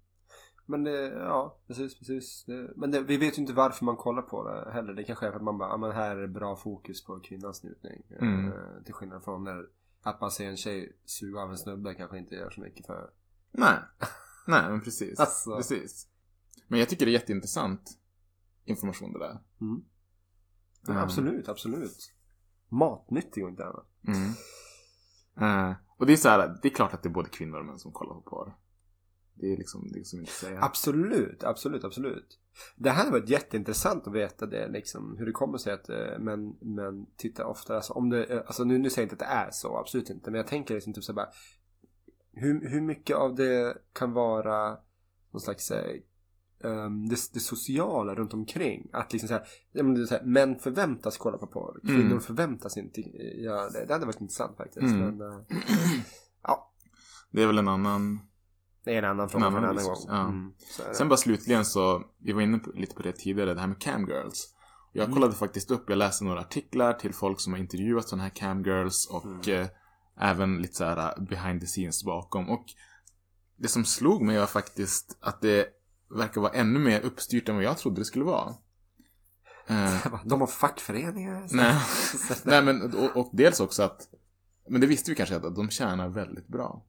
Men 0.65 0.83
det, 0.83 1.07
ja, 1.07 1.57
precis, 1.67 1.99
precis. 1.99 2.43
Det, 2.47 2.71
men 2.75 2.91
det, 2.91 3.01
vi 3.01 3.17
vet 3.17 3.37
ju 3.37 3.41
inte 3.41 3.53
varför 3.53 3.85
man 3.85 3.95
kollar 3.95 4.21
på 4.21 4.49
det 4.49 4.71
heller. 4.71 4.93
Det 4.93 5.03
kanske 5.03 5.27
är 5.27 5.31
för 5.31 5.37
att 5.37 5.43
man 5.43 5.57
bara, 5.57 5.69
ja 5.69 5.77
men 5.77 5.91
här 5.91 6.15
är 6.15 6.27
bra 6.27 6.55
fokus 6.55 7.03
på 7.03 7.19
kvinnans 7.19 7.63
njutning. 7.63 8.03
Mm. 8.21 8.47
Eh, 8.47 8.83
till 8.85 8.93
skillnad 8.93 9.23
från 9.23 9.43
när 9.43 9.65
att 10.01 10.21
man 10.21 10.31
ser 10.31 10.49
en 10.49 10.57
tjej 10.57 10.97
suga 11.05 11.39
av 11.39 11.51
en 11.51 11.57
snubbe 11.57 11.93
kanske 11.93 12.17
inte 12.17 12.35
gör 12.35 12.49
så 12.49 12.61
mycket 12.61 12.85
för. 12.85 13.09
Nej, 13.51 13.77
nej 14.47 14.69
men 14.69 14.81
precis. 14.81 15.19
Alltså. 15.19 15.55
precis. 15.55 16.07
Men 16.67 16.79
jag 16.79 16.89
tycker 16.89 17.05
det 17.05 17.11
är 17.11 17.13
jätteintressant 17.13 17.99
information 18.65 19.13
det 19.13 19.19
där. 19.19 19.39
Mm. 19.61 19.83
Ja, 20.87 20.91
Mm. 20.91 21.03
Absolut, 21.03 21.49
absolut. 21.49 22.13
Matnyttig 22.69 23.43
och 23.43 23.49
inte 23.49 23.65
annat. 23.65 23.87
Mm. 24.07 24.29
Eh, 25.37 25.75
och 25.97 26.05
det 26.05 26.13
är 26.13 26.17
så 26.17 26.29
här, 26.29 26.59
det 26.61 26.67
är 26.67 26.73
klart 26.73 26.93
att 26.93 27.03
det 27.03 27.09
är 27.09 27.13
både 27.13 27.29
kvinnor 27.29 27.59
och 27.59 27.65
män 27.65 27.79
som 27.79 27.91
kollar 27.91 28.13
på 28.13 28.21
porr. 28.21 28.55
Det 29.33 29.53
är 29.53 29.57
liksom, 29.57 29.91
det 29.91 29.99
är 29.99 30.03
som 30.03 30.19
inte 30.19 30.29
att 30.29 30.35
säga. 30.35 30.59
Absolut, 30.61 31.43
absolut, 31.43 31.83
absolut. 31.83 32.39
Det 32.75 32.89
här 32.89 33.05
har 33.05 33.11
varit 33.11 33.29
jätteintressant 33.29 34.07
att 34.07 34.13
veta 34.13 34.45
det 34.45 34.67
liksom, 34.67 35.15
hur 35.17 35.25
det 35.25 35.31
kommer 35.31 35.57
sig 35.57 35.73
att 35.73 35.89
eh, 35.89 36.19
män, 36.19 36.55
män 36.61 37.05
tittar 37.17 37.43
oftare, 37.43 37.77
alltså 37.77 37.93
om 37.93 38.09
det, 38.09 38.23
eh, 38.23 38.37
alltså 38.37 38.63
nu, 38.63 38.77
nu 38.77 38.89
säger 38.89 39.07
jag 39.07 39.13
inte 39.13 39.25
att 39.25 39.29
det 39.29 39.35
är 39.35 39.49
så, 39.51 39.77
absolut 39.77 40.09
inte, 40.09 40.31
men 40.31 40.37
jag 40.37 40.47
tänker 40.47 40.73
liksom 40.73 40.93
typ 40.93 41.03
så 41.03 41.11
här 41.11 41.15
bara, 41.15 41.29
hur, 42.33 42.69
hur 42.69 42.81
mycket 42.81 43.15
av 43.15 43.35
det 43.35 43.77
kan 43.93 44.13
vara 44.13 44.77
någon 45.31 45.41
slags 45.41 45.71
eh, 45.71 45.95
um, 46.65 47.09
det, 47.09 47.15
det 47.33 47.39
sociala 47.39 48.15
runt 48.15 48.33
omkring. 48.33 48.89
Att 48.93 49.13
liksom 49.13 49.27
så 49.27 49.33
här, 49.33 49.43
ja, 49.71 49.83
men 49.83 49.95
det 49.95 50.01
är 50.01 50.05
så 50.05 50.15
här, 50.15 50.23
män 50.23 50.59
förväntas 50.59 51.17
kolla 51.17 51.37
på 51.37 51.47
porr, 51.47 51.79
kvinnor 51.87 52.05
Mm. 52.05 52.21
förväntas 52.21 52.77
inte 52.77 53.01
göra 53.41 53.69
det. 53.69 53.85
Det 53.85 53.93
hade 53.93 54.05
varit 54.05 54.21
intressant 54.21 54.57
faktiskt. 54.57 54.81
Mm. 54.95 55.17
Men, 55.17 55.31
eh, 55.31 55.39
ja, 56.43 56.71
Det 57.31 57.43
är 57.43 57.47
väl 57.47 57.57
en 57.57 57.67
annan 57.67 58.19
det 58.85 58.93
är 58.93 58.97
en 58.97 59.05
annan 59.05 59.29
fråga 59.29 59.45
En 59.45 59.51
för 59.51 59.59
en 59.59 59.65
annan 59.65 59.83
gång. 59.83 59.95
ja. 60.07 60.27
Mm. 60.27 60.53
Sen 60.93 61.09
bara 61.09 61.17
slutligen 61.17 61.65
så, 61.65 62.03
vi 62.17 62.33
var 62.33 62.41
inne 62.41 62.59
på, 62.59 62.71
lite 62.71 62.95
på 62.95 63.01
det 63.01 63.11
tidigare, 63.11 63.53
det 63.53 63.59
här 63.59 63.67
med 63.67 63.81
camgirls. 63.81 64.51
Jag 64.93 65.13
kollade 65.13 65.33
faktiskt 65.33 65.71
upp, 65.71 65.89
jag 65.89 65.97
läste 65.97 66.23
några 66.23 66.39
artiklar 66.39 66.93
till 66.93 67.13
folk 67.13 67.39
som 67.39 67.53
har 67.53 67.59
intervjuat 67.59 68.09
sådana 68.09 68.23
här 68.23 68.29
camgirls 68.29 69.07
och 69.11 69.49
eh, 69.49 69.67
även 70.19 70.57
lite 70.61 70.73
så 70.73 70.83
här 70.83 71.19
uh, 71.19 71.25
behind 71.25 71.61
the 71.61 71.67
scenes 71.67 72.03
bakom. 72.03 72.49
Och 72.49 72.65
det 73.57 73.67
som 73.67 73.85
slog 73.85 74.21
mig 74.21 74.39
var 74.39 74.45
faktiskt 74.45 75.17
att 75.21 75.41
det 75.41 75.67
verkar 76.09 76.41
vara 76.41 76.51
ännu 76.51 76.79
mer 76.79 77.01
uppstyrt 77.01 77.49
än 77.49 77.55
vad 77.55 77.63
jag 77.63 77.77
trodde 77.77 78.01
det 78.01 78.05
skulle 78.05 78.25
vara. 78.25 78.53
Eh, 79.67 80.07
De 80.25 80.39
har 80.39 80.47
fackföreningar. 80.47 81.47
nej, 81.51 81.75
nej 82.43 82.63
men 82.63 82.93
och, 82.93 83.17
och 83.17 83.29
dels 83.33 83.59
också 83.59 83.83
att, 83.83 84.07
men 84.69 84.81
det 84.81 84.87
visste 84.87 85.11
vi 85.11 85.15
kanske 85.15 85.35
att 85.35 85.55
de 85.55 85.69
tjänar 85.69 86.09
väldigt 86.09 86.47
bra. 86.47 86.85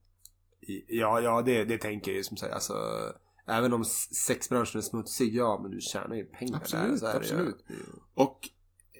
Ja, 0.89 1.21
ja 1.21 1.43
det, 1.43 1.64
det 1.64 1.79
tänker 1.79 2.11
jag 2.11 2.17
ju 2.17 2.25
som 2.25 2.37
sagt. 2.37 2.53
Alltså, 2.53 2.75
även 3.47 3.73
om 3.73 3.85
sexbranschen 4.27 4.79
är 4.79 4.83
smutsig, 4.83 5.35
ja 5.35 5.59
men 5.62 5.71
du 5.71 5.81
tjänar 5.81 6.17
ju 6.17 6.25
pengar 6.25 6.57
Absolut, 6.57 6.91
där. 6.91 6.97
så 6.97 7.07
är 7.07 7.21
det 7.21 7.27
ju. 7.27 7.33
absolut. 7.33 7.64
Och 8.14 8.49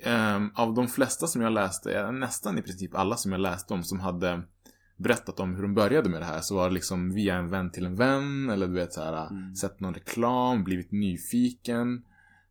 ehm, 0.03 0.51
av 0.55 0.75
de 0.75 0.89
flesta 0.89 1.27
som 1.27 1.43
jag 1.43 1.53
läste, 1.53 2.11
nästan 2.13 2.59
i 2.59 2.63
princip 2.63 2.95
alla 2.95 3.17
som 3.17 3.33
jag 3.33 3.41
läste 3.41 3.75
om 3.75 3.83
som 3.83 4.01
hade 4.01 4.43
berättat 4.97 5.41
om 5.41 5.55
hur 5.55 5.63
de 5.63 5.75
började 5.75 6.09
med 6.09 6.21
det 6.21 6.25
här 6.25 6.41
så 6.41 6.55
var 6.57 6.69
det 6.69 6.75
liksom 6.75 7.15
via 7.15 7.35
en 7.37 7.49
vän 7.49 7.71
till 7.71 7.87
en 7.87 7.97
vän 7.97 8.51
eller 8.51 8.67
du 8.67 8.73
vet 8.75 8.93
så 8.93 9.01
här 9.03 9.27
Mm. 9.31 9.55
sett 9.57 9.81
någon 9.81 9.95
reklam, 9.95 10.65
blivit 10.65 10.93
nyfiken. 10.93 12.05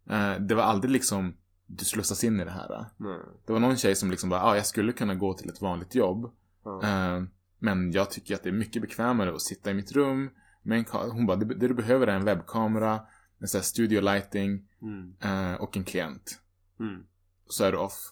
Eh, 0.10 0.34
det 0.40 0.56
var 0.56 0.64
aldrig 0.64 0.92
liksom 0.92 1.34
du 1.68 1.86
slussas 1.86 2.24
in 2.24 2.40
i 2.40 2.46
det 2.46 2.52
här. 2.52 2.86
Nej. 2.98 3.20
Det 3.46 3.54
var 3.54 3.60
någon 3.60 3.78
tjej 3.78 3.96
som 3.96 4.12
liksom 4.12 4.30
bara, 4.30 4.42
ah, 4.44 4.56
jag 4.56 4.66
skulle 4.66 4.92
kunna 4.92 5.16
gå 5.16 5.34
till 5.34 5.50
ett 5.50 5.62
vanligt 5.62 5.96
jobb. 5.96 6.32
Ja. 6.64 6.82
Eh, 6.84 7.24
men 7.60 7.92
jag 7.92 8.12
tycker 8.12 8.36
att 8.36 8.44
det 8.44 8.50
är 8.50 8.54
mycket 8.54 8.82
bekvämare 8.82 9.34
att 9.36 9.42
sitta 9.42 9.72
i 9.72 9.74
mitt 9.74 9.92
rum. 9.92 10.30
Med 10.62 10.78
en 10.78 10.86
hon 11.12 11.26
bara, 11.26 11.38
det, 11.38 11.46
det 11.46 11.68
du 11.68 11.74
behöver 11.74 12.08
är 12.08 12.16
en 12.16 12.26
webbkamera, 12.26 13.02
en 13.40 13.48
sån 13.48 13.58
här 13.60 13.64
studio 13.64 14.02
lighting 14.02 14.68
Mm. 14.82 15.14
eh, 15.22 15.54
och 15.62 15.78
en 15.78 15.84
klient. 15.84 16.42
Mm. 16.80 17.04
Så 17.48 17.64
är 17.64 17.72
du 17.72 17.78
off. 17.78 18.12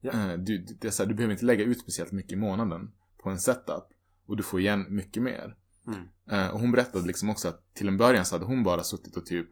Ja. 0.00 0.10
Eh, 0.12 0.38
du, 0.38 0.58
det 0.58 0.86
är 0.86 0.90
så 0.90 1.02
här, 1.02 1.08
du 1.08 1.14
behöver 1.14 1.32
inte 1.32 1.44
lägga 1.44 1.64
ut 1.64 1.80
speciellt 1.80 2.12
mycket 2.12 2.32
i 2.32 2.36
månaden 2.36 2.92
på 3.22 3.30
en 3.30 3.38
setup. 3.38 3.84
Och 4.26 4.36
du 4.36 4.42
får 4.42 4.60
igen 4.60 4.86
mycket 4.88 5.22
mer. 5.22 5.56
Mm. 5.86 6.08
Eh, 6.30 6.54
och 6.54 6.60
hon 6.60 6.72
berättade 6.72 7.06
liksom 7.06 7.30
också 7.30 7.48
att 7.48 7.74
till 7.74 7.88
en 7.88 7.96
början 7.96 8.24
så 8.24 8.34
hade 8.34 8.44
hon 8.44 8.62
bara 8.62 8.84
suttit 8.84 9.16
och 9.16 9.26
typ 9.26 9.48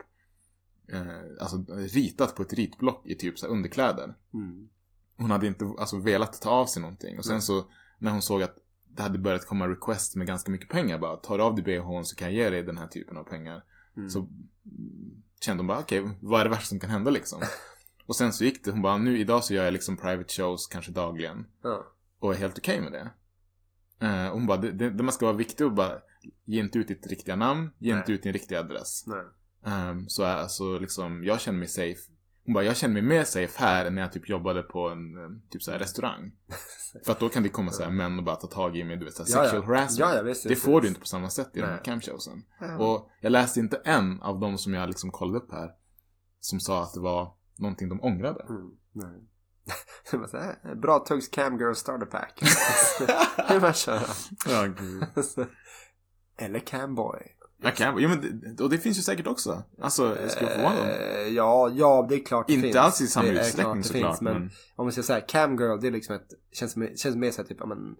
eh, 0.88 1.40
alltså 1.40 1.64
ritat 1.68 2.34
på 2.34 2.42
ett 2.42 2.52
ritblock 2.52 3.06
i 3.06 3.14
typ 3.14 3.38
så 3.38 3.46
underkläder. 3.46 4.14
Mm. 4.34 4.68
Hon 5.16 5.30
hade 5.30 5.46
inte 5.46 5.64
alltså, 5.78 5.98
velat 5.98 6.42
ta 6.42 6.50
av 6.50 6.66
sig 6.66 6.82
någonting. 6.82 7.18
Och 7.18 7.24
sen 7.24 7.34
Nej. 7.34 7.42
så 7.42 7.64
när 7.98 8.10
hon 8.10 8.22
såg 8.22 8.42
att 8.42 8.56
det 8.88 9.02
hade 9.02 9.18
börjat 9.18 9.46
komma 9.46 9.68
request 9.68 10.16
med 10.16 10.26
ganska 10.26 10.50
mycket 10.50 10.68
pengar. 10.68 10.98
Bara, 10.98 11.16
tar 11.16 11.38
du 11.38 11.44
av 11.44 11.54
dig 11.54 11.64
bhn 11.64 12.04
så 12.04 12.16
kan 12.16 12.28
jag 12.28 12.34
ge 12.34 12.50
dig 12.50 12.62
den 12.62 12.78
här 12.78 12.86
typen 12.86 13.16
av 13.16 13.24
pengar. 13.24 13.64
Mm. 13.96 14.10
Så 14.10 14.18
mm, 14.18 15.22
kände 15.40 15.60
hon 15.60 15.66
bara, 15.66 15.78
okej, 15.78 16.10
vad 16.20 16.40
är 16.40 16.44
det 16.44 16.50
värsta 16.50 16.66
som 16.66 16.80
kan 16.80 16.90
hända 16.90 17.10
liksom? 17.10 17.42
och 18.06 18.16
sen 18.16 18.32
så 18.32 18.44
gick 18.44 18.64
det, 18.64 18.70
hon 18.70 18.82
bara, 18.82 18.98
nu 18.98 19.18
idag 19.18 19.44
så 19.44 19.54
gör 19.54 19.64
jag 19.64 19.72
liksom 19.72 19.96
private 19.96 20.32
shows 20.32 20.66
kanske 20.66 20.92
dagligen. 20.92 21.46
Ja. 21.62 21.86
Och 22.18 22.34
är 22.34 22.38
helt 22.38 22.58
okej 22.58 22.80
med 22.80 22.92
det. 22.92 23.10
Eh, 24.00 24.32
hon 24.32 24.46
bara, 24.46 24.58
det, 24.58 24.72
det, 24.72 24.90
det 24.90 25.02
man 25.02 25.12
ska 25.12 25.26
vara 25.26 25.36
viktig 25.36 25.66
och 25.66 25.72
bara, 25.72 25.98
ge 26.44 26.60
inte 26.60 26.78
ut 26.78 26.88
ditt 26.88 27.06
riktiga 27.06 27.36
namn, 27.36 27.70
ge 27.78 27.92
Nej. 27.92 27.98
inte 28.00 28.12
ut 28.12 28.22
din 28.22 28.32
riktiga 28.32 28.60
adress. 28.60 29.04
Nej. 29.06 29.24
Ehm, 29.64 30.08
så 30.08 30.24
alltså 30.24 30.78
liksom, 30.78 31.24
jag 31.24 31.40
känner 31.40 31.58
mig 31.58 31.68
safe. 31.68 32.00
Hon 32.44 32.54
bara, 32.54 32.64
jag 32.64 32.76
känner 32.76 32.94
mig 32.94 33.02
mer 33.02 33.24
safe 33.24 33.64
här 33.64 33.86
än 33.86 33.94
när 33.94 34.02
jag 34.02 34.12
typ 34.12 34.28
jobbade 34.28 34.62
på 34.62 34.88
en 34.88 35.02
typ 35.50 35.62
så 35.62 35.70
här 35.70 35.78
restaurang. 35.78 36.32
För 37.04 37.12
att 37.12 37.20
då 37.20 37.28
kan 37.28 37.42
det 37.42 37.48
komma 37.48 37.70
så 37.70 37.82
här 37.82 37.90
män 37.90 38.18
och 38.18 38.24
bara 38.24 38.36
ta 38.36 38.46
tag 38.46 38.76
i 38.76 38.84
mig, 38.84 38.96
du 38.96 39.04
vet 39.04 39.14
så 39.14 39.22
här, 39.22 39.30
Ja, 39.30 39.36
ja. 39.36 39.44
sexual 39.44 39.64
harassment. 39.64 39.98
Ja, 39.98 40.16
ja, 40.16 40.22
visst, 40.22 40.42
det 40.42 40.48
visst, 40.48 40.62
får 40.62 40.72
visst. 40.72 40.82
du 40.82 40.88
inte 40.88 41.00
på 41.00 41.06
samma 41.06 41.30
sätt 41.30 41.50
i 41.54 41.60
de 41.60 41.66
här 41.66 41.72
Nej. 41.72 41.82
camshowsen. 41.84 42.44
Ja. 42.60 42.78
Och 42.78 43.10
jag 43.20 43.32
läste 43.32 43.60
inte 43.60 43.80
en 43.84 44.22
av 44.22 44.40
dem 44.40 44.58
som 44.58 44.74
jag 44.74 44.88
liksom 44.88 45.10
kollade 45.10 45.38
upp 45.38 45.52
här. 45.52 45.70
Som 46.40 46.60
sa 46.60 46.82
att 46.82 46.94
det 46.94 47.00
var 47.00 47.34
någonting 47.56 47.88
de 47.88 48.00
ångrade. 48.02 48.46
Mm. 48.48 48.70
Bra 50.76 50.98
Tugs 50.98 51.28
Camgirl 51.28 51.74
Starter 51.74 52.06
Pack. 52.06 52.40
det 53.48 53.54
är 53.54 53.60
bara 53.60 53.70
att 53.70 53.76
köra. 53.76 54.00
Ja, 54.48 54.62
gud. 54.66 55.04
Eller 56.38 56.58
Camboy. 56.58 57.36
Jag 57.62 57.76
kan, 57.76 57.98
ja, 58.02 58.08
men 58.08 58.56
och 58.60 58.70
det 58.70 58.78
finns 58.78 58.98
ju 58.98 59.02
säkert 59.02 59.26
också. 59.26 59.62
Alltså, 59.80 60.16
jag 60.20 60.30
skulle 60.30 60.50
förvåna 60.50 60.76
dem. 60.76 60.86
Eh, 60.88 61.28
ja, 61.28 61.70
ja, 61.74 62.06
det 62.08 62.14
är 62.14 62.24
klart 62.24 62.46
det 62.46 62.52
Inte 62.52 62.62
finns. 62.66 62.76
alls 62.76 63.00
i 63.00 63.06
samma 63.06 63.28
Det 63.28 63.30
är 63.38 63.40
utsträckning 63.40 63.64
klart 63.64 63.76
det 63.82 63.88
såklart, 63.88 64.10
finns, 64.10 64.20
men, 64.20 64.32
men- 64.34 64.50
om 64.76 64.84
man 64.86 64.92
ska 64.92 65.02
säga 65.02 65.20
Camgirl, 65.20 65.80
det 65.80 65.86
är 65.86 65.90
liksom 65.90 66.14
ett, 66.14 66.28
känns, 66.52 66.74
känns 66.96 67.16
mer 67.16 67.30
så 67.30 67.42
här 67.42 67.48
typ, 67.48 67.56
ja 67.60 67.66
men, 67.66 67.96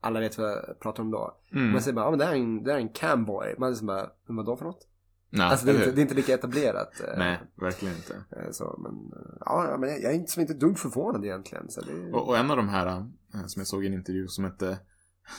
alla 0.00 0.20
vet 0.20 0.38
vad 0.38 0.50
jag 0.50 0.80
pratar 0.80 1.02
om 1.02 1.10
då. 1.10 1.36
Mm. 1.52 1.72
Man 1.72 1.82
säger 1.82 1.94
bara, 1.94 2.04
ja 2.04 2.10
men 2.10 2.18
det 2.18 2.24
här 2.24 2.32
är 2.32 2.36
en, 2.36 2.62
det 2.64 2.70
här 2.70 2.78
är 2.78 2.82
en 2.82 2.88
camboy. 2.88 3.54
Man 3.58 3.76
säger 3.76 3.86
bara, 3.86 4.10
vadå 4.26 4.56
för 4.56 4.64
något? 4.64 4.88
Nej, 5.34 5.46
alltså 5.46 5.66
det 5.66 5.72
är, 5.72 5.76
inte, 5.76 5.92
det 5.92 6.00
är 6.00 6.02
inte 6.02 6.14
lika 6.14 6.34
etablerat. 6.34 7.00
eh, 7.00 7.18
Nej, 7.18 7.40
verkligen 7.60 7.96
inte. 7.96 8.14
eh, 8.30 8.50
Så, 8.52 8.78
men, 8.82 8.92
eh, 9.20 9.36
ja, 9.40 9.76
men 9.80 9.88
jag 9.90 10.04
är 10.04 10.12
inte, 10.12 10.32
som 10.32 10.40
inte 10.40 10.54
dugg 10.54 10.78
förvånad 10.78 11.24
egentligen. 11.24 11.70
Så 11.70 11.80
det, 11.80 12.12
Och, 12.12 12.28
och 12.28 12.38
en 12.38 12.50
av 12.50 12.56
de 12.56 12.68
här 12.68 13.06
som 13.46 13.60
jag 13.60 13.66
såg 13.66 13.84
i 13.84 13.86
en 13.86 13.94
intervju 13.94 14.28
som 14.28 14.44
hette 14.44 14.78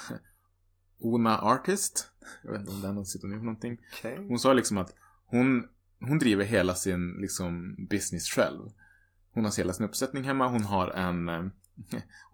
Ona 1.00 1.38
Artist. 1.42 2.10
Jag 2.44 2.52
vet 2.52 2.60
inte 2.62 2.72
om 2.74 2.82
det 2.82 2.88
är 2.88 2.94
något 2.94 3.06
pseudonym 3.06 3.40
för 3.40 3.46
någonting. 3.46 3.78
okej. 3.98 4.26
Hon 4.30 4.40
sa 4.40 4.54
liksom 4.54 4.78
att 4.78 4.94
hon, 5.26 5.68
hon 6.00 6.20
driver 6.20 6.46
hela 6.46 6.76
sin 6.76 7.12
liksom, 7.22 7.76
business 7.90 8.30
själv. 8.30 8.62
Hon 9.34 9.44
har 9.46 9.58
hela 9.58 9.74
sin 9.74 9.86
uppsättning 9.86 10.24
hemma. 10.24 10.48
Hon 10.48 10.64
har 10.64 10.88
en... 10.88 11.28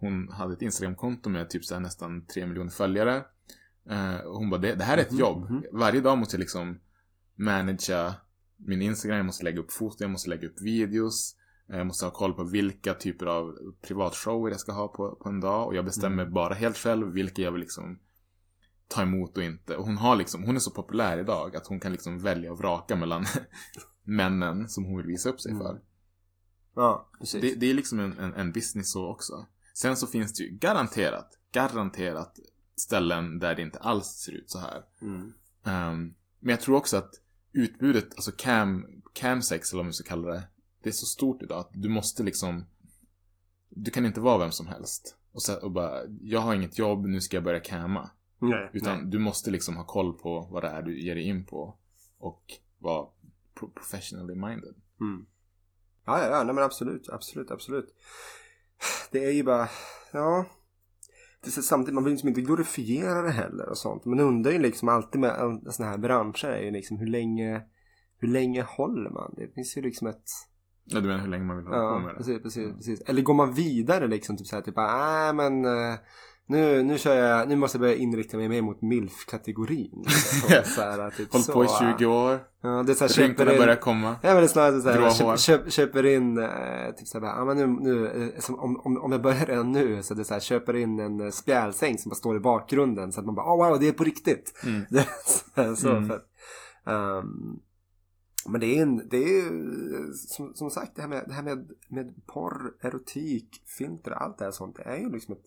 Hon 0.00 0.28
hade 0.32 0.52
ett 0.54 0.62
Instagramkonto 0.62 1.30
med 1.30 1.50
typ 1.50 1.64
så 1.64 1.78
nästan 1.78 2.26
3 2.26 2.46
miljoner 2.46 2.70
följare. 2.70 3.24
Hon 4.24 4.50
bara, 4.50 4.60
det, 4.60 4.74
det 4.74 4.84
här 4.84 4.98
är 4.98 5.02
ett 5.02 5.10
Mhm, 5.10 5.20
jobb. 5.20 5.50
mhm. 5.50 5.64
Varje 5.72 6.00
dag 6.00 6.18
måste 6.18 6.36
jag 6.36 6.40
liksom 6.40 6.80
managera 7.34 8.14
min 8.56 8.82
Instagram. 8.82 9.16
Jag 9.16 9.26
måste 9.26 9.44
lägga 9.44 9.60
upp 9.60 9.72
foton, 9.72 9.96
jag 9.98 10.10
måste 10.10 10.30
lägga 10.30 10.48
upp 10.48 10.60
videos. 10.62 11.36
Eh, 11.70 11.76
Jag 11.78 11.86
måste 11.86 12.04
ha 12.04 12.10
koll 12.12 12.32
på 12.34 12.44
vilka 12.44 12.94
typer 12.94 13.26
av 13.26 13.54
privatshower 13.82 14.50
jag 14.50 14.60
ska 14.60 14.72
ha 14.72 14.88
på, 14.88 15.16
på 15.22 15.28
en 15.28 15.40
dag. 15.40 15.66
Och 15.66 15.74
jag 15.74 15.84
bestämmer 15.84 16.22
Mm. 16.22 16.34
bara 16.34 16.54
helt 16.54 16.76
själv 16.76 17.06
vilka 17.12 17.42
jag 17.42 17.52
vill 17.52 17.60
liksom 17.60 17.98
ta 18.88 19.02
emot 19.02 19.36
och 19.36 19.42
inte. 19.42 19.76
Och 19.76 19.84
hon 19.86 19.96
har 19.96 20.16
liksom, 20.16 20.42
hon 20.44 20.56
är 20.56 20.60
så 20.60 20.70
populär 20.70 21.18
idag 21.18 21.56
att 21.56 21.66
hon 21.66 21.80
kan 21.80 21.92
liksom 21.92 22.18
välja 22.18 22.52
och 22.52 22.58
vraka 22.58 22.96
mellan 22.96 23.24
männen 24.04 24.68
som 24.68 24.84
hon 24.84 24.96
vill 24.96 25.06
visa 25.06 25.28
upp 25.28 25.40
sig 25.40 25.52
Mm. 25.52 25.62
för. 25.62 25.80
Ja, 26.74 27.10
precis. 27.20 27.40
Det, 27.40 27.54
det 27.54 27.70
är 27.70 27.74
liksom 27.74 28.00
en, 28.00 28.18
en, 28.18 28.34
en 28.34 28.52
business 28.52 28.92
så 28.92 29.06
också. 29.10 29.46
Sen 29.74 29.96
så 29.96 30.06
finns 30.06 30.32
det 30.32 30.42
ju 30.44 30.50
garanterat, 30.50 31.38
garanterat 31.52 32.38
ställen 32.76 33.38
där 33.38 33.54
det 33.54 33.62
inte 33.62 33.78
alls 33.78 34.06
ser 34.06 34.32
ut 34.32 34.50
så 34.50 34.58
här. 34.58 34.82
Mm. 35.02 35.32
Ehm, 35.64 36.14
men 36.42 36.50
jag 36.50 36.60
tror 36.60 36.76
också 36.76 36.96
att 36.96 37.10
utbudet, 37.52 38.14
alltså 38.14 38.32
cam, 38.36 38.86
camsex 39.12 39.72
eller 39.72 39.78
vad 39.78 39.84
man 39.86 39.92
ska 39.92 40.08
kalla 40.08 40.28
det, 40.32 40.42
det 40.82 40.88
är 40.88 40.92
så 40.92 41.06
stort 41.06 41.42
idag 41.42 41.58
att 41.58 41.70
du 41.72 41.88
måste 41.88 42.22
liksom, 42.22 42.64
du 43.68 43.90
kan 43.90 44.06
inte 44.06 44.20
vara 44.20 44.38
vem 44.38 44.52
som 44.52 44.66
helst. 44.66 45.16
Och, 45.32 45.42
så, 45.42 45.56
och 45.60 45.70
bara, 45.70 46.00
jag 46.20 46.40
har 46.40 46.54
inget 46.54 46.78
jobb, 46.78 47.06
nu 47.06 47.20
ska 47.20 47.36
jag 47.36 47.44
börja 47.44 47.60
camma. 47.60 48.10
Nej, 48.38 48.70
Utan 48.72 48.98
nej. 48.98 49.06
du 49.10 49.18
måste 49.18 49.50
liksom 49.50 49.76
ha 49.76 49.84
koll 49.84 50.12
på 50.18 50.40
vad 50.50 50.62
det 50.62 50.68
är 50.68 50.82
du 50.82 51.00
ger 51.00 51.14
dig 51.14 51.24
in 51.24 51.44
på. 51.44 51.76
Och 52.18 52.42
vara 52.78 53.06
pro- 53.54 53.70
professionally 53.74 54.34
minded. 54.34 54.74
Mm. 55.00 55.26
Ja, 56.04 56.22
ja, 56.22 56.30
ja, 56.30 56.44
nej 56.44 56.54
men 56.54 56.64
absolut, 56.64 57.08
absolut, 57.08 57.50
absolut. 57.50 57.94
Det 59.10 59.24
är 59.24 59.30
ju 59.32 59.42
bara, 59.42 59.68
ja. 60.12 60.46
Samtidigt, 61.46 61.94
man 61.94 62.04
vill 62.04 62.12
liksom 62.12 62.28
inte 62.28 62.40
glorifiera 62.40 63.22
det 63.22 63.30
heller 63.30 63.68
och 63.68 63.78
sånt. 63.78 64.04
Men 64.04 64.20
undrar 64.20 64.52
ju 64.52 64.58
liksom 64.58 64.88
alltid 64.88 65.20
med 65.20 65.60
såna 65.70 65.88
här 65.88 65.98
branscher 65.98 66.48
är 66.48 66.62
ju 66.62 66.70
liksom 66.70 66.96
hur 66.98 67.06
länge, 67.06 67.62
hur 68.18 68.28
länge 68.28 68.62
håller 68.62 69.10
man? 69.10 69.34
Det 69.36 69.54
finns 69.54 69.76
ju 69.76 69.82
liksom 69.82 70.06
ett, 70.06 70.24
Ja, 70.84 71.00
du 71.00 71.06
menar 71.06 71.20
hur 71.20 71.28
länge 71.28 71.44
man 71.44 71.56
vill 71.56 71.66
hålla 71.66 71.78
på 71.78 71.84
ja, 71.84 71.98
med 71.98 72.14
det? 72.14 72.16
precis, 72.16 72.42
precis, 72.42 72.74
precis. 72.74 73.00
Eller 73.00 73.22
går 73.22 73.34
man 73.34 73.54
vidare 73.54 74.06
liksom, 74.06 74.36
typ 74.36 74.46
såhär, 74.46 74.62
typ 74.62 74.76
nej 74.76 75.34
men 75.34 75.64
eh, 75.64 75.94
nu, 76.52 76.82
nu 76.82 76.98
kör 76.98 77.14
jag, 77.14 77.48
nu 77.48 77.56
måste 77.56 77.76
jag 77.76 77.80
börja 77.80 77.94
inrikta 77.94 78.36
mig 78.36 78.48
mer 78.48 78.62
mot 78.62 78.82
milf-kategorin. 78.82 80.04
Så 80.64 80.80
här, 80.80 81.10
typ 81.10 81.32
Håll 81.32 81.42
så, 81.42 81.52
på 81.52 81.64
i 81.64 81.68
20 81.98 82.06
år, 82.06 82.38
Ja, 82.64 82.82
det 82.82 82.92
är 82.92 82.94
så 82.94 83.04
här, 83.04 83.08
köper 83.12 83.28
rynkorna 83.28 83.52
in- 83.52 83.58
börjar 83.58 83.76
komma. 83.76 84.16
Ja 84.22 84.28
men 84.28 84.36
det 84.36 84.42
är 84.42 84.46
snarare 84.46 84.80
så 84.80 84.88
här, 84.90 85.10
köp, 85.10 85.38
köp, 85.38 85.72
köper 85.72 86.06
in, 86.06 86.38
eh, 86.38 86.48
typ 86.96 87.08
såhär, 87.08 87.26
ja 87.26 87.44
men 87.44 87.56
nu, 87.56 87.66
nu 87.66 88.06
eh, 88.34 88.40
som, 88.40 88.58
om, 88.60 88.80
om, 88.80 88.98
om 89.02 89.12
jag 89.12 89.22
börjar 89.22 89.46
redan 89.46 89.72
nu 89.72 90.02
så 90.02 90.14
det 90.14 90.22
är 90.22 90.24
så 90.24 90.34
här, 90.34 90.40
köper 90.40 90.76
in 90.76 90.98
en 91.00 91.20
eh, 91.20 91.30
spjälsäng 91.30 91.98
som 91.98 92.08
bara 92.10 92.14
står 92.16 92.36
i 92.36 92.40
bakgrunden 92.40 93.12
så 93.12 93.20
att 93.20 93.26
man 93.26 93.34
bara, 93.34 93.46
oh 93.54 93.68
wow 93.70 93.80
det 93.80 93.88
är 93.88 93.92
på 93.92 94.04
riktigt. 94.04 94.60
Mm. 94.66 94.82
Så, 95.26 95.60
här, 95.62 95.74
så 95.74 95.88
Mm. 95.90 96.08
för, 96.08 96.22
ehm, 96.86 97.58
men 98.48 98.60
det 98.60 98.78
är, 98.78 98.82
en, 98.82 99.08
det 99.08 99.16
är 99.16 99.42
som, 100.28 100.54
som 100.54 100.70
sagt 100.70 100.96
det 100.96 101.02
här 101.02 101.08
med, 101.08 101.24
det 101.26 101.34
här 101.34 101.42
med, 101.42 101.70
med 101.88 102.26
porr, 102.26 102.72
erotik, 102.80 103.48
filter, 103.78 104.10
allt 104.10 104.38
det 104.38 104.44
här 104.44 104.52
sånt. 104.52 104.76
Det 104.76 104.82
är 104.82 104.96
ju 104.96 105.10
liksom 105.10 105.32
ett 105.34 105.44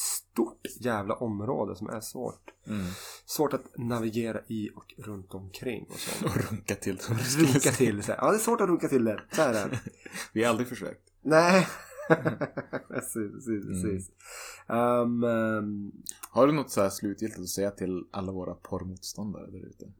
stort 0.00 0.66
jävla 0.80 1.14
område 1.14 1.76
som 1.76 1.88
är 1.88 2.00
svårt. 2.00 2.50
Mm. 2.66 2.86
Svårt 3.26 3.52
att 3.52 3.64
navigera 3.78 4.40
i 4.46 4.70
och 4.76 4.94
runt 4.98 5.34
omkring 5.34 5.86
och 5.90 5.98
så. 5.98 6.24
Och 6.26 6.36
runka 6.50 6.74
till. 6.74 6.98
Runka 7.38 7.70
till. 7.70 8.02
Så 8.02 8.12
här. 8.12 8.18
Ja, 8.22 8.30
det 8.30 8.36
är 8.36 8.40
svårt 8.40 8.60
att 8.60 8.68
runka 8.68 8.88
till 8.88 9.04
det. 9.04 9.20
Så 9.32 9.42
är 9.42 9.52
det. 9.52 9.80
Vi 10.32 10.42
har 10.42 10.50
aldrig 10.50 10.68
försökt. 10.68 11.00
Nej. 11.22 11.66
precis, 12.88 13.32
precis, 13.32 13.64
Mm. 13.64 13.82
precis. 13.82 14.10
Um, 14.66 15.24
um, 15.24 15.92
Har 16.30 16.46
du 16.46 16.52
något 16.52 16.70
så 16.70 16.82
här 16.82 16.90
slutgiltigt 16.90 17.40
att 17.40 17.48
säga 17.48 17.70
till 17.70 18.04
alla 18.10 18.32
våra 18.32 18.54
porrmotståndare 18.54 19.50
där 19.50 19.66
ute? 19.68 19.92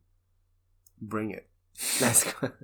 bring 0.99 1.35
it. 1.35 1.47
Nej, 2.01 2.15
skojar. 2.15 2.55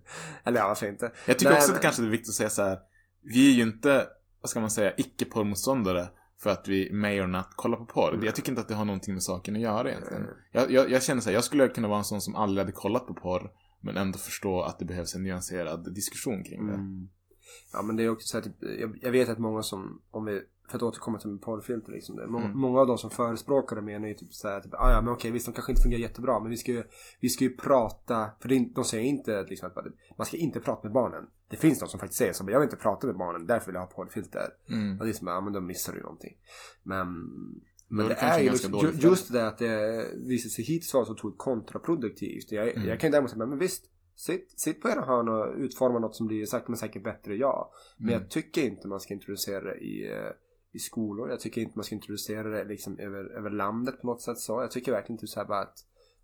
Eller 0.45 0.61
ja, 0.61 0.69
varför 0.69 0.87
inte? 0.89 1.13
Jag 1.27 1.39
tycker 1.39 1.51
Nej, 1.51 1.59
också 1.59 1.69
men- 1.69 1.77
att 1.77 1.83
det 1.83 1.87
kanske 1.87 2.03
är 2.03 2.07
viktigt 2.09 2.29
att 2.29 2.35
säga 2.35 2.51
så 2.51 2.63
här. 2.63 2.79
vi 3.23 3.51
är 3.51 3.55
ju 3.55 3.63
inte, 3.63 4.07
vad 4.41 4.51
ska 4.51 4.61
man 4.61 4.71
säga, 4.71 4.93
icke-porrmotståndare 4.97 6.09
för 6.43 6.51
att 6.51 6.69
vi 6.69 6.93
may 6.93 7.21
or 7.21 7.27
not 7.27 7.47
kollar 7.57 7.77
på 7.77 7.85
porr. 7.85 8.21
Jag 8.25 8.35
tycker 8.35 8.49
inte 8.49 8.61
att 8.61 8.69
det 8.69 8.75
har 8.75 8.85
någonting 8.85 9.15
med 9.15 9.23
saken 9.23 9.57
att 9.57 9.63
göra 9.63 9.91
egentligen. 9.91 10.27
Jag, 10.53 10.71
jag, 10.71 10.91
jag 10.91 11.03
känner 11.03 11.21
så 11.21 11.29
här, 11.29 11.35
jag 11.35 11.45
skulle 11.45 11.69
kunna 11.69 11.89
vara 11.89 11.99
en 11.99 12.05
sån 12.05 12.21
som 12.21 12.35
aldrig 12.35 12.59
hade 12.65 12.73
kollat 12.73 13.07
på 13.07 13.15
porr, 13.15 13.51
men 13.81 13.97
ändå 13.97 14.19
förstå 14.19 14.63
att 14.63 14.79
det 14.79 14.85
behövs 14.85 15.15
en 15.15 15.23
nyanserad 15.23 15.95
diskussion 15.95 16.45
kring 16.45 16.67
det. 16.67 16.75
Mm. 16.75 17.09
Ja 17.73 17.83
men 17.83 17.97
det 17.97 18.05
är 18.05 18.09
också 18.09 18.27
så 18.27 18.37
här, 18.37 18.45
typ, 18.45 18.81
jag, 18.81 18.99
jag 19.03 19.11
vet 19.13 19.29
att 19.29 19.39
många 19.39 19.63
som, 19.63 20.03
om 20.11 20.25
vi, 20.25 20.43
för 20.71 20.77
att 20.77 20.83
återkomma 20.83 21.19
till 21.19 21.39
porrfilter 21.39 21.93
liksom. 21.93 22.17
Det, 22.17 22.27
många, 22.27 22.45
Mm. 22.45 22.59
många 22.59 22.81
av 22.81 22.87
de 22.87 22.99
som 22.99 23.11
förespråkar 23.11 23.77
det 23.77 23.83
menar 23.83 24.09
ju 24.09 24.15
typ 24.15 24.33
såhär, 24.35 24.61
typ, 24.61 24.75
ah, 24.75 24.91
ja 24.93 25.01
men 25.01 25.13
okej 25.13 25.31
visst 25.31 25.47
de 25.47 25.53
kanske 25.53 25.73
inte 25.73 25.83
fungerar 25.83 26.01
jättebra 26.01 26.41
men 26.41 26.51
vi 26.51 26.57
ska 26.57 26.73
ju, 26.73 26.83
vi 27.21 27.29
ska 27.29 27.45
ju 27.45 27.57
prata, 27.57 28.31
för 28.41 28.49
det, 28.49 28.69
de 28.75 28.85
säger 28.85 29.05
inte 29.05 29.43
liksom 29.43 29.69
att 29.69 29.85
man 30.19 30.27
ska 30.27 30.37
inte 30.37 30.61
prata 30.61 30.83
med 30.83 30.93
barnen. 30.93 31.25
Det 31.49 31.57
finns 31.57 31.79
de 31.79 31.89
som 31.89 32.01
faktiskt 32.01 32.19
säger 32.19 32.33
så, 32.33 32.45
men 32.45 32.53
jag 32.53 32.61
vill 32.61 32.67
inte 32.67 32.77
prata 32.77 33.07
med 33.07 33.17
barnen, 33.17 33.47
därför 33.47 33.67
vill 33.67 33.75
jag 33.75 33.81
ha 33.81 33.87
porrfilter. 33.87 34.49
Mm. 34.69 34.99
Och 34.99 35.05
det 35.05 35.11
är 35.11 35.15
som, 35.15 35.27
ja 35.27 35.41
men 35.41 35.53
då 35.53 35.61
missar 35.61 35.93
du 35.93 35.99
ju 35.99 36.03
någonting. 36.03 36.37
Men, 36.83 37.07
men 37.89 38.09
det 38.09 38.15
det 38.15 38.21
är 38.21 38.43
liksom, 38.43 38.73
dåligt 38.73 39.05
ju, 39.05 39.09
just 39.09 39.33
det 39.33 39.47
att 39.47 39.59
det 39.59 40.07
visar 40.15 40.49
sig 40.49 40.65
hittills 40.65 40.95
vara 40.95 41.05
så 41.05 41.13
otroligt 41.13 41.39
kontraproduktivt. 41.39 42.53
Jag, 42.53 42.69
Mm. 42.77 42.89
jag 42.89 43.01
kan 43.01 43.09
ju 43.09 43.13
däremot 43.13 43.31
säga, 43.31 43.47
men 43.47 43.59
visst, 43.59 43.85
sitt, 44.15 44.61
sitt 44.61 44.83
på 44.83 44.89
era 44.89 45.01
hörn 45.05 45.29
och 45.29 45.55
utforma 45.59 45.99
något 45.99 46.17
som 46.17 46.27
blir 46.27 46.47
sakta 46.47 46.69
men 46.69 46.77
säkert 46.79 47.05
bättre, 47.05 47.37
ja. 47.37 47.73
Men 47.97 48.09
Mm. 48.09 48.21
jag 48.21 48.31
tycker 48.31 48.63
inte 48.63 48.89
man 48.89 49.01
ska 49.01 49.15
introducera 49.15 49.61
det 49.65 49.77
i, 49.77 50.13
eh, 50.13 50.31
i 50.73 50.79
skolor. 50.79 51.31
Jag 51.31 51.41
tycker 51.41 51.61
inte 51.61 51.79
man 51.79 51.85
ska 51.85 51.95
introducera 51.95 52.49
det 52.49 52.65
liksom 52.65 52.99
över, 52.99 53.25
över 53.39 53.51
landet 53.51 54.01
på 54.01 54.07
något 54.07 54.23
sätt 54.23 54.39
så. 54.39 54.53
Jag 54.63 54.71
tycker 54.71 54.93
verkligen 54.93 55.15
inte 55.15 55.27
så 55.27 55.41
här 55.41 55.47
bara 55.47 55.61
att, 55.61 55.79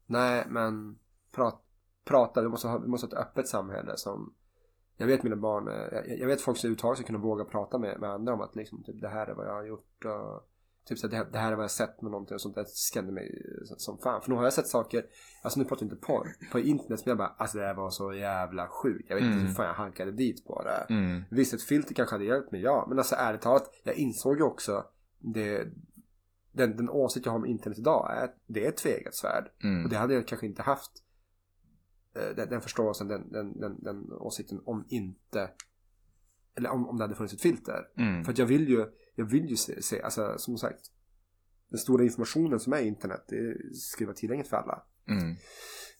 nej 0.06 0.44
men, 0.50 0.98
prat, 1.34 1.62
prata, 2.04 2.42
vi 2.42 2.48
måste, 2.48 2.68
ha, 2.68 2.78
vi 2.78 2.88
måste 2.88 3.06
ha 3.06 3.12
ett 3.12 3.28
öppet 3.28 3.48
samhälle 3.48 3.96
som 3.96 4.34
jag 5.02 5.06
vet 5.06 5.22
mina 5.22 5.36
barn, 5.36 5.68
eh, 5.68 5.74
jag, 5.92 6.18
jag 6.18 6.26
vet 6.26 6.40
folk 6.40 6.58
som 6.58 6.66
överhuvudtaget 6.66 6.98
ska 6.98 7.06
kunna 7.06 7.18
våga 7.18 7.44
prata 7.44 7.78
med, 7.78 8.00
med 8.00 8.10
andra 8.10 8.34
om 8.34 8.40
att 8.40 8.56
liksom, 8.56 8.82
typ, 8.82 9.00
det 9.00 9.08
här 9.08 9.26
är 9.26 9.34
vad 9.34 9.46
jag 9.46 9.52
har 9.54 9.64
gjort 9.64 10.04
och 10.04 10.48
typ 10.88 10.98
så 10.98 11.06
det, 11.08 11.16
här, 11.16 11.24
det 11.32 11.38
här 11.38 11.46
är 11.52 11.56
vad 11.56 11.58
jag 11.64 11.64
har 11.64 11.68
sett 11.68 12.02
med 12.02 12.10
någonting 12.10 12.34
och 12.34 12.40
sånt 12.40 12.54
där 12.54 12.64
skrämde 12.68 13.12
mig 13.12 13.42
som, 13.64 13.76
som 13.78 13.98
fan. 13.98 14.22
För 14.22 14.30
nu 14.30 14.36
har 14.36 14.44
jag 14.44 14.52
sett 14.52 14.66
saker, 14.66 15.04
alltså 15.42 15.58
nu 15.60 15.64
pratar 15.64 15.86
jag 15.86 15.92
inte 15.92 16.06
porr, 16.06 16.28
på 16.52 16.58
internet 16.60 17.00
som 17.00 17.08
jag 17.08 17.18
bara, 17.18 17.34
alltså 17.38 17.58
det 17.58 17.64
här 17.64 17.74
var 17.74 17.90
så 17.90 18.12
jävla 18.12 18.68
sjukt. 18.68 19.04
Jag 19.08 19.16
vet 19.16 19.24
inte 19.24 19.34
Mm. 19.34 19.46
hur 19.46 19.54
fan 19.54 19.66
jag 19.66 19.74
halkade 19.74 20.12
dit 20.12 20.44
på 20.44 20.62
det. 20.62 20.94
Mm. 20.94 21.22
Visst, 21.30 21.54
ett 21.54 21.62
filter 21.62 21.94
kanske 21.94 22.14
hade 22.14 22.24
hjälpt 22.24 22.52
mig, 22.52 22.60
ja. 22.60 22.86
Men 22.88 22.98
alltså 22.98 23.14
ärligt 23.14 23.40
talat, 23.40 23.70
jag 23.84 23.94
insåg 23.94 24.36
ju 24.36 24.42
också 24.42 24.84
det, 25.18 25.68
den, 26.52 26.76
den 26.76 26.90
åsikt 26.90 27.26
jag 27.26 27.32
har 27.32 27.38
om 27.38 27.46
internet 27.46 27.78
idag 27.78 28.12
är 28.16 28.24
att 28.24 28.36
det 28.46 28.64
är 28.64 28.68
ett 28.68 28.76
tveeggat 28.76 29.14
svärd. 29.14 29.50
Mm. 29.64 29.84
Och 29.84 29.90
det 29.90 29.96
hade 29.96 30.14
jag 30.14 30.26
kanske 30.28 30.46
inte 30.46 30.62
haft 30.62 30.90
eh, 30.92 31.02
den, 32.12 32.48
den 32.48 32.60
förståelsen, 32.60 33.08
den, 33.08 33.32
den, 33.32 33.60
den, 33.60 33.82
den 33.82 34.12
åsikten 34.12 34.60
om 34.64 34.84
inte 34.88 35.50
eller 36.54 36.70
om, 36.70 36.88
om 36.88 36.96
det 36.98 37.04
hade 37.04 37.14
funnits 37.14 37.34
ett 37.34 37.40
filter. 37.42 37.88
Mm. 37.98 38.24
För 38.24 38.32
att 38.32 38.38
jag 38.38 38.46
vill 38.46 38.68
ju, 38.68 38.86
jag 39.14 39.24
vill 39.24 39.50
ju 39.50 39.56
se, 39.56 39.82
se, 39.82 40.02
alltså 40.02 40.34
som 40.38 40.58
sagt 40.58 40.80
den 41.68 41.78
stora 41.78 42.04
informationen 42.04 42.60
som 42.60 42.72
är 42.72 42.80
internet, 42.80 43.24
det 43.28 43.36
ju 43.36 44.06
vara 44.06 44.14
tillgängligt 44.16 44.48
för 44.48 44.56
alla. 44.56 44.82
Mm. 45.08 45.36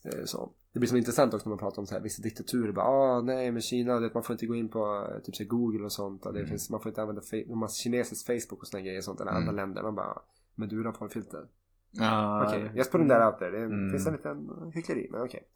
Eh, 0.05 0.25
Så. 0.25 0.53
Det 0.73 0.79
blir 0.79 0.89
så 0.89 0.97
intressant 0.97 1.35
också 1.35 1.49
när 1.49 1.51
man 1.51 1.59
pratar 1.59 1.83
om 1.83 1.87
så 1.87 1.95
här, 1.95 2.03
vissa 2.03 2.23
diktaturer. 2.23 2.73
Bara, 2.73 2.87
ah, 2.87 3.21
nej 3.23 3.53
men 3.53 3.63
Kina, 3.63 4.01
det, 4.01 4.15
man 4.15 4.23
får 4.23 4.35
inte 4.35 4.47
gå 4.47 4.55
in 4.55 4.69
på 4.69 5.09
eh, 5.15 5.23
typ 5.23 5.37
så 5.37 5.45
Google 5.45 5.85
och 5.85 5.93
sånt. 5.93 6.27
Och 6.27 6.33
det 6.33 6.39
Mm. 6.39 6.51
finns, 6.51 6.71
man 6.71 6.81
får 6.81 6.89
inte 6.89 7.01
använda 7.03 7.23
fe- 7.23 7.49
de 7.49 7.63
har 7.63 7.69
kinesisk 7.69 8.27
Facebook 8.27 8.61
och 8.63 8.67
såna 8.69 8.81
grejer 8.83 8.99
och 8.99 9.05
sånt. 9.05 9.21
Eller 9.21 9.31
Mm. 9.31 9.43
andra 9.49 9.63
länder. 9.63 9.83
Man 9.83 9.95
bara, 9.95 10.23
men 10.55 10.69
du 10.69 10.85
har 10.85 10.93
porrfilter. 10.93 11.49
Ja, 11.91 12.47
Okej, 12.49 12.71
jag 12.75 12.91
put 12.93 13.01
den 13.01 13.09
där 13.09 13.27
out 13.27 13.39
there. 13.39 13.51
Det 13.51 13.59
är- 13.59 13.65
Mm. 13.65 13.91
finns 13.91 14.07
en 14.07 14.13
liten 14.13 14.49
hyckleri, 14.75 15.09
men 15.11 15.23
okej. 15.23 15.49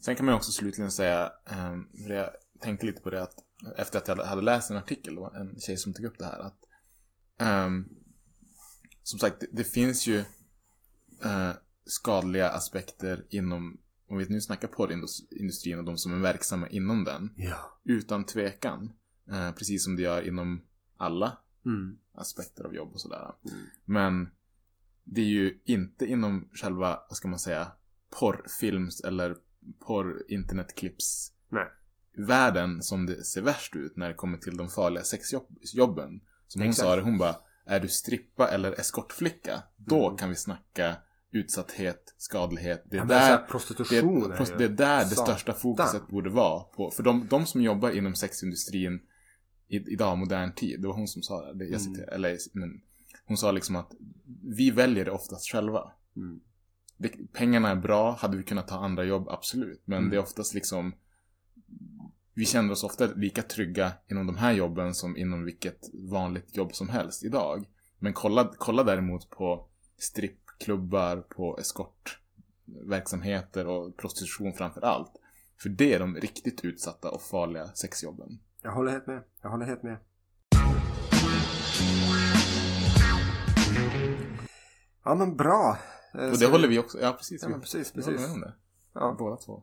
Sen 0.00 0.16
kan 0.16 0.26
man 0.26 0.32
ju 0.32 0.36
också 0.36 0.52
slutligen 0.52 0.90
säga, 0.90 1.32
um, 1.72 1.88
för 2.06 2.14
jag 2.14 2.30
tänkte 2.60 2.86
lite 2.86 3.00
på 3.02 3.10
det 3.10 3.22
att 3.22 3.34
efter 3.76 3.98
att 3.98 4.08
jag 4.08 4.16
hade 4.16 4.42
läst 4.42 4.70
en 4.70 4.76
artikel, 4.76 5.14
det 5.14 5.20
var 5.20 5.34
en 5.34 5.60
tjej 5.60 5.76
som 5.76 5.94
tog 5.94 6.04
upp 6.06 6.18
det 6.18 6.24
här, 6.24 6.38
att 6.38 6.58
ehm, 7.38 7.88
som 9.02 9.18
sagt, 9.18 9.40
det, 9.40 9.46
det 9.52 9.64
finns 9.64 10.06
ju 10.06 10.18
eh, 11.24 11.50
skadliga 11.86 12.48
aspekter 12.50 13.24
inom, 13.30 13.78
om 14.08 14.18
vi 14.18 14.26
nu 14.28 14.40
snackar 14.40 14.68
på 14.68 14.92
industrin 15.30 15.78
och 15.78 15.84
de 15.84 15.98
som 15.98 16.12
är 16.14 16.18
verksamma 16.18 16.68
inom 16.68 17.04
den, 17.04 17.30
Ja. 17.36 17.78
utan 17.84 18.24
tvekan, 18.24 18.92
eh, 19.30 19.52
precis 19.52 19.84
som 19.84 19.96
det 19.96 20.02
gör 20.02 20.28
inom 20.28 20.62
alla 20.96 21.38
Mm. 21.66 21.98
aspekter 22.14 22.64
av 22.64 22.74
jobb 22.74 22.92
och 22.94 23.00
sådär. 23.00 23.32
Mm. 23.50 23.66
Men 23.84 24.30
det 25.04 25.20
är 25.20 25.24
ju 25.26 25.60
inte 25.64 26.06
inom 26.06 26.48
själva, 26.52 27.00
vad 27.08 27.16
ska 27.16 27.28
man 27.28 27.38
säga, 27.38 27.72
porrfilms 28.10 29.00
eller 29.00 29.36
porr-internetklipps 29.86 31.32
Nej. 31.48 31.66
världen 32.16 32.82
som 32.82 33.06
det 33.06 33.24
ser 33.24 33.42
värst 33.42 33.76
ut 33.76 33.96
när 33.96 34.08
det 34.08 34.14
kommer 34.14 34.38
till 34.38 34.56
de 34.56 34.68
farliga 34.68 35.04
sexjobben. 35.04 36.20
Som 36.48 36.60
hon 36.62 36.68
Exakt. 36.70 36.86
sa 36.88 36.96
det, 36.96 37.02
hon 37.02 37.18
bara, 37.18 37.36
är 37.66 37.80
du 37.80 37.88
strippa 37.88 38.48
eller 38.48 38.72
eskortflicka? 38.80 39.62
Då 39.76 40.06
Mm. 40.06 40.16
kan 40.18 40.28
vi 40.28 40.36
snacka 40.36 40.96
utsatthet, 41.30 42.14
skadlighet. 42.18 42.82
Det 42.90 42.96
är 42.96 42.98
Ja, 42.98 43.04
men 43.04 43.08
så 43.08 43.14
här, 43.24 43.30
där, 43.30 43.42
det, 43.42 43.48
prostitution 43.48 44.32
är 44.32 44.36
prost- 44.36 44.52
ju- 44.52 44.56
det 44.58 44.64
är 44.64 44.68
där 44.68 44.98
det 45.04 45.10
största 45.16 45.52
fokuset 45.52 46.08
borde 46.08 46.30
vara 46.30 46.60
på. 46.64 46.90
För 46.90 47.02
de, 47.02 47.26
de 47.30 47.46
som 47.46 47.62
jobbar 47.62 47.90
inom 47.90 48.14
sexindustrin 48.14 49.00
i, 49.68 49.76
idag, 49.76 50.18
modern 50.18 50.52
tid, 50.54 50.80
det 50.82 50.88
var 50.88 50.94
hon 50.94 51.08
som 51.08 51.22
sa 51.22 51.44
det. 51.46 51.58
det 51.58 51.64
jag 51.64 51.80
Mm. 51.80 51.94
citerar, 51.94 52.12
eller, 52.14 52.38
men, 52.52 52.80
hon 53.26 53.36
sa 53.36 53.52
liksom 53.52 53.76
att 53.76 53.92
vi 54.56 54.70
väljer 54.70 55.04
det 55.04 55.10
oftast 55.10 55.50
själva. 55.50 55.92
Mm. 56.16 56.40
Det, 56.96 57.32
pengarna 57.32 57.70
är 57.70 57.76
bra, 57.76 58.12
hade 58.14 58.36
vi 58.36 58.42
kunnat 58.42 58.68
ta 58.68 58.76
andra 58.76 59.04
jobb, 59.04 59.28
absolut. 59.28 59.82
Men 59.84 59.98
Mm. 59.98 60.10
det 60.10 60.16
är 60.16 60.20
oftast 60.20 60.54
liksom 60.54 60.94
vi 62.36 62.44
känner 62.44 62.72
oss 62.72 62.84
ofta 62.84 63.06
lika 63.06 63.42
trygga 63.42 63.92
inom 64.10 64.26
de 64.26 64.36
här 64.36 64.52
jobben 64.52 64.94
som 64.94 65.16
inom 65.16 65.44
vilket 65.44 65.90
vanligt 65.94 66.56
jobb 66.56 66.74
som 66.74 66.88
helst 66.88 67.24
idag. 67.24 67.64
Men 67.98 68.12
kolla, 68.12 68.52
kolla 68.58 68.84
däremot 68.84 69.30
på 69.30 69.68
strippklubbar, 69.98 71.16
på 71.16 71.58
eskortverksamheter 71.58 73.66
och 73.66 73.96
prostitution 73.96 74.52
framför 74.52 74.80
allt. 74.80 75.12
För 75.62 75.68
det 75.68 75.94
är 75.94 75.98
de 75.98 76.16
riktigt 76.16 76.64
utsatta 76.64 77.10
och 77.10 77.22
farliga 77.22 77.66
sexjobben. 77.66 78.38
Jag 78.62 78.72
håller 78.72 78.92
helt 78.92 79.06
med. 79.06 79.22
Jag 79.42 79.50
håller 79.50 79.66
helt 79.66 79.82
med. 79.82 79.96
Ja 85.04 85.14
men 85.14 85.36
bra. 85.36 85.78
Eh, 86.18 86.30
Och 86.30 86.38
det 86.38 86.46
håller 86.46 86.68
vi 86.68 86.78
också, 86.78 87.00
ja 87.00 87.12
precis. 87.12 87.42
Ja, 87.42 87.48
men 87.48 87.58
vi- 87.58 87.62
precis, 87.62 87.92
vi 87.96 88.02
håller 88.02 88.16
precis. 88.16 88.28
med 88.28 88.34
om 88.34 88.40
det. 88.40 88.54
Ja, 88.94 89.16
Båda 89.18 89.36
två. 89.36 89.62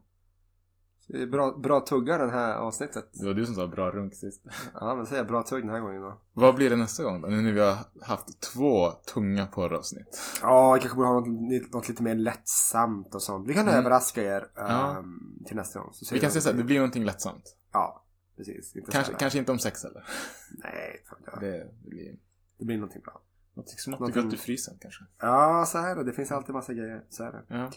det 1.07 1.21
är 1.21 1.27
bra, 1.27 1.57
bra 1.57 1.79
tuggar 1.79 2.19
den 2.19 2.29
här 2.29 2.55
avsnittet. 2.55 3.09
Det 3.13 3.25
var 3.25 3.33
du 3.33 3.45
som 3.45 3.55
sa 3.55 3.67
bra 3.67 3.91
runk 3.91 4.13
sist. 4.15 4.41
Ja 4.73 4.95
men 4.95 5.05
säger 5.05 5.23
bra 5.23 5.43
tugg 5.43 5.61
den 5.63 5.69
här 5.69 5.79
gången 5.79 6.01
då. 6.01 6.21
Vad 6.33 6.55
blir 6.55 6.69
det 6.69 6.75
nästa 6.75 7.03
gång 7.03 7.21
då? 7.21 7.27
Nu 7.27 7.41
när 7.41 7.51
vi 7.51 7.59
har 7.59 7.77
haft 8.01 8.39
två 8.41 8.91
tunga 8.91 9.47
porravsnitt. 9.47 10.19
Ja, 10.41 10.73
jag 10.75 10.81
kanske 10.81 10.95
borde 10.95 11.07
ha 11.07 11.19
något, 11.19 11.71
något 11.73 11.89
lite 11.89 12.03
mer 12.03 12.15
lättsamt 12.15 13.15
och 13.15 13.21
sånt. 13.21 13.47
Vi 13.49 13.53
kan 13.53 13.67
Mm. 13.67 13.79
överraska 13.79 14.23
er 14.23 14.47
Ja. 14.55 14.97
ehm, 14.97 15.43
till 15.47 15.55
nästa 15.55 15.79
gång. 15.79 15.91
Vi 16.11 16.19
kan 16.19 16.31
säga 16.31 16.41
såhär, 16.41 16.57
det 16.57 16.63
blir. 16.63 16.75
någonting 16.77 17.03
lättsamt. 17.05 17.55
Ja, 17.71 18.05
precis. 18.37 18.75
Inte 18.75 18.91
Kanske, 18.91 19.13
kanske 19.13 19.39
inte 19.39 19.51
om 19.51 19.59
sex 19.59 19.83
heller. 19.83 20.03
Nej. 20.51 21.03
Det, 21.39 21.69
det 21.83 21.89
blir 21.89 22.15
det 22.57 22.65
blir 22.65 22.77
någonting 22.77 23.01
bra. 23.01 23.21
Något 23.55 23.69
som 23.69 23.91
något 23.91 23.99
Någonting- 23.99 24.23
gott 24.23 24.33
i 24.33 24.37
frysen 24.37 24.77
kanske. 24.81 25.03
Ja, 25.21 25.65
så 25.67 25.77
är 25.77 25.95
det. 25.95 26.03
Det 26.03 26.13
finns 26.13 26.31
alltid 26.31 26.55
massa 26.55 26.73
grejer. 26.73 27.01
Så 27.09 27.23
är 27.23 27.31
det. 27.31 27.43
Ja. 27.47 27.71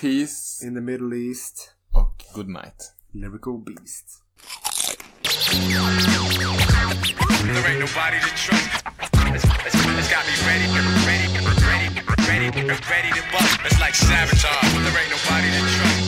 Peace 0.00 0.66
In 0.66 0.74
the 0.74 0.80
Middle 0.80 1.16
East, 1.16 1.74
och 1.92 2.24
good 2.34 2.48
night. 2.48 2.94
Lyrical 3.12 3.58
Beast. 3.66 4.22
There 7.42 7.66
ain't 7.68 7.80
nobody 7.80 8.18
to 8.20 8.30
trust. 8.44 8.84
It's, 9.34 9.44
it's, 9.66 9.76
it's 9.98 10.10
got 10.14 10.24
me 10.28 10.34
ready, 10.48 10.66
ready, 10.72 11.28
ready, 11.68 11.88
ready, 12.28 12.48
ready 12.90 13.10
to 13.18 13.22
bust. 13.32 13.58
It's 13.66 13.78
like 13.80 13.94
sabotage. 13.94 14.72
There 14.84 14.98
ain't 15.02 15.10
nobody 15.16 15.48
to 15.56 15.60
trust. 15.76 16.00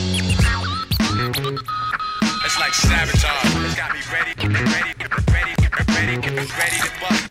It's 2.45 2.57
like 2.59 2.73
sabotage. 2.73 3.65
It's 3.65 3.75
got 3.75 3.91
me 3.93 4.01
ready, 4.13 4.33
ready, 4.47 4.93
ready, 5.33 5.53
ready, 5.93 6.15
ready 6.59 6.77
to 6.81 6.91
bust. 7.01 7.24